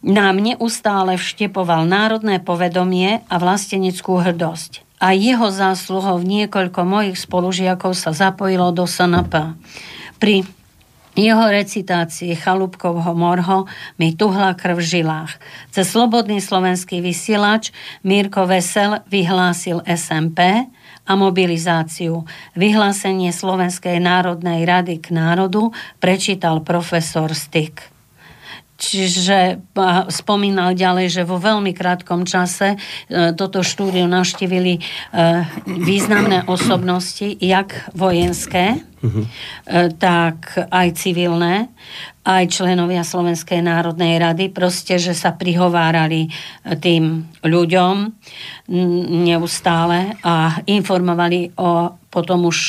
nám 0.05 0.37
neustále 0.37 1.17
vštepoval 1.17 1.89
národné 1.89 2.37
povedomie 2.37 3.25
a 3.25 3.35
vlasteneckú 3.41 4.21
hrdosť. 4.21 4.84
A 4.99 5.11
jeho 5.11 5.51
zásluhou 5.51 6.23
niekoľko 6.23 6.81
mojich 6.87 7.17
spolužiakov 7.19 7.93
sa 7.93 8.15
zapojilo 8.15 8.71
do 8.71 8.87
SNP. 8.87 9.55
Pri 10.17 10.47
jeho 11.15 11.47
recitácii 11.47 12.35
Chalúbkovho 12.35 13.15
morho 13.15 13.71
mi 13.95 14.11
tuhla 14.11 14.51
krv 14.51 14.83
v 14.83 14.87
žilách. 14.99 15.39
Cez 15.71 15.87
Slobodný 15.87 16.43
slovenský 16.43 16.99
vysielač 16.99 17.71
Mírko 18.03 18.43
Vesel 18.43 18.99
vyhlásil 19.07 19.79
SMP 19.87 20.67
a 21.07 21.11
mobilizáciu. 21.15 22.27
Vyhlásenie 22.59 23.31
Slovenskej 23.31 24.03
národnej 24.03 24.67
rady 24.67 24.99
k 24.99 25.15
národu 25.15 25.71
prečítal 26.03 26.59
profesor 26.67 27.31
Styk. 27.31 27.94
Čiže 28.75 29.63
spomínal 30.11 30.75
ďalej, 30.75 31.07
že 31.07 31.23
vo 31.23 31.39
veľmi 31.39 31.71
krátkom 31.71 32.27
čase 32.27 32.75
e, 32.75 32.77
toto 33.31 33.63
štúdio 33.63 34.03
navštívili 34.03 34.73
e, 34.75 34.81
významné 35.63 36.43
osobnosti, 36.51 37.39
jak 37.39 37.87
vojenské, 37.95 38.75
e, 38.75 38.79
tak 39.95 40.59
aj 40.67 40.87
civilné, 40.91 41.71
aj 42.27 42.51
členovia 42.51 43.07
Slovenskej 43.07 43.63
národnej 43.63 44.19
rady, 44.19 44.51
proste, 44.51 44.99
že 44.99 45.15
sa 45.15 45.31
prihovárali 45.31 46.27
tým 46.83 47.31
ľuďom 47.47 47.95
neustále 49.23 50.19
a 50.19 50.59
informovali 50.67 51.55
o 51.55 51.95
potom 52.11 52.51
už 52.51 52.59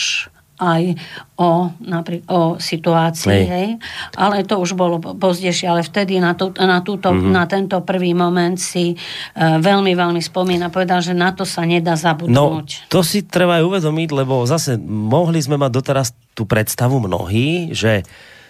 aj 0.56 0.96
o, 1.36 1.50
naprí- 1.78 2.24
o 2.26 2.56
situácii, 2.56 3.28
Hej. 3.30 3.44
hej. 3.46 3.68
Ale 4.14 4.40
to 4.42 4.56
už 4.56 4.72
bolo 4.72 4.96
pozdejšie, 4.98 5.66
ale 5.66 5.80
vtedy 5.80 6.16
na, 6.16 6.32
tú, 6.32 6.48
na, 6.52 6.80
túto, 6.80 7.08
Mhm. 7.08 7.16
mm-hmm. 7.18 7.32
na 7.32 7.44
tento 7.44 7.76
prvý 7.80 8.12
moment 8.12 8.56
si 8.56 8.92
uh, 8.92 9.56
veľmi, 9.58 9.92
veľmi 9.92 10.18
spomína. 10.18 10.68
Povedal, 10.68 11.00
že 11.00 11.12
na 11.12 11.30
to 11.30 11.44
sa 11.44 11.62
nedá 11.62 11.92
No, 11.92 12.00
zabudnúť. 12.02 12.88
to 12.88 13.00
si 13.00 13.20
treba 13.20 13.58
aj 13.58 13.64
uvedomiť, 13.64 14.08
lebo 14.14 14.42
zase 14.42 14.74
mohli 14.80 15.38
sme 15.38 15.56
mať 15.56 15.70
doteraz 15.70 16.06
tú 16.32 16.44
predstavu 16.44 16.98
mnohí, 16.98 17.70
že 17.70 18.00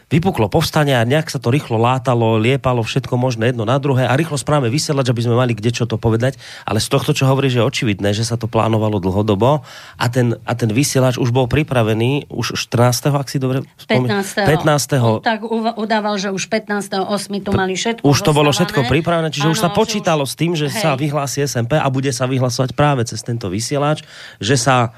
vypuklo 0.06 0.46
povstanie 0.46 0.94
a 0.94 1.02
nejak 1.02 1.26
sa 1.26 1.42
to 1.42 1.50
rýchlo 1.50 1.82
látalo, 1.82 2.38
liepalo 2.38 2.86
všetko 2.86 3.18
možné 3.18 3.50
jedno 3.50 3.66
na 3.66 3.74
druhé 3.82 4.06
a 4.06 4.14
rýchlo 4.14 4.38
správame 4.38 4.70
vysielať, 4.70 5.10
aby 5.10 5.20
sme 5.26 5.34
mali 5.34 5.50
kde 5.50 5.74
čo 5.74 5.82
to 5.82 5.98
povedať. 5.98 6.38
Ale 6.62 6.78
z 6.78 6.86
tohto, 6.86 7.10
čo 7.10 7.26
hovorí, 7.26 7.50
že 7.50 7.58
je 7.58 7.66
očividné, 7.66 8.14
že 8.14 8.22
sa 8.22 8.38
to 8.38 8.46
plánovalo 8.46 9.02
dlhodobo 9.02 9.66
a 9.98 10.06
ten, 10.06 10.38
a 10.46 10.52
ten 10.54 10.70
vysielač 10.70 11.18
už 11.18 11.34
bol 11.34 11.50
pripravený 11.50 12.30
už 12.30 12.54
14. 12.54 13.18
ak 13.18 13.26
si 13.26 13.42
dobre 13.42 13.66
spomínam. 13.74 14.22
15. 14.22 14.46
15. 14.94 15.02
On 15.02 15.18
tak 15.18 15.42
udával, 15.74 16.14
že 16.22 16.30
už 16.30 16.46
15. 16.54 17.02
8. 17.02 17.42
tu 17.42 17.50
mali 17.50 17.74
všetko 17.74 18.06
Už 18.06 18.18
to 18.22 18.30
bolo 18.30 18.54
všetko 18.54 18.86
pripravené, 18.86 19.34
čiže 19.34 19.50
už 19.50 19.58
sa 19.58 19.74
počítalo 19.74 20.22
s 20.22 20.38
tým, 20.38 20.54
že 20.54 20.70
Hej. 20.70 20.86
sa 20.86 20.94
vyhlási 20.94 21.42
SMP 21.50 21.74
a 21.74 21.86
bude 21.90 22.14
sa 22.14 22.30
vyhlasovať 22.30 22.78
práve 22.78 23.02
cez 23.02 23.26
tento 23.26 23.50
vysielač, 23.50 24.06
že 24.38 24.54
sa 24.54 24.94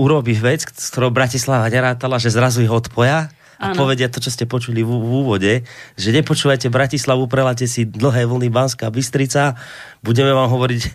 urobí 0.00 0.32
vec, 0.32 0.64
s 0.64 0.88
ktorou 0.92 1.12
Bratislava 1.12 1.68
nerátala, 1.68 2.16
že 2.16 2.32
zrazu 2.32 2.64
ich 2.64 2.72
odpoja 2.72 3.28
a 3.58 3.70
Áno. 3.70 3.78
povedia 3.78 4.06
to, 4.06 4.18
čo 4.18 4.28
ste 4.28 4.44
počuli 4.44 4.80
v, 4.80 4.90
v 4.90 5.10
úvode, 5.16 5.52
že 5.94 6.08
nepočúvajte 6.10 6.68
Bratislavu, 6.68 7.24
preláte 7.24 7.64
si 7.64 7.82
dlhé 7.82 8.24
vlny 8.24 8.48
Banská 8.48 8.86
Bystrica, 8.86 9.56
budeme 9.98 10.30
vám 10.30 10.46
hovoriť 10.46 10.80
e, 10.80 10.90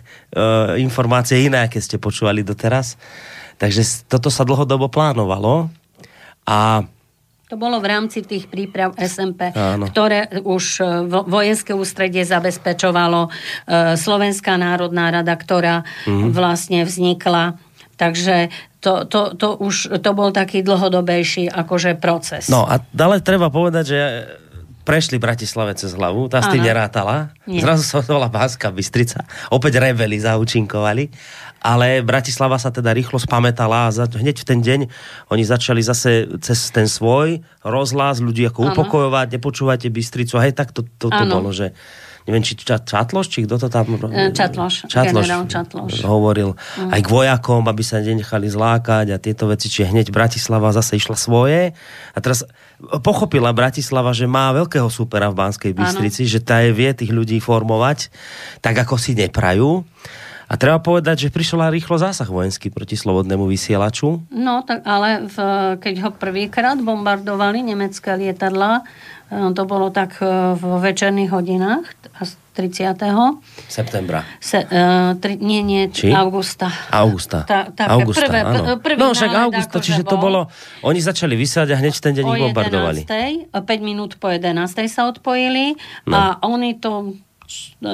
informácie 0.78 1.42
iné, 1.42 1.62
aké 1.62 1.78
ste 1.78 1.96
počúvali 1.96 2.40
doteraz. 2.40 2.94
Takže 3.54 3.82
toto 4.06 4.26
sa 4.26 4.42
dlhodobo 4.42 4.86
plánovalo 4.86 5.70
a 6.44 6.82
To 7.46 7.60
bolo 7.60 7.78
v 7.78 7.90
rámci 7.90 8.22
tých 8.22 8.48
príprav 8.48 8.96
SMP, 8.96 9.52
Áno. 9.52 9.84
ktoré 9.84 10.40
už 10.40 10.64
e, 10.76 10.84
vo- 11.04 11.22
vojenské 11.22 11.70
ústredie 11.70 12.22
zabezpečovalo 12.22 13.20
e, 13.22 13.30
Slovenská 13.94 14.56
národná 14.56 15.12
rada, 15.12 15.34
ktorá 15.34 15.84
Mhm. 16.04 16.30
vlastne 16.30 16.80
vznikla. 16.80 17.60
Takže 18.02 18.50
to, 18.82 19.06
to, 19.06 19.38
to 19.38 19.48
už 19.62 20.02
to 20.02 20.10
bol 20.10 20.34
taký 20.34 20.66
dlhodobejší 20.66 21.46
akože 21.46 22.02
proces. 22.02 22.50
No 22.50 22.66
a 22.66 22.82
ale 22.82 23.22
treba 23.22 23.46
povedať, 23.46 23.84
že 23.86 24.00
prešli 24.82 25.22
Bratislave 25.22 25.78
cez 25.78 25.94
hlavu, 25.94 26.26
tá 26.26 26.42
s 26.42 26.50
tým 26.50 26.66
nerátala. 26.66 27.30
Nie. 27.46 27.62
Zrazu 27.62 27.86
sa 27.86 28.02
volala 28.02 28.26
Banská 28.26 28.74
Bystrica. 28.74 29.22
Opäť 29.54 29.78
rebeli 29.78 30.18
zaučinkovali. 30.18 31.06
Ale 31.62 32.02
Bratislava 32.02 32.58
sa 32.58 32.74
teda 32.74 32.90
rýchlo 32.90 33.22
spametala 33.22 33.86
a 33.86 33.94
za, 33.94 34.10
hneď 34.10 34.42
v 34.42 34.46
ten 34.50 34.58
deň 34.58 34.80
oni 35.30 35.44
začali 35.46 35.78
zase 35.78 36.26
cez 36.42 36.74
ten 36.74 36.90
svoj 36.90 37.38
rozhlas 37.62 38.18
ľudí 38.18 38.42
ako 38.50 38.66
Áno. 38.66 38.70
upokojovať, 38.74 39.38
nepočúvajte 39.38 39.86
Bystricu. 39.86 40.42
A 40.42 40.50
hej, 40.50 40.58
tak 40.58 40.74
to, 40.74 40.82
to, 40.98 41.06
to 41.06 41.22
Áno. 41.22 41.38
bolo, 41.38 41.54
že 41.54 41.70
neviem, 42.26 42.42
či 42.42 42.54
Ča- 42.58 42.82
Čatloš, 42.82 43.26
či 43.28 43.44
kto 43.44 43.58
to 43.58 43.68
tam... 43.68 43.98
E, 44.10 44.30
Čatloš, 44.32 44.86
generál 45.26 45.44
Čatloš. 45.50 46.06
hovoril 46.06 46.54
aj 46.90 47.00
k 47.02 47.08
vojakom, 47.08 47.66
aby 47.66 47.82
sa 47.82 47.98
nenechali 47.98 48.46
zlákať 48.46 49.14
a 49.14 49.16
tieto 49.18 49.50
veci, 49.50 49.66
či 49.66 49.86
hneď 49.86 50.14
Bratislava 50.14 50.70
zase 50.70 50.98
išla 50.98 51.16
svoje. 51.18 51.74
A 52.14 52.18
teraz 52.22 52.46
pochopila 53.02 53.54
Bratislava, 53.54 54.10
že 54.14 54.26
má 54.30 54.50
veľkého 54.54 54.86
supera 54.90 55.30
v 55.30 55.38
Banskej 55.38 55.72
Bystrici, 55.74 56.26
že 56.26 56.42
tá 56.42 56.62
je 56.62 56.74
vie 56.74 56.90
tých 56.94 57.14
ľudí 57.14 57.38
formovať, 57.38 58.10
tak 58.58 58.74
ako 58.78 58.98
si 58.98 59.14
neprajú. 59.14 59.82
A 60.48 60.54
treba 60.56 60.78
povedať, 60.78 61.26
že 61.26 61.34
prišiel 61.34 61.62
aj 61.62 61.72
rýchlo 61.72 61.96
zásah 61.96 62.26
vojenský 62.26 62.68
proti 62.68 62.94
slobodnému 62.94 63.46
vysielaču. 63.46 64.22
No, 64.28 64.62
tak 64.62 64.82
ale 64.84 65.26
v, 65.26 65.36
keď 65.78 65.94
ho 66.06 66.10
prvýkrát 66.10 66.76
bombardovali 66.76 67.62
nemecké 67.62 68.14
lietadla, 68.14 68.82
e, 69.28 69.52
to 69.52 69.62
bolo 69.64 69.88
tak 69.88 70.18
e, 70.18 70.26
vo 70.54 70.76
večerných 70.78 71.30
hodinách, 71.30 71.86
a 72.12 72.28
z 72.28 72.36
30. 72.52 73.00
Septembra. 73.64 74.20
Se, 74.36 74.60
uh, 74.60 75.16
tri, 75.16 75.40
nie, 75.40 75.64
nie, 75.64 75.88
Či? 75.88 76.12
augusta. 76.12 76.68
Augusta. 76.92 77.48
Tá- 77.48 77.72
také 77.72 77.88
Augusta, 77.88 78.28
prvé- 78.28 78.44
áno. 78.44 78.76
pr- 78.76 78.80
prvý 78.84 78.98
no 79.00 79.16
však 79.16 79.32
Augusta, 79.32 79.76
akože 79.80 79.84
čiže 79.88 80.02
to 80.04 80.20
bol. 80.20 80.24
bolo... 80.28 80.40
Oni 80.84 81.00
začali 81.00 81.32
vysielať 81.32 81.72
a 81.72 81.76
hneď 81.80 81.96
v 81.96 82.02
ten 82.04 82.12
deň 82.12 82.24
ich 82.28 82.42
bombardovali. 82.44 83.00
11. 83.08 83.56
5 83.56 83.64
minút 83.80 84.20
po 84.20 84.28
11. 84.28 84.52
sa 84.84 85.08
odpojili 85.08 85.80
No. 86.04 86.12
a 86.12 86.22
oni 86.44 86.76
to 86.76 87.16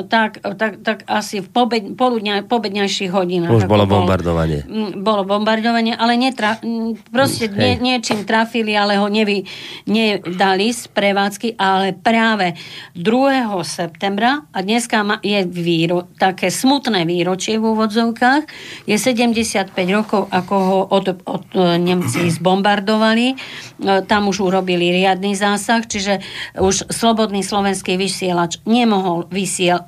tak, 0.09 0.39
tak, 0.61 0.85
tak 0.85 0.99
asi 1.09 1.41
v 1.41 1.49
pobed, 1.49 1.97
poludňa, 1.97 2.45
pobedňajších 2.45 3.09
hodinách. 3.09 3.51
Už 3.51 3.65
bolo 3.65 3.89
bol- 3.89 4.05
bombardovanie. 4.05 4.63
Mm, 4.69 5.01
Bolo 5.01 5.25
bombardovanie, 5.25 5.97
ale 5.97 6.21
netra, 6.21 6.61
mm, 6.61 7.09
proste 7.09 7.49
nie, 7.49 7.75
Hej. 7.75 7.81
niečím 7.81 8.21
trafili, 8.23 8.77
ale 8.77 9.01
ho 9.01 9.09
nevy, 9.09 9.49
nedali 9.89 10.69
z 10.71 10.93
prevádzky, 10.93 11.57
ale 11.57 11.97
práve 11.97 12.53
2. 12.93 13.65
septembra, 13.65 14.45
a 14.53 14.59
dneska 14.61 15.01
je 15.25 15.41
výro, 15.49 16.05
také 16.21 16.53
smutné 16.53 17.09
výročie 17.09 17.57
v 17.57 17.73
úvodzovkách, 17.73 18.43
je 18.85 18.97
75 18.97 19.73
rokov, 19.89 20.29
ako 20.29 20.55
ho 20.55 20.79
od, 20.93 21.07
od 21.25 21.45
e, 21.57 21.81
Nemci 21.81 22.29
zbombardovali. 22.39 23.27
E, 23.33 23.37
Tam 24.05 24.29
už 24.29 24.45
urobili 24.45 24.93
riadny 24.93 25.33
zásah, 25.33 25.81
čiže 25.83 26.21
už 26.61 26.93
slobodný 26.93 27.41
slovenský 27.41 27.97
vysielač 27.97 28.61
nemohol 28.69 29.25
vysiel, 29.49 29.81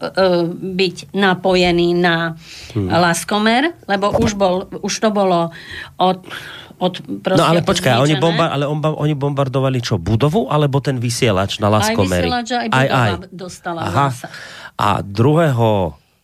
byť 0.57 1.13
napojený 1.13 1.93
na 1.93 2.33
Laskomer, 2.73 3.77
lebo 3.85 4.17
už, 4.17 4.33
bol, 4.41 4.65
už 4.81 4.95
to 4.97 5.13
bolo 5.13 5.53
od, 6.01 6.25
od 6.81 6.95
No 7.37 7.45
ale 7.45 7.61
počkaj, 7.61 8.01
oni, 8.01 8.17
bomba, 8.17 8.49
ale 8.49 8.65
on, 8.65 8.81
oni 8.81 9.13
bombardovali 9.13 9.85
čo, 9.85 10.01
budovu 10.01 10.49
alebo 10.49 10.81
ten 10.81 10.97
vysielač 10.97 11.61
na 11.61 11.69
Laskomeri? 11.69 12.25
vysielač, 12.25 12.49
aj 12.57 12.69
budova 12.73 13.29
dostala 13.29 13.81
zásah. 13.93 14.33
A 14.81 15.05
2. 15.05 15.13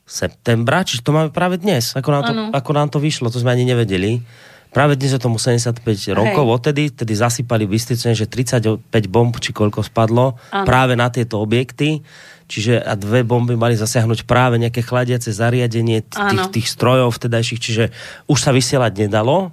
septembra, 0.08 0.80
čiže 0.80 1.04
to 1.04 1.12
máme 1.12 1.28
práve 1.28 1.60
dnes, 1.60 1.92
ako 1.92 2.08
nám, 2.08 2.22
to, 2.24 2.32
ako 2.56 2.70
nám 2.72 2.88
to 2.88 2.96
vyšlo, 2.96 3.28
to 3.28 3.36
sme 3.36 3.52
ani 3.52 3.68
nevedeli. 3.68 4.24
Práve 4.72 4.92
dnes 4.92 5.08
je 5.08 5.20
tomu 5.20 5.40
75 5.40 5.80
rokov, 6.12 6.44
odtedy, 6.44 6.92
tedy 6.92 7.16
zasypali 7.16 7.64
Bystricu, 7.64 8.12
že 8.12 8.28
35 8.28 8.84
bomb, 9.08 9.32
či 9.40 9.56
koľko 9.56 9.80
spadlo, 9.80 10.36
Áno. 10.52 10.68
práve 10.68 10.92
na 10.92 11.08
tieto 11.08 11.40
objekty. 11.40 12.04
Čiže 12.46 12.78
a 12.78 12.94
dve 12.94 13.26
bomby 13.26 13.58
mali 13.58 13.74
zasiahnuť 13.74 14.22
práve 14.22 14.62
nejaké 14.62 14.78
chladiace 14.78 15.34
zariadenie 15.34 16.06
t- 16.06 16.14
tých, 16.14 16.46
tých 16.54 16.68
strojov 16.70 17.10
vtedajších, 17.18 17.60
čiže 17.60 17.84
už 18.30 18.38
sa 18.38 18.54
vysielať 18.54 18.92
nedalo. 19.02 19.50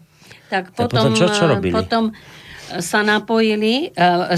Tak 0.54 0.78
potom, 0.78 1.10
potom 1.10 1.12
čo- 1.18 1.34
čo 1.34 1.50
eh, 1.50 1.52
robili? 1.58 1.74
potom 1.74 2.14
sa 2.74 3.02
napojili 3.02 3.90
uh, 3.94 4.34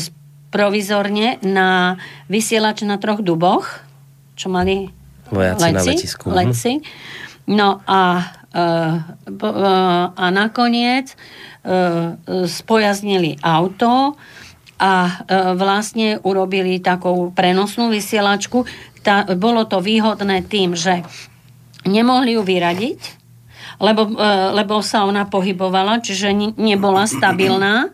provizorne 0.56 1.40
na 1.44 2.00
vysielač 2.32 2.88
na 2.88 2.96
troch 2.96 3.20
duboch, 3.20 3.68
čo 4.40 4.48
mali 4.48 4.88
Vojaci 5.28 5.72
na 5.76 5.82
letisku, 5.84 6.32
mhm. 6.32 6.36
Leci. 6.36 6.74
No 7.46 7.84
a, 7.86 8.02
a 10.16 10.26
nakoniec 10.34 11.14
spojaznili 12.46 13.38
auto 13.42 14.18
a 14.76 14.94
uh, 15.08 15.56
vlastne 15.56 16.20
urobili 16.22 16.84
takú 16.84 17.32
prenosnú 17.32 17.88
vysielačku. 17.92 18.68
Tá, 19.06 19.24
bolo 19.38 19.64
to 19.70 19.80
výhodné 19.80 20.44
tým, 20.46 20.74
že 20.74 21.06
nemohli 21.86 22.36
ju 22.36 22.42
vyradiť, 22.42 23.26
lebo, 23.80 24.08
e, 24.08 24.26
lebo 24.56 24.82
sa 24.82 25.06
ona 25.06 25.30
pohybovala, 25.30 26.02
čiže 26.02 26.34
ne- 26.34 26.56
nebola 26.58 27.06
stabilná 27.06 27.94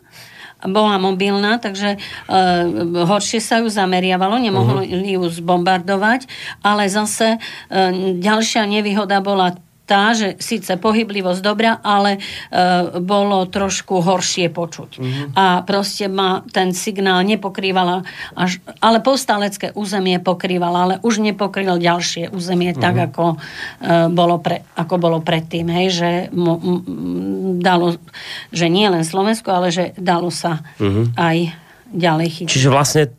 bola 0.62 1.02
mobilná, 1.02 1.58
takže 1.58 1.98
e, 1.98 2.00
horšie 3.02 3.42
sa 3.42 3.66
ju 3.66 3.68
zameriavalo, 3.74 4.38
nemohli 4.38 5.18
ju 5.18 5.26
zbombardovať, 5.26 6.30
ale 6.62 6.86
zase 6.86 7.38
e, 7.38 7.40
ďalšia 8.22 8.70
nevýhoda 8.70 9.26
bola 9.26 9.58
tá, 9.92 10.16
že 10.16 10.40
síce 10.40 10.80
pohyblivosť 10.80 11.44
dobrá, 11.44 11.84
ale 11.84 12.16
e, 12.16 12.20
bolo 13.04 13.44
trošku 13.44 14.00
horšie 14.00 14.48
počuť. 14.48 15.04
A 15.36 15.68
proste 15.68 16.08
ma 16.08 16.48
ten 16.48 16.72
signál 16.72 17.28
nepokrývala, 17.28 18.08
až, 18.32 18.64
ale 18.80 19.04
povstalecké 19.04 19.76
územie 19.76 20.24
pokrývala, 20.24 20.78
ale 20.88 20.96
už 21.04 21.20
nepokryl 21.20 21.76
ďalšie 21.76 22.32
územie 22.32 22.72
tak, 22.72 23.12
ako, 23.12 23.36
e, 23.36 24.08
bolo 24.08 24.40
pre, 24.40 24.64
ako 24.80 24.96
bolo 24.96 25.20
predtým. 25.20 25.68
Hej, 25.68 25.88
že 25.92 26.10
mo, 26.32 26.56
m, 26.56 27.60
dalo, 27.60 28.00
že 28.56 28.72
nie 28.72 28.88
len 28.88 29.04
Slovensko, 29.04 29.52
ale 29.52 29.76
že 29.76 29.92
dalo 30.00 30.32
sa 30.32 30.64
aj 31.20 31.52
ďalej 31.92 32.28
chytiť. 32.32 32.54
Čiže 32.56 32.70
vlastne, 32.72 33.12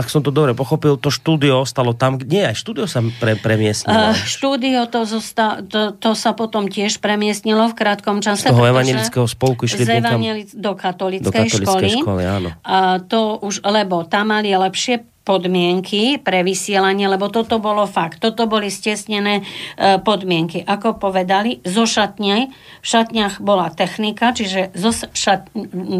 ak 0.00 0.08
som 0.08 0.24
to 0.24 0.32
dobre 0.32 0.56
pochopil, 0.56 0.96
to 0.96 1.12
štúdio 1.12 1.60
ostalo 1.60 1.92
tam, 1.92 2.16
nie, 2.16 2.40
aj 2.40 2.56
štúdio 2.56 2.88
sa 2.88 3.04
pre, 3.20 3.36
premiestnilo. 3.36 4.10
Uh, 4.10 4.16
štúdio 4.16 4.88
to, 4.88 5.04
zosta- 5.04 5.60
to, 5.60 5.92
to 5.92 6.16
sa 6.16 6.32
potom 6.32 6.66
tiež 6.66 6.98
premiestnilo 7.04 7.68
v 7.70 7.74
krátkom 7.76 8.24
čase. 8.24 8.48
Z 8.48 8.56
toho 8.56 8.64
evangelického 8.66 9.28
spolku 9.28 9.68
išli 9.68 9.84
z 9.84 10.00
evangelic- 10.00 10.56
do 10.56 10.72
katolíckej 10.72 11.28
do 11.28 11.30
katolíckej 11.30 11.68
školy. 11.68 12.02
školy, 12.02 12.22
áno. 12.24 12.50
A 12.64 12.98
to 13.04 13.36
už, 13.44 13.60
lebo 13.62 14.08
tam 14.08 14.32
mali 14.32 14.50
lepšie 14.50 15.04
podmienky 15.20 16.16
pre 16.16 16.40
vysielanie, 16.40 17.04
lebo 17.04 17.28
toto 17.28 17.60
bolo 17.60 17.84
fakt. 17.84 18.24
Toto 18.24 18.48
boli 18.48 18.72
stesnené 18.72 19.44
e, 19.76 20.00
podmienky. 20.00 20.64
Ako 20.64 20.96
povedali, 20.96 21.60
zo 21.60 21.84
šatne, 21.84 22.48
v 22.80 22.86
šatniach 22.86 23.44
bola 23.44 23.68
technika, 23.68 24.32
čiže 24.32 24.72
zo 24.72 24.96
šat, 24.96 25.52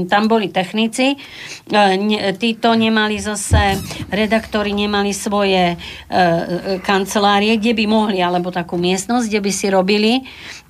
tam 0.08 0.24
boli 0.24 0.48
technici, 0.48 1.14
e, 1.14 2.32
títo 2.40 2.72
nemali 2.72 3.20
zase, 3.20 3.76
redaktori 4.08 4.72
nemali 4.72 5.12
svoje 5.12 5.76
e, 5.76 6.80
kancelárie, 6.80 7.60
kde 7.60 7.76
by 7.76 7.84
mohli, 7.84 8.24
alebo 8.24 8.48
takú 8.48 8.80
miestnosť, 8.80 9.28
kde 9.28 9.40
by 9.44 9.52
si 9.52 9.66
robili, 9.68 10.12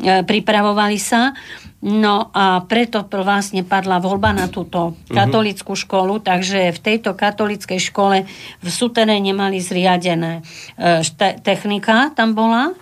pripravovali 0.01 0.99
sa. 0.99 1.33
No 1.81 2.29
a 2.37 2.61
preto 2.69 3.09
pr- 3.09 3.25
vlastne 3.25 3.65
padla 3.65 4.05
voľba 4.05 4.37
na 4.37 4.53
túto 4.53 5.01
katolickú 5.09 5.73
školu, 5.73 6.21
takže 6.21 6.77
v 6.77 6.79
tejto 6.79 7.17
katolickej 7.17 7.81
škole 7.81 8.29
v 8.61 8.69
suteréne 8.69 9.33
mali 9.33 9.65
zriadené 9.65 10.45
e, 10.77 11.01
šte- 11.01 11.41
technika, 11.41 12.13
tam 12.13 12.37
bola. 12.37 12.77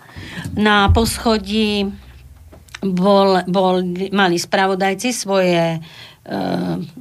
Na 0.59 0.91
poschodí 0.91 1.87
bol, 2.83 3.47
bol, 3.47 3.87
mali 4.11 4.35
spravodajci 4.35 5.15
svoje 5.15 5.79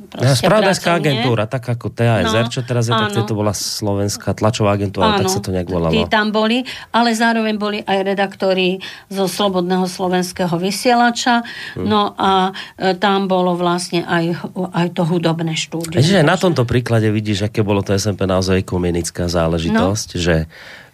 proste 0.07 0.39
Spravodajská 0.39 0.95
agentúra, 0.95 1.43
tak 1.45 1.67
ako 1.67 1.91
TASR, 1.91 2.43
No, 2.43 2.49
čo 2.49 2.63
teraz 2.63 2.87
je, 2.87 2.93
tak 2.93 3.11
áno. 3.11 3.27
to 3.27 3.35
bola 3.35 3.51
slovenská 3.51 4.31
tlačová 4.31 4.73
agentúra, 4.73 5.15
tak 5.15 5.27
sa 5.27 5.39
to 5.39 5.51
nejak 5.51 5.67
volalo. 5.67 5.91
tam 6.07 6.31
boli, 6.31 6.63
ale 6.89 7.11
zároveň 7.11 7.55
boli 7.55 7.79
aj 7.79 8.07
redaktori 8.07 8.79
zo 9.07 9.27
Slobodného 9.27 9.83
slovenského 9.85 10.55
vysielača, 10.55 11.43
Hm. 11.75 11.83
no 11.83 12.15
a 12.15 12.55
e, 12.73 12.95
tam 12.95 13.27
bolo 13.27 13.53
vlastne 13.53 14.01
aj, 14.01 14.39
aj 14.71 14.87
to 14.95 15.03
hudobné 15.03 15.53
štúdium. 15.53 15.99
Čiže 15.99 16.23
na 16.23 16.35
tomto 16.35 16.63
príklade 16.63 17.07
vidíš, 17.07 17.45
aké 17.45 17.59
bolo 17.61 17.83
to 17.83 17.91
SMP 17.91 18.23
naozaj 18.23 18.63
ekumenická 18.63 19.27
záležitosť, 19.27 20.07
No. 20.15 20.19
že 20.19 20.35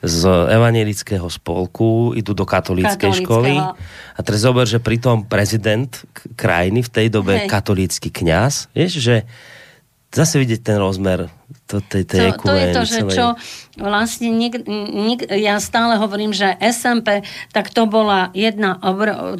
z 0.04 0.28
evangelického 0.28 1.32
spolku 1.32 2.12
idú 2.12 2.36
do 2.36 2.44
katolíckej 2.44 3.24
školy. 3.24 3.56
A 3.56 4.20
teraz 4.20 4.44
zober, 4.44 4.68
že 4.68 4.84
pritom 4.84 5.24
prezident 5.24 5.90
krajiny 6.36 6.84
v 6.84 6.92
tej 6.92 7.08
dobe 7.08 7.40
Hej. 7.40 7.48
katolícky 7.48 8.12
kňaz, 8.12 8.68
vieš, 8.76 9.00
že 9.00 9.16
zase 10.12 10.44
vidieť 10.44 10.62
ten 10.62 10.78
rozmer 10.78 11.32
to, 11.68 11.82
tej, 11.82 12.04
tej 12.06 12.34
to, 12.38 12.50
to 12.50 12.54
je 12.54 12.66
to, 12.74 12.82
že 12.86 13.00
celej. 13.02 13.16
čo 13.16 13.26
vlastne 13.78 14.30
nik, 14.30 14.70
nik, 14.70 15.26
ja 15.26 15.58
stále 15.58 15.98
hovorím, 15.98 16.30
že 16.30 16.54
SMP, 16.62 17.26
tak 17.50 17.74
to 17.74 17.90
bola 17.90 18.30
jedna, 18.38 18.78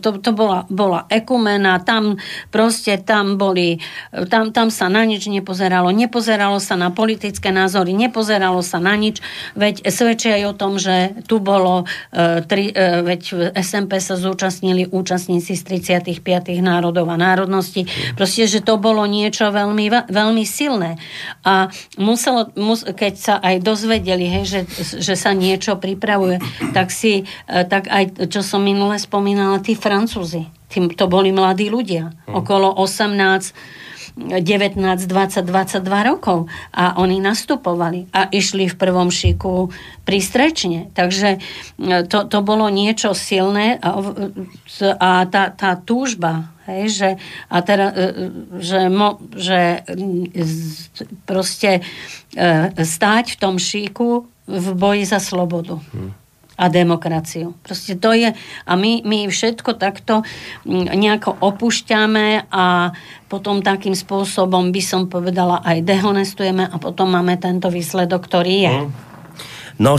to, 0.02 0.18
to 0.18 0.32
bola, 0.34 0.66
bola 0.74 1.06
ekumena, 1.14 1.78
tam 1.86 2.18
proste 2.50 2.98
tam 2.98 3.38
boli, 3.38 3.78
tam, 4.34 4.50
tam 4.50 4.74
sa 4.74 4.90
na 4.90 5.06
nič 5.06 5.30
nepozeralo, 5.30 5.94
nepozeralo 5.94 6.58
sa 6.58 6.74
na 6.74 6.90
politické 6.90 7.54
názory, 7.54 7.94
nepozeralo 7.94 8.66
sa 8.66 8.82
na 8.82 8.98
nič, 8.98 9.22
veď 9.54 9.86
svedčia 9.94 10.42
aj 10.42 10.44
o 10.50 10.58
tom, 10.58 10.82
že 10.82 11.14
tu 11.30 11.38
bolo, 11.38 11.86
e, 12.10 12.42
tri, 12.42 12.74
e, 12.74 13.06
veď 13.06 13.22
v 13.22 13.42
SMP 13.62 14.02
sa 14.02 14.18
zúčastnili 14.18 14.90
účastníci 14.90 15.54
z 15.54 15.62
35 15.62 16.58
národov 16.58 17.06
a 17.14 17.18
národností, 17.22 17.86
proste, 18.18 18.50
že 18.50 18.66
to 18.66 18.82
bolo 18.82 19.06
niečo 19.06 19.54
veľmi, 19.54 19.86
ve- 19.94 20.08
veľmi 20.10 20.42
silné. 20.42 20.98
A 21.46 21.70
muselo, 21.98 22.50
mus, 22.58 22.82
keď 22.84 23.14
sa 23.18 23.36
aj 23.38 23.62
dozvedeli, 23.62 24.26
hej, 24.26 24.46
že, 24.46 24.62
že 25.02 25.14
sa 25.14 25.34
niečo 25.34 25.78
pripravuje, 25.78 26.42
tak 26.74 26.90
si, 26.90 27.26
e, 27.46 27.64
tak 27.66 27.90
aj, 27.90 28.30
čo 28.30 28.42
som 28.42 28.62
minule 28.66 28.98
spomínala, 28.98 29.62
tí 29.62 29.78
Francúzi, 29.78 30.50
tí, 30.70 30.82
to 30.94 31.06
boli 31.06 31.30
mladí 31.30 31.70
ľudia, 31.70 32.14
okolo 32.30 32.74
18 32.74 33.84
19, 34.14 34.78
20, 35.10 35.42
22 35.42 35.82
rokov 36.06 36.46
a 36.70 37.02
oni 37.02 37.18
nastupovali 37.18 38.14
a 38.14 38.30
išli 38.30 38.70
v 38.70 38.78
prvom 38.78 39.10
šiku 39.10 39.74
prístrečne. 40.06 40.94
Takže 40.94 41.30
e, 41.34 42.06
to, 42.06 42.30
to 42.30 42.40
bolo 42.46 42.70
niečo 42.70 43.18
silné 43.18 43.82
a, 43.82 43.98
a 45.02 45.10
tá, 45.26 45.50
tá 45.50 45.72
túžba 45.82 46.53
Hej, 46.64 46.84
že, 46.96 47.10
a 47.52 47.58
teda, 47.60 47.92
že, 48.56 48.88
mo, 48.88 49.20
že 49.36 49.84
z- 50.32 50.88
proste 51.28 51.84
e, 52.32 52.72
stáť 52.72 53.36
v 53.36 53.40
tom 53.40 53.60
šíku 53.60 54.24
v 54.48 54.68
boji 54.72 55.04
za 55.04 55.20
slobodu 55.20 55.84
a 56.54 56.70
demokraciu. 56.70 57.58
Proste 57.66 57.98
to 57.98 58.14
je, 58.14 58.32
a 58.38 58.72
my, 58.78 59.02
my 59.04 59.26
všetko 59.26 59.74
takto 59.76 60.22
mm, 60.64 60.94
nejako 60.94 61.34
opúšťame 61.42 62.48
a 62.54 62.94
potom 63.26 63.66
takým 63.66 63.98
spôsobom 63.98 64.70
by 64.70 64.82
som 64.84 65.10
povedala 65.10 65.66
aj 65.66 65.82
dehonestujeme 65.82 66.64
a 66.70 66.76
potom 66.78 67.10
máme 67.10 67.42
tento 67.42 67.74
výsledok, 67.74 68.22
ktorý 68.30 68.56
je. 68.70 68.76
No, 69.82 69.98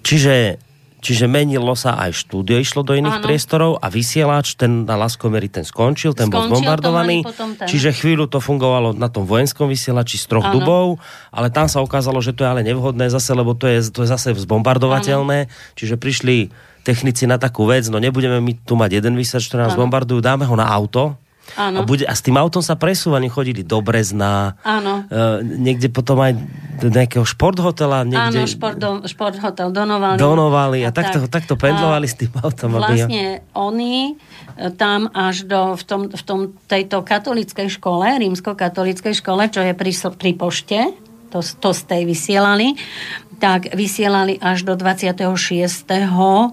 čiže, 0.00 0.56
čiže 1.00 1.26
menilo 1.26 1.72
sa 1.72 1.96
aj 1.96 2.12
štúdio, 2.12 2.60
išlo 2.60 2.84
do 2.84 2.92
iných 2.92 3.18
Áno. 3.18 3.24
priestorov 3.24 3.72
a 3.80 3.88
vysielač, 3.88 4.54
ten 4.54 4.84
na 4.84 4.94
Laskomeri, 5.00 5.48
ten 5.48 5.64
skončil, 5.64 6.12
ten 6.12 6.28
bol 6.28 6.44
Skončil, 6.44 6.52
to 6.52 6.56
zbombardovaný. 6.60 7.18
ten. 7.24 7.66
Čiže 7.66 7.96
chvíľu 7.96 8.28
to 8.28 8.38
fungovalo 8.38 8.92
na 8.92 9.08
tom 9.08 9.24
vojenskom 9.24 9.66
vysielači 9.66 10.20
z 10.20 10.28
troch 10.28 10.46
Áno. 10.46 10.60
dubov, 10.60 10.86
ale 11.32 11.48
tam 11.48 11.66
sa 11.66 11.80
ukázalo, 11.80 12.20
že 12.20 12.36
to 12.36 12.44
je 12.44 12.52
ale 12.52 12.62
nevhodné 12.62 13.08
zase, 13.08 13.32
lebo 13.32 13.56
to 13.56 13.64
je, 13.66 13.88
to 13.90 14.04
je 14.04 14.08
zase 14.12 14.36
zbombardovateľné. 14.36 15.48
Čiže 15.74 15.96
prišli 15.96 16.52
technici 16.84 17.24
na 17.28 17.36
takú 17.36 17.64
vec, 17.68 17.84
no 17.88 18.00
nebudeme 18.00 18.40
my 18.40 18.52
tu 18.64 18.76
mať 18.76 19.00
jeden 19.00 19.16
vysielač, 19.16 19.48
ktorý 19.48 19.68
nás 19.68 19.76
Áno. 19.76 19.88
bombardujú, 19.88 20.20
dáme 20.20 20.44
ho 20.44 20.54
na 20.56 20.68
auto. 20.68 21.16
A, 21.58 21.66
Áno. 21.66 21.82
bude, 21.82 22.06
a 22.06 22.14
s 22.14 22.22
tým 22.22 22.38
autom 22.38 22.62
sa 22.62 22.78
presúvali, 22.78 23.26
chodili 23.26 23.66
do 23.66 23.82
Brezna, 23.82 24.54
Áno. 24.62 25.02
e, 25.10 25.42
niekde 25.42 25.90
potom 25.90 26.22
aj 26.22 26.38
do 26.78 26.88
nejakého 26.88 27.26
športhotela, 27.26 28.06
niekde... 28.06 28.46
Áno, 28.46 28.48
šport, 28.48 28.76
do, 28.78 29.02
šport 29.10 29.34
hotel 29.42 29.74
Donovali. 29.74 30.16
Donovali 30.16 30.78
a, 30.86 30.94
takto, 30.94 31.26
tak. 31.26 31.42
takto 31.42 31.58
pendlovali 31.58 32.06
s 32.06 32.14
tým 32.14 32.30
autom. 32.38 32.78
aby- 32.78 33.02
Vlastne 33.02 33.24
oni 33.52 34.14
e, 34.56 34.70
tam 34.78 35.10
až 35.10 35.42
do, 35.44 35.74
v, 35.74 35.82
tom, 35.82 36.00
v 36.06 36.22
tom, 36.22 36.38
tejto 36.70 37.02
katolíckej 37.02 37.66
škole, 37.66 38.06
rímsko-katolíckej 38.22 39.18
škole, 39.18 39.50
čo 39.50 39.60
je 39.66 39.74
pri, 39.74 39.92
pri 40.14 40.32
pošte, 40.38 40.78
to, 41.34 41.42
to 41.42 41.70
z 41.74 41.82
tej 41.82 42.02
vysielali, 42.06 42.78
tak 43.42 43.74
vysielali 43.74 44.38
až 44.38 44.62
do 44.62 44.78
26 44.78 45.18
ok- 45.88 46.52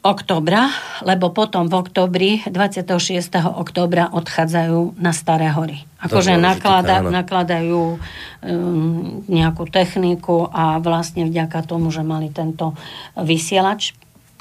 oktobra, 0.00 0.72
lebo 1.04 1.28
potom 1.36 1.68
v 1.68 1.74
oktobri, 1.76 2.30
26. 2.48 3.28
oktobra 3.44 4.08
odchádzajú 4.08 4.96
na 4.96 5.12
Staré 5.12 5.52
hory. 5.52 5.84
Akože 6.00 6.40
naklada, 6.40 7.04
nakladajú 7.04 8.00
um, 8.00 9.20
nejakú 9.28 9.68
techniku 9.68 10.48
a 10.48 10.80
vlastne 10.80 11.28
vďaka 11.28 11.60
tomu, 11.68 11.92
že 11.92 12.00
mali 12.00 12.32
tento 12.32 12.72
vysielač 13.20 13.92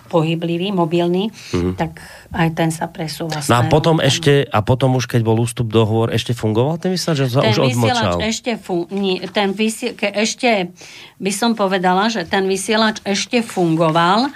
pohyblivý, 0.10 0.74
mobilný, 0.74 1.30
tak 1.78 2.02
aj 2.34 2.50
ten 2.58 2.74
sa 2.74 2.90
presúva. 2.90 3.46
No 3.46 3.62
a 3.62 3.64
potom 3.70 4.02
tam. 4.02 4.10
ešte, 4.10 4.42
a 4.42 4.60
potom 4.66 4.98
už 4.98 5.06
keď 5.06 5.22
bol 5.22 5.38
ústup 5.38 5.70
dohovor, 5.70 6.10
ešte 6.10 6.34
fungoval 6.34 6.82
ten 6.82 6.98
vysielač, 6.98 7.30
že 7.30 7.38
ten 7.38 7.54
už 7.54 7.60
odmočal? 7.62 7.78
vysielač 7.78 8.14
ešte, 8.26 8.52
fun- 8.58 8.90
nie, 8.90 9.22
ten 9.30 9.54
vysie- 9.54 9.94
ke, 9.94 10.10
ešte 10.10 10.74
by 11.22 11.32
som 11.32 11.54
povedala, 11.54 12.10
že 12.10 12.26
ten 12.26 12.50
vysielač 12.50 13.06
ešte 13.06 13.46
fungoval 13.46 14.34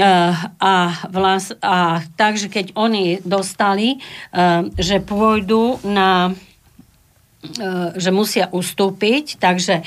a, 0.00 0.74
vlas, 1.06 1.54
a 1.62 2.02
takže 2.18 2.50
keď 2.50 2.74
oni 2.74 3.22
dostali, 3.22 3.98
uh, 3.98 4.66
že 4.74 4.98
pôjdu 4.98 5.78
na 5.86 6.34
uh, 6.34 7.90
že 7.94 8.10
musia 8.10 8.50
ustúpiť, 8.50 9.38
takže 9.38 9.84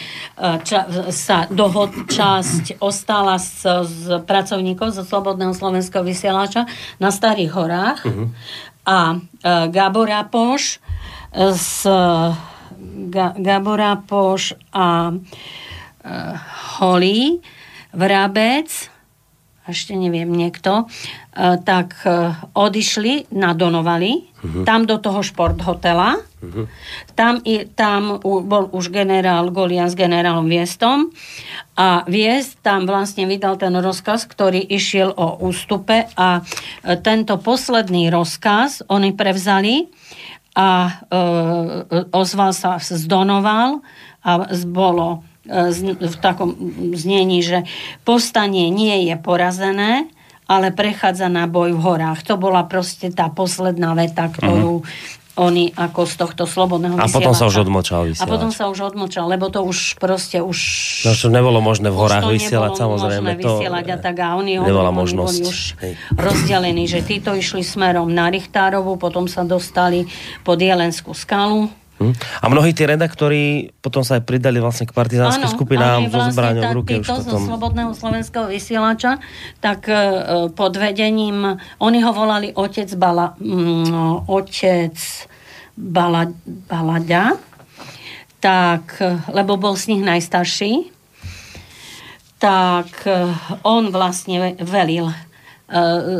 ča, 0.64 0.82
sa 1.12 1.50
dohod, 1.52 2.08
časť 2.08 2.80
ostala 2.80 3.36
z, 3.42 3.84
z 3.84 4.04
pracovníkov 4.24 4.96
zo 4.96 5.04
Slobodného 5.04 5.52
slovenského 5.52 6.06
vysielača 6.06 6.70
na 7.02 7.10
Starých 7.12 7.52
horách. 7.52 8.00
A 8.88 9.00
uh, 9.18 9.68
Gabor 9.68 10.08
Apoš 10.08 10.80
z 11.36 11.84
Ga, 13.12 13.34
Gabor 13.36 13.82
Apoš 13.82 14.56
a 14.72 15.12
uh, 15.12 16.36
Holý, 16.80 17.42
Vrabec, 17.92 18.70
ešte 19.68 19.94
neviem, 19.94 20.32
niekto, 20.32 20.88
e, 21.36 21.60
tak 21.62 22.00
e, 22.08 22.34
odišli 22.56 23.32
na 23.36 23.52
Donovali, 23.54 24.28
tam 24.64 24.86
do 24.86 25.02
toho 25.02 25.26
šport 25.26 25.58
hotela. 25.66 26.22
Tam, 27.18 27.42
i, 27.42 27.66
tam 27.66 28.22
u, 28.22 28.46
bol 28.46 28.70
už 28.70 28.94
generál 28.94 29.50
Golian 29.50 29.90
s 29.90 29.98
generálom 29.98 30.46
Viestom. 30.46 31.10
A 31.74 32.06
Viest 32.06 32.62
tam 32.62 32.86
vlastne 32.86 33.26
vydal 33.26 33.58
ten 33.58 33.74
rozkaz, 33.74 34.30
ktorý 34.30 34.62
išiel 34.62 35.10
o 35.18 35.42
ústupe 35.42 36.06
a 36.14 36.42
e, 36.42 36.42
tento 37.02 37.42
posledný 37.42 38.14
rozkaz 38.14 38.86
oni 38.86 39.18
prevzali 39.18 39.90
a 40.54 40.70
e, 40.86 40.92
ozval 42.14 42.54
sa 42.54 42.78
z 42.78 43.02
Donoval 43.10 43.82
a 44.22 44.32
bolo 44.70 45.26
v 45.48 46.16
takom 46.20 46.54
znení, 46.94 47.40
že 47.42 47.64
povstanie 48.04 48.68
nie 48.68 49.08
je 49.08 49.16
porazené, 49.16 50.12
ale 50.48 50.72
prechádza 50.72 51.28
na 51.28 51.48
boj 51.48 51.76
v 51.76 51.84
horách. 51.84 52.24
To 52.28 52.40
bola 52.40 52.64
proste 52.68 53.12
tá 53.12 53.28
posledná 53.28 53.92
veta, 53.96 54.32
ktorú 54.32 54.88
oni 55.38 55.70
ako 55.78 56.02
z 56.10 56.14
tohto 56.18 56.44
slobodného 56.50 56.98
A 56.98 57.06
potom 57.06 57.38
sa 57.38 57.46
už 57.46 57.62
odmočal 57.62 58.10
A 58.18 58.26
potom 58.26 58.50
sa 58.50 58.74
už 58.74 58.90
odmočal, 58.90 59.30
lebo 59.30 59.54
to 59.54 59.62
už 59.62 60.02
proste 60.02 60.42
už... 60.42 60.58
No, 61.06 61.14
čo 61.14 61.30
nebolo 61.30 61.62
možné 61.62 61.94
v 61.94 61.98
horách 62.02 62.26
vysielať, 62.26 62.74
samozrejme. 62.74 63.38
možné 63.38 63.46
to, 63.46 63.54
vysielať 63.62 63.86
a 63.94 63.98
tak 64.02 64.18
a 64.18 64.34
oni, 64.34 64.58
nebola 64.58 64.90
oni, 64.90 64.98
možnosť. 64.98 65.38
oni 65.38 65.46
už 65.46 65.60
Hej. 65.78 65.94
rozdelení, 66.18 66.84
že 66.90 67.06
títo 67.06 67.38
išli 67.38 67.62
smerom 67.62 68.10
na 68.10 68.34
Richtárovu, 68.34 68.98
potom 68.98 69.30
sa 69.30 69.46
dostali 69.46 70.10
pod 70.42 70.58
Jelenskú 70.58 71.14
skalu. 71.14 71.70
Hm? 71.98 72.14
A 72.14 72.46
mnohí 72.46 72.72
tí 72.72 72.84
redaktori 72.84 73.44
potom 73.76 74.02
sa 74.02 74.16
aj 74.16 74.24
pridali 74.24 74.58
vlastne 74.58 74.86
k 74.86 74.94
partizánskym 74.94 75.50
skupinám 75.50 76.06
so 76.06 76.22
zbraňou 76.30 76.62
tá- 76.62 76.70
v 76.70 76.76
ruke. 76.76 76.94
Títo 76.96 77.18
zo. 77.20 77.42
Slobodného 77.42 77.92
slovenského 77.92 78.46
vysielača, 78.46 79.18
tak 79.58 79.86
e, 79.86 79.98
pod 80.52 80.74
vedením, 80.74 81.44
oni 81.78 82.00
ho 82.00 82.12
volali 82.12 82.52
otec, 82.52 82.86
Bala, 82.94 83.34
mm, 83.36 84.26
otec 84.26 84.94
Bala, 85.74 86.30
Balaďa, 86.46 87.34
tak, 88.38 88.98
e, 89.00 89.18
lebo 89.32 89.56
bol 89.56 89.74
z 89.74 89.90
nich 89.90 90.04
najstarší, 90.04 90.94
tak 92.38 92.94
e, 93.04 93.34
on 93.64 93.90
vlastne 93.90 94.38
velil, 94.60 95.10
e, 95.10 95.16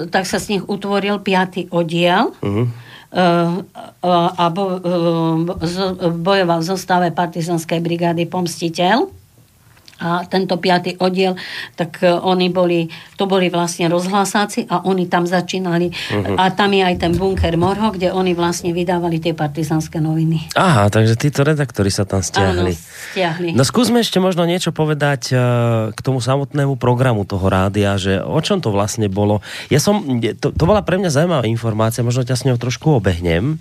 tak 0.08 0.26
sa 0.26 0.38
z 0.38 0.50
nich 0.52 0.64
utvoril 0.64 1.20
piatý 1.20 1.70
oddiel, 1.70 2.34
Mhm. 2.40 2.87
A 3.18 4.46
bo, 4.54 4.78
bojoval 6.22 6.60
v 6.62 6.70
zostave 6.70 7.08
partizanskej 7.10 7.82
brigády 7.82 8.30
Pomstiteľ 8.30 9.10
a 9.98 10.26
tento 10.30 10.58
piatý 10.62 10.98
oddiel, 11.02 11.34
tak 11.74 12.06
e, 12.06 12.14
oni 12.14 12.54
boli, 12.54 12.86
to 13.18 13.26
boli 13.26 13.50
vlastne 13.50 13.90
rozhlasáci 13.90 14.70
a 14.70 14.86
oni 14.86 15.10
tam 15.10 15.26
začínali. 15.26 15.90
Uh-huh. 15.90 16.38
A 16.38 16.54
tam 16.54 16.74
je 16.74 16.86
aj 16.86 16.96
ten 17.02 17.14
bunker 17.18 17.58
Morho, 17.58 17.90
kde 17.94 18.14
oni 18.14 18.38
vlastne 18.38 18.72
vydávali 18.72 19.18
tie 19.18 19.34
partizanské 19.34 19.98
noviny. 19.98 20.54
Aha, 20.54 20.94
takže 20.94 21.18
títo 21.18 21.42
redaktori 21.42 21.90
sa 21.90 22.06
tam 22.06 22.22
stiahli. 22.22 22.74
Áno, 22.74 23.12
stiahli. 23.14 23.50
No 23.58 23.66
skúsme 23.66 24.06
ešte 24.06 24.22
možno 24.22 24.46
niečo 24.46 24.70
povedať 24.70 25.34
uh, 25.34 25.40
k 25.94 26.00
tomu 26.06 26.22
samotnému 26.22 26.78
programu 26.78 27.26
toho 27.26 27.50
rádia, 27.50 27.98
že 27.98 28.22
o 28.22 28.38
čom 28.40 28.62
to 28.62 28.70
vlastne 28.70 29.10
bolo. 29.10 29.42
Ja 29.74 29.82
som, 29.82 30.22
to, 30.38 30.54
to 30.54 30.64
bola 30.64 30.86
pre 30.86 31.02
mňa 31.02 31.10
zaujímavá 31.10 31.46
informácia, 31.50 32.06
možno 32.06 32.22
ťa 32.22 32.36
s 32.38 32.46
ňou 32.46 32.58
trošku 32.62 33.02
obehnem 33.02 33.58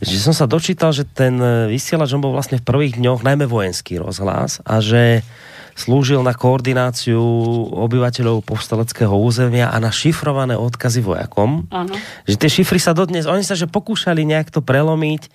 že 0.00 0.20
som 0.20 0.36
sa 0.36 0.44
dočítal, 0.44 0.92
že 0.92 1.08
ten 1.08 1.40
e, 1.40 1.72
vysielač, 1.72 2.12
on 2.12 2.20
bol 2.20 2.36
vlastne 2.36 2.60
v 2.60 2.66
prvých 2.68 3.00
dňoch 3.00 3.24
najmä 3.24 3.48
vojenský 3.48 3.96
rozhlas 3.96 4.60
a 4.64 4.84
že 4.84 5.24
slúžil 5.76 6.24
na 6.24 6.32
koordináciu 6.32 7.20
obyvateľov 7.68 8.48
povstaleckého 8.48 9.12
územia 9.12 9.68
a 9.68 9.76
na 9.76 9.92
šifrované 9.92 10.56
odkazy 10.56 11.04
vojakom. 11.04 11.68
Áno. 11.68 11.92
Že 12.24 12.34
tie 12.40 12.50
šifry 12.60 12.80
sa 12.80 12.96
dodnes, 12.96 13.28
oni 13.28 13.44
sa 13.44 13.52
že 13.52 13.68
pokúšali 13.68 14.24
nejak 14.24 14.48
to 14.48 14.64
prelomiť, 14.64 15.28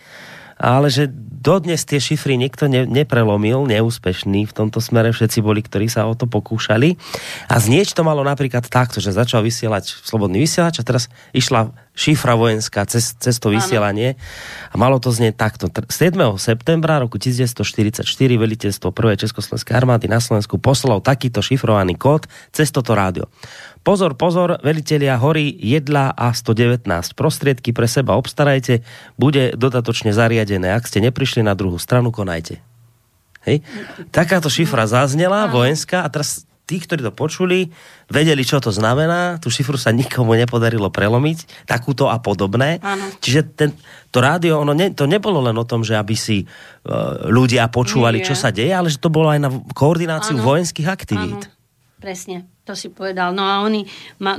ale 0.61 0.93
že 0.93 1.09
dodnes 1.41 1.81
tie 1.85 1.97
šifry 1.97 2.37
nikto 2.37 2.69
ne, 2.69 2.85
neprelomil, 2.85 3.65
neúspešný 3.65 4.45
v 4.45 4.53
tomto 4.53 4.77
smere, 4.77 5.09
všetci 5.09 5.41
boli, 5.41 5.65
ktorí 5.65 5.89
sa 5.89 6.05
o 6.05 6.13
to 6.13 6.29
pokúšali. 6.29 7.01
A 7.49 7.57
znieť 7.57 7.97
to 7.97 8.05
malo 8.05 8.21
napríklad 8.21 8.69
takto, 8.69 9.01
že 9.01 9.13
začal 9.13 9.41
vysielať 9.41 9.89
slobodný 10.05 10.45
vysielač 10.45 10.77
a 10.77 10.85
teraz 10.85 11.09
išla 11.33 11.73
šifra 11.91 12.39
vojenská 12.39 12.87
cez, 12.87 13.13
cez 13.19 13.35
to 13.37 13.51
vysielanie 13.51 14.15
a 14.71 14.75
malo 14.79 14.97
to 14.97 15.11
znieť 15.11 15.35
takto. 15.35 15.67
7. 15.67 16.15
septembra 16.39 17.03
roku 17.03 17.19
1944 17.19 18.07
veliteľstvo 18.15 18.89
1. 18.95 19.23
Československej 19.27 19.75
armády 19.75 20.07
na 20.07 20.23
Slovensku 20.23 20.55
poslalo 20.57 21.03
takýto 21.03 21.43
šifrovaný 21.43 21.99
kód 21.99 22.31
cez 22.55 22.71
toto 22.71 22.95
rádio. 22.95 23.27
Pozor, 23.81 24.13
pozor, 24.13 24.61
velitelia 24.61 25.17
hory 25.17 25.57
jedla 25.57 26.13
a 26.13 26.29
119. 26.31 26.85
Prostriedky 27.17 27.73
pre 27.73 27.89
seba 27.89 28.13
obstarajte, 28.13 28.85
bude 29.17 29.57
dodatočne 29.57 30.13
zariadené. 30.13 30.77
Ak 30.77 30.85
ste 30.85 31.01
neprišli 31.01 31.41
na 31.41 31.57
druhú 31.57 31.81
stranu, 31.81 32.13
konajte. 32.13 32.61
Hej? 33.41 33.65
Takáto 34.13 34.53
šifra 34.53 34.85
zaznela, 34.85 35.49
vojenská, 35.49 36.05
a 36.05 36.09
teraz 36.13 36.45
tí, 36.65 36.79
ktorí 36.79 37.03
to 37.03 37.11
počuli, 37.11 37.67
vedeli, 38.07 38.43
čo 38.47 38.63
to 38.63 38.71
znamená. 38.71 39.43
Tu 39.43 39.51
šifru 39.51 39.75
sa 39.75 39.91
nikomu 39.91 40.37
nepodarilo 40.39 40.87
prelomiť, 40.87 41.67
takúto 41.67 42.07
a 42.07 42.17
podobné. 42.23 42.79
Áno. 42.79 43.11
Čiže 43.19 43.41
ten, 43.51 43.69
to 44.07 44.23
rádio, 44.23 44.63
ono 44.63 44.71
ne, 44.71 44.95
to 44.95 45.03
nebolo 45.03 45.43
len 45.43 45.55
o 45.59 45.67
tom, 45.67 45.83
že 45.83 45.99
aby 45.99 46.15
si 46.15 46.43
uh, 46.43 47.27
ľudia 47.27 47.67
počúvali, 47.67 48.23
Nie. 48.23 48.27
čo 48.31 48.35
sa 48.39 48.55
deje, 48.55 48.71
ale 48.71 48.87
že 48.87 49.03
to 49.03 49.11
bolo 49.11 49.27
aj 49.31 49.39
na 49.43 49.49
koordináciu 49.75 50.39
Áno. 50.39 50.47
vojenských 50.47 50.87
aktivít. 50.87 51.51
Áno, 51.51 51.99
presne, 51.99 52.47
to 52.63 52.71
si 52.71 52.87
povedal. 52.87 53.35
No 53.35 53.43
a 53.43 53.67
oni, 53.67 53.83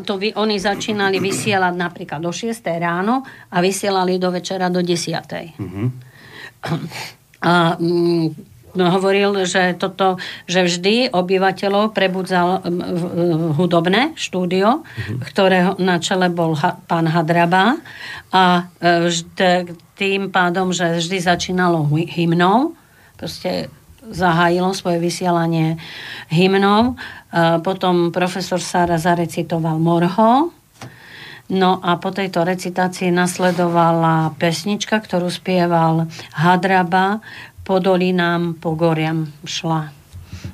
to, 0.09 0.17
oni 0.17 0.57
začínali 0.57 1.21
vysielať 1.21 1.75
napríklad 1.77 2.21
do 2.25 2.33
6 2.33 2.65
ráno 2.81 3.27
a 3.53 3.61
vysielali 3.61 4.17
do 4.17 4.33
večera 4.33 4.73
do 4.73 4.81
10. 4.81 5.61
Mhm. 5.61 5.85
A 7.43 7.75
mm, 7.75 8.52
hovoril, 8.77 9.45
že 9.45 9.77
toto, 9.77 10.17
že 10.49 10.65
vždy 10.65 11.13
obyvateľov 11.13 11.93
prebudzal 11.93 12.65
hudobné 13.57 14.17
štúdio, 14.17 14.85
ktorého 15.29 15.77
na 15.77 16.01
čele 16.01 16.33
bol 16.33 16.57
ha, 16.57 16.81
pán 16.89 17.05
Hadraba. 17.05 17.77
A 18.33 18.73
e, 18.81 19.09
vždy, 19.09 19.77
tým 19.97 20.33
pádom, 20.33 20.73
že 20.73 20.99
vždy 20.99 21.19
začínalo 21.21 21.85
hy- 21.93 22.09
hymnou, 22.09 22.73
proste 23.21 23.69
zahájilo 24.03 24.75
svoje 24.75 24.99
vysielanie 24.99 25.79
hymnou. 26.27 26.99
Potom 27.63 28.11
profesor 28.11 28.59
Sára 28.59 28.99
zarecitoval 28.99 29.79
Morho, 29.79 30.51
No 31.53 31.85
a 31.85 32.01
po 32.01 32.09
tejto 32.09 32.49
recitácii 32.49 33.13
nasledovala 33.13 34.33
pesnička, 34.41 34.97
ktorú 34.97 35.29
spieval 35.29 36.09
Hadraba, 36.33 37.21
po 37.63 37.79
dolinám, 37.79 38.59
po 38.59 38.75
goriam 38.75 39.27
šla 39.47 39.91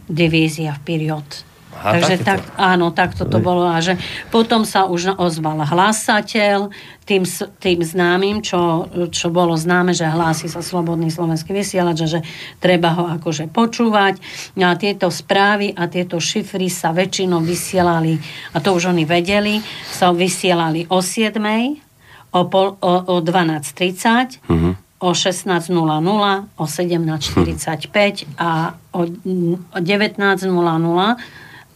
divízia 0.09 0.77
v 0.77 0.83
period. 0.85 1.49
Aha, 1.79 1.95
Takže 1.95 2.17
tak, 2.27 2.43
áno, 2.59 2.91
takto 2.91 3.23
to 3.23 3.39
bolo. 3.39 3.63
A 3.69 3.79
že 3.79 3.95
potom 4.35 4.67
sa 4.67 4.91
už 4.91 5.15
ozval 5.15 5.63
hlasateľ 5.63 6.75
tým, 7.07 7.23
tým 7.63 7.79
známym, 7.87 8.43
čo, 8.43 8.91
čo 9.15 9.31
bolo 9.31 9.55
známe, 9.55 9.95
že 9.95 10.09
hlási 10.09 10.51
sa 10.51 10.59
Slobodný 10.59 11.07
slovenský 11.07 11.55
vysielač 11.55 12.03
a 12.03 12.11
že 12.19 12.21
treba 12.59 12.99
ho 12.99 13.05
akože 13.21 13.53
počúvať. 13.55 14.19
No 14.59 14.75
a 14.75 14.75
tieto 14.75 15.07
správy 15.07 15.71
a 15.71 15.87
tieto 15.87 16.19
šifry 16.19 16.67
sa 16.67 16.91
väčšinou 16.91 17.47
vysielali, 17.47 18.19
a 18.53 18.59
to 18.59 18.75
už 18.75 18.91
oni 18.91 19.07
vedeli, 19.07 19.63
sa 19.87 20.11
vysielali 20.11 20.91
o 20.91 20.99
7 20.99 21.39
o, 22.33 22.41
pol, 22.51 22.75
o, 22.81 22.93
o 23.07 23.15
12.30, 23.23 24.43
o 24.99 25.15
16.00, 25.15 25.71
o 26.59 26.65
17.45 26.67 28.27
a 28.39 28.75
o, 28.91 29.03
o 29.07 29.79
19.00 29.79 31.17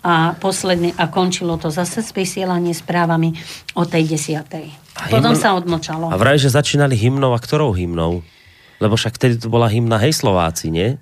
a 0.02 0.34
posledný, 0.34 0.98
a 0.98 1.06
končilo 1.06 1.54
to 1.62 1.70
zase 1.70 2.02
s 2.02 2.10
vysielanie 2.10 2.74
správami 2.74 3.38
o 3.78 3.86
tej 3.86 4.10
desiatej. 4.10 4.66
A 4.98 5.06
Potom 5.06 5.30
hymna- 5.30 5.38
sa 5.38 5.54
odmlčalo. 5.54 6.10
A 6.10 6.18
vraj, 6.18 6.42
že 6.42 6.50
začínali 6.50 6.98
hymnou 6.98 7.30
a 7.30 7.38
ktorou 7.38 7.70
hymnou? 7.70 8.26
Lebo 8.82 8.98
však 8.98 9.14
vtedy 9.14 9.38
to 9.38 9.46
bola 9.46 9.70
hymna 9.70 10.02
Hej 10.02 10.18
Slováci, 10.18 10.74
nie? 10.74 10.98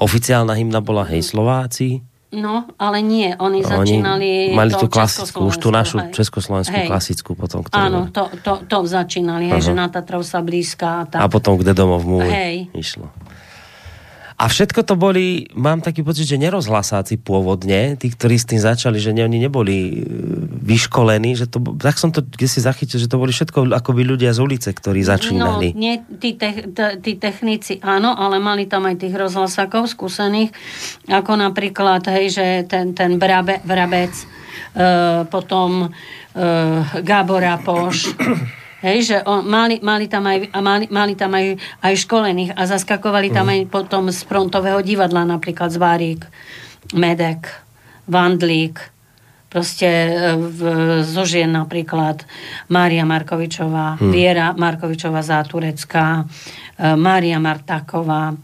Oficiálna 0.00 0.56
hymna 0.56 0.80
bola 0.80 1.04
Hej 1.04 1.28
Slováci. 1.28 2.00
No, 2.28 2.68
ale 2.76 3.00
nie, 3.00 3.32
oni 3.40 3.64
A 3.64 3.80
začínali... 3.80 4.52
mali 4.52 4.76
tú 4.76 4.84
klasickú, 4.84 5.48
už 5.48 5.56
tú 5.64 5.72
našu 5.72 5.96
hej. 5.96 6.12
československú 6.12 6.76
Hej. 6.76 6.88
klasickú 6.92 7.32
potom. 7.32 7.64
Ktorú... 7.64 7.80
Áno, 7.80 8.00
to, 8.12 8.28
to, 8.44 8.68
to 8.68 8.84
začínali, 8.84 9.48
hej, 9.48 9.72
že 9.72 9.72
na 9.72 9.88
Tatrov 9.88 10.20
sa 10.28 10.44
blízka. 10.44 11.08
A, 11.08 11.08
tak. 11.08 11.20
A 11.24 11.26
potom 11.32 11.56
kde 11.56 11.72
domov 11.72 12.04
môj 12.04 12.28
Hej. 12.28 12.68
išlo. 12.76 13.08
A 14.38 14.46
všetko 14.46 14.86
to 14.86 14.94
boli, 14.94 15.50
mám 15.58 15.82
taký 15.82 16.06
pocit, 16.06 16.22
že 16.30 16.38
nerozhlasáci 16.38 17.18
pôvodne, 17.18 17.98
tí, 17.98 18.06
ktorí 18.06 18.38
s 18.38 18.46
tým 18.46 18.62
začali, 18.62 19.02
že 19.02 19.10
ne, 19.10 19.26
oni 19.26 19.42
neboli 19.42 19.76
e, 19.82 19.92
vyškolení, 20.62 21.34
že 21.34 21.50
to, 21.50 21.58
tak 21.74 21.98
som 21.98 22.14
to 22.14 22.22
kde 22.22 22.46
si 22.46 22.62
zachytil, 22.62 23.02
že 23.02 23.10
to 23.10 23.18
boli 23.18 23.34
všetko 23.34 23.74
akoby 23.74 24.06
ľudia 24.06 24.30
z 24.30 24.38
ulice, 24.38 24.70
ktorí 24.70 25.02
začínali. 25.02 25.74
No, 25.74 25.82
nie, 25.82 25.98
tí, 26.22 26.38
te, 26.38 26.70
tí 27.02 27.18
technici 27.18 27.82
áno, 27.82 28.14
ale 28.14 28.38
mali 28.38 28.70
tam 28.70 28.86
aj 28.86 29.02
tých 29.02 29.18
rozhlasakov 29.18 29.90
skúsených, 29.90 30.54
ako 31.10 31.34
napríklad, 31.34 32.06
hej, 32.06 32.38
že 32.38 32.46
ten, 32.70 32.94
ten 32.94 33.18
brabe, 33.18 33.58
Vrabec, 33.66 34.14
e, 34.14 34.26
potom 35.26 35.82
e, 35.82 35.88
Gábor 37.02 37.42
Apoš, 37.42 38.14
Hej, 38.78 38.98
že 39.10 39.16
on, 39.26 39.42
mali, 39.42 39.82
mali, 39.82 40.06
tam 40.06 40.22
aj, 40.22 40.54
mali, 40.62 40.86
mali 40.86 41.18
tam 41.18 41.34
aj, 41.34 41.58
aj 41.82 41.94
školených 41.98 42.54
a 42.54 42.62
zaskakovali 42.62 43.34
tam 43.34 43.50
aj 43.50 43.66
potom 43.66 44.06
z 44.14 44.22
frontového 44.22 44.78
divadla 44.86 45.26
napríklad 45.26 45.74
Zvárik, 45.74 46.22
Medek, 46.94 47.50
Vandlík, 48.06 48.78
proste 49.50 49.88
e, 49.88 50.10
v, 50.38 50.58
zo 51.02 51.24
žien 51.26 51.50
napríklad 51.50 52.22
Mária 52.70 53.02
Markovičová, 53.02 53.98
Viera 53.98 54.54
Markovičová 54.54 55.26
záturecká, 55.26 56.22
e, 56.22 56.94
Mária 56.94 57.42
Martáková, 57.42 58.30
e, 58.30 58.36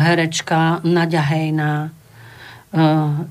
herečka 0.00 0.80
Nadia 0.86 1.20
Hejná, 1.20 1.92
e, 2.72 2.82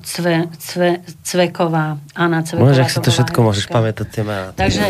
Cve, 0.06 0.48
Cve, 0.56 0.90
Cveková, 1.26 1.98
Anna 2.14 2.40
Cveková. 2.46 2.70
Môžeš, 2.70 2.82
ak 2.82 2.90
si 2.90 3.00
to 3.02 3.10
všetko 3.10 3.38
môžeš 3.42 3.64
herečka. 3.66 3.74
pamätať, 3.74 4.06
tie 4.08 4.22
je 4.22 4.38
Takže 4.54 4.80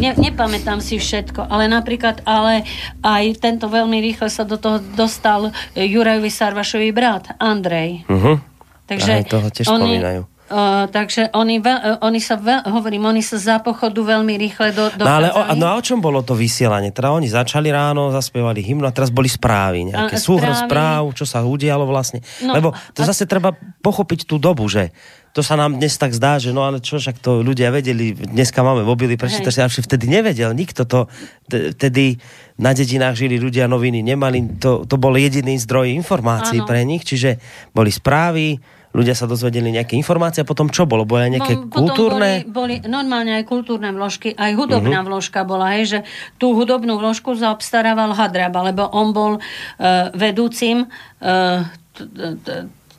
ne, 0.00 0.10
nepamätám 0.16 0.80
si 0.80 0.96
všetko, 0.96 1.46
ale 1.46 1.68
napríklad, 1.68 2.24
ale 2.24 2.64
aj 3.04 3.24
tento 3.38 3.68
veľmi 3.68 4.00
rýchle 4.00 4.32
sa 4.32 4.48
do 4.48 4.56
toho 4.56 4.80
dostal 4.96 5.52
Jurajovi 5.76 6.32
Sarvašovi 6.32 6.90
brat, 6.96 7.36
Andrej. 7.36 8.08
Mhm. 8.08 8.50
Takže 8.90 9.22
Aj 9.22 9.22
toho 9.22 9.48
tiež 9.54 9.70
oni, 9.70 10.02
spomínajú. 10.02 10.20
Uh, 10.50 10.90
takže 10.90 11.30
oni, 11.30 11.62
veľ, 11.62 11.78
uh, 11.78 11.96
oni 12.02 12.18
sa, 12.18 12.34
veľ, 12.34 12.66
hovorím, 12.74 13.06
oni 13.06 13.22
sa 13.22 13.38
za 13.38 13.56
pochodu 13.62 14.02
veľmi 14.02 14.34
rýchle 14.34 14.74
do, 14.74 14.90
No 14.98 15.06
ale 15.06 15.30
o, 15.30 15.40
no 15.54 15.70
a 15.70 15.78
o 15.78 15.82
čom 15.82 16.02
bolo 16.02 16.26
to 16.26 16.34
vysielanie? 16.34 16.90
Teda 16.90 17.14
oni 17.14 17.30
začali 17.30 17.70
ráno, 17.70 18.10
zaspievali 18.10 18.58
hymnu 18.58 18.82
a 18.82 18.90
teraz 18.90 19.14
boli 19.14 19.30
správy, 19.30 19.94
nejaké 19.94 20.18
A, 20.18 20.20
súhrn 20.20 20.50
správy. 20.50 20.66
správ, 20.66 21.02
čo 21.14 21.22
sa 21.22 21.46
udialo 21.46 21.86
vlastne. 21.86 22.18
No, 22.42 22.58
Lebo 22.58 22.74
to 22.90 23.06
a- 23.06 23.06
zase 23.06 23.30
treba 23.30 23.54
pochopiť 23.78 24.26
tú 24.26 24.42
dobu, 24.42 24.66
že 24.66 24.90
to 25.30 25.46
sa 25.46 25.54
nám 25.54 25.78
dnes 25.78 25.94
tak 25.94 26.10
zdá, 26.10 26.42
že 26.42 26.50
no 26.50 26.66
ale 26.66 26.82
čo, 26.82 26.98
však 26.98 27.22
to 27.22 27.46
ľudia 27.46 27.70
vedeli, 27.70 28.10
dneska 28.10 28.66
máme 28.66 28.82
mobily, 28.82 29.14
prečítaš 29.14 29.70
si, 29.70 29.86
vtedy 29.86 30.10
nevedel, 30.10 30.50
nikto 30.50 30.82
to, 30.82 31.06
vtedy 31.46 32.18
na 32.58 32.74
dedinách 32.74 33.14
žili 33.14 33.38
ľudia, 33.38 33.70
noviny 33.70 34.02
nemali, 34.02 34.58
to, 34.58 34.82
to 34.90 34.98
bol 34.98 35.14
jediný 35.14 35.54
zdroj 35.62 35.94
informácií 35.94 36.58
Áno. 36.58 36.66
pre 36.66 36.82
nich, 36.82 37.06
čiže 37.06 37.38
boli 37.70 37.94
správy, 37.94 38.58
ľudia 38.90 39.14
sa 39.14 39.30
dozvedeli 39.30 39.70
nejaké 39.70 39.94
informácie 39.94 40.42
a 40.42 40.48
potom 40.48 40.66
čo 40.66 40.86
bolo? 40.86 41.06
Boli 41.06 41.30
aj 41.30 41.32
nejaké 41.38 41.54
No, 41.54 41.70
kultúrne? 41.70 42.42
Boli, 42.46 42.78
boli 42.80 42.90
normálne 42.90 43.38
aj 43.38 43.44
kultúrne 43.46 43.94
vložky, 43.94 44.34
aj 44.34 44.50
hudobná 44.58 45.02
uh-huh. 45.02 45.10
vložka 45.10 45.46
bola, 45.46 45.78
hej, 45.78 45.84
že 45.86 45.98
tú 46.42 46.52
hudobnú 46.58 46.98
vložku 46.98 47.38
zaobstarával 47.38 48.14
Hadrab, 48.14 48.54
lebo 48.54 48.90
on 48.90 49.14
bol 49.14 49.32
uh, 49.38 50.10
vedúcim 50.14 50.90
uh, 51.22 51.62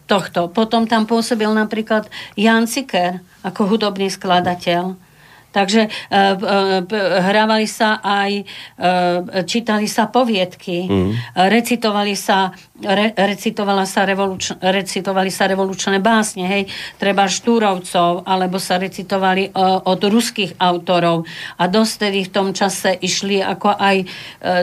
tohto. 0.07 0.51
Potom 0.51 0.87
tam 0.87 1.07
pôsobil 1.07 1.47
napríklad 1.51 2.07
Jan 2.35 2.67
Ciker 2.67 3.19
ako 3.43 3.75
hudobný 3.75 4.07
skladateľ. 4.11 5.10
Takže 5.51 5.87
uh, 5.87 5.91
uh, 5.91 6.83
hrávali 7.21 7.67
sa 7.67 7.99
aj, 7.99 8.31
uh, 8.41 9.43
čítali 9.43 9.85
sa 9.85 10.07
poviedky, 10.07 10.87
mm. 10.87 11.11
recitovali 11.51 12.15
sa, 12.15 12.55
re, 12.79 13.11
recitovala 13.11 13.83
sa 13.83 14.07
revoluč, 14.07 14.55
recitovali 14.57 15.29
sa 15.29 15.51
revolučné 15.51 15.99
básne, 15.99 16.47
hej, 16.47 16.63
treba 16.97 17.27
Štúrovcov, 17.27 18.23
alebo 18.23 18.57
sa 18.57 18.79
recitovali 18.79 19.53
od 19.85 19.99
ruských 20.01 20.57
autorov. 20.57 21.27
A 21.59 21.67
dosť 21.67 21.99
v 22.11 22.29
tom 22.31 22.55
čase 22.55 22.95
išli 22.97 23.43
ako 23.43 23.75
aj 23.77 23.97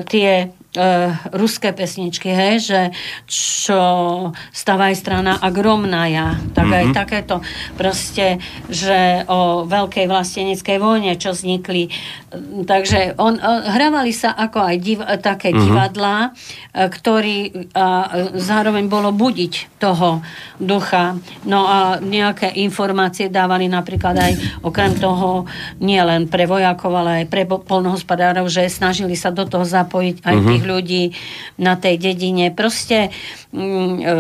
tie 0.09 0.51
ruské 1.33 1.73
pesničky, 1.73 2.31
hej, 2.31 2.55
že 2.63 2.81
čo 3.27 3.83
stáva 4.51 4.91
aj 4.91 4.97
strana 4.97 5.33
agromnaja, 5.39 6.39
tak 6.55 6.67
mm-hmm. 6.67 6.79
aj 6.79 6.87
Mhm. 6.89 6.95
takéto 6.95 7.37
proste, 7.75 8.39
že 8.69 9.25
o 9.27 9.65
veľkej 9.65 10.07
vlasteneckej 10.07 10.77
vojne, 10.79 11.13
čo 11.19 11.35
vznikli. 11.35 11.91
Takže 12.65 13.17
on, 13.17 13.37
uh, 13.37 13.65
hrávali 13.69 14.13
sa 14.13 14.33
ako 14.33 14.59
aj 14.61 14.77
div, 14.79 14.99
také 15.21 15.51
mm-hmm. 15.51 15.65
divadlá, 15.65 16.17
ktorý 16.73 17.39
a 17.75 17.87
zároveň 18.39 18.87
bolo 18.87 19.11
budiť 19.11 19.81
toho 19.81 20.23
ducha. 20.59 21.19
No 21.45 21.67
a 21.67 21.99
nejaké 21.99 22.55
informácie 22.61 23.27
dávali 23.29 23.67
napríklad 23.67 24.15
aj 24.15 24.33
okrem 24.63 24.95
toho 24.95 25.45
nie 25.79 25.99
len 25.99 26.27
pre 26.27 26.47
vojakov, 26.47 26.93
ale 26.95 27.25
aj 27.25 27.27
pre 27.27 27.43
po- 27.45 27.63
polnohospodárov, 27.63 28.47
že 28.47 28.69
snažili 28.69 29.15
sa 29.15 29.31
do 29.31 29.45
toho 29.45 29.65
zapojiť 29.65 30.23
aj 30.23 30.37
Mhm. 30.37 30.47
tých 30.47 30.65
ľudí 30.69 31.17
na 31.57 31.81
tej 31.81 31.97
dedine. 31.97 32.53
Proste 32.53 33.09
mm, 33.57 33.95
e, 33.99 34.15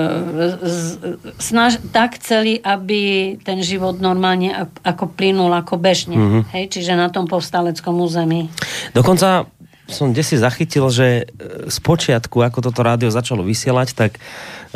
snaž, 1.36 1.76
tak 1.92 2.16
chceli, 2.16 2.56
aby 2.56 3.36
ten 3.44 3.60
život 3.60 4.00
normálne 4.00 4.64
ak- 4.64 4.80
ako 4.82 5.04
plynul, 5.12 5.52
ako 5.52 5.76
bežne. 5.76 6.16
Mhm. 6.16 6.40
Hej, 6.56 6.64
čiže 6.72 6.96
na 6.96 7.12
tom 7.12 7.28
povstaleckom 7.28 7.92
území. 8.00 8.48
Dokonca 8.96 9.44
som 9.88 10.12
desi 10.12 10.36
zachytil, 10.36 10.84
že 10.92 11.06
e, 11.08 11.72
z 11.72 11.78
počiatku, 11.80 12.44
ako 12.44 12.60
toto 12.60 12.84
rádio 12.84 13.08
začalo 13.08 13.40
vysielať, 13.40 13.88
tak 13.96 14.20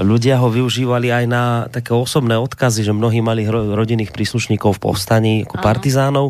ľudia 0.01 0.41
ho 0.41 0.49
využívali 0.49 1.13
aj 1.13 1.25
na 1.29 1.45
také 1.69 1.93
osobné 1.93 2.41
odkazy, 2.41 2.81
že 2.81 2.97
mnohí 2.97 3.21
mali 3.21 3.45
rodinných 3.53 4.09
príslušníkov 4.09 4.81
v 4.81 4.83
povstaní, 4.89 5.35
ako 5.45 5.61
Áno. 5.61 5.65
partizánov. 5.65 6.27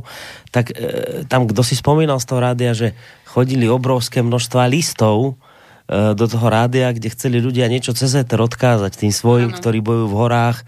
Tak 0.50 0.74
e, 0.74 1.24
tam, 1.30 1.46
kto 1.46 1.62
si 1.62 1.78
spomínal 1.78 2.18
z 2.18 2.26
toho 2.26 2.42
rádia, 2.42 2.74
že 2.74 2.98
chodili 3.32 3.64
obrovské 3.64 4.20
množstva 4.20 4.68
listov 4.68 5.40
e, 5.88 6.12
do 6.12 6.28
toho 6.28 6.46
rádia, 6.52 6.92
kde 6.92 7.08
chceli 7.16 7.40
ľudia 7.40 7.72
niečo 7.72 7.96
cez 7.96 8.12
éter 8.12 8.36
odkázať 8.36 9.00
tým 9.00 9.12
svojim, 9.12 9.48
ktorí 9.48 9.80
bojujú 9.80 10.06
v 10.12 10.18
horách 10.20 10.60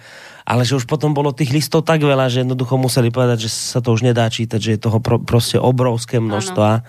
ale 0.44 0.68
že 0.68 0.76
už 0.76 0.84
potom 0.84 1.16
bolo 1.16 1.32
tých 1.32 1.56
listov 1.56 1.88
tak 1.88 2.04
veľa, 2.04 2.28
že 2.28 2.44
jednoducho 2.44 2.76
museli 2.76 3.08
povedať, 3.08 3.48
že 3.48 3.50
sa 3.50 3.80
to 3.80 3.96
už 3.96 4.04
nedá 4.04 4.28
čítať, 4.28 4.60
že 4.60 4.70
je 4.76 4.84
toho 4.84 5.00
pro, 5.00 5.16
proste 5.16 5.56
obrovské 5.56 6.20
množstva. 6.20 6.84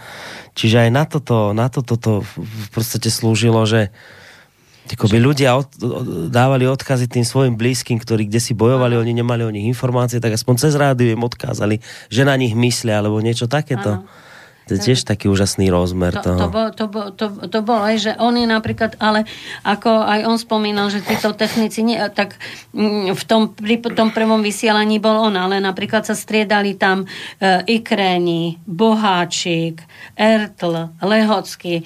Čiže 0.60 0.88
aj 0.88 0.90
na 0.92 1.04
toto, 1.08 1.56
na 1.56 1.72
toto 1.72 1.96
to 1.96 2.28
v 2.36 2.68
podstate 2.76 3.08
slúžilo, 3.08 3.64
že 3.64 3.96
Tyko 4.86 5.10
by 5.10 5.18
ľudia 5.18 5.58
od, 5.58 5.66
od, 5.82 6.30
dávali 6.30 6.70
odkazy 6.70 7.10
tým 7.10 7.26
svojim 7.26 7.58
blízkym, 7.58 7.98
ktorí 7.98 8.30
kde 8.30 8.38
si 8.38 8.54
bojovali, 8.54 8.94
oni 8.94 9.18
nemali 9.18 9.42
o 9.42 9.50
nich 9.50 9.66
informácie, 9.66 10.22
tak 10.22 10.38
aspoň 10.38 10.62
cez 10.62 10.78
rádio 10.78 11.10
im 11.10 11.26
odkázali, 11.26 11.82
že 12.06 12.22
na 12.22 12.38
nich 12.38 12.54
myslia, 12.54 13.02
alebo 13.02 13.18
niečo 13.18 13.50
takéto. 13.50 14.06
Áno. 14.06 14.25
To 14.66 14.74
je 14.74 14.82
tiež 14.82 15.06
taký 15.06 15.30
úžasný 15.30 15.70
rozmer 15.70 16.18
To, 16.18 16.26
toho. 16.26 16.40
to, 16.42 16.48
bol, 16.50 16.68
to, 16.74 16.86
bol, 16.90 17.08
to, 17.14 17.26
to 17.50 17.60
bolo 17.62 17.82
aj, 17.86 17.96
že 18.02 18.12
oni 18.18 18.50
napríklad, 18.50 18.98
ale 18.98 19.30
ako 19.62 19.90
aj 20.02 20.20
on 20.26 20.38
spomínal, 20.42 20.90
že 20.90 21.06
títo 21.06 21.38
technici, 21.38 21.86
nie, 21.86 21.98
tak 22.14 22.40
mm, 22.74 23.14
v 23.14 23.24
tom, 23.30 23.54
pri 23.54 23.78
tom 23.94 24.10
prvom 24.10 24.42
vysielaní 24.42 24.98
bol 24.98 25.30
on, 25.30 25.38
ale 25.38 25.62
napríklad 25.62 26.08
sa 26.08 26.18
striedali 26.18 26.74
tam 26.74 27.06
e, 27.06 27.78
Ikréni, 27.78 28.58
Boháčik, 28.66 29.86
Ertl, 30.18 30.90
Lehocký 30.98 31.82
e, 31.82 31.84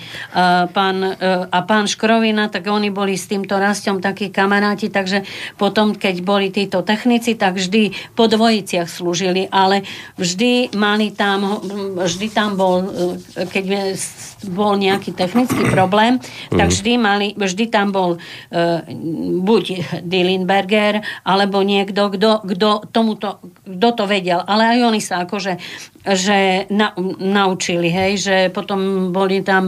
pán, 0.72 0.98
e, 1.04 1.12
a 1.52 1.60
pán 1.68 1.90
Škrovina, 1.90 2.48
tak 2.48 2.70
oni 2.72 2.94
boli 2.94 3.20
s 3.20 3.28
týmto 3.28 3.60
rastom 3.60 4.00
takí 4.00 4.32
kamaráti, 4.32 4.88
takže 4.88 5.28
potom, 5.60 5.98
keď 5.98 6.16
boli 6.24 6.48
títo 6.54 6.80
technici, 6.86 7.36
tak 7.36 7.58
vždy 7.58 8.14
po 8.14 8.30
dvojiciach 8.30 8.88
slúžili, 8.88 9.50
ale 9.50 9.84
vždy 10.16 10.78
mali 10.78 11.10
tam, 11.12 11.60
vždy 12.00 12.28
tam 12.32 12.56
bol, 12.56 12.69
e, 12.78 13.46
keď 13.50 13.64
bol 14.48 14.80
nejaký 14.80 15.12
technický 15.12 15.68
problém, 15.68 16.22
tak 16.54 16.72
vždy 16.72 16.94
mali, 16.96 17.28
vždy 17.36 17.66
tam 17.68 17.92
bol 17.92 18.16
e, 18.16 18.20
buď 19.44 19.64
Dillenberger, 20.06 21.04
alebo 21.26 21.66
niekto, 21.66 22.14
kto, 22.14 22.46
kto 22.46 22.70
tomuto, 22.94 23.42
kto 23.66 23.88
to 23.96 24.04
vedel, 24.06 24.46
ale 24.46 24.78
aj 24.78 24.80
oni 24.86 25.02
sa 25.02 25.26
akože 25.26 25.60
že 26.08 26.64
na, 26.72 26.96
naučili, 27.20 27.92
hej, 27.92 28.12
že 28.16 28.36
potom 28.56 29.12
boli 29.12 29.44
tam 29.44 29.68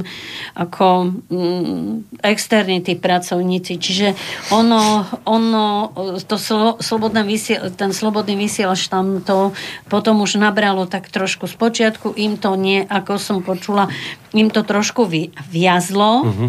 ako 0.55 1.11
mm, 1.27 2.21
externí 2.23 2.79
tí 2.79 2.95
pracovníci, 2.95 3.75
čiže 3.75 4.15
ono, 4.55 5.03
ono 5.27 5.91
to 6.23 6.39
slo, 6.39 6.79
slobodné 6.79 7.27
vysiel, 7.27 7.67
ten 7.75 7.91
slobodný 7.91 8.39
vysielač 8.39 8.87
tam 8.87 9.19
to 9.19 9.51
potom 9.91 10.23
už 10.23 10.39
nabralo 10.39 10.87
tak 10.87 11.11
trošku 11.11 11.51
z 11.51 11.55
počiatku, 11.59 12.15
im 12.15 12.39
to 12.39 12.55
nie, 12.55 12.87
ako 12.87 13.19
som 13.19 13.43
počula, 13.43 13.91
im 14.31 14.47
to 14.47 14.63
trošku 14.63 15.03
vy, 15.03 15.35
viazlo, 15.51 16.23
Mhm. 16.23 16.47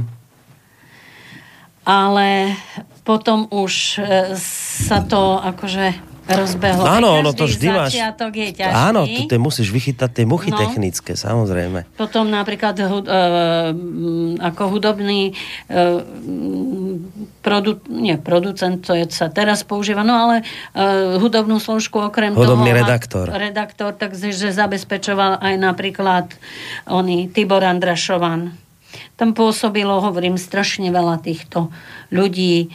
ale 1.83 2.55
potom 3.03 3.51
už 3.51 3.99
e, 3.99 4.39
sa 4.39 5.03
to 5.03 5.43
akože 5.43 6.12
rozbehlo. 6.27 6.87
Áno, 6.87 7.19
ono 7.19 7.35
to 7.35 7.51
vždy 7.51 7.67
máš... 7.67 7.99
je 7.99 8.51
ťažký. 8.55 8.75
Áno, 8.75 9.05
to, 9.07 9.21
to 9.27 9.35
musíš 9.43 9.69
vychytať 9.75 10.11
tie 10.23 10.25
muchy 10.27 10.51
No. 10.53 10.61
technické, 10.61 11.17
samozrejme. 11.17 11.89
Potom 11.97 12.29
napríklad 12.29 12.77
hud, 12.79 13.09
e, 13.09 13.23
ako 14.39 14.63
hudobný 14.79 15.33
e, 15.33 15.83
produ, 17.41 17.81
nie, 17.89 18.15
producent, 18.21 18.85
to 18.85 18.93
je, 18.95 19.09
sa 19.11 19.33
teraz 19.33 19.65
používa, 19.67 20.05
no 20.07 20.15
ale 20.15 20.37
e, 20.43 21.19
hudobnú 21.19 21.59
složku 21.59 21.99
okrem 21.99 22.37
Hudobný 22.37 22.71
toho... 22.71 22.79
redaktor. 22.85 23.27
Redaktor, 23.33 23.91
takže 23.97 24.53
zabezpečoval 24.53 25.41
aj 25.43 25.55
napríklad 25.59 26.27
oný 26.87 27.33
Tibor 27.33 27.65
Andrašovan. 27.65 28.55
Tam 29.17 29.33
pôsobilo, 29.33 30.03
hovorím, 30.05 30.37
strašne 30.37 30.93
veľa 30.93 31.23
týchto 31.25 31.73
ľudí, 32.13 32.69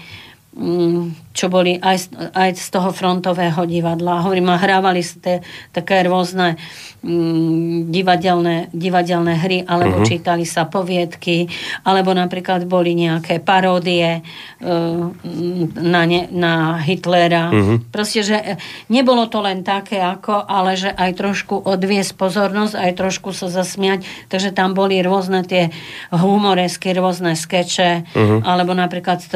mm, 0.58 1.27
čo 1.38 1.54
boli 1.54 1.78
aj, 1.78 2.10
aj 2.34 2.50
z 2.58 2.68
toho 2.74 2.90
frontového 2.90 3.62
divadla. 3.70 4.26
Hovorím, 4.26 4.50
a 4.50 4.58
hrávali 4.58 5.06
sa 5.06 5.22
tie, 5.22 5.36
také 5.70 6.02
rôzne 6.02 6.58
mm, 7.06 7.94
divadelné, 7.94 8.74
divadelné 8.74 9.34
hry, 9.38 9.60
alebo 9.70 10.02
uh-huh. 10.02 10.10
čítali 10.10 10.50
sa 10.50 10.66
poviedky, 10.66 11.46
alebo 11.86 12.18
napríklad 12.18 12.66
boli 12.66 12.98
nejaké 12.98 13.38
paródie 13.38 14.26
uh, 14.26 15.14
na, 15.78 16.02
ne, 16.10 16.26
na 16.34 16.82
Hitlera. 16.82 17.54
Uh-huh. 17.54 17.78
Proste, 17.94 18.26
že 18.26 18.38
e, 18.42 18.54
nebolo 18.90 19.30
to 19.30 19.46
len 19.46 19.62
také 19.62 20.02
ako, 20.02 20.42
ale 20.42 20.74
že 20.74 20.90
aj 20.90 21.22
trošku 21.22 21.54
odviesť 21.70 22.18
pozornosť, 22.18 22.74
aj 22.74 22.92
trošku 22.98 23.30
sa 23.30 23.52
zasmiať, 23.52 24.02
takže 24.34 24.50
tam 24.58 24.74
boli 24.74 24.98
rôzne 25.06 25.46
tie 25.46 25.70
humoresky, 26.10 26.98
rôzne 26.98 27.38
skeče, 27.38 28.10
uh-huh. 28.10 28.42
alebo 28.42 28.74
napríklad 28.74 29.22
e, 29.22 29.28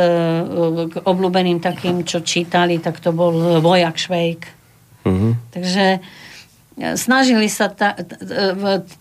k 0.89 0.93
obľúbeným 1.05 1.61
takým, 1.61 1.90
čo 2.07 2.23
čítali, 2.23 2.79
tak 2.79 3.03
to 3.03 3.11
bol 3.11 3.59
Vojak 3.59 3.99
Švejk. 3.99 4.41
Mhm. 5.03 5.29
Takže 5.51 5.85
e, 5.97 5.99
snažili 6.95 7.49
sa 7.51 7.67
ta, 7.73 7.97
t, 7.97 8.15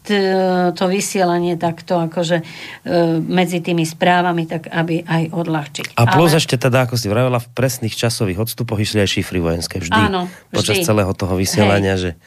t, 0.02 0.08
to 0.74 0.84
vysielanie 0.88 1.54
takto 1.60 2.00
akože 2.00 2.40
e, 2.40 2.44
medzi 3.20 3.60
tými 3.62 3.84
správami, 3.86 4.48
tak 4.50 4.66
aby 4.66 5.04
aj 5.06 5.22
odľahčiť. 5.30 5.84
A 5.94 6.02
plus 6.10 6.34
Ale- 6.34 6.40
ešte 6.42 6.56
teda, 6.58 6.88
ako 6.88 6.98
si 6.98 7.06
vravela, 7.06 7.38
v 7.38 7.48
presných 7.52 7.94
časových 7.94 8.48
odstupoch 8.48 8.80
išli 8.80 9.04
aj 9.04 9.08
šifry 9.20 9.38
vojenské 9.38 9.78
vždy. 9.78 10.10
Áno, 10.10 10.26
Počas 10.50 10.80
vždy. 10.80 10.88
celého 10.88 11.12
toho 11.14 11.36
vysielania, 11.38 11.94
že... 12.00 12.18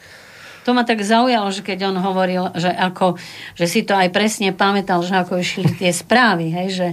To 0.64 0.72
ma 0.72 0.80
tak 0.88 1.04
zaujalo, 1.04 1.52
že 1.52 1.60
keď 1.60 1.92
on 1.92 2.00
hovoril, 2.00 2.48
že, 2.56 2.72
ako, 2.72 3.20
že 3.52 3.68
si 3.68 3.84
to 3.84 3.92
aj 3.92 4.08
presne 4.08 4.48
pamätal, 4.56 5.04
že 5.04 5.12
ako 5.12 5.36
išli 5.36 5.76
tie 5.76 5.92
správy, 5.92 6.48
hej, 6.48 6.68
že 6.72 6.88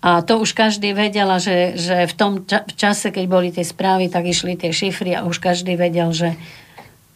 a 0.00 0.20
to 0.20 0.36
už 0.36 0.52
každý 0.52 0.92
vedela, 0.92 1.36
že, 1.36 1.76
že 1.76 2.04
v 2.04 2.14
tom 2.14 2.32
ča- 2.42 2.62
v 2.62 2.74
čase, 2.74 3.08
keď 3.08 3.24
boli 3.26 3.48
tie 3.48 3.62
správy, 3.62 4.06
tak 4.06 4.24
išli 4.24 4.54
tie 4.54 4.70
šifry 4.70 5.12
a 5.12 5.22
už 5.22 5.38
každý 5.38 5.74
vedel, 5.74 6.10
že 6.10 6.34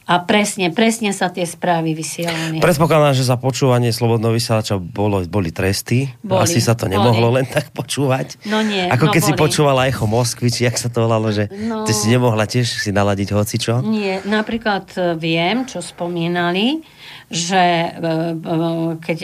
A 0.05 0.21
presne, 0.21 0.69
presne 0.69 1.17
sa 1.17 1.33
tie 1.33 1.49
správy 1.49 1.97
vysielali. 1.97 2.61
Predpokladám, 2.61 3.17
že 3.17 3.25
za 3.25 3.41
počúvanie 3.41 3.89
slobodného 3.89 4.37
vysielača 4.37 4.77
bolo, 4.77 5.25
boli 5.25 5.49
tresty. 5.49 6.13
Boli, 6.21 6.45
Asi 6.45 6.61
sa 6.61 6.77
to 6.77 6.85
nemohlo 6.87 7.33
boli. 7.33 7.41
len 7.41 7.47
tak 7.49 7.73
počúvať. 7.73 8.37
No 8.45 8.61
nie, 8.61 8.85
Ako 8.85 9.09
no 9.09 9.11
keď 9.11 9.23
si 9.23 9.33
boli. 9.33 9.41
počúvala 9.41 9.89
Echo 9.89 10.05
Moskvy, 10.05 10.53
či 10.53 10.69
jak 10.69 10.77
sa 10.77 10.93
to 10.93 11.01
volalo, 11.01 11.33
že 11.33 11.49
No. 11.49 11.89
ty 11.89 11.97
si 11.97 12.13
nemohla 12.13 12.45
tiež 12.45 12.69
si 12.69 12.93
naladiť 12.93 13.33
hocičo. 13.33 13.81
Nie, 13.81 14.21
napríklad 14.23 14.93
e, 14.93 15.17
viem, 15.17 15.65
čo 15.65 15.81
spomínali, 15.81 16.85
že 17.33 17.61
e, 17.61 17.89
e, 17.93 18.59
keď 19.01 19.19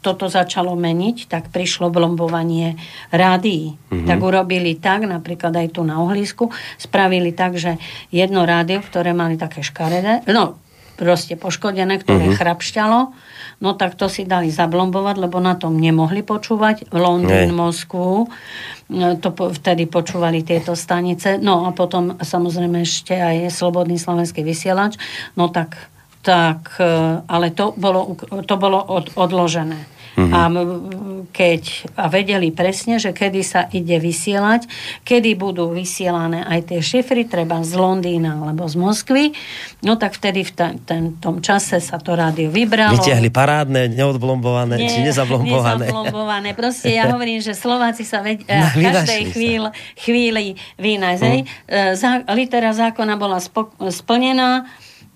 toto 0.00 0.30
začalo 0.30 0.78
meniť, 0.78 1.26
tak 1.26 1.50
prišlo 1.50 1.90
blombovanie 1.90 2.78
rádií. 3.10 3.74
Mhm. 3.90 4.06
Tak 4.06 4.18
urobili 4.22 4.78
tak, 4.78 5.06
napríklad 5.06 5.54
aj 5.54 5.68
tu 5.74 5.82
na 5.82 5.98
Ohlisku, 5.98 6.50
spravili 6.78 7.34
tak, 7.34 7.58
že 7.58 7.76
jedno 8.14 8.46
rádio, 8.46 8.82
ktoré 8.82 9.10
mali 9.14 9.34
také 9.34 9.62
škaredé, 9.66 10.22
no 10.30 10.58
proste 10.98 11.38
poškodené, 11.38 12.02
ktoré 12.02 12.26
Mhm. 12.26 12.36
chrapšťalo, 12.42 13.00
no 13.62 13.70
tak 13.78 13.94
to 13.94 14.10
si 14.10 14.26
dali 14.26 14.50
zablombovať, 14.50 15.16
lebo 15.22 15.38
na 15.38 15.54
tom 15.54 15.78
nemohli 15.78 16.26
počúvať. 16.26 16.90
Londýn, 16.90 17.54
Nie. 17.54 17.54
Moskvu, 17.54 18.26
no, 18.90 19.06
to 19.14 19.30
po, 19.30 19.54
vtedy 19.54 19.86
počúvali 19.86 20.42
tieto 20.42 20.74
stanice. 20.74 21.38
No 21.38 21.66
a 21.66 21.70
potom 21.70 22.18
samozrejme 22.18 22.82
ešte 22.82 23.14
aj 23.14 23.46
Slobodný 23.54 23.94
slovenský 23.94 24.42
vysielač. 24.42 24.98
No 25.38 25.46
tak, 25.54 25.78
tak 26.28 26.76
e, 26.76 26.84
ale 27.24 27.56
to 27.56 27.72
bolo, 27.72 28.12
to 28.44 28.54
bolo 28.60 28.76
od, 28.76 29.16
odložené. 29.16 29.96
Mhm. 30.18 30.34
A 30.34 30.40
keď 31.30 31.62
a 31.94 32.10
vedeli 32.10 32.50
presne, 32.50 32.98
že 32.98 33.14
kedy 33.14 33.38
sa 33.46 33.70
ide 33.70 34.02
vysielať, 34.02 34.66
kedy 35.06 35.38
budú 35.38 35.70
vysielané 35.70 36.42
aj 36.42 36.74
tie 36.74 36.80
šifry, 36.82 37.22
treba 37.30 37.62
z 37.62 37.78
Londýna 37.78 38.34
alebo 38.34 38.66
z 38.66 38.74
Moskvy, 38.74 39.30
no 39.86 39.94
tak 39.94 40.18
vtedy 40.18 40.42
v 40.42 40.50
ten, 40.50 40.72
ten, 40.82 41.02
tom 41.22 41.38
čase 41.38 41.78
sa 41.78 42.02
to 42.02 42.18
rádio 42.18 42.50
vybralo. 42.50 42.98
Vytiahli 42.98 43.30
parádne, 43.30 43.94
neodblombované, 43.94 44.90
či 44.90 45.06
nezablombované. 45.06 45.86
Nezablombované. 45.86 46.50
Proste 46.58 46.90
ja 46.90 47.06
hovorím, 47.14 47.38
že 47.38 47.54
Slováci 47.54 48.02
sa 48.02 48.18
ved- 48.18 48.42
No, 48.42 48.66
v 48.74 48.82
každej 48.82 49.22
vynašli 49.22 49.22
sa. 49.22 49.32
chvíli, 49.38 49.68
chvíli 49.94 50.44
vynajsť. 50.82 51.22
hej. 51.22 51.40
E, 51.70 51.94
Zá, 51.94 52.26
litera 52.34 52.74
zákona 52.74 53.14
bola 53.14 53.38
spo, 53.38 53.70
splnená, 53.86 54.66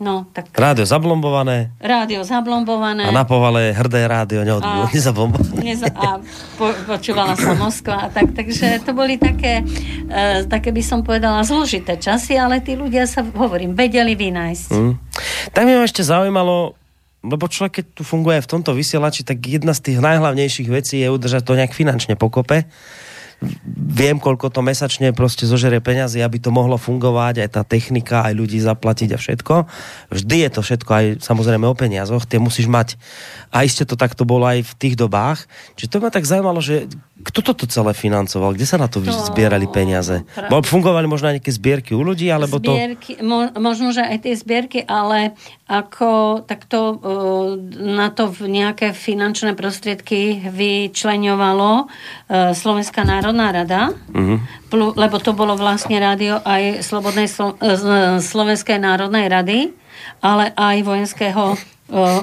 no 0.03 0.27
tak 0.35 0.51
Rádio 0.51 0.83
zablombované 0.83 1.71
rádio 1.79 2.27
zablombované. 2.27 3.07
a 3.07 3.15
na 3.15 3.23
povale 3.23 3.71
hrdé 3.71 4.11
rádio 4.11 4.43
neod... 4.43 4.59
A- 4.59 4.91
nezablombované. 4.95 5.63
Neza- 5.71 5.95
a 5.95 6.19
po, 6.59 6.75
počúvala 6.91 7.39
sa 7.39 7.55
Moskva 7.55 8.07
a 8.07 8.09
tak, 8.11 8.35
takže 8.35 8.83
to 8.83 8.91
boli 8.93 9.15
také, 9.15 9.63
e, 10.11 10.43
také 10.51 10.75
by 10.75 10.83
som 10.83 11.07
povedala 11.07 11.47
zložité 11.47 11.95
časy, 11.95 12.35
ale 12.35 12.59
tí 12.59 12.75
ľudia 12.75 13.07
sa, 13.07 13.23
hovorím, 13.23 13.79
vedeli 13.79 14.19
vynájsť. 14.19 14.69
Hm. 14.75 14.93
Tak 15.55 15.63
mi 15.63 15.79
ma 15.79 15.87
ešte 15.87 16.03
zaujímalo, 16.03 16.75
lebo 17.23 17.47
človek, 17.47 17.79
keď 17.79 17.85
tu 17.95 18.03
funguje 18.03 18.43
v 18.43 18.51
tomto 18.51 18.75
vysielači, 18.75 19.23
tak 19.23 19.39
jedna 19.47 19.71
z 19.71 19.95
tých 19.95 19.99
najhlavnejších 20.03 20.67
vecí 20.67 20.99
je 20.99 21.07
udržať 21.07 21.47
to 21.47 21.55
nejak 21.55 21.71
finančne 21.71 22.19
pokope. 22.19 22.67
Viem, 23.75 24.23
koľko 24.23 24.49
to 24.49 24.63
mesačne 24.63 25.11
proste 25.11 25.45
zožere 25.45 25.83
peňazí, 25.83 26.23
aby 26.23 26.39
to 26.39 26.55
mohlo 26.55 26.79
fungovať, 26.79 27.43
aj 27.43 27.51
tá 27.51 27.63
technika, 27.67 28.25
aj 28.25 28.39
ľudí 28.39 28.63
zaplatiť 28.63 29.11
a 29.15 29.19
všetko. 29.19 29.55
Vždy 30.15 30.37
je 30.47 30.51
to 30.51 30.61
všetko 30.63 30.91
aj 30.91 31.07
samozrejme 31.21 31.67
o 31.67 31.75
peniazoch, 31.75 32.25
tie 32.25 32.39
musíš 32.39 32.71
mať. 32.71 32.95
A 33.51 33.67
iste 33.67 33.83
to 33.83 33.99
takto 33.99 34.23
bolo 34.23 34.47
aj 34.47 34.63
v 34.63 34.73
tých 34.79 34.95
dobách. 34.95 35.45
Čiže 35.77 35.91
to 35.91 35.97
ma 35.99 36.09
tak 36.15 36.25
zaujímalo, 36.25 36.63
že 36.63 36.87
kto 37.23 37.41
toto 37.41 37.65
celé 37.65 37.95
financoval? 37.95 38.53
Kde 38.53 38.67
sa 38.67 38.77
na 38.77 38.91
to, 38.91 38.99
To- 38.99 39.11
zbierali 39.31 39.65
peniaze? 39.67 40.27
pra- 40.35 40.51
fungovali 40.63 41.07
možno 41.07 41.31
aj 41.31 41.39
nejaké 41.39 41.53
zbierky 41.53 41.91
u 41.95 42.03
ľudí, 42.03 42.27
alebo 42.27 42.59
to... 42.59 42.75
zbierky, 42.75 43.23
mo, 43.23 43.47
možno, 43.57 43.91
že 43.91 44.03
aj 44.03 44.19
tie 44.23 44.35
zbierky, 44.35 44.83
ale 44.83 45.39
ako 45.65 46.43
takto 46.45 46.79
e, 46.79 46.95
na 47.79 48.11
to 48.11 48.29
v 48.29 48.51
nejaké 48.51 48.91
finančné 48.91 49.55
prostriedky 49.55 50.43
vyčleňovalo 50.45 51.71
e, 51.73 51.85
Slovenská 52.53 53.03
národná 53.03 53.55
rada, 53.55 53.95
plu- 54.69 54.93
lebo 54.93 55.17
to 55.17 55.33
bolo 55.33 55.55
vlastne 55.55 55.97
rádio 55.97 56.43
aj 56.43 56.83
Slobodnej 56.83 57.31
Slo- 57.31 57.57
e, 57.57 57.79
Slovenskej 58.19 58.77
národnej 58.77 59.27
rady, 59.27 59.59
ale 60.21 60.51
aj 60.53 60.77
vojenského 60.83 61.57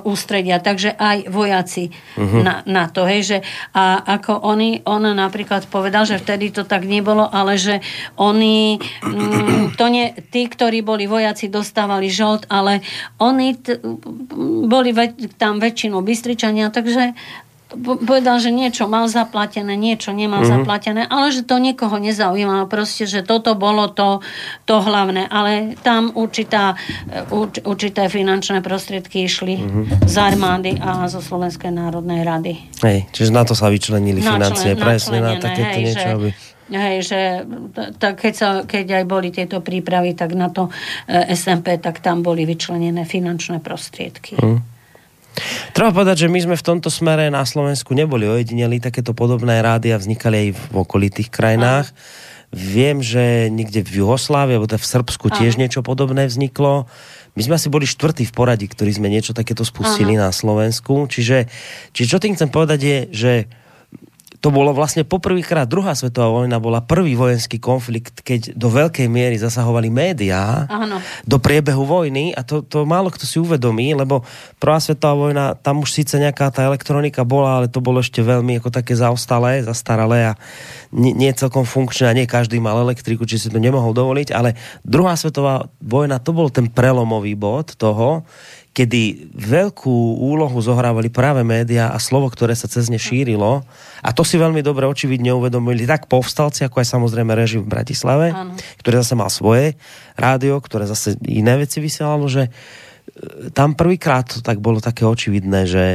ústredia, 0.04 0.58
takže 0.58 0.92
aj 0.92 1.30
vojaci 1.30 1.94
Mhm. 2.16 2.40
na, 2.40 2.54
na 2.66 2.84
to, 2.86 3.06
hej, 3.06 3.22
že 3.24 3.38
a 3.72 3.84
ako 4.12 4.42
oni, 4.44 4.82
on 4.84 5.06
napríklad 5.08 5.66
povedal, 5.66 6.04
že 6.04 6.18
vtedy 6.18 6.50
to 6.50 6.64
tak 6.64 6.84
nebolo, 6.84 7.24
ale 7.24 7.54
že 7.54 7.80
oni, 8.16 8.76
mm, 9.00 9.78
to 9.78 9.86
nie, 9.88 10.10
tí, 10.26 10.46
ktorí 10.46 10.82
boli 10.82 11.06
vojaci, 11.06 11.48
dostávali 11.48 12.10
žolt, 12.10 12.46
ale 12.48 12.82
oni 13.18 13.54
t- 13.56 13.78
boli 14.66 14.90
ve- 14.90 15.14
tam 15.36 15.58
väčšinou 15.58 16.02
Bystričania, 16.02 16.70
takže 16.70 17.14
povedal, 17.78 18.42
že 18.42 18.50
niečo 18.50 18.90
mal 18.90 19.06
zaplatené, 19.06 19.78
niečo 19.78 20.10
nemal 20.10 20.42
mm-hmm. 20.42 20.66
zaplatené, 20.66 21.02
ale 21.06 21.30
že 21.30 21.46
to 21.46 21.62
nikoho 21.62 22.02
nezaujímalo. 22.02 22.66
Proste, 22.66 23.06
že 23.06 23.22
toto 23.22 23.54
bolo 23.54 23.94
to, 23.94 24.26
to 24.66 24.82
hlavné. 24.82 25.30
Ale 25.30 25.78
tam 25.86 26.10
určitá, 26.18 26.74
e, 27.06 27.30
urč, 27.30 27.62
určité 27.62 28.10
finančné 28.10 28.66
prostriedky 28.66 29.30
išli 29.30 29.56
mm-hmm. 29.62 30.10
z 30.10 30.16
armády 30.18 30.82
a 30.82 31.06
zo 31.06 31.22
Slovenskej 31.22 31.70
národnej 31.70 32.26
rady. 32.26 32.54
Hej, 32.82 33.06
čiže 33.14 33.30
na 33.30 33.46
to 33.46 33.54
sa 33.54 33.70
vyčlenili 33.70 34.18
financie, 34.18 34.74
Načlen- 34.74 34.82
presne 34.82 35.18
na 35.22 35.38
takéto 35.38 35.78
hej, 35.78 35.86
niečo, 35.86 36.08
že, 36.10 36.16
aby... 36.18 36.30
Hej, 36.70 36.96
že 37.06 37.20
tak 37.98 38.22
keď, 38.22 38.34
sa, 38.34 38.50
keď 38.66 39.02
aj 39.02 39.06
boli 39.06 39.30
tieto 39.30 39.62
prípravy, 39.62 40.18
tak 40.18 40.34
na 40.34 40.50
to 40.50 40.74
e, 41.06 41.38
SMP, 41.38 41.78
tak 41.78 42.02
tam 42.02 42.26
boli 42.26 42.50
vyčlenené 42.50 43.06
finančné 43.06 43.62
prostriedky. 43.62 44.42
Hm. 44.42 44.79
Treba 45.72 45.96
povedať, 45.96 46.28
že 46.28 46.32
my 46.32 46.40
sme 46.44 46.56
v 46.60 46.66
tomto 46.66 46.92
smere 46.92 47.32
na 47.32 47.46
Slovensku 47.46 47.96
neboli 47.96 48.28
ojedineli, 48.28 48.84
takéto 48.84 49.16
podobné 49.16 49.64
rádia 49.64 49.96
vznikali 49.96 50.36
aj 50.36 50.50
v 50.58 50.76
okolitých 50.76 51.30
krajinách. 51.32 51.94
Viem, 52.50 53.06
že 53.06 53.54
niekde 53.54 53.86
v 53.86 54.02
Juhoslávii, 54.02 54.58
alebo 54.58 54.66
teda 54.66 54.82
v 54.82 54.92
Srbsku 54.98 55.30
tiež 55.30 55.62
niečo 55.62 55.86
podobné 55.86 56.26
vzniklo. 56.26 56.90
My 57.38 57.42
sme 57.46 57.62
asi 57.62 57.70
boli 57.70 57.86
štvrtí 57.86 58.26
v 58.26 58.34
poradí, 58.34 58.66
ktorí 58.66 58.90
sme 58.90 59.06
niečo 59.06 59.38
takéto 59.38 59.62
spustili 59.62 60.18
na 60.18 60.34
Slovensku. 60.34 61.06
Čiže, 61.06 61.46
čiže 61.94 62.10
čo 62.10 62.18
tým 62.18 62.34
chcem 62.34 62.50
povedať 62.50 62.80
je, 62.82 62.98
že 63.14 63.32
to 64.40 64.56
bolo 64.56 64.72
vlastne 64.72 65.04
poprvýkrát, 65.04 65.68
druhá 65.68 65.92
svetová 65.92 66.32
vojna 66.32 66.64
bola 66.64 66.80
prvý 66.80 67.20
vojenský 67.20 67.60
konflikt, 67.60 68.24
keď 68.24 68.56
do 68.56 68.72
veľkej 68.72 69.12
miery 69.12 69.36
zasahovali 69.36 69.92
médiá 69.92 70.64
Áno. 70.72 71.04
do 71.28 71.38
priebehu 71.44 71.84
vojny 71.84 72.32
a 72.32 72.48
to, 72.48 72.64
to 72.64 72.88
málo 72.88 73.12
kto 73.12 73.28
si 73.28 73.36
uvedomí, 73.36 73.92
lebo 73.92 74.24
prvá 74.56 74.80
svetová 74.80 75.16
vojna, 75.28 75.46
tam 75.60 75.84
už 75.84 75.92
síce 75.92 76.16
nejaká 76.16 76.48
tá 76.56 76.64
elektronika 76.64 77.28
bola, 77.28 77.60
ale 77.60 77.68
to 77.68 77.84
bolo 77.84 78.00
ešte 78.00 78.24
veľmi 78.24 78.64
ako 78.64 78.72
také 78.72 78.96
zaostalé, 78.96 79.60
zastaralé 79.60 80.32
a 80.32 80.34
nie, 80.96 81.12
nie 81.12 81.36
celkom 81.36 81.68
funkčné 81.68 82.08
a 82.08 82.16
nie 82.16 82.24
každý 82.24 82.64
mal 82.64 82.80
elektriku, 82.80 83.28
či 83.28 83.36
si 83.36 83.52
to 83.52 83.60
nemohol 83.60 83.92
dovoliť, 83.92 84.32
ale 84.32 84.56
druhá 84.88 85.20
svetová 85.20 85.68
vojna, 85.84 86.24
to 86.24 86.32
bol 86.32 86.48
ten 86.48 86.72
prelomový 86.72 87.36
bod 87.36 87.76
toho, 87.76 88.24
kedy 88.70 89.34
veľkú 89.34 90.22
úlohu 90.22 90.56
zohrávali 90.62 91.10
práve 91.10 91.42
médiá 91.42 91.90
a 91.90 91.98
slovo, 91.98 92.30
ktoré 92.30 92.54
sa 92.54 92.70
cez 92.70 92.88
ne 92.88 93.02
šírilo. 93.02 93.66
A 94.00 94.10
to 94.14 94.22
si 94.22 94.38
veľmi 94.38 94.62
dobre 94.62 94.86
očividne 94.86 95.34
uvedomili 95.34 95.90
tak 95.90 96.06
povstalci, 96.06 96.64
ako 96.64 96.80
aj 96.80 96.88
samozrejme 96.88 97.34
režim 97.34 97.66
v 97.66 97.72
Bratislave, 97.76 98.32
Áno. 98.32 98.56
ktoré 98.80 99.02
zase 99.02 99.18
mal 99.18 99.28
svoje 99.34 99.76
rádio, 100.16 100.62
ktoré 100.62 100.86
zase 100.86 101.18
iné 101.26 101.58
veci 101.58 101.82
vysielalo, 101.82 102.30
že 102.30 102.48
e, 102.48 102.52
tam 103.52 103.74
prvýkrát 103.74 104.30
to 104.30 104.40
tak 104.46 104.62
bolo 104.62 104.78
také 104.80 105.04
očividné, 105.04 105.66
že, 105.66 105.88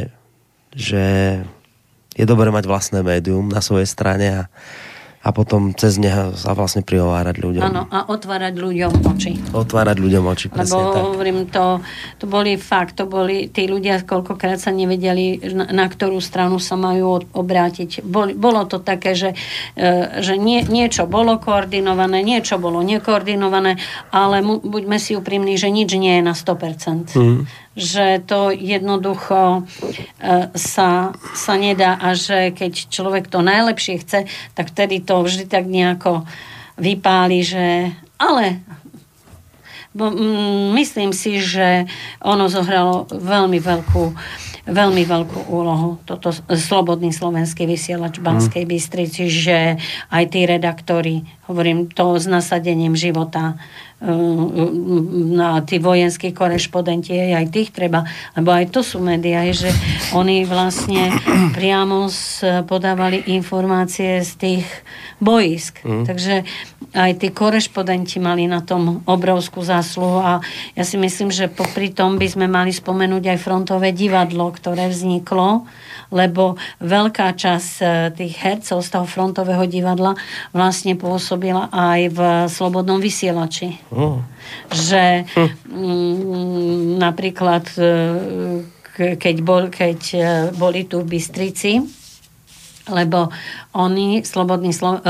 že 0.74 1.04
je 2.14 2.24
dobré 2.26 2.50
mať 2.50 2.66
vlastné 2.66 3.00
médium 3.06 3.48
na 3.48 3.62
svojej 3.62 3.86
strane 3.86 4.26
a, 4.34 4.42
a 5.24 5.32
potom 5.32 5.72
cez 5.72 5.96
neho 5.96 6.36
sa 6.36 6.52
vlastne 6.52 6.84
prihovárať 6.84 7.40
ľuďom. 7.40 7.64
Áno, 7.64 7.88
a 7.88 8.12
otvárať 8.12 8.60
ľuďom 8.60 8.92
oči. 9.08 9.32
Otvárať 9.56 9.96
ľuďom 9.96 10.24
oči, 10.28 10.46
Lebo 10.52 10.56
presne 10.60 10.84
tak. 10.84 11.00
hovorím, 11.00 11.38
to, 11.48 11.80
to 12.20 12.28
boli 12.28 12.60
fakt, 12.60 13.00
to 13.00 13.08
boli 13.08 13.48
tí 13.48 13.64
ľudia, 13.64 14.04
koľkokrát 14.04 14.60
sa 14.60 14.68
nevedeli, 14.68 15.40
na, 15.56 15.72
na 15.72 15.86
ktorú 15.88 16.20
stranu 16.20 16.60
sa 16.60 16.76
majú 16.76 17.24
obrátiť. 17.32 18.04
Boli, 18.04 18.36
bolo 18.36 18.68
to 18.68 18.84
také, 18.84 19.16
že, 19.16 19.32
e, 19.80 20.20
že 20.20 20.36
nie, 20.36 20.60
niečo 20.60 21.08
bolo 21.08 21.40
koordinované, 21.40 22.20
niečo 22.20 22.60
bolo 22.60 22.84
nekoordinované, 22.84 23.80
ale 24.12 24.44
mu, 24.44 24.60
buďme 24.60 25.00
si 25.00 25.16
úprimní, 25.16 25.56
že 25.56 25.72
nič 25.72 25.88
nie 25.96 26.20
je 26.20 26.22
na 26.22 26.36
100%. 26.36 27.16
Mm. 27.16 27.48
Že 27.74 28.22
to 28.22 28.54
jednoducho 28.54 29.66
e, 30.22 30.48
sa, 30.54 31.10
sa 31.34 31.54
nedá 31.58 31.98
a 31.98 32.14
že 32.14 32.54
keď 32.54 32.86
človek 32.86 33.26
to 33.26 33.42
najlepšie 33.42 33.98
chce, 34.00 34.30
tak 34.54 34.70
vtedy 34.70 35.02
to 35.02 35.26
vždy 35.26 35.50
tak 35.50 35.66
nejako 35.66 36.22
vypáli, 36.78 37.42
že 37.42 37.94
ale 38.18 38.62
myslím 40.74 41.14
si, 41.14 41.38
že 41.38 41.86
ono 42.18 42.50
zohralo 42.50 43.06
veľmi 43.06 43.62
veľkú, 43.62 44.04
veľmi 44.66 45.02
veľkú 45.06 45.40
úlohu. 45.46 46.02
Toto 46.02 46.34
slobodný 46.50 47.14
slovenský 47.14 47.62
vysielač 47.62 48.18
v 48.18 48.26
Banskej 48.26 48.64
Bystrici, 48.66 49.30
že 49.30 49.78
aj 50.10 50.24
tí 50.34 50.50
redaktori, 50.50 51.22
hovorím 51.46 51.86
to 51.86 52.18
s 52.18 52.26
nasadením 52.26 52.98
života, 52.98 53.54
na 54.04 55.64
tí 55.64 55.80
vojenskí 55.80 56.36
korešpondenti, 56.36 57.16
aj 57.32 57.48
tých 57.48 57.72
treba, 57.72 58.04
lebo 58.36 58.52
aj 58.52 58.68
to 58.68 58.84
sú 58.84 59.00
médiá, 59.00 59.48
že 59.48 59.72
oni 60.12 60.44
vlastne 60.44 61.08
priamo 61.56 62.12
podávali 62.68 63.32
informácie 63.32 64.20
z 64.20 64.32
tých 64.36 64.66
boisk. 65.24 65.80
Mm. 65.80 66.04
Takže 66.04 66.34
aj 66.94 67.10
tí 67.18 67.32
korešpondenti 67.32 68.20
mali 68.20 68.44
na 68.44 68.60
tom 68.60 69.02
obrovskú 69.08 69.64
zásluhu 69.64 70.20
a 70.20 70.32
ja 70.76 70.84
si 70.84 71.00
myslím, 71.00 71.32
že 71.32 71.50
popri 71.50 71.90
tom 71.90 72.20
by 72.20 72.28
sme 72.28 72.46
mali 72.46 72.70
spomenúť 72.70 73.34
aj 73.34 73.38
frontové 73.40 73.90
divadlo, 73.90 74.52
ktoré 74.52 74.86
vzniklo 74.92 75.66
lebo 76.12 76.56
veľká 76.82 77.32
časť 77.36 77.72
e, 77.80 77.84
tých 78.12 78.34
hercov 78.40 78.82
z 78.84 78.88
toho 78.92 79.06
frontového 79.06 79.64
divadla 79.64 80.16
vlastne 80.50 80.98
pôsobila 80.98 81.70
aj 81.70 82.00
v 82.12 82.20
Slobodnom 82.50 82.98
vysielači. 82.98 83.78
Oh. 83.92 84.20
Že 84.72 85.28
hm. 85.30 85.50
m, 85.70 86.98
napríklad 87.00 87.64
e, 87.78 87.88
keď, 88.94 89.36
bol, 89.42 89.68
keď 89.72 90.00
e, 90.14 90.20
boli 90.54 90.86
tu 90.86 91.02
Bystrici, 91.02 92.04
lebo 92.84 93.32
oni, 93.72 94.20
slobodný 94.20 94.76
Slo- 94.76 95.00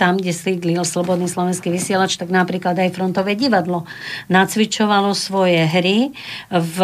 tam, 0.00 0.12
kde 0.16 0.32
sídlil 0.32 0.80
Slobodný 0.88 1.28
slovenský 1.28 1.68
vysielač, 1.68 2.16
tak 2.16 2.32
napríklad 2.32 2.80
aj 2.80 2.96
frontové 2.96 3.36
divadlo 3.36 3.84
nacvičovalo 4.32 5.12
svoje 5.12 5.60
hry 5.68 6.16
v 6.48 6.78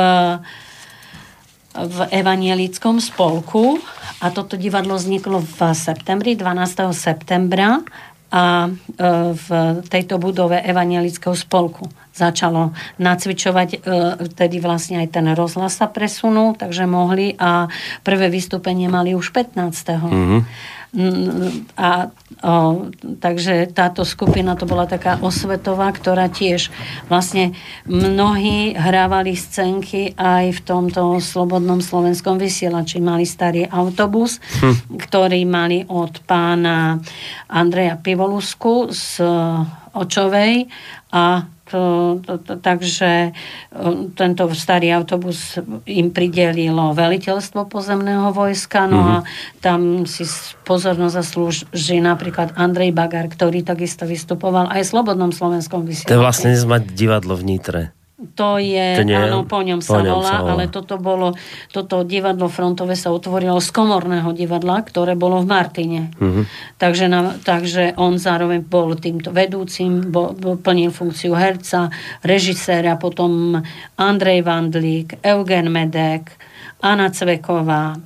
v 1.76 1.98
evanielickom 2.08 2.98
spolku 2.98 3.76
a 4.24 4.32
toto 4.32 4.56
divadlo 4.56 4.96
vzniklo 4.96 5.44
v 5.44 5.58
septembri, 5.76 6.32
12. 6.32 6.96
septembra 6.96 7.84
a 8.32 8.66
e, 8.66 8.70
v 9.36 9.48
tejto 9.86 10.18
budove 10.18 10.58
evanielického 10.58 11.36
spolku 11.36 11.86
začalo 12.16 12.72
nacvičovať, 12.96 13.68
e, 13.76 13.78
tedy 14.32 14.56
vlastne 14.58 15.04
aj 15.04 15.08
ten 15.12 15.26
rozhlas 15.36 15.76
sa 15.76 15.86
presunul, 15.86 16.56
takže 16.56 16.88
mohli 16.88 17.36
a 17.36 17.68
prvé 18.00 18.32
vystúpenie 18.32 18.88
mali 18.88 19.12
už 19.12 19.30
15. 19.36 19.60
Mm-hmm. 20.00 20.40
A, 21.76 22.08
o, 22.40 22.88
takže 23.20 23.68
táto 23.74 24.06
skupina 24.06 24.56
to 24.56 24.64
bola 24.64 24.88
taká 24.88 25.20
osvetová, 25.20 25.92
ktorá 25.92 26.30
tiež 26.32 26.72
vlastne 27.10 27.52
mnohí 27.84 28.72
hrávali 28.72 29.36
scénky 29.36 30.16
aj 30.16 30.56
v 30.56 30.60
tomto 30.64 31.20
slobodnom 31.20 31.84
slovenskom 31.84 32.40
vysielači. 32.40 33.02
Mali 33.02 33.28
starý 33.28 33.68
autobus, 33.68 34.40
hm. 34.62 34.96
ktorý 34.96 35.44
mali 35.44 35.84
od 35.84 36.22
pána 36.24 37.02
Andreja 37.50 38.00
Pivolusku 38.00 38.88
z 38.94 39.20
Očovej 39.96 40.68
a 41.10 41.48
to, 41.66 41.82
to, 42.22 42.38
to, 42.38 42.52
takže 42.62 43.34
tento 44.14 44.42
starý 44.54 44.94
autobus 44.94 45.58
im 45.82 46.14
pridelilo 46.14 46.94
veliteľstvo 46.94 47.66
pozemného 47.66 48.30
vojska, 48.30 48.86
no 48.86 49.02
mm-hmm. 49.02 49.16
a 49.18 49.26
tam 49.58 50.06
si 50.06 50.22
pozornosť 50.62 51.14
zaslúži 51.18 51.98
napríklad 51.98 52.54
Andrej 52.54 52.94
Bagar, 52.94 53.26
ktorý 53.26 53.66
takisto 53.66 54.06
vystupoval 54.06 54.70
aj 54.70 54.86
v 54.86 54.90
Slobodnom 54.94 55.34
slovenskom 55.34 55.82
vysielači. 55.82 56.10
To 56.14 56.18
je 56.20 56.22
vlastne 56.22 56.54
mať 56.54 56.82
divadlo 56.94 57.34
v 57.34 57.42
Nitre. 57.42 57.82
To 58.16 58.56
je, 58.56 58.96
to 58.96 59.04
nie, 59.04 59.12
áno, 59.12 59.44
po 59.44 59.60
ňom, 59.60 59.84
po 59.84 59.92
sa, 59.92 60.00
ňom 60.00 60.08
volá, 60.08 60.24
sa 60.24 60.40
volá, 60.40 60.52
ale 60.56 60.64
toto 60.72 60.96
bolo, 60.96 61.36
toto 61.68 62.00
divadlo 62.00 62.48
frontové 62.48 62.96
sa 62.96 63.12
utvorilo 63.12 63.60
z 63.60 63.68
komorného 63.76 64.32
divadla, 64.32 64.80
ktoré 64.88 65.12
bolo 65.12 65.44
v 65.44 65.52
Martine. 65.52 66.08
Mm-hmm. 66.16 66.44
Takže, 66.80 67.12
na, 67.12 67.36
takže 67.36 67.92
on 68.00 68.16
zároveň 68.16 68.64
bol 68.64 68.96
týmto 68.96 69.36
vedúcim, 69.36 70.08
bol, 70.08 70.32
bol, 70.32 70.56
plnil 70.56 70.96
funkciu 70.96 71.36
herca, 71.36 71.92
režiséra, 72.24 72.96
potom 72.96 73.60
Andrej 74.00 74.48
Vandlík, 74.48 75.20
Eugen 75.20 75.68
Medek, 75.68 76.32
Anna 76.80 77.12
Cveková, 77.12 78.00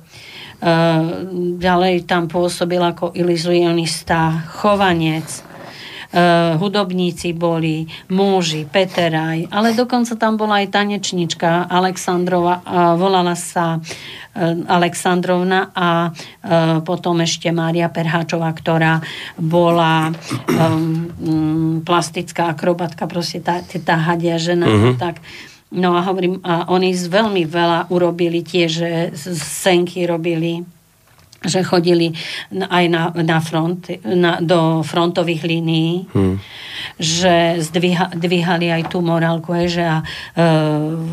Uh, 0.61 1.25
ďalej 1.57 2.05
tam 2.05 2.29
pôsobil 2.29 2.77
ako 2.77 3.17
iluzionista, 3.17 4.45
chovanec, 4.61 5.25
hudobníci 6.59 7.31
boli, 7.31 7.87
muži, 8.11 8.67
Peteraj, 8.67 9.47
ale 9.47 9.71
dokonca 9.71 10.19
tam 10.19 10.35
bola 10.35 10.59
aj 10.59 10.75
tanečnička 10.75 11.71
Aleksandrova, 11.71 12.59
volala 12.99 13.31
sa 13.39 13.79
uh, 13.79 13.81
Aleksandrovna 14.67 15.71
a 15.71 16.11
uh, 16.11 16.83
potom 16.83 17.23
ešte 17.23 17.47
Mária 17.55 17.87
Perháčová, 17.87 18.51
ktorá 18.51 18.99
bola 19.39 20.11
um, 20.51 21.79
plastická 21.87 22.51
akrobatka, 22.51 23.07
proste 23.07 23.39
tá, 23.39 23.63
tá 23.63 23.95
hadia 23.95 24.35
žena, 24.35 24.67
uh-huh. 24.67 24.99
tak 24.99 25.23
No 25.71 25.95
a 25.95 26.03
hovorím, 26.03 26.43
a 26.43 26.67
oni 26.67 26.91
veľmi 26.91 27.47
veľa 27.47 27.95
urobili 27.95 28.43
tie, 28.43 28.67
že 28.67 29.15
senky 29.39 30.03
robili 30.03 30.67
že 31.41 31.65
chodili 31.65 32.13
aj 32.53 32.85
na, 32.85 33.09
na 33.17 33.41
front, 33.41 33.89
na, 34.05 34.37
do 34.37 34.85
frontových 34.85 35.41
línií, 35.41 36.05
hmm. 36.13 36.35
že 37.01 37.57
zdviha, 37.65 38.13
dvíhali 38.13 38.69
aj 38.69 38.93
tú 38.93 39.01
morálku, 39.01 39.57
že 39.65 39.81
a, 39.81 40.05
e, 40.37 40.45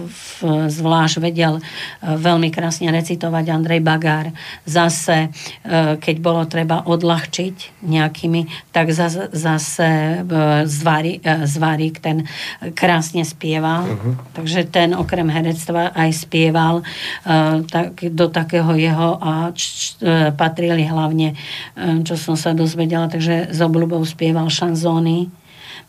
v, 0.05 0.29
zvlášť 0.69 1.17
vedel 1.25 1.57
e, 1.57 1.63
veľmi 2.05 2.53
krásne 2.53 2.93
recitovať 2.93 3.45
Andrej 3.49 3.81
Bagár. 3.81 4.29
Zase, 4.69 5.33
e, 5.65 5.97
keď 5.97 6.17
bolo 6.21 6.45
treba 6.45 6.85
odľahčiť 6.85 7.89
nejakými, 7.89 8.69
tak 8.69 8.93
zase, 8.93 9.33
zase 9.33 10.21
e, 10.21 10.69
zvári, 10.69 11.25
e, 11.25 11.49
Zvárik 11.49 12.05
ten 12.05 12.29
krásne 12.77 13.25
spieval. 13.25 13.89
Uh-huh. 13.89 14.15
Takže 14.37 14.69
ten 14.69 14.93
okrem 14.93 15.33
herectva 15.33 15.89
aj 15.97 16.29
spieval 16.29 16.85
e, 16.85 17.65
tak, 17.65 18.05
do 18.13 18.29
takého 18.29 18.77
jeho 18.77 19.17
a 19.19 19.51
č, 19.57 19.63
č, 19.63 19.83
e, 20.05 20.18
patrili 20.35 20.85
hlavne, 20.85 21.35
eh, 21.35 21.99
čo 22.05 22.15
som 22.19 22.35
sa 22.35 22.53
dozvedela, 22.53 23.07
takže 23.07 23.51
z 23.51 23.61
obľubou 23.63 24.03
spieval 24.05 24.51
šanzóny 24.51 25.31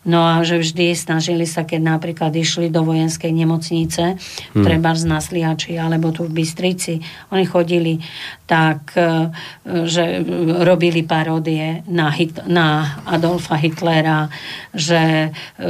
No 0.08 0.24
a 0.24 0.48
že 0.48 0.64
vždy 0.64 0.96
snažili 0.96 1.44
sa, 1.44 1.68
keď 1.68 2.00
napríklad 2.00 2.32
išli 2.32 2.72
do 2.72 2.88
vojenskej 2.88 3.36
nemocnice, 3.36 4.16
hmm. 4.16 4.64
treba 4.64 4.96
z 4.96 5.04
Nasliači 5.04 5.76
alebo 5.76 6.16
tu 6.16 6.24
v 6.24 6.40
Bystrici, 6.40 7.04
oni 7.36 7.44
chodili 7.44 8.00
tak, 8.48 8.96
e, 8.96 9.28
že 9.84 10.24
robili 10.64 11.04
paródie 11.04 11.84
na, 11.92 12.16
Hit- 12.16 12.48
na 12.48 12.98
Adolfa 13.04 13.60
Hitlera, 13.60 14.32
že 14.72 15.36
e, 15.60 15.70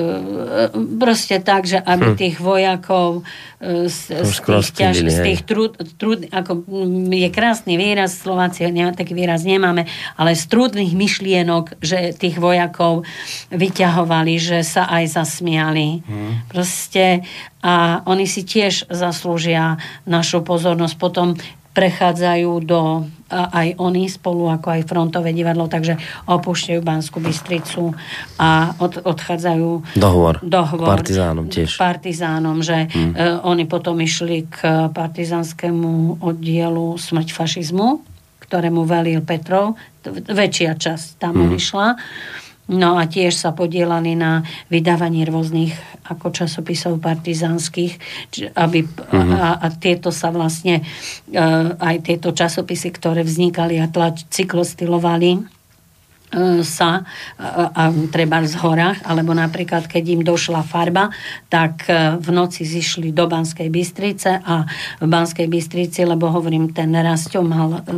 proste 1.01 1.41
tak, 1.41 1.65
že 1.65 1.81
aby 1.81 2.13
hmm. 2.13 2.19
tých 2.21 2.37
vojakov 2.37 3.25
e, 3.57 3.89
z, 3.89 4.13
z 4.13 4.35
tých, 4.45 4.69
ťaž, 4.77 4.95
z 5.09 5.19
tých 5.25 5.41
trud, 5.41 5.73
trud, 5.97 6.29
ako 6.29 6.69
je 7.09 7.29
krásny 7.33 7.81
výraz, 7.81 8.13
Slováci 8.21 8.69
taký 8.93 9.17
výraz 9.17 9.41
nemáme, 9.41 9.89
ale 10.15 10.37
z 10.37 10.45
trudných 10.45 10.93
myšlienok, 10.93 11.81
že 11.81 12.13
tých 12.13 12.37
vojakov 12.37 13.09
vyťahovali 13.49 14.18
mali, 14.19 14.35
že 14.35 14.67
sa 14.67 14.83
aj 14.91 15.15
zasmiali. 15.15 16.03
Hmm. 16.03 16.43
Proste 16.51 17.23
a 17.63 18.03
oni 18.03 18.27
si 18.27 18.43
tiež 18.43 18.91
zaslúžia 18.91 19.79
našu 20.03 20.43
pozornosť. 20.43 20.95
Potom 20.99 21.39
prechádzajú 21.71 22.51
do 22.67 23.07
aj 23.29 23.77
oni 23.77 24.09
spolu 24.09 24.49
ako 24.49 24.67
aj 24.73 24.81
frontové 24.89 25.31
divadlo, 25.31 25.69
takže 25.69 26.01
opúšťajú 26.25 26.81
Banskú 26.81 27.21
Bystricu 27.21 27.93
a 28.41 28.73
od, 28.81 29.05
odchádzajú 29.05 29.93
dohovor, 29.93 30.41
dohovor 30.41 30.97
partizánom 30.97 31.45
tiež. 31.45 31.77
Partizánom, 31.77 32.65
že 32.65 32.89
hmm. 32.89 33.13
uh, 33.13 33.45
oni 33.45 33.69
potom 33.69 34.01
išli 34.01 34.49
k 34.49 34.89
partizánskému 34.89 36.19
oddielu 36.25 36.97
smrť 36.97 37.29
fašizmu, 37.29 38.01
ktorému 38.49 38.81
velil 38.89 39.21
Petrov. 39.21 39.77
Väčšia 40.09 40.73
časť 40.73 41.21
tam 41.21 41.37
hmm. 41.37 41.43
odišla. 41.53 41.87
No 42.69 43.01
a 43.01 43.09
tiež 43.09 43.33
sa 43.33 43.49
podielali 43.49 44.13
na 44.13 44.45
vydávaní 44.69 45.25
rôznych 45.25 45.73
ako 46.05 46.29
časopisov 46.29 47.01
partizánskych, 47.01 47.97
aby, 48.53 48.85
uh-huh. 48.85 49.33
a, 49.33 49.57
a 49.57 49.67
tieto 49.73 50.13
sa 50.13 50.29
vlastne, 50.29 50.85
uh, 51.33 51.73
aj 51.81 52.05
tieto 52.05 52.29
časopisy, 52.29 52.93
ktoré 52.93 53.25
vznikali 53.25 53.81
a 53.81 53.89
tlač, 53.89 54.25
cyklostylovali, 54.29 55.58
E, 55.58 55.58
sa 56.61 57.01
a, 57.41 57.73
a 57.73 57.83
treba 58.13 58.45
z 58.45 58.53
horách, 58.61 59.01
alebo 59.01 59.33
napríklad, 59.33 59.89
keď 59.89 60.03
im 60.13 60.21
došla 60.21 60.61
farba, 60.61 61.09
tak 61.49 61.89
e, 61.89 62.21
v 62.21 62.29
noci 62.29 62.61
zišli 62.61 63.09
do 63.09 63.25
Banskej 63.25 63.69
Bystrice 63.73 64.37
a 64.37 64.69
v 65.01 65.07
Banskej 65.09 65.49
Bystrici, 65.49 66.05
lebo 66.05 66.29
hovorím, 66.29 66.69
ten 66.69 66.93
Rastio 66.93 67.41
mal, 67.41 67.81
e, 67.81 67.97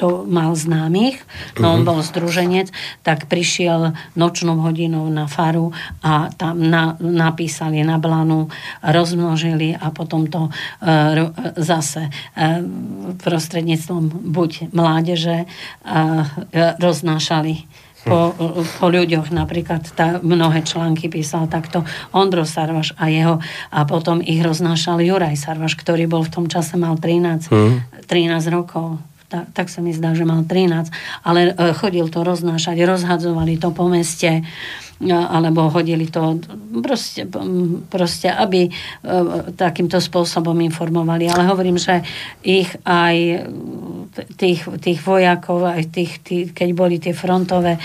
to 0.00 0.24
mal 0.24 0.56
známych, 0.56 1.20
no 1.60 1.76
on 1.76 1.84
mhm. 1.84 1.88
bol 1.88 2.00
združenec, 2.00 2.72
tak 3.04 3.28
prišiel 3.28 3.92
nočnou 4.16 4.56
hodinou 4.64 5.04
na 5.12 5.28
faru 5.28 5.76
a 6.00 6.32
tam 6.32 6.56
na, 6.56 6.96
napísali 6.96 7.84
na 7.84 8.00
blanu, 8.00 8.48
rozmnožili 8.80 9.76
a 9.76 9.92
potom 9.92 10.26
to 10.26 10.48
zase 11.56 12.08
prostredníctvom 13.20 14.32
buď 14.32 14.72
mládeže 14.72 15.44
roznášali 16.80 17.65
po, 18.06 18.32
po 18.78 18.86
ľuďoch. 18.86 19.34
Napríklad 19.34 19.82
tá, 19.92 20.22
mnohé 20.22 20.62
články 20.62 21.10
písal 21.10 21.50
takto 21.50 21.82
Ondro 22.14 22.46
Sarvaš 22.46 22.94
a 22.94 23.10
jeho 23.10 23.42
a 23.74 23.82
potom 23.84 24.22
ich 24.22 24.38
roznášal 24.40 25.02
Juraj 25.02 25.34
Sarvaš, 25.34 25.74
ktorý 25.74 26.06
bol 26.06 26.22
v 26.22 26.32
tom 26.32 26.46
čase 26.46 26.78
mal 26.78 26.94
13, 26.94 27.50
mm. 27.50 28.06
13 28.06 28.54
rokov. 28.54 29.02
Tak, 29.26 29.44
tak 29.50 29.66
sa 29.66 29.82
mi 29.82 29.90
zdá, 29.90 30.14
že 30.14 30.22
mal 30.22 30.46
13. 30.46 30.94
Ale 31.26 31.50
e, 31.50 31.74
chodil 31.74 32.06
to 32.06 32.22
roznášať, 32.22 32.78
rozhadzovali 32.86 33.58
to 33.58 33.74
po 33.74 33.90
meste 33.90 34.46
alebo 35.04 35.68
hodili 35.68 36.08
to 36.08 36.40
proste, 36.80 37.28
proste 37.92 38.32
aby 38.32 38.64
e, 38.64 38.70
takýmto 39.52 40.00
spôsobom 40.00 40.56
informovali. 40.56 41.28
Ale 41.28 41.44
hovorím, 41.44 41.76
že 41.76 42.00
ich 42.40 42.72
aj 42.80 43.44
tých, 44.40 44.64
tých 44.80 44.98
vojakov, 45.04 45.68
aj 45.68 45.92
tých, 45.92 46.12
tých, 46.24 46.46
keď 46.56 46.68
boli 46.72 46.96
tie 46.96 47.12
frontové 47.12 47.76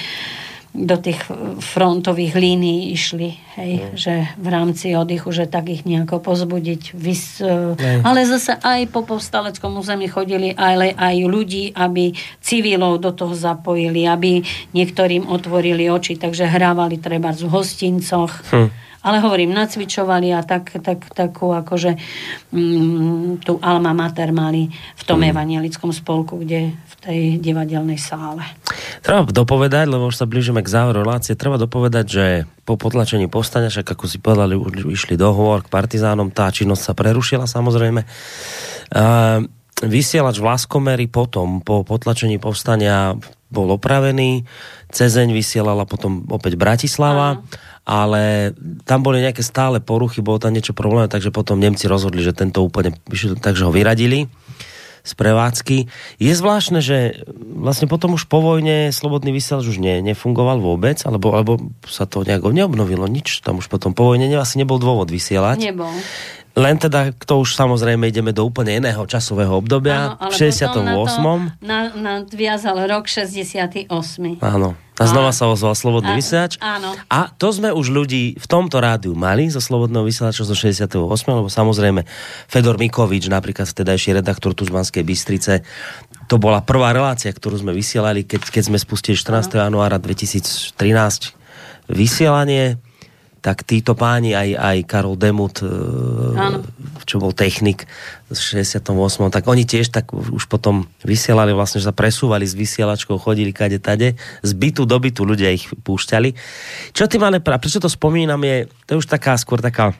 do 0.72 0.95
tých 0.95 1.19
frontových 1.60 2.31
línií 2.31 2.95
išli, 2.95 3.35
hej, 3.60 3.73
no. 3.76 3.88
že 3.99 4.31
v 4.39 4.48
rámci 4.48 4.95
oddychu, 4.95 5.27
že 5.35 5.43
tak 5.43 5.68
ich 5.68 5.84
nejako 5.84 6.23
pozbudiť. 6.23 6.95
Vys, 6.95 7.43
no. 7.43 7.76
Ale 8.07 8.23
zase 8.23 8.56
aj 8.56 8.88
po 8.88 9.03
povstaleckom 9.03 9.76
území 9.76 10.07
chodili 10.07 10.56
aj, 10.56 10.95
aj 10.95 11.15
ľudí, 11.27 11.76
aby 11.76 12.15
civilov 12.39 13.03
do 13.03 13.11
toho 13.11 13.35
zapojili, 13.35 14.07
aby 14.07 14.39
niektorým 14.72 15.27
otvorili 15.27 15.91
oči, 15.91 16.15
takže 16.15 16.48
hrávali 16.48 17.03
treba 17.03 17.35
v 17.35 17.52
hostincoch. 17.52 18.31
Hm 18.52 18.90
ale 19.02 19.18
hovorím, 19.18 19.57
nacvičovali 19.57 20.30
a 20.30 20.45
tak, 20.45 20.78
tak, 20.86 21.10
takú 21.18 21.49
akože 21.49 21.98
mm, 22.53 23.41
tú 23.41 23.57
Alma 23.57 23.98
Mater 23.98 24.30
mali 24.30 24.69
v 24.72 25.03
tom 25.03 25.26
mm. 25.26 25.30
evanielickom 25.34 25.90
spolku, 25.90 26.38
kde 26.45 26.78
v 26.78 26.94
tej 27.02 27.19
divadelnej 27.41 27.98
sále. 27.98 28.45
Treba 29.02 29.26
dopovedať, 29.26 29.90
lebo 29.90 30.14
už 30.14 30.22
sa 30.22 30.30
blížime 30.30 30.61
k 30.61 30.69
záveru 30.69 31.02
relácie, 31.02 31.34
treba 31.34 31.57
dopovedať, 31.57 32.06
že 32.06 32.26
po 32.61 32.78
potlačení 32.78 33.26
povstania, 33.26 33.73
však 33.73 33.98
ako 33.98 34.06
si 34.06 34.22
povedali, 34.22 34.53
už 34.53 34.86
išli 34.86 35.18
dohovor 35.18 35.65
k 35.65 35.73
partizánom, 35.73 36.30
tá 36.30 36.53
činnosť 36.53 36.84
sa 36.86 36.94
prerušila 36.94 37.49
samozrejme. 37.49 38.06
Uh, 38.94 39.41
vysielač 39.82 40.38
Vlaskomery 40.38 41.10
potom, 41.10 41.65
po 41.65 41.82
potlačení 41.82 42.38
povstania 42.38 43.18
bol 43.52 43.68
opravený, 43.76 44.48
Cezeň 44.90 45.36
vysielala 45.36 45.84
potom 45.86 46.23
opäť 46.32 46.56
Bratislava. 46.56 47.44
Aha 47.44 47.69
ale 47.82 48.53
tam 48.86 49.02
boli 49.02 49.26
nejaké 49.26 49.41
stále 49.41 49.82
poruchy, 49.82 50.22
bolo 50.22 50.38
tam 50.38 50.53
niečo 50.53 50.78
problém, 50.78 51.10
takže 51.10 51.34
potom 51.34 51.57
Nemci 51.57 51.90
rozhodli, 51.90 52.22
že 52.22 52.30
tento 52.30 52.61
úplne, 52.61 52.94
takže 53.41 53.65
ho 53.65 53.73
vyradili 53.73 54.30
z 55.02 55.11
prevádzky. 55.18 55.78
Je 56.22 56.34
zvláštne, 56.38 56.78
že 56.78 57.26
vlastne 57.41 57.90
potom 57.90 58.14
už 58.14 58.30
po 58.30 58.38
vojne 58.38 58.94
slobodný 58.94 59.34
vysielač 59.34 59.65
už 59.65 59.82
ne, 59.82 59.98
nefungoval 60.06 60.61
vôbec, 60.61 61.02
alebo, 61.10 61.34
alebo 61.34 61.73
sa 61.90 62.06
to 62.06 62.22
nejak 62.22 62.45
neobnovilo, 62.45 63.10
nič. 63.10 63.41
Tam 63.41 63.57
už 63.57 63.65
potom 63.65 63.98
po 63.98 64.06
vojne 64.06 64.30
asi 64.38 64.61
nebol 64.61 64.78
dôvod 64.78 65.10
vysielať. 65.10 65.57
Nebol. 65.73 65.90
Len 66.52 66.76
teda, 66.76 67.15
to 67.15 67.40
už 67.40 67.56
samozrejme 67.56 68.11
ideme 68.11 68.36
do 68.36 68.44
úplne 68.44 68.84
iného 68.84 68.99
časového 69.07 69.56
obdobia, 69.56 70.19
Áno, 70.19 70.28
v 70.28 70.34
68. 70.36 71.64
Na, 71.64 71.95
na, 71.95 72.19
nadviazal 72.19 72.76
rok 72.91 73.07
68. 73.07 73.88
Áno. 74.44 74.76
A 75.02 75.03
znova 75.10 75.32
sa 75.34 75.49
ozval 75.49 75.73
Slobodný 75.73 76.14
a, 76.14 76.18
vysielač. 76.19 76.60
Áno. 76.61 76.94
A 77.10 77.32
to 77.34 77.49
sme 77.49 77.73
už 77.73 77.90
ľudí 77.90 78.38
v 78.38 78.45
tomto 78.45 78.78
rádiu 78.84 79.15
mali 79.18 79.48
zo 79.49 79.64
Slobodného 79.64 80.03
vysielača 80.06 80.45
zo 80.45 80.53
68. 80.53 80.99
Lebo 81.26 81.48
samozrejme 81.48 82.06
Fedor 82.45 82.76
Mikovič, 82.78 83.32
napríklad 83.32 83.65
vtedajší 83.65 84.19
redaktor 84.19 84.52
Tuzmanskej 84.52 85.02
Bystrice, 85.02 85.64
to 86.28 86.36
bola 86.36 86.61
prvá 86.61 86.91
relácia, 86.91 87.32
ktorú 87.32 87.64
sme 87.64 87.72
vysielali, 87.73 88.28
keď, 88.28 88.52
keď 88.52 88.64
sme 88.69 88.78
spustili 88.78 89.15
14. 89.15 89.56
Áno. 89.56 89.72
januára 89.72 89.98
2013 89.98 90.76
vysielanie 91.90 92.78
tak 93.41 93.65
títo 93.65 93.97
páni, 93.97 94.38
aj, 94.38 94.53
aj 94.53 94.77
Karol 94.85 95.18
Demut, 95.18 95.65
Áno. 95.65 96.61
čo 97.09 97.18
bol 97.18 97.34
technik 97.34 97.89
v 98.30 98.38
68. 98.38 98.85
tak 99.34 99.43
oni 99.49 99.65
tiež 99.65 99.89
tak 99.89 100.13
už 100.13 100.45
potom 100.45 100.85
vysielali 101.01 101.49
vlastne, 101.49 101.81
že 101.81 101.89
sa 101.89 101.95
presúvali 101.97 102.45
s 102.45 102.53
vysielačkou, 102.53 103.18
chodili 103.18 103.49
kade 103.49 103.81
tade, 103.81 104.13
z 104.45 104.51
bytu 104.53 104.85
do 104.85 104.93
bytu 105.01 105.26
ľudia 105.26 105.49
ich 105.49 105.65
púšťali. 105.73 106.38
Čo 106.93 107.09
ty 107.09 107.18
máme, 107.18 107.41
prečo 107.41 107.81
to 107.81 107.89
spomínam, 107.89 108.39
je, 108.45 108.69
to 108.85 108.89
je 108.95 109.01
už 109.01 109.09
taká 109.09 109.34
skôr 109.41 109.57
taká 109.57 109.97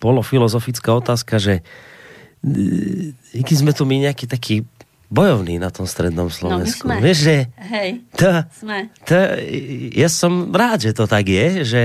polofilozofická 0.00 0.88
otázka, 0.96 1.36
že 1.36 1.60
aký 3.36 3.54
sme 3.54 3.76
tu 3.76 3.86
my 3.86 4.08
nejaký 4.08 4.26
taký 4.26 4.66
bojovný 5.12 5.60
na 5.60 5.68
tom 5.68 5.84
strednom 5.84 6.32
Slovensku. 6.32 6.88
No, 6.88 6.96
Vieš, 6.96 7.18
že... 7.20 7.36
Hej, 7.68 8.00
to, 8.16 8.28
sme. 8.56 8.88
To, 9.04 9.16
ja 9.92 10.08
som 10.08 10.48
rád, 10.48 10.88
že 10.88 10.96
to 10.96 11.04
tak 11.04 11.28
je, 11.28 11.46
že 11.68 11.82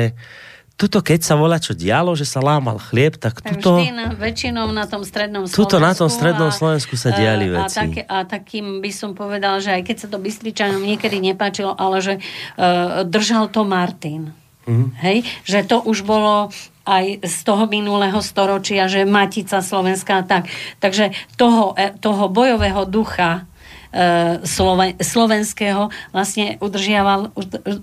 tuto 0.77 1.01
keď 1.01 1.19
sa 1.25 1.33
volá 1.33 1.57
čo 1.57 1.73
dialo, 1.73 2.13
že 2.13 2.23
sa 2.23 2.39
lámal 2.39 2.77
chlieb, 2.77 3.17
tak 3.17 3.41
tuto... 3.41 3.81
Vždy 3.81 3.91
na, 3.91 4.13
väčšinou 4.13 4.69
na 4.71 4.85
tom 4.85 5.01
strednom 5.01 5.43
Slovensku. 5.49 5.59
Tuto 5.59 5.77
na 5.81 5.91
tom 5.97 6.07
strednom 6.07 6.53
Slovensku 6.53 6.93
sa 6.95 7.11
diali 7.11 7.49
a, 7.51 7.65
veci. 7.65 7.65
A, 7.65 7.81
tak, 7.81 7.91
a 8.05 8.17
takým 8.23 8.79
by 8.79 8.91
som 8.93 9.17
povedal, 9.17 9.57
že 9.57 9.73
aj 9.73 9.83
keď 9.83 9.95
sa 9.97 10.07
to 10.07 10.21
Bystričanom 10.21 10.79
niekedy 10.79 11.17
nepáčilo, 11.19 11.73
ale 11.73 11.97
že 11.99 12.13
uh, 12.21 13.01
držal 13.03 13.49
to 13.49 13.65
Martin. 13.65 14.37
Mm. 14.67 14.91
Hej? 14.99 15.17
Že 15.47 15.59
to 15.65 15.77
už 15.87 16.03
bolo 16.03 16.51
aj 16.87 17.23
z 17.23 17.37
toho 17.43 17.67
minulého 17.67 18.19
storočia, 18.23 18.87
že 18.87 19.07
Matica 19.07 19.59
Slovenská 19.59 20.23
tak. 20.23 20.47
Takže 20.79 21.11
toho, 21.35 21.75
e, 21.75 21.91
toho 21.99 22.31
bojového 22.31 22.87
ducha 22.87 23.43
e, 23.91 24.43
Sloven, 24.43 24.95
slovenského 24.99 25.91
vlastne 26.11 26.59
udržiaval, 26.59 27.31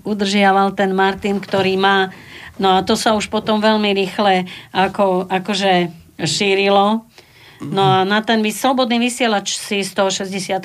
udržiaval 0.05 0.73
ten 0.73 0.93
Martin, 0.93 1.37
ktorý 1.37 1.77
má 1.77 2.09
no 2.59 2.79
a 2.79 2.85
to 2.87 2.95
sa 2.95 3.13
už 3.13 3.27
potom 3.27 3.59
veľmi 3.59 3.91
rýchle 3.91 4.47
ako, 4.71 5.27
akože 5.27 5.91
šírilo 6.23 7.03
No 7.63 7.83
a 7.83 7.97
na 8.03 8.19
ten 8.19 8.43
slobodný 8.43 8.99
vysielač 8.99 9.55
si 9.55 9.79
z 9.79 9.91
toho 9.95 10.11
68. 10.11 10.59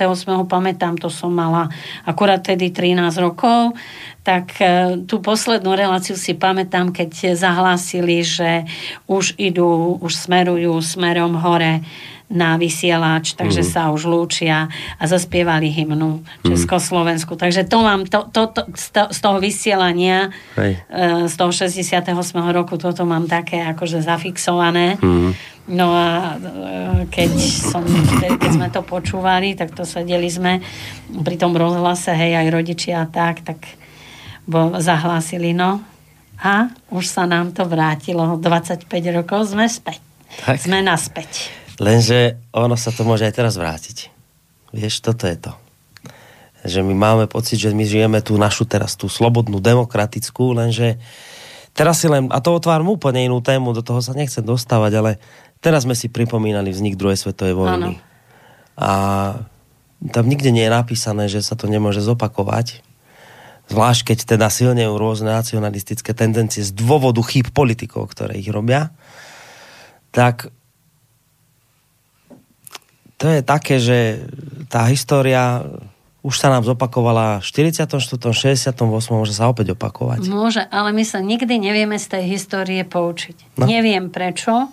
pamätám, 0.50 0.98
to 0.98 1.06
som 1.06 1.30
mala 1.30 1.70
akurát 2.02 2.42
tedy 2.42 2.74
13 2.74 3.14
rokov, 3.22 3.78
tak 4.26 4.58
e, 4.58 4.98
tú 5.06 5.22
poslednú 5.22 5.72
reláciu 5.72 6.18
si 6.18 6.34
pamätám, 6.34 6.90
keď 6.90 7.38
zahlásili, 7.38 8.26
že 8.26 8.66
už 9.06 9.38
idú, 9.38 9.96
už 10.02 10.12
smerujú 10.12 10.82
smerom 10.82 11.38
hore 11.38 11.80
na 12.30 12.54
vysielač, 12.54 13.34
takže 13.34 13.66
mm. 13.66 13.68
sa 13.68 13.90
už 13.90 14.06
lúčia 14.06 14.70
a 14.70 15.04
zaspievali 15.04 15.66
hymnu 15.66 16.22
mm. 16.22 16.46
Československu. 16.46 17.34
Takže 17.34 17.66
to 17.66 17.82
mám, 17.82 18.06
to, 18.06 18.30
to, 18.30 18.54
to, 18.54 18.62
z 19.10 19.18
toho 19.18 19.42
vysielania 19.42 20.30
Hej. 20.54 20.78
E, 20.86 21.26
z 21.26 21.34
toho 21.34 21.50
68. 21.50 22.06
roku 22.54 22.78
toto 22.78 23.02
mám 23.02 23.26
také 23.26 23.58
akože 23.66 23.98
zafixované. 24.06 24.94
Mm. 25.02 25.34
No 25.74 25.90
a 25.90 26.38
e, 26.38 27.10
keď, 27.10 27.30
som, 27.44 27.82
keď 28.38 28.50
sme 28.54 28.68
to 28.70 28.86
počúvali, 28.86 29.58
tak 29.58 29.74
to 29.74 29.82
sedeli 29.82 30.30
sme 30.30 30.62
pri 31.10 31.34
tom 31.34 31.58
rozhlase, 31.58 32.14
hej, 32.14 32.38
aj 32.38 32.48
rodičia 32.54 33.02
a 33.02 33.10
tak, 33.10 33.42
tak 33.42 33.58
bo 34.46 34.78
zahlásili, 34.78 35.50
no 35.50 35.82
a 36.40 36.72
už 36.88 37.04
sa 37.04 37.28
nám 37.28 37.52
to 37.52 37.68
vrátilo. 37.68 38.40
25 38.40 38.88
rokov 39.12 39.52
sme 39.52 39.68
späť. 39.68 40.00
Tak. 40.46 40.62
Sme 40.62 40.80
naspäť. 40.80 41.59
Lenže 41.80 42.36
ono 42.52 42.76
sa 42.76 42.92
to 42.92 43.08
môže 43.08 43.24
aj 43.24 43.34
teraz 43.34 43.56
vrátiť. 43.56 44.12
Vieš, 44.76 45.00
toto 45.00 45.24
je 45.24 45.40
to. 45.40 45.52
Že 46.68 46.84
my 46.84 46.94
máme 46.94 47.24
pocit, 47.24 47.56
že 47.56 47.72
my 47.72 47.88
žijeme 47.88 48.20
tú 48.20 48.36
našu 48.36 48.68
teraz, 48.68 48.94
tú 48.94 49.08
slobodnú, 49.08 49.64
demokratickú, 49.64 50.52
lenže 50.52 51.00
teraz 51.72 52.04
si 52.04 52.06
len, 52.12 52.28
a 52.28 52.38
to 52.44 52.52
otváram 52.52 52.92
úplne 52.92 53.24
inú 53.24 53.40
tému, 53.40 53.72
do 53.72 53.80
toho 53.80 54.04
sa 54.04 54.12
nechcem 54.12 54.44
dostávať, 54.44 54.92
ale 55.00 55.10
Teraz 55.60 55.84
sme 55.84 55.92
si 55.92 56.08
pripomínali 56.08 56.72
vznik 56.72 56.96
druhej 56.96 57.20
svetovej 57.20 57.52
vojny. 57.52 57.92
Ano. 57.92 58.00
A 58.80 58.92
tam 60.08 60.24
nikde 60.24 60.48
nie 60.48 60.64
je 60.64 60.72
napísané, 60.72 61.28
že 61.28 61.44
sa 61.44 61.52
to 61.52 61.68
nemôže 61.68 62.00
zopakovať. 62.00 62.80
Zvlášť 63.68 64.00
keď 64.08 64.18
teda 64.24 64.48
silnejú 64.48 64.96
rôzne 64.96 65.30
nacionalistické 65.36 66.16
tendencie 66.16 66.64
z 66.64 66.72
dôvodu 66.72 67.20
chýb 67.20 67.52
politikov, 67.52 68.08
ktoré 68.08 68.40
ich 68.40 68.48
robia. 68.48 68.90
Tak 70.16 70.48
to 73.20 73.28
je 73.28 73.40
také, 73.44 73.76
že 73.76 74.24
tá 74.72 74.88
história 74.88 75.60
už 76.20 76.36
sa 76.36 76.52
nám 76.52 76.68
zopakovala 76.68 77.40
v 77.40 77.44
44., 77.48 77.88
68. 77.88 78.76
môže 79.12 79.32
sa 79.32 79.48
opäť 79.48 79.72
opakovať. 79.72 80.28
Môže, 80.28 80.60
ale 80.68 80.92
my 80.92 81.04
sa 81.04 81.24
nikdy 81.24 81.56
nevieme 81.56 81.96
z 81.96 82.16
tej 82.16 82.24
histórie 82.36 82.84
poučiť. 82.84 83.56
No. 83.56 83.64
Neviem 83.64 84.12
prečo, 84.12 84.68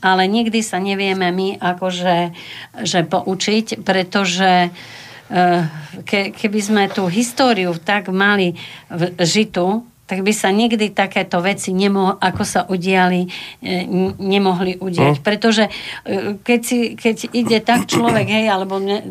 ale 0.00 0.24
nikdy 0.24 0.64
sa 0.64 0.80
nevieme 0.80 1.28
my 1.32 1.60
akože 1.60 2.32
že 2.80 3.00
poučiť, 3.04 3.84
pretože 3.84 4.72
eh, 4.72 5.62
ke, 6.08 6.32
keby 6.32 6.60
sme 6.64 6.82
tú 6.88 7.12
históriu 7.12 7.76
tak 7.76 8.08
mali 8.08 8.56
v 8.88 9.20
žitu, 9.20 9.84
tak 10.06 10.22
by 10.22 10.30
sa 10.30 10.54
nikdy 10.54 10.94
takéto 10.94 11.42
veci, 11.42 11.74
nemo, 11.74 12.14
ako 12.14 12.42
sa 12.46 12.62
udiali, 12.70 13.26
e, 13.58 13.82
nemohli 14.16 14.78
udiať. 14.78 15.18
No. 15.18 15.24
Pretože 15.26 15.66
e, 15.66 16.38
keď, 16.38 16.60
si, 16.62 16.78
keď 16.94 17.16
ide 17.34 17.58
tak 17.58 17.90
človek, 17.90 18.26
hej, 18.30 18.46
alebo 18.46 18.78
ne, 18.78 19.02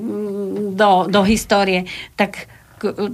do, 0.72 1.06
do 1.12 1.22
histórie, 1.28 1.84
tak 2.16 2.48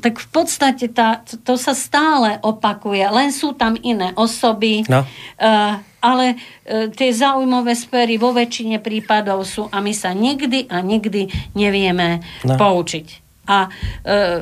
tak 0.02 0.18
v 0.18 0.30
podstate 0.34 0.90
tá, 0.90 1.22
to 1.46 1.54
sa 1.56 1.78
stále 1.78 2.42
opakuje, 2.42 3.06
len 3.08 3.30
sú 3.30 3.54
tam 3.54 3.78
iné 3.80 4.12
osoby, 4.18 4.84
No. 4.90 5.06
uh, 5.06 5.78
ale 6.02 6.26
uh, 6.34 6.90
tie 6.90 7.14
zaujímavé 7.14 7.78
sféry 7.78 8.18
vo 8.18 8.34
väčšine 8.34 8.82
prípadov 8.82 9.46
sú 9.46 9.70
a 9.70 9.78
my 9.80 9.94
sa 9.94 10.12
nikdy 10.18 10.66
a 10.68 10.82
nikdy 10.82 11.30
nevieme 11.54 12.20
No. 12.44 12.58
poučiť. 12.58 13.31
A, 13.52 13.68
uh, 13.68 14.40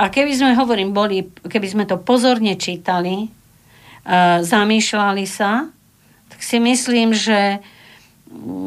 a 0.00 0.04
keby 0.08 0.32
sme, 0.32 0.56
hovorím, 0.56 0.96
boli, 0.96 1.28
keby 1.44 1.68
sme 1.68 1.84
to 1.84 2.00
pozorne 2.00 2.56
čítali, 2.56 3.28
uh, 3.28 4.40
zamýšľali 4.40 5.24
sa, 5.28 5.68
tak 6.32 6.40
si 6.40 6.56
myslím, 6.56 7.12
že 7.12 7.60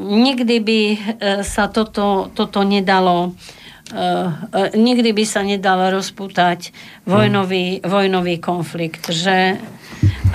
nikdy 0.04 0.56
by 0.60 0.82
e, 0.94 0.98
sa 1.42 1.72
toto, 1.72 2.30
toto 2.36 2.62
nedalo 2.68 3.32
e, 3.32 3.96
e, 3.96 4.78
nikdy 4.78 5.16
by 5.16 5.24
sa 5.24 5.42
nedal 5.42 5.90
rozputať 5.90 6.76
vojnový, 7.08 7.80
vojnový 7.84 8.44
konflikt. 8.44 9.08
Že, 9.08 9.58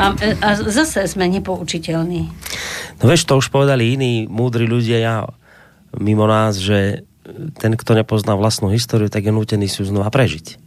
a, 0.00 0.04
a 0.16 0.48
zase 0.56 1.04
sme 1.04 1.28
nepoučiteľní. 1.28 2.22
No 2.98 3.04
vieš, 3.04 3.28
to 3.28 3.36
už 3.38 3.52
povedali 3.52 3.94
iní 3.94 4.24
múdri 4.26 4.64
ľudia 4.64 4.98
ja, 4.98 5.16
mimo 5.94 6.24
nás, 6.24 6.56
že 6.56 7.04
ten, 7.56 7.72
kto 7.76 7.92
nepozná 7.96 8.34
vlastnú 8.34 8.72
históriu, 8.72 9.12
tak 9.12 9.28
je 9.28 9.32
nútený 9.32 9.68
si 9.68 9.80
ju 9.82 9.86
znova 9.88 10.08
prežiť. 10.08 10.58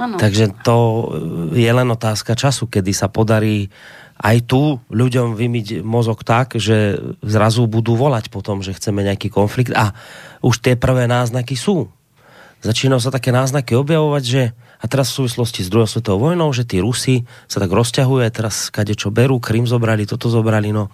Áno. 0.00 0.16
Takže 0.18 0.50
to 0.66 0.76
je 1.52 1.70
len 1.70 1.88
otázka 1.92 2.34
času, 2.34 2.66
kedy 2.66 2.90
sa 2.90 3.06
podarí 3.12 3.70
aj 4.22 4.36
tu 4.46 4.78
ľuďom 4.90 5.34
vymyť 5.34 5.82
mozog 5.82 6.22
tak, 6.22 6.54
že 6.58 6.98
zrazu 7.22 7.66
budú 7.66 7.98
volať 7.98 8.30
potom, 8.30 8.62
že 8.62 8.74
chceme 8.74 9.02
nejaký 9.02 9.28
konflikt 9.30 9.74
a 9.74 9.94
už 10.42 10.62
tie 10.62 10.78
prvé 10.78 11.10
náznaky 11.10 11.58
sú. 11.58 11.90
Začínajú 12.62 13.02
sa 13.02 13.10
také 13.10 13.34
náznaky 13.34 13.74
objavovať, 13.74 14.22
že 14.22 14.42
a 14.82 14.84
teraz 14.90 15.10
v 15.10 15.26
súvislosti 15.26 15.66
s 15.66 15.70
druhou 15.70 15.86
svetovou 15.86 16.30
vojnou, 16.30 16.50
že 16.54 16.66
tí 16.66 16.82
Rusi 16.82 17.26
sa 17.46 17.62
tak 17.62 17.70
rozťahujú, 17.70 18.22
teraz 18.34 18.70
kade 18.70 18.94
čo 18.94 19.14
berú, 19.14 19.38
Krym 19.38 19.66
zobrali, 19.66 20.06
toto 20.06 20.30
zobrali, 20.30 20.70
no 20.70 20.90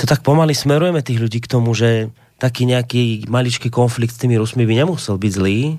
to 0.00 0.08
tak 0.08 0.24
pomaly 0.24 0.56
smerujeme 0.56 1.04
tých 1.04 1.20
ľudí 1.20 1.44
k 1.44 1.50
tomu, 1.50 1.76
že 1.76 2.08
taký 2.40 2.64
nejaký 2.64 3.28
maličký 3.28 3.68
konflikt 3.68 4.16
s 4.16 4.20
tými 4.24 4.40
Rusmi 4.40 4.64
by 4.64 4.80
nemusel 4.80 5.20
byť 5.20 5.32
zlý. 5.36 5.76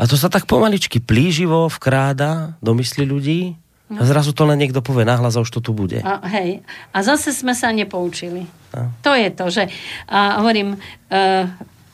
A 0.00 0.08
to 0.08 0.16
sa 0.16 0.30
tak 0.30 0.46
pomaličky 0.46 1.02
plíživo 1.02 1.68
vkráda 1.68 2.56
do 2.62 2.72
mysli 2.78 3.04
ľudí 3.04 3.58
a 3.90 4.06
zrazu 4.06 4.30
to 4.30 4.46
len 4.46 4.62
niekto 4.62 4.78
povie 4.86 5.02
nahlas 5.02 5.34
a 5.34 5.42
už 5.42 5.50
to 5.50 5.60
tu 5.60 5.74
bude. 5.74 5.98
A, 6.06 6.22
hej. 6.30 6.62
a 6.94 6.98
zase 7.02 7.34
sme 7.34 7.58
sa 7.58 7.74
nepoučili. 7.74 8.46
A. 8.70 8.86
To 9.02 9.10
je 9.18 9.28
to, 9.34 9.50
že 9.50 9.66
a 10.06 10.38
hovorím, 10.38 10.78
uh, 10.78 11.50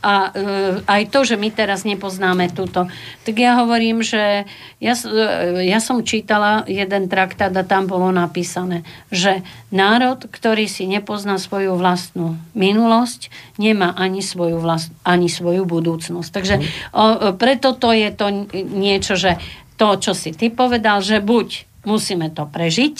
a 0.07 0.31
uh, 0.31 0.87
aj 0.87 1.11
to, 1.11 1.27
že 1.27 1.35
my 1.35 1.51
teraz 1.51 1.83
nepoznáme 1.83 2.55
túto, 2.55 2.87
tak 3.27 3.35
ja 3.35 3.59
hovorím, 3.59 4.07
že 4.07 4.47
ja, 4.79 4.95
uh, 4.95 5.59
ja 5.59 5.83
som 5.83 6.07
čítala 6.07 6.63
jeden 6.71 7.11
traktát 7.11 7.51
a 7.51 7.67
tam 7.67 7.91
bolo 7.91 8.15
napísané, 8.15 8.87
že 9.11 9.43
národ, 9.75 10.23
ktorý 10.31 10.71
si 10.71 10.87
nepozná 10.87 11.43
svoju 11.43 11.75
vlastnú 11.75 12.39
minulosť, 12.55 13.35
nemá 13.59 13.99
ani 13.99 14.23
svoju, 14.23 14.63
vlast, 14.63 14.95
ani 15.03 15.27
svoju 15.27 15.67
budúcnosť. 15.67 16.31
Takže 16.31 16.55
o, 16.95 17.35
preto 17.35 17.75
to 17.75 17.91
je 17.91 18.09
to 18.15 18.47
niečo, 18.55 19.19
že 19.19 19.43
to, 19.75 19.99
čo 19.99 20.15
si 20.15 20.31
ty 20.31 20.55
povedal, 20.55 21.03
že 21.03 21.19
buď 21.19 21.83
musíme 21.83 22.31
to 22.31 22.47
prežiť, 22.47 22.97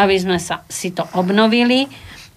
aby 0.00 0.16
sme 0.16 0.38
sa, 0.40 0.62
si 0.72 0.90
to 0.90 1.04
obnovili. 1.12 1.90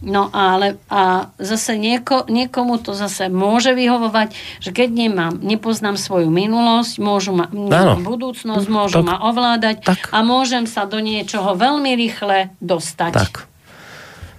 No 0.04 0.28
ale 0.36 0.76
a 0.92 1.32
zase 1.40 1.80
nieko, 1.80 2.28
niekomu 2.28 2.76
to 2.76 2.92
zase 2.92 3.32
môže 3.32 3.72
vyhovovať, 3.72 4.36
že 4.60 4.76
keď 4.76 4.90
nemám, 4.92 5.40
nepoznám 5.40 5.96
svoju 5.96 6.28
minulosť, 6.28 7.00
môžu 7.00 7.32
ma, 7.32 7.48
nemám 7.48 8.04
budúcnosť, 8.04 8.68
môžu 8.68 9.00
Tak- 9.00 9.08
ma 9.08 9.16
ovládať 9.24 9.80
tak. 9.80 10.12
a 10.12 10.20
môžem 10.20 10.68
sa 10.68 10.84
do 10.84 11.00
niečoho 11.00 11.56
veľmi 11.56 11.96
rýchle 11.96 12.52
dostať. 12.60 13.14
Tak, 13.16 13.34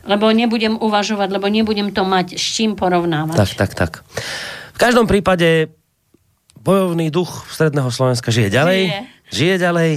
Lebo 0.04 0.28
nebudem 0.28 0.76
uvažovať, 0.76 1.32
lebo 1.32 1.48
nebudem 1.48 1.88
to 1.88 2.04
mať 2.04 2.36
s 2.36 2.44
čím 2.44 2.76
porovnávať. 2.76 3.40
tak, 3.40 3.50
tak, 3.56 3.72
tak. 3.72 3.92
V 4.74 4.78
každom 4.78 5.08
prípade 5.08 5.72
bojovný 6.60 7.08
duch 7.08 7.48
Stredného 7.48 7.88
Slovenska 7.88 8.28
žije 8.28 8.52
ďalej. 8.52 8.80
Žije. 8.84 9.00
Žije 9.32 9.54
ďalej. 9.64 9.90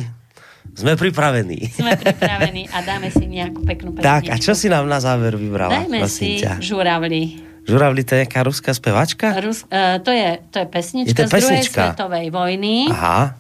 Sme 0.73 0.93
pripravení. 0.93 1.69
Sme 1.69 1.93
pripravení 1.93 2.67
a 2.67 2.81
dáme 2.81 3.07
si 3.07 3.23
nejakú 3.23 3.61
peknú 3.61 3.91
pesničku. 3.91 4.03
Tak, 4.03 4.23
a 4.27 4.35
čo 4.35 4.51
si 4.51 4.67
nám 4.67 4.83
na 4.83 4.97
záver 4.97 5.33
vybrala? 5.33 5.83
Dajme 5.83 6.05
si 6.05 6.39
ťa? 6.39 6.57
žuravli. 6.59 7.21
Žuravli, 7.63 8.01
to 8.01 8.13
je 8.13 8.19
nejaká 8.23 8.41
ruská 8.41 8.71
spevačka? 8.71 9.27
Rus, 9.37 9.63
uh, 9.65 9.99
to, 9.99 10.09
je, 10.09 10.39
to 10.49 10.57
je 10.57 10.67
pesnička 10.67 11.11
Je 11.11 11.15
to 11.15 11.23
z 11.23 11.29
druhej 11.29 11.43
pesnička. 11.59 11.81
svetovej 11.91 12.25
vojny. 12.29 12.75
Aha. 12.87 13.35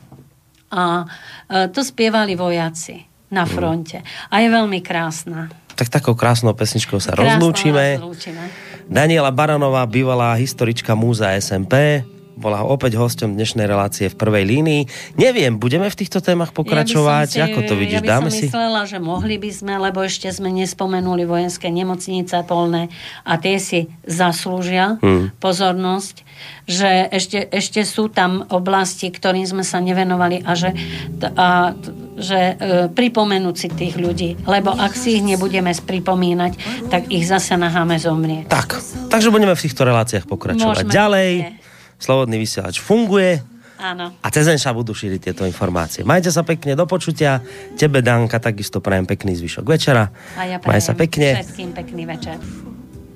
A 0.67 0.81
uh, 1.03 1.67
to 1.71 1.79
spievali 1.79 2.35
vojaci 2.35 3.07
na 3.27 3.43
Mm. 3.43 3.49
fronte. 3.49 3.97
A 4.27 4.39
je 4.39 4.47
veľmi 4.47 4.79
krásna. 4.79 5.47
Tak 5.73 5.87
takou 5.89 6.11
krásnou 6.11 6.51
pesničkou 6.51 6.97
sa 6.97 7.13
rozlúčime. 7.13 7.99
rozlúčime. 7.99 8.43
Daniela 8.83 9.29
Baranová, 9.29 9.83
bývalá 9.83 10.33
historička 10.33 10.91
múza 10.91 11.35
SMP, 11.35 12.01
bola 12.37 12.61
opäť 12.61 12.95
hosťom 12.95 13.33
dnešnej 13.33 13.65
relácie 13.65 14.07
v 14.07 14.15
prvej 14.15 14.45
línii. 14.45 14.81
Neviem, 15.17 15.57
budeme 15.57 15.89
v 15.89 15.97
týchto 15.97 16.21
témach 16.21 16.53
pokračovať? 16.53 17.27
Ja 17.33 17.49
som 17.49 17.51
Ako 17.51 17.59
to 17.65 17.73
vidíš? 17.73 17.97
Ja 17.97 18.05
by 18.05 18.07
Dáme 18.07 18.29
som 18.29 18.37
si? 18.37 18.45
myslela, 18.45 18.81
že 18.85 18.97
mohli 18.97 19.35
by 19.35 19.49
sme, 19.49 19.73
lebo 19.75 19.99
ešte 19.99 20.29
sme 20.29 20.53
nespomenuli 20.53 21.25
vojenské 21.25 21.67
nemocnice 21.67 22.45
polné 22.45 22.93
a 23.23 23.35
tie 23.35 23.57
si 23.57 23.79
zaslúžia 24.05 25.01
Hmm. 25.01 25.33
pozornosť, 25.37 26.21
že 26.63 27.09
ešte, 27.09 27.49
ešte 27.49 27.81
sú 27.81 28.07
tam 28.07 28.45
oblasti, 28.47 29.09
ktorým 29.09 29.43
sme 29.43 29.65
sa 29.65 29.79
nevenovali 29.79 30.45
a 30.45 30.53
že, 30.53 30.69
a, 31.33 31.73
že 32.15 32.39
e, 32.39 32.53
pripomenúť 32.87 33.55
si 33.55 33.67
tých 33.67 33.95
ľudí, 33.95 34.37
lebo 34.43 34.69
ak 34.69 34.93
si 34.93 35.17
ich 35.17 35.23
nebudeme 35.23 35.73
pripomínať, 35.73 36.51
tak 36.87 37.09
ich 37.09 37.25
zase 37.25 37.57
naháme 37.57 37.97
zomrieť. 37.97 38.45
Tak, 38.47 38.77
takže 39.09 39.27
budeme 39.27 39.53
v 39.53 39.63
týchto 39.63 39.81
reláciách 39.81 40.25
pokračovať 40.25 40.85
Môžeme. 40.85 40.93
ďalej. 40.93 41.31
Nie. 41.41 41.51
Slobodný 41.98 42.38
vysielač 42.38 42.82
funguje 42.82 43.38
Áno. 43.78 44.14
a 44.18 44.26
cez 44.30 44.46
sa 44.58 44.70
budú 44.74 44.94
šíriť 44.94 45.20
tieto 45.30 45.42
informácie. 45.46 46.02
Majte 46.02 46.30
sa 46.30 46.42
pekne, 46.42 46.74
do 46.74 46.86
počutia. 46.86 47.42
Tebe, 47.74 48.02
Danka, 48.02 48.38
takisto 48.38 48.78
prajem 48.82 49.06
pekný 49.06 49.34
zvyšok 49.38 49.66
večera. 49.66 50.10
A 50.38 50.42
ja 50.46 50.58
Maj 50.62 50.82
sa 50.82 50.94
prajem 50.94 51.02
pekne. 51.06 51.28
všetkým 51.42 51.70
pekný 51.74 52.02
večer. 52.06 52.36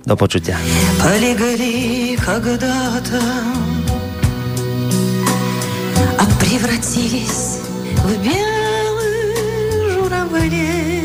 Do 0.06 0.14
počutia. 0.14 0.54
Полегли 1.02 2.14
когда-то, 2.14 3.18
а 6.18 6.24
превратились 6.38 7.58
в 8.06 8.10
белые 8.22 9.90
журавли. 9.94 10.99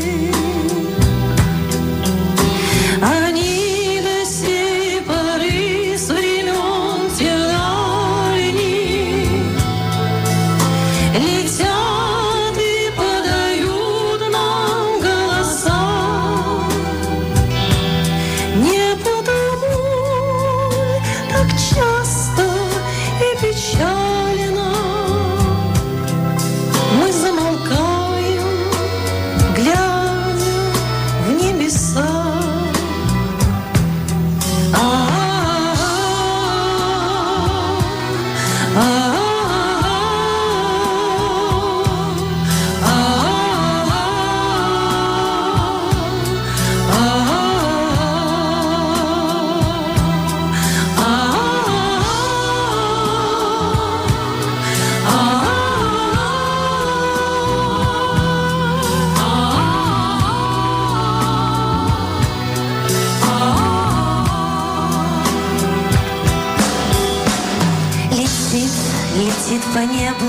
Летит 69.46 69.62
по 69.72 69.78
небу 69.78 70.26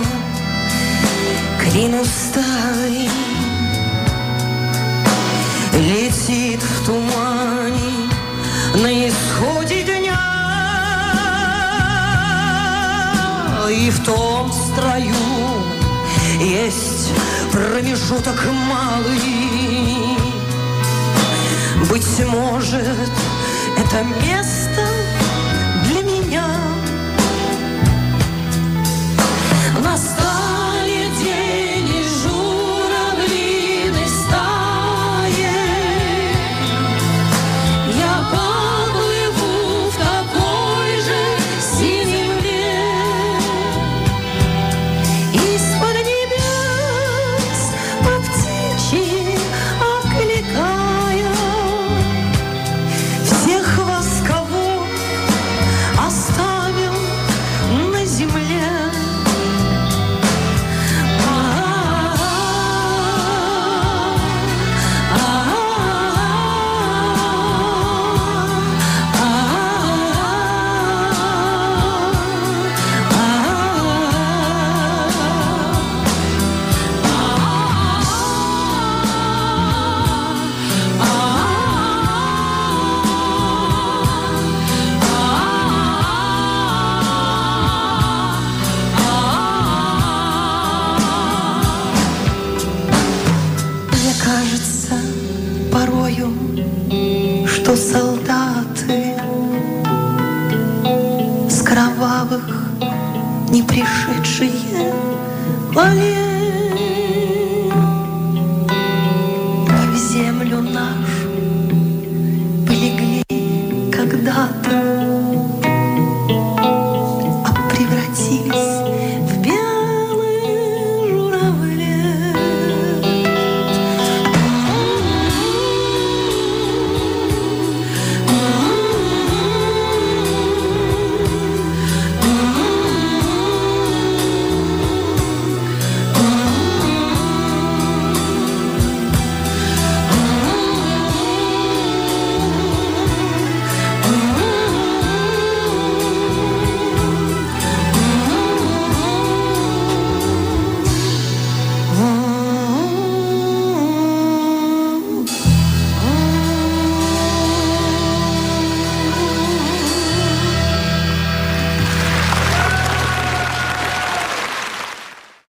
Клин 1.59 1.95
усталый 1.95 3.09
Летит 5.73 6.61
в 6.61 6.85
тумане 6.85 8.09
На 8.75 9.07
исходе 9.07 9.83
дня 9.83 10.19
И 13.71 13.89
в 13.89 14.03
том 14.05 14.51
строю 14.51 15.15
есть 16.39 17.11
промежуток 17.51 18.45
малый. 18.69 20.17
Быть 21.89 22.25
может, 22.27 23.11
это 23.77 24.03
место 24.23 24.96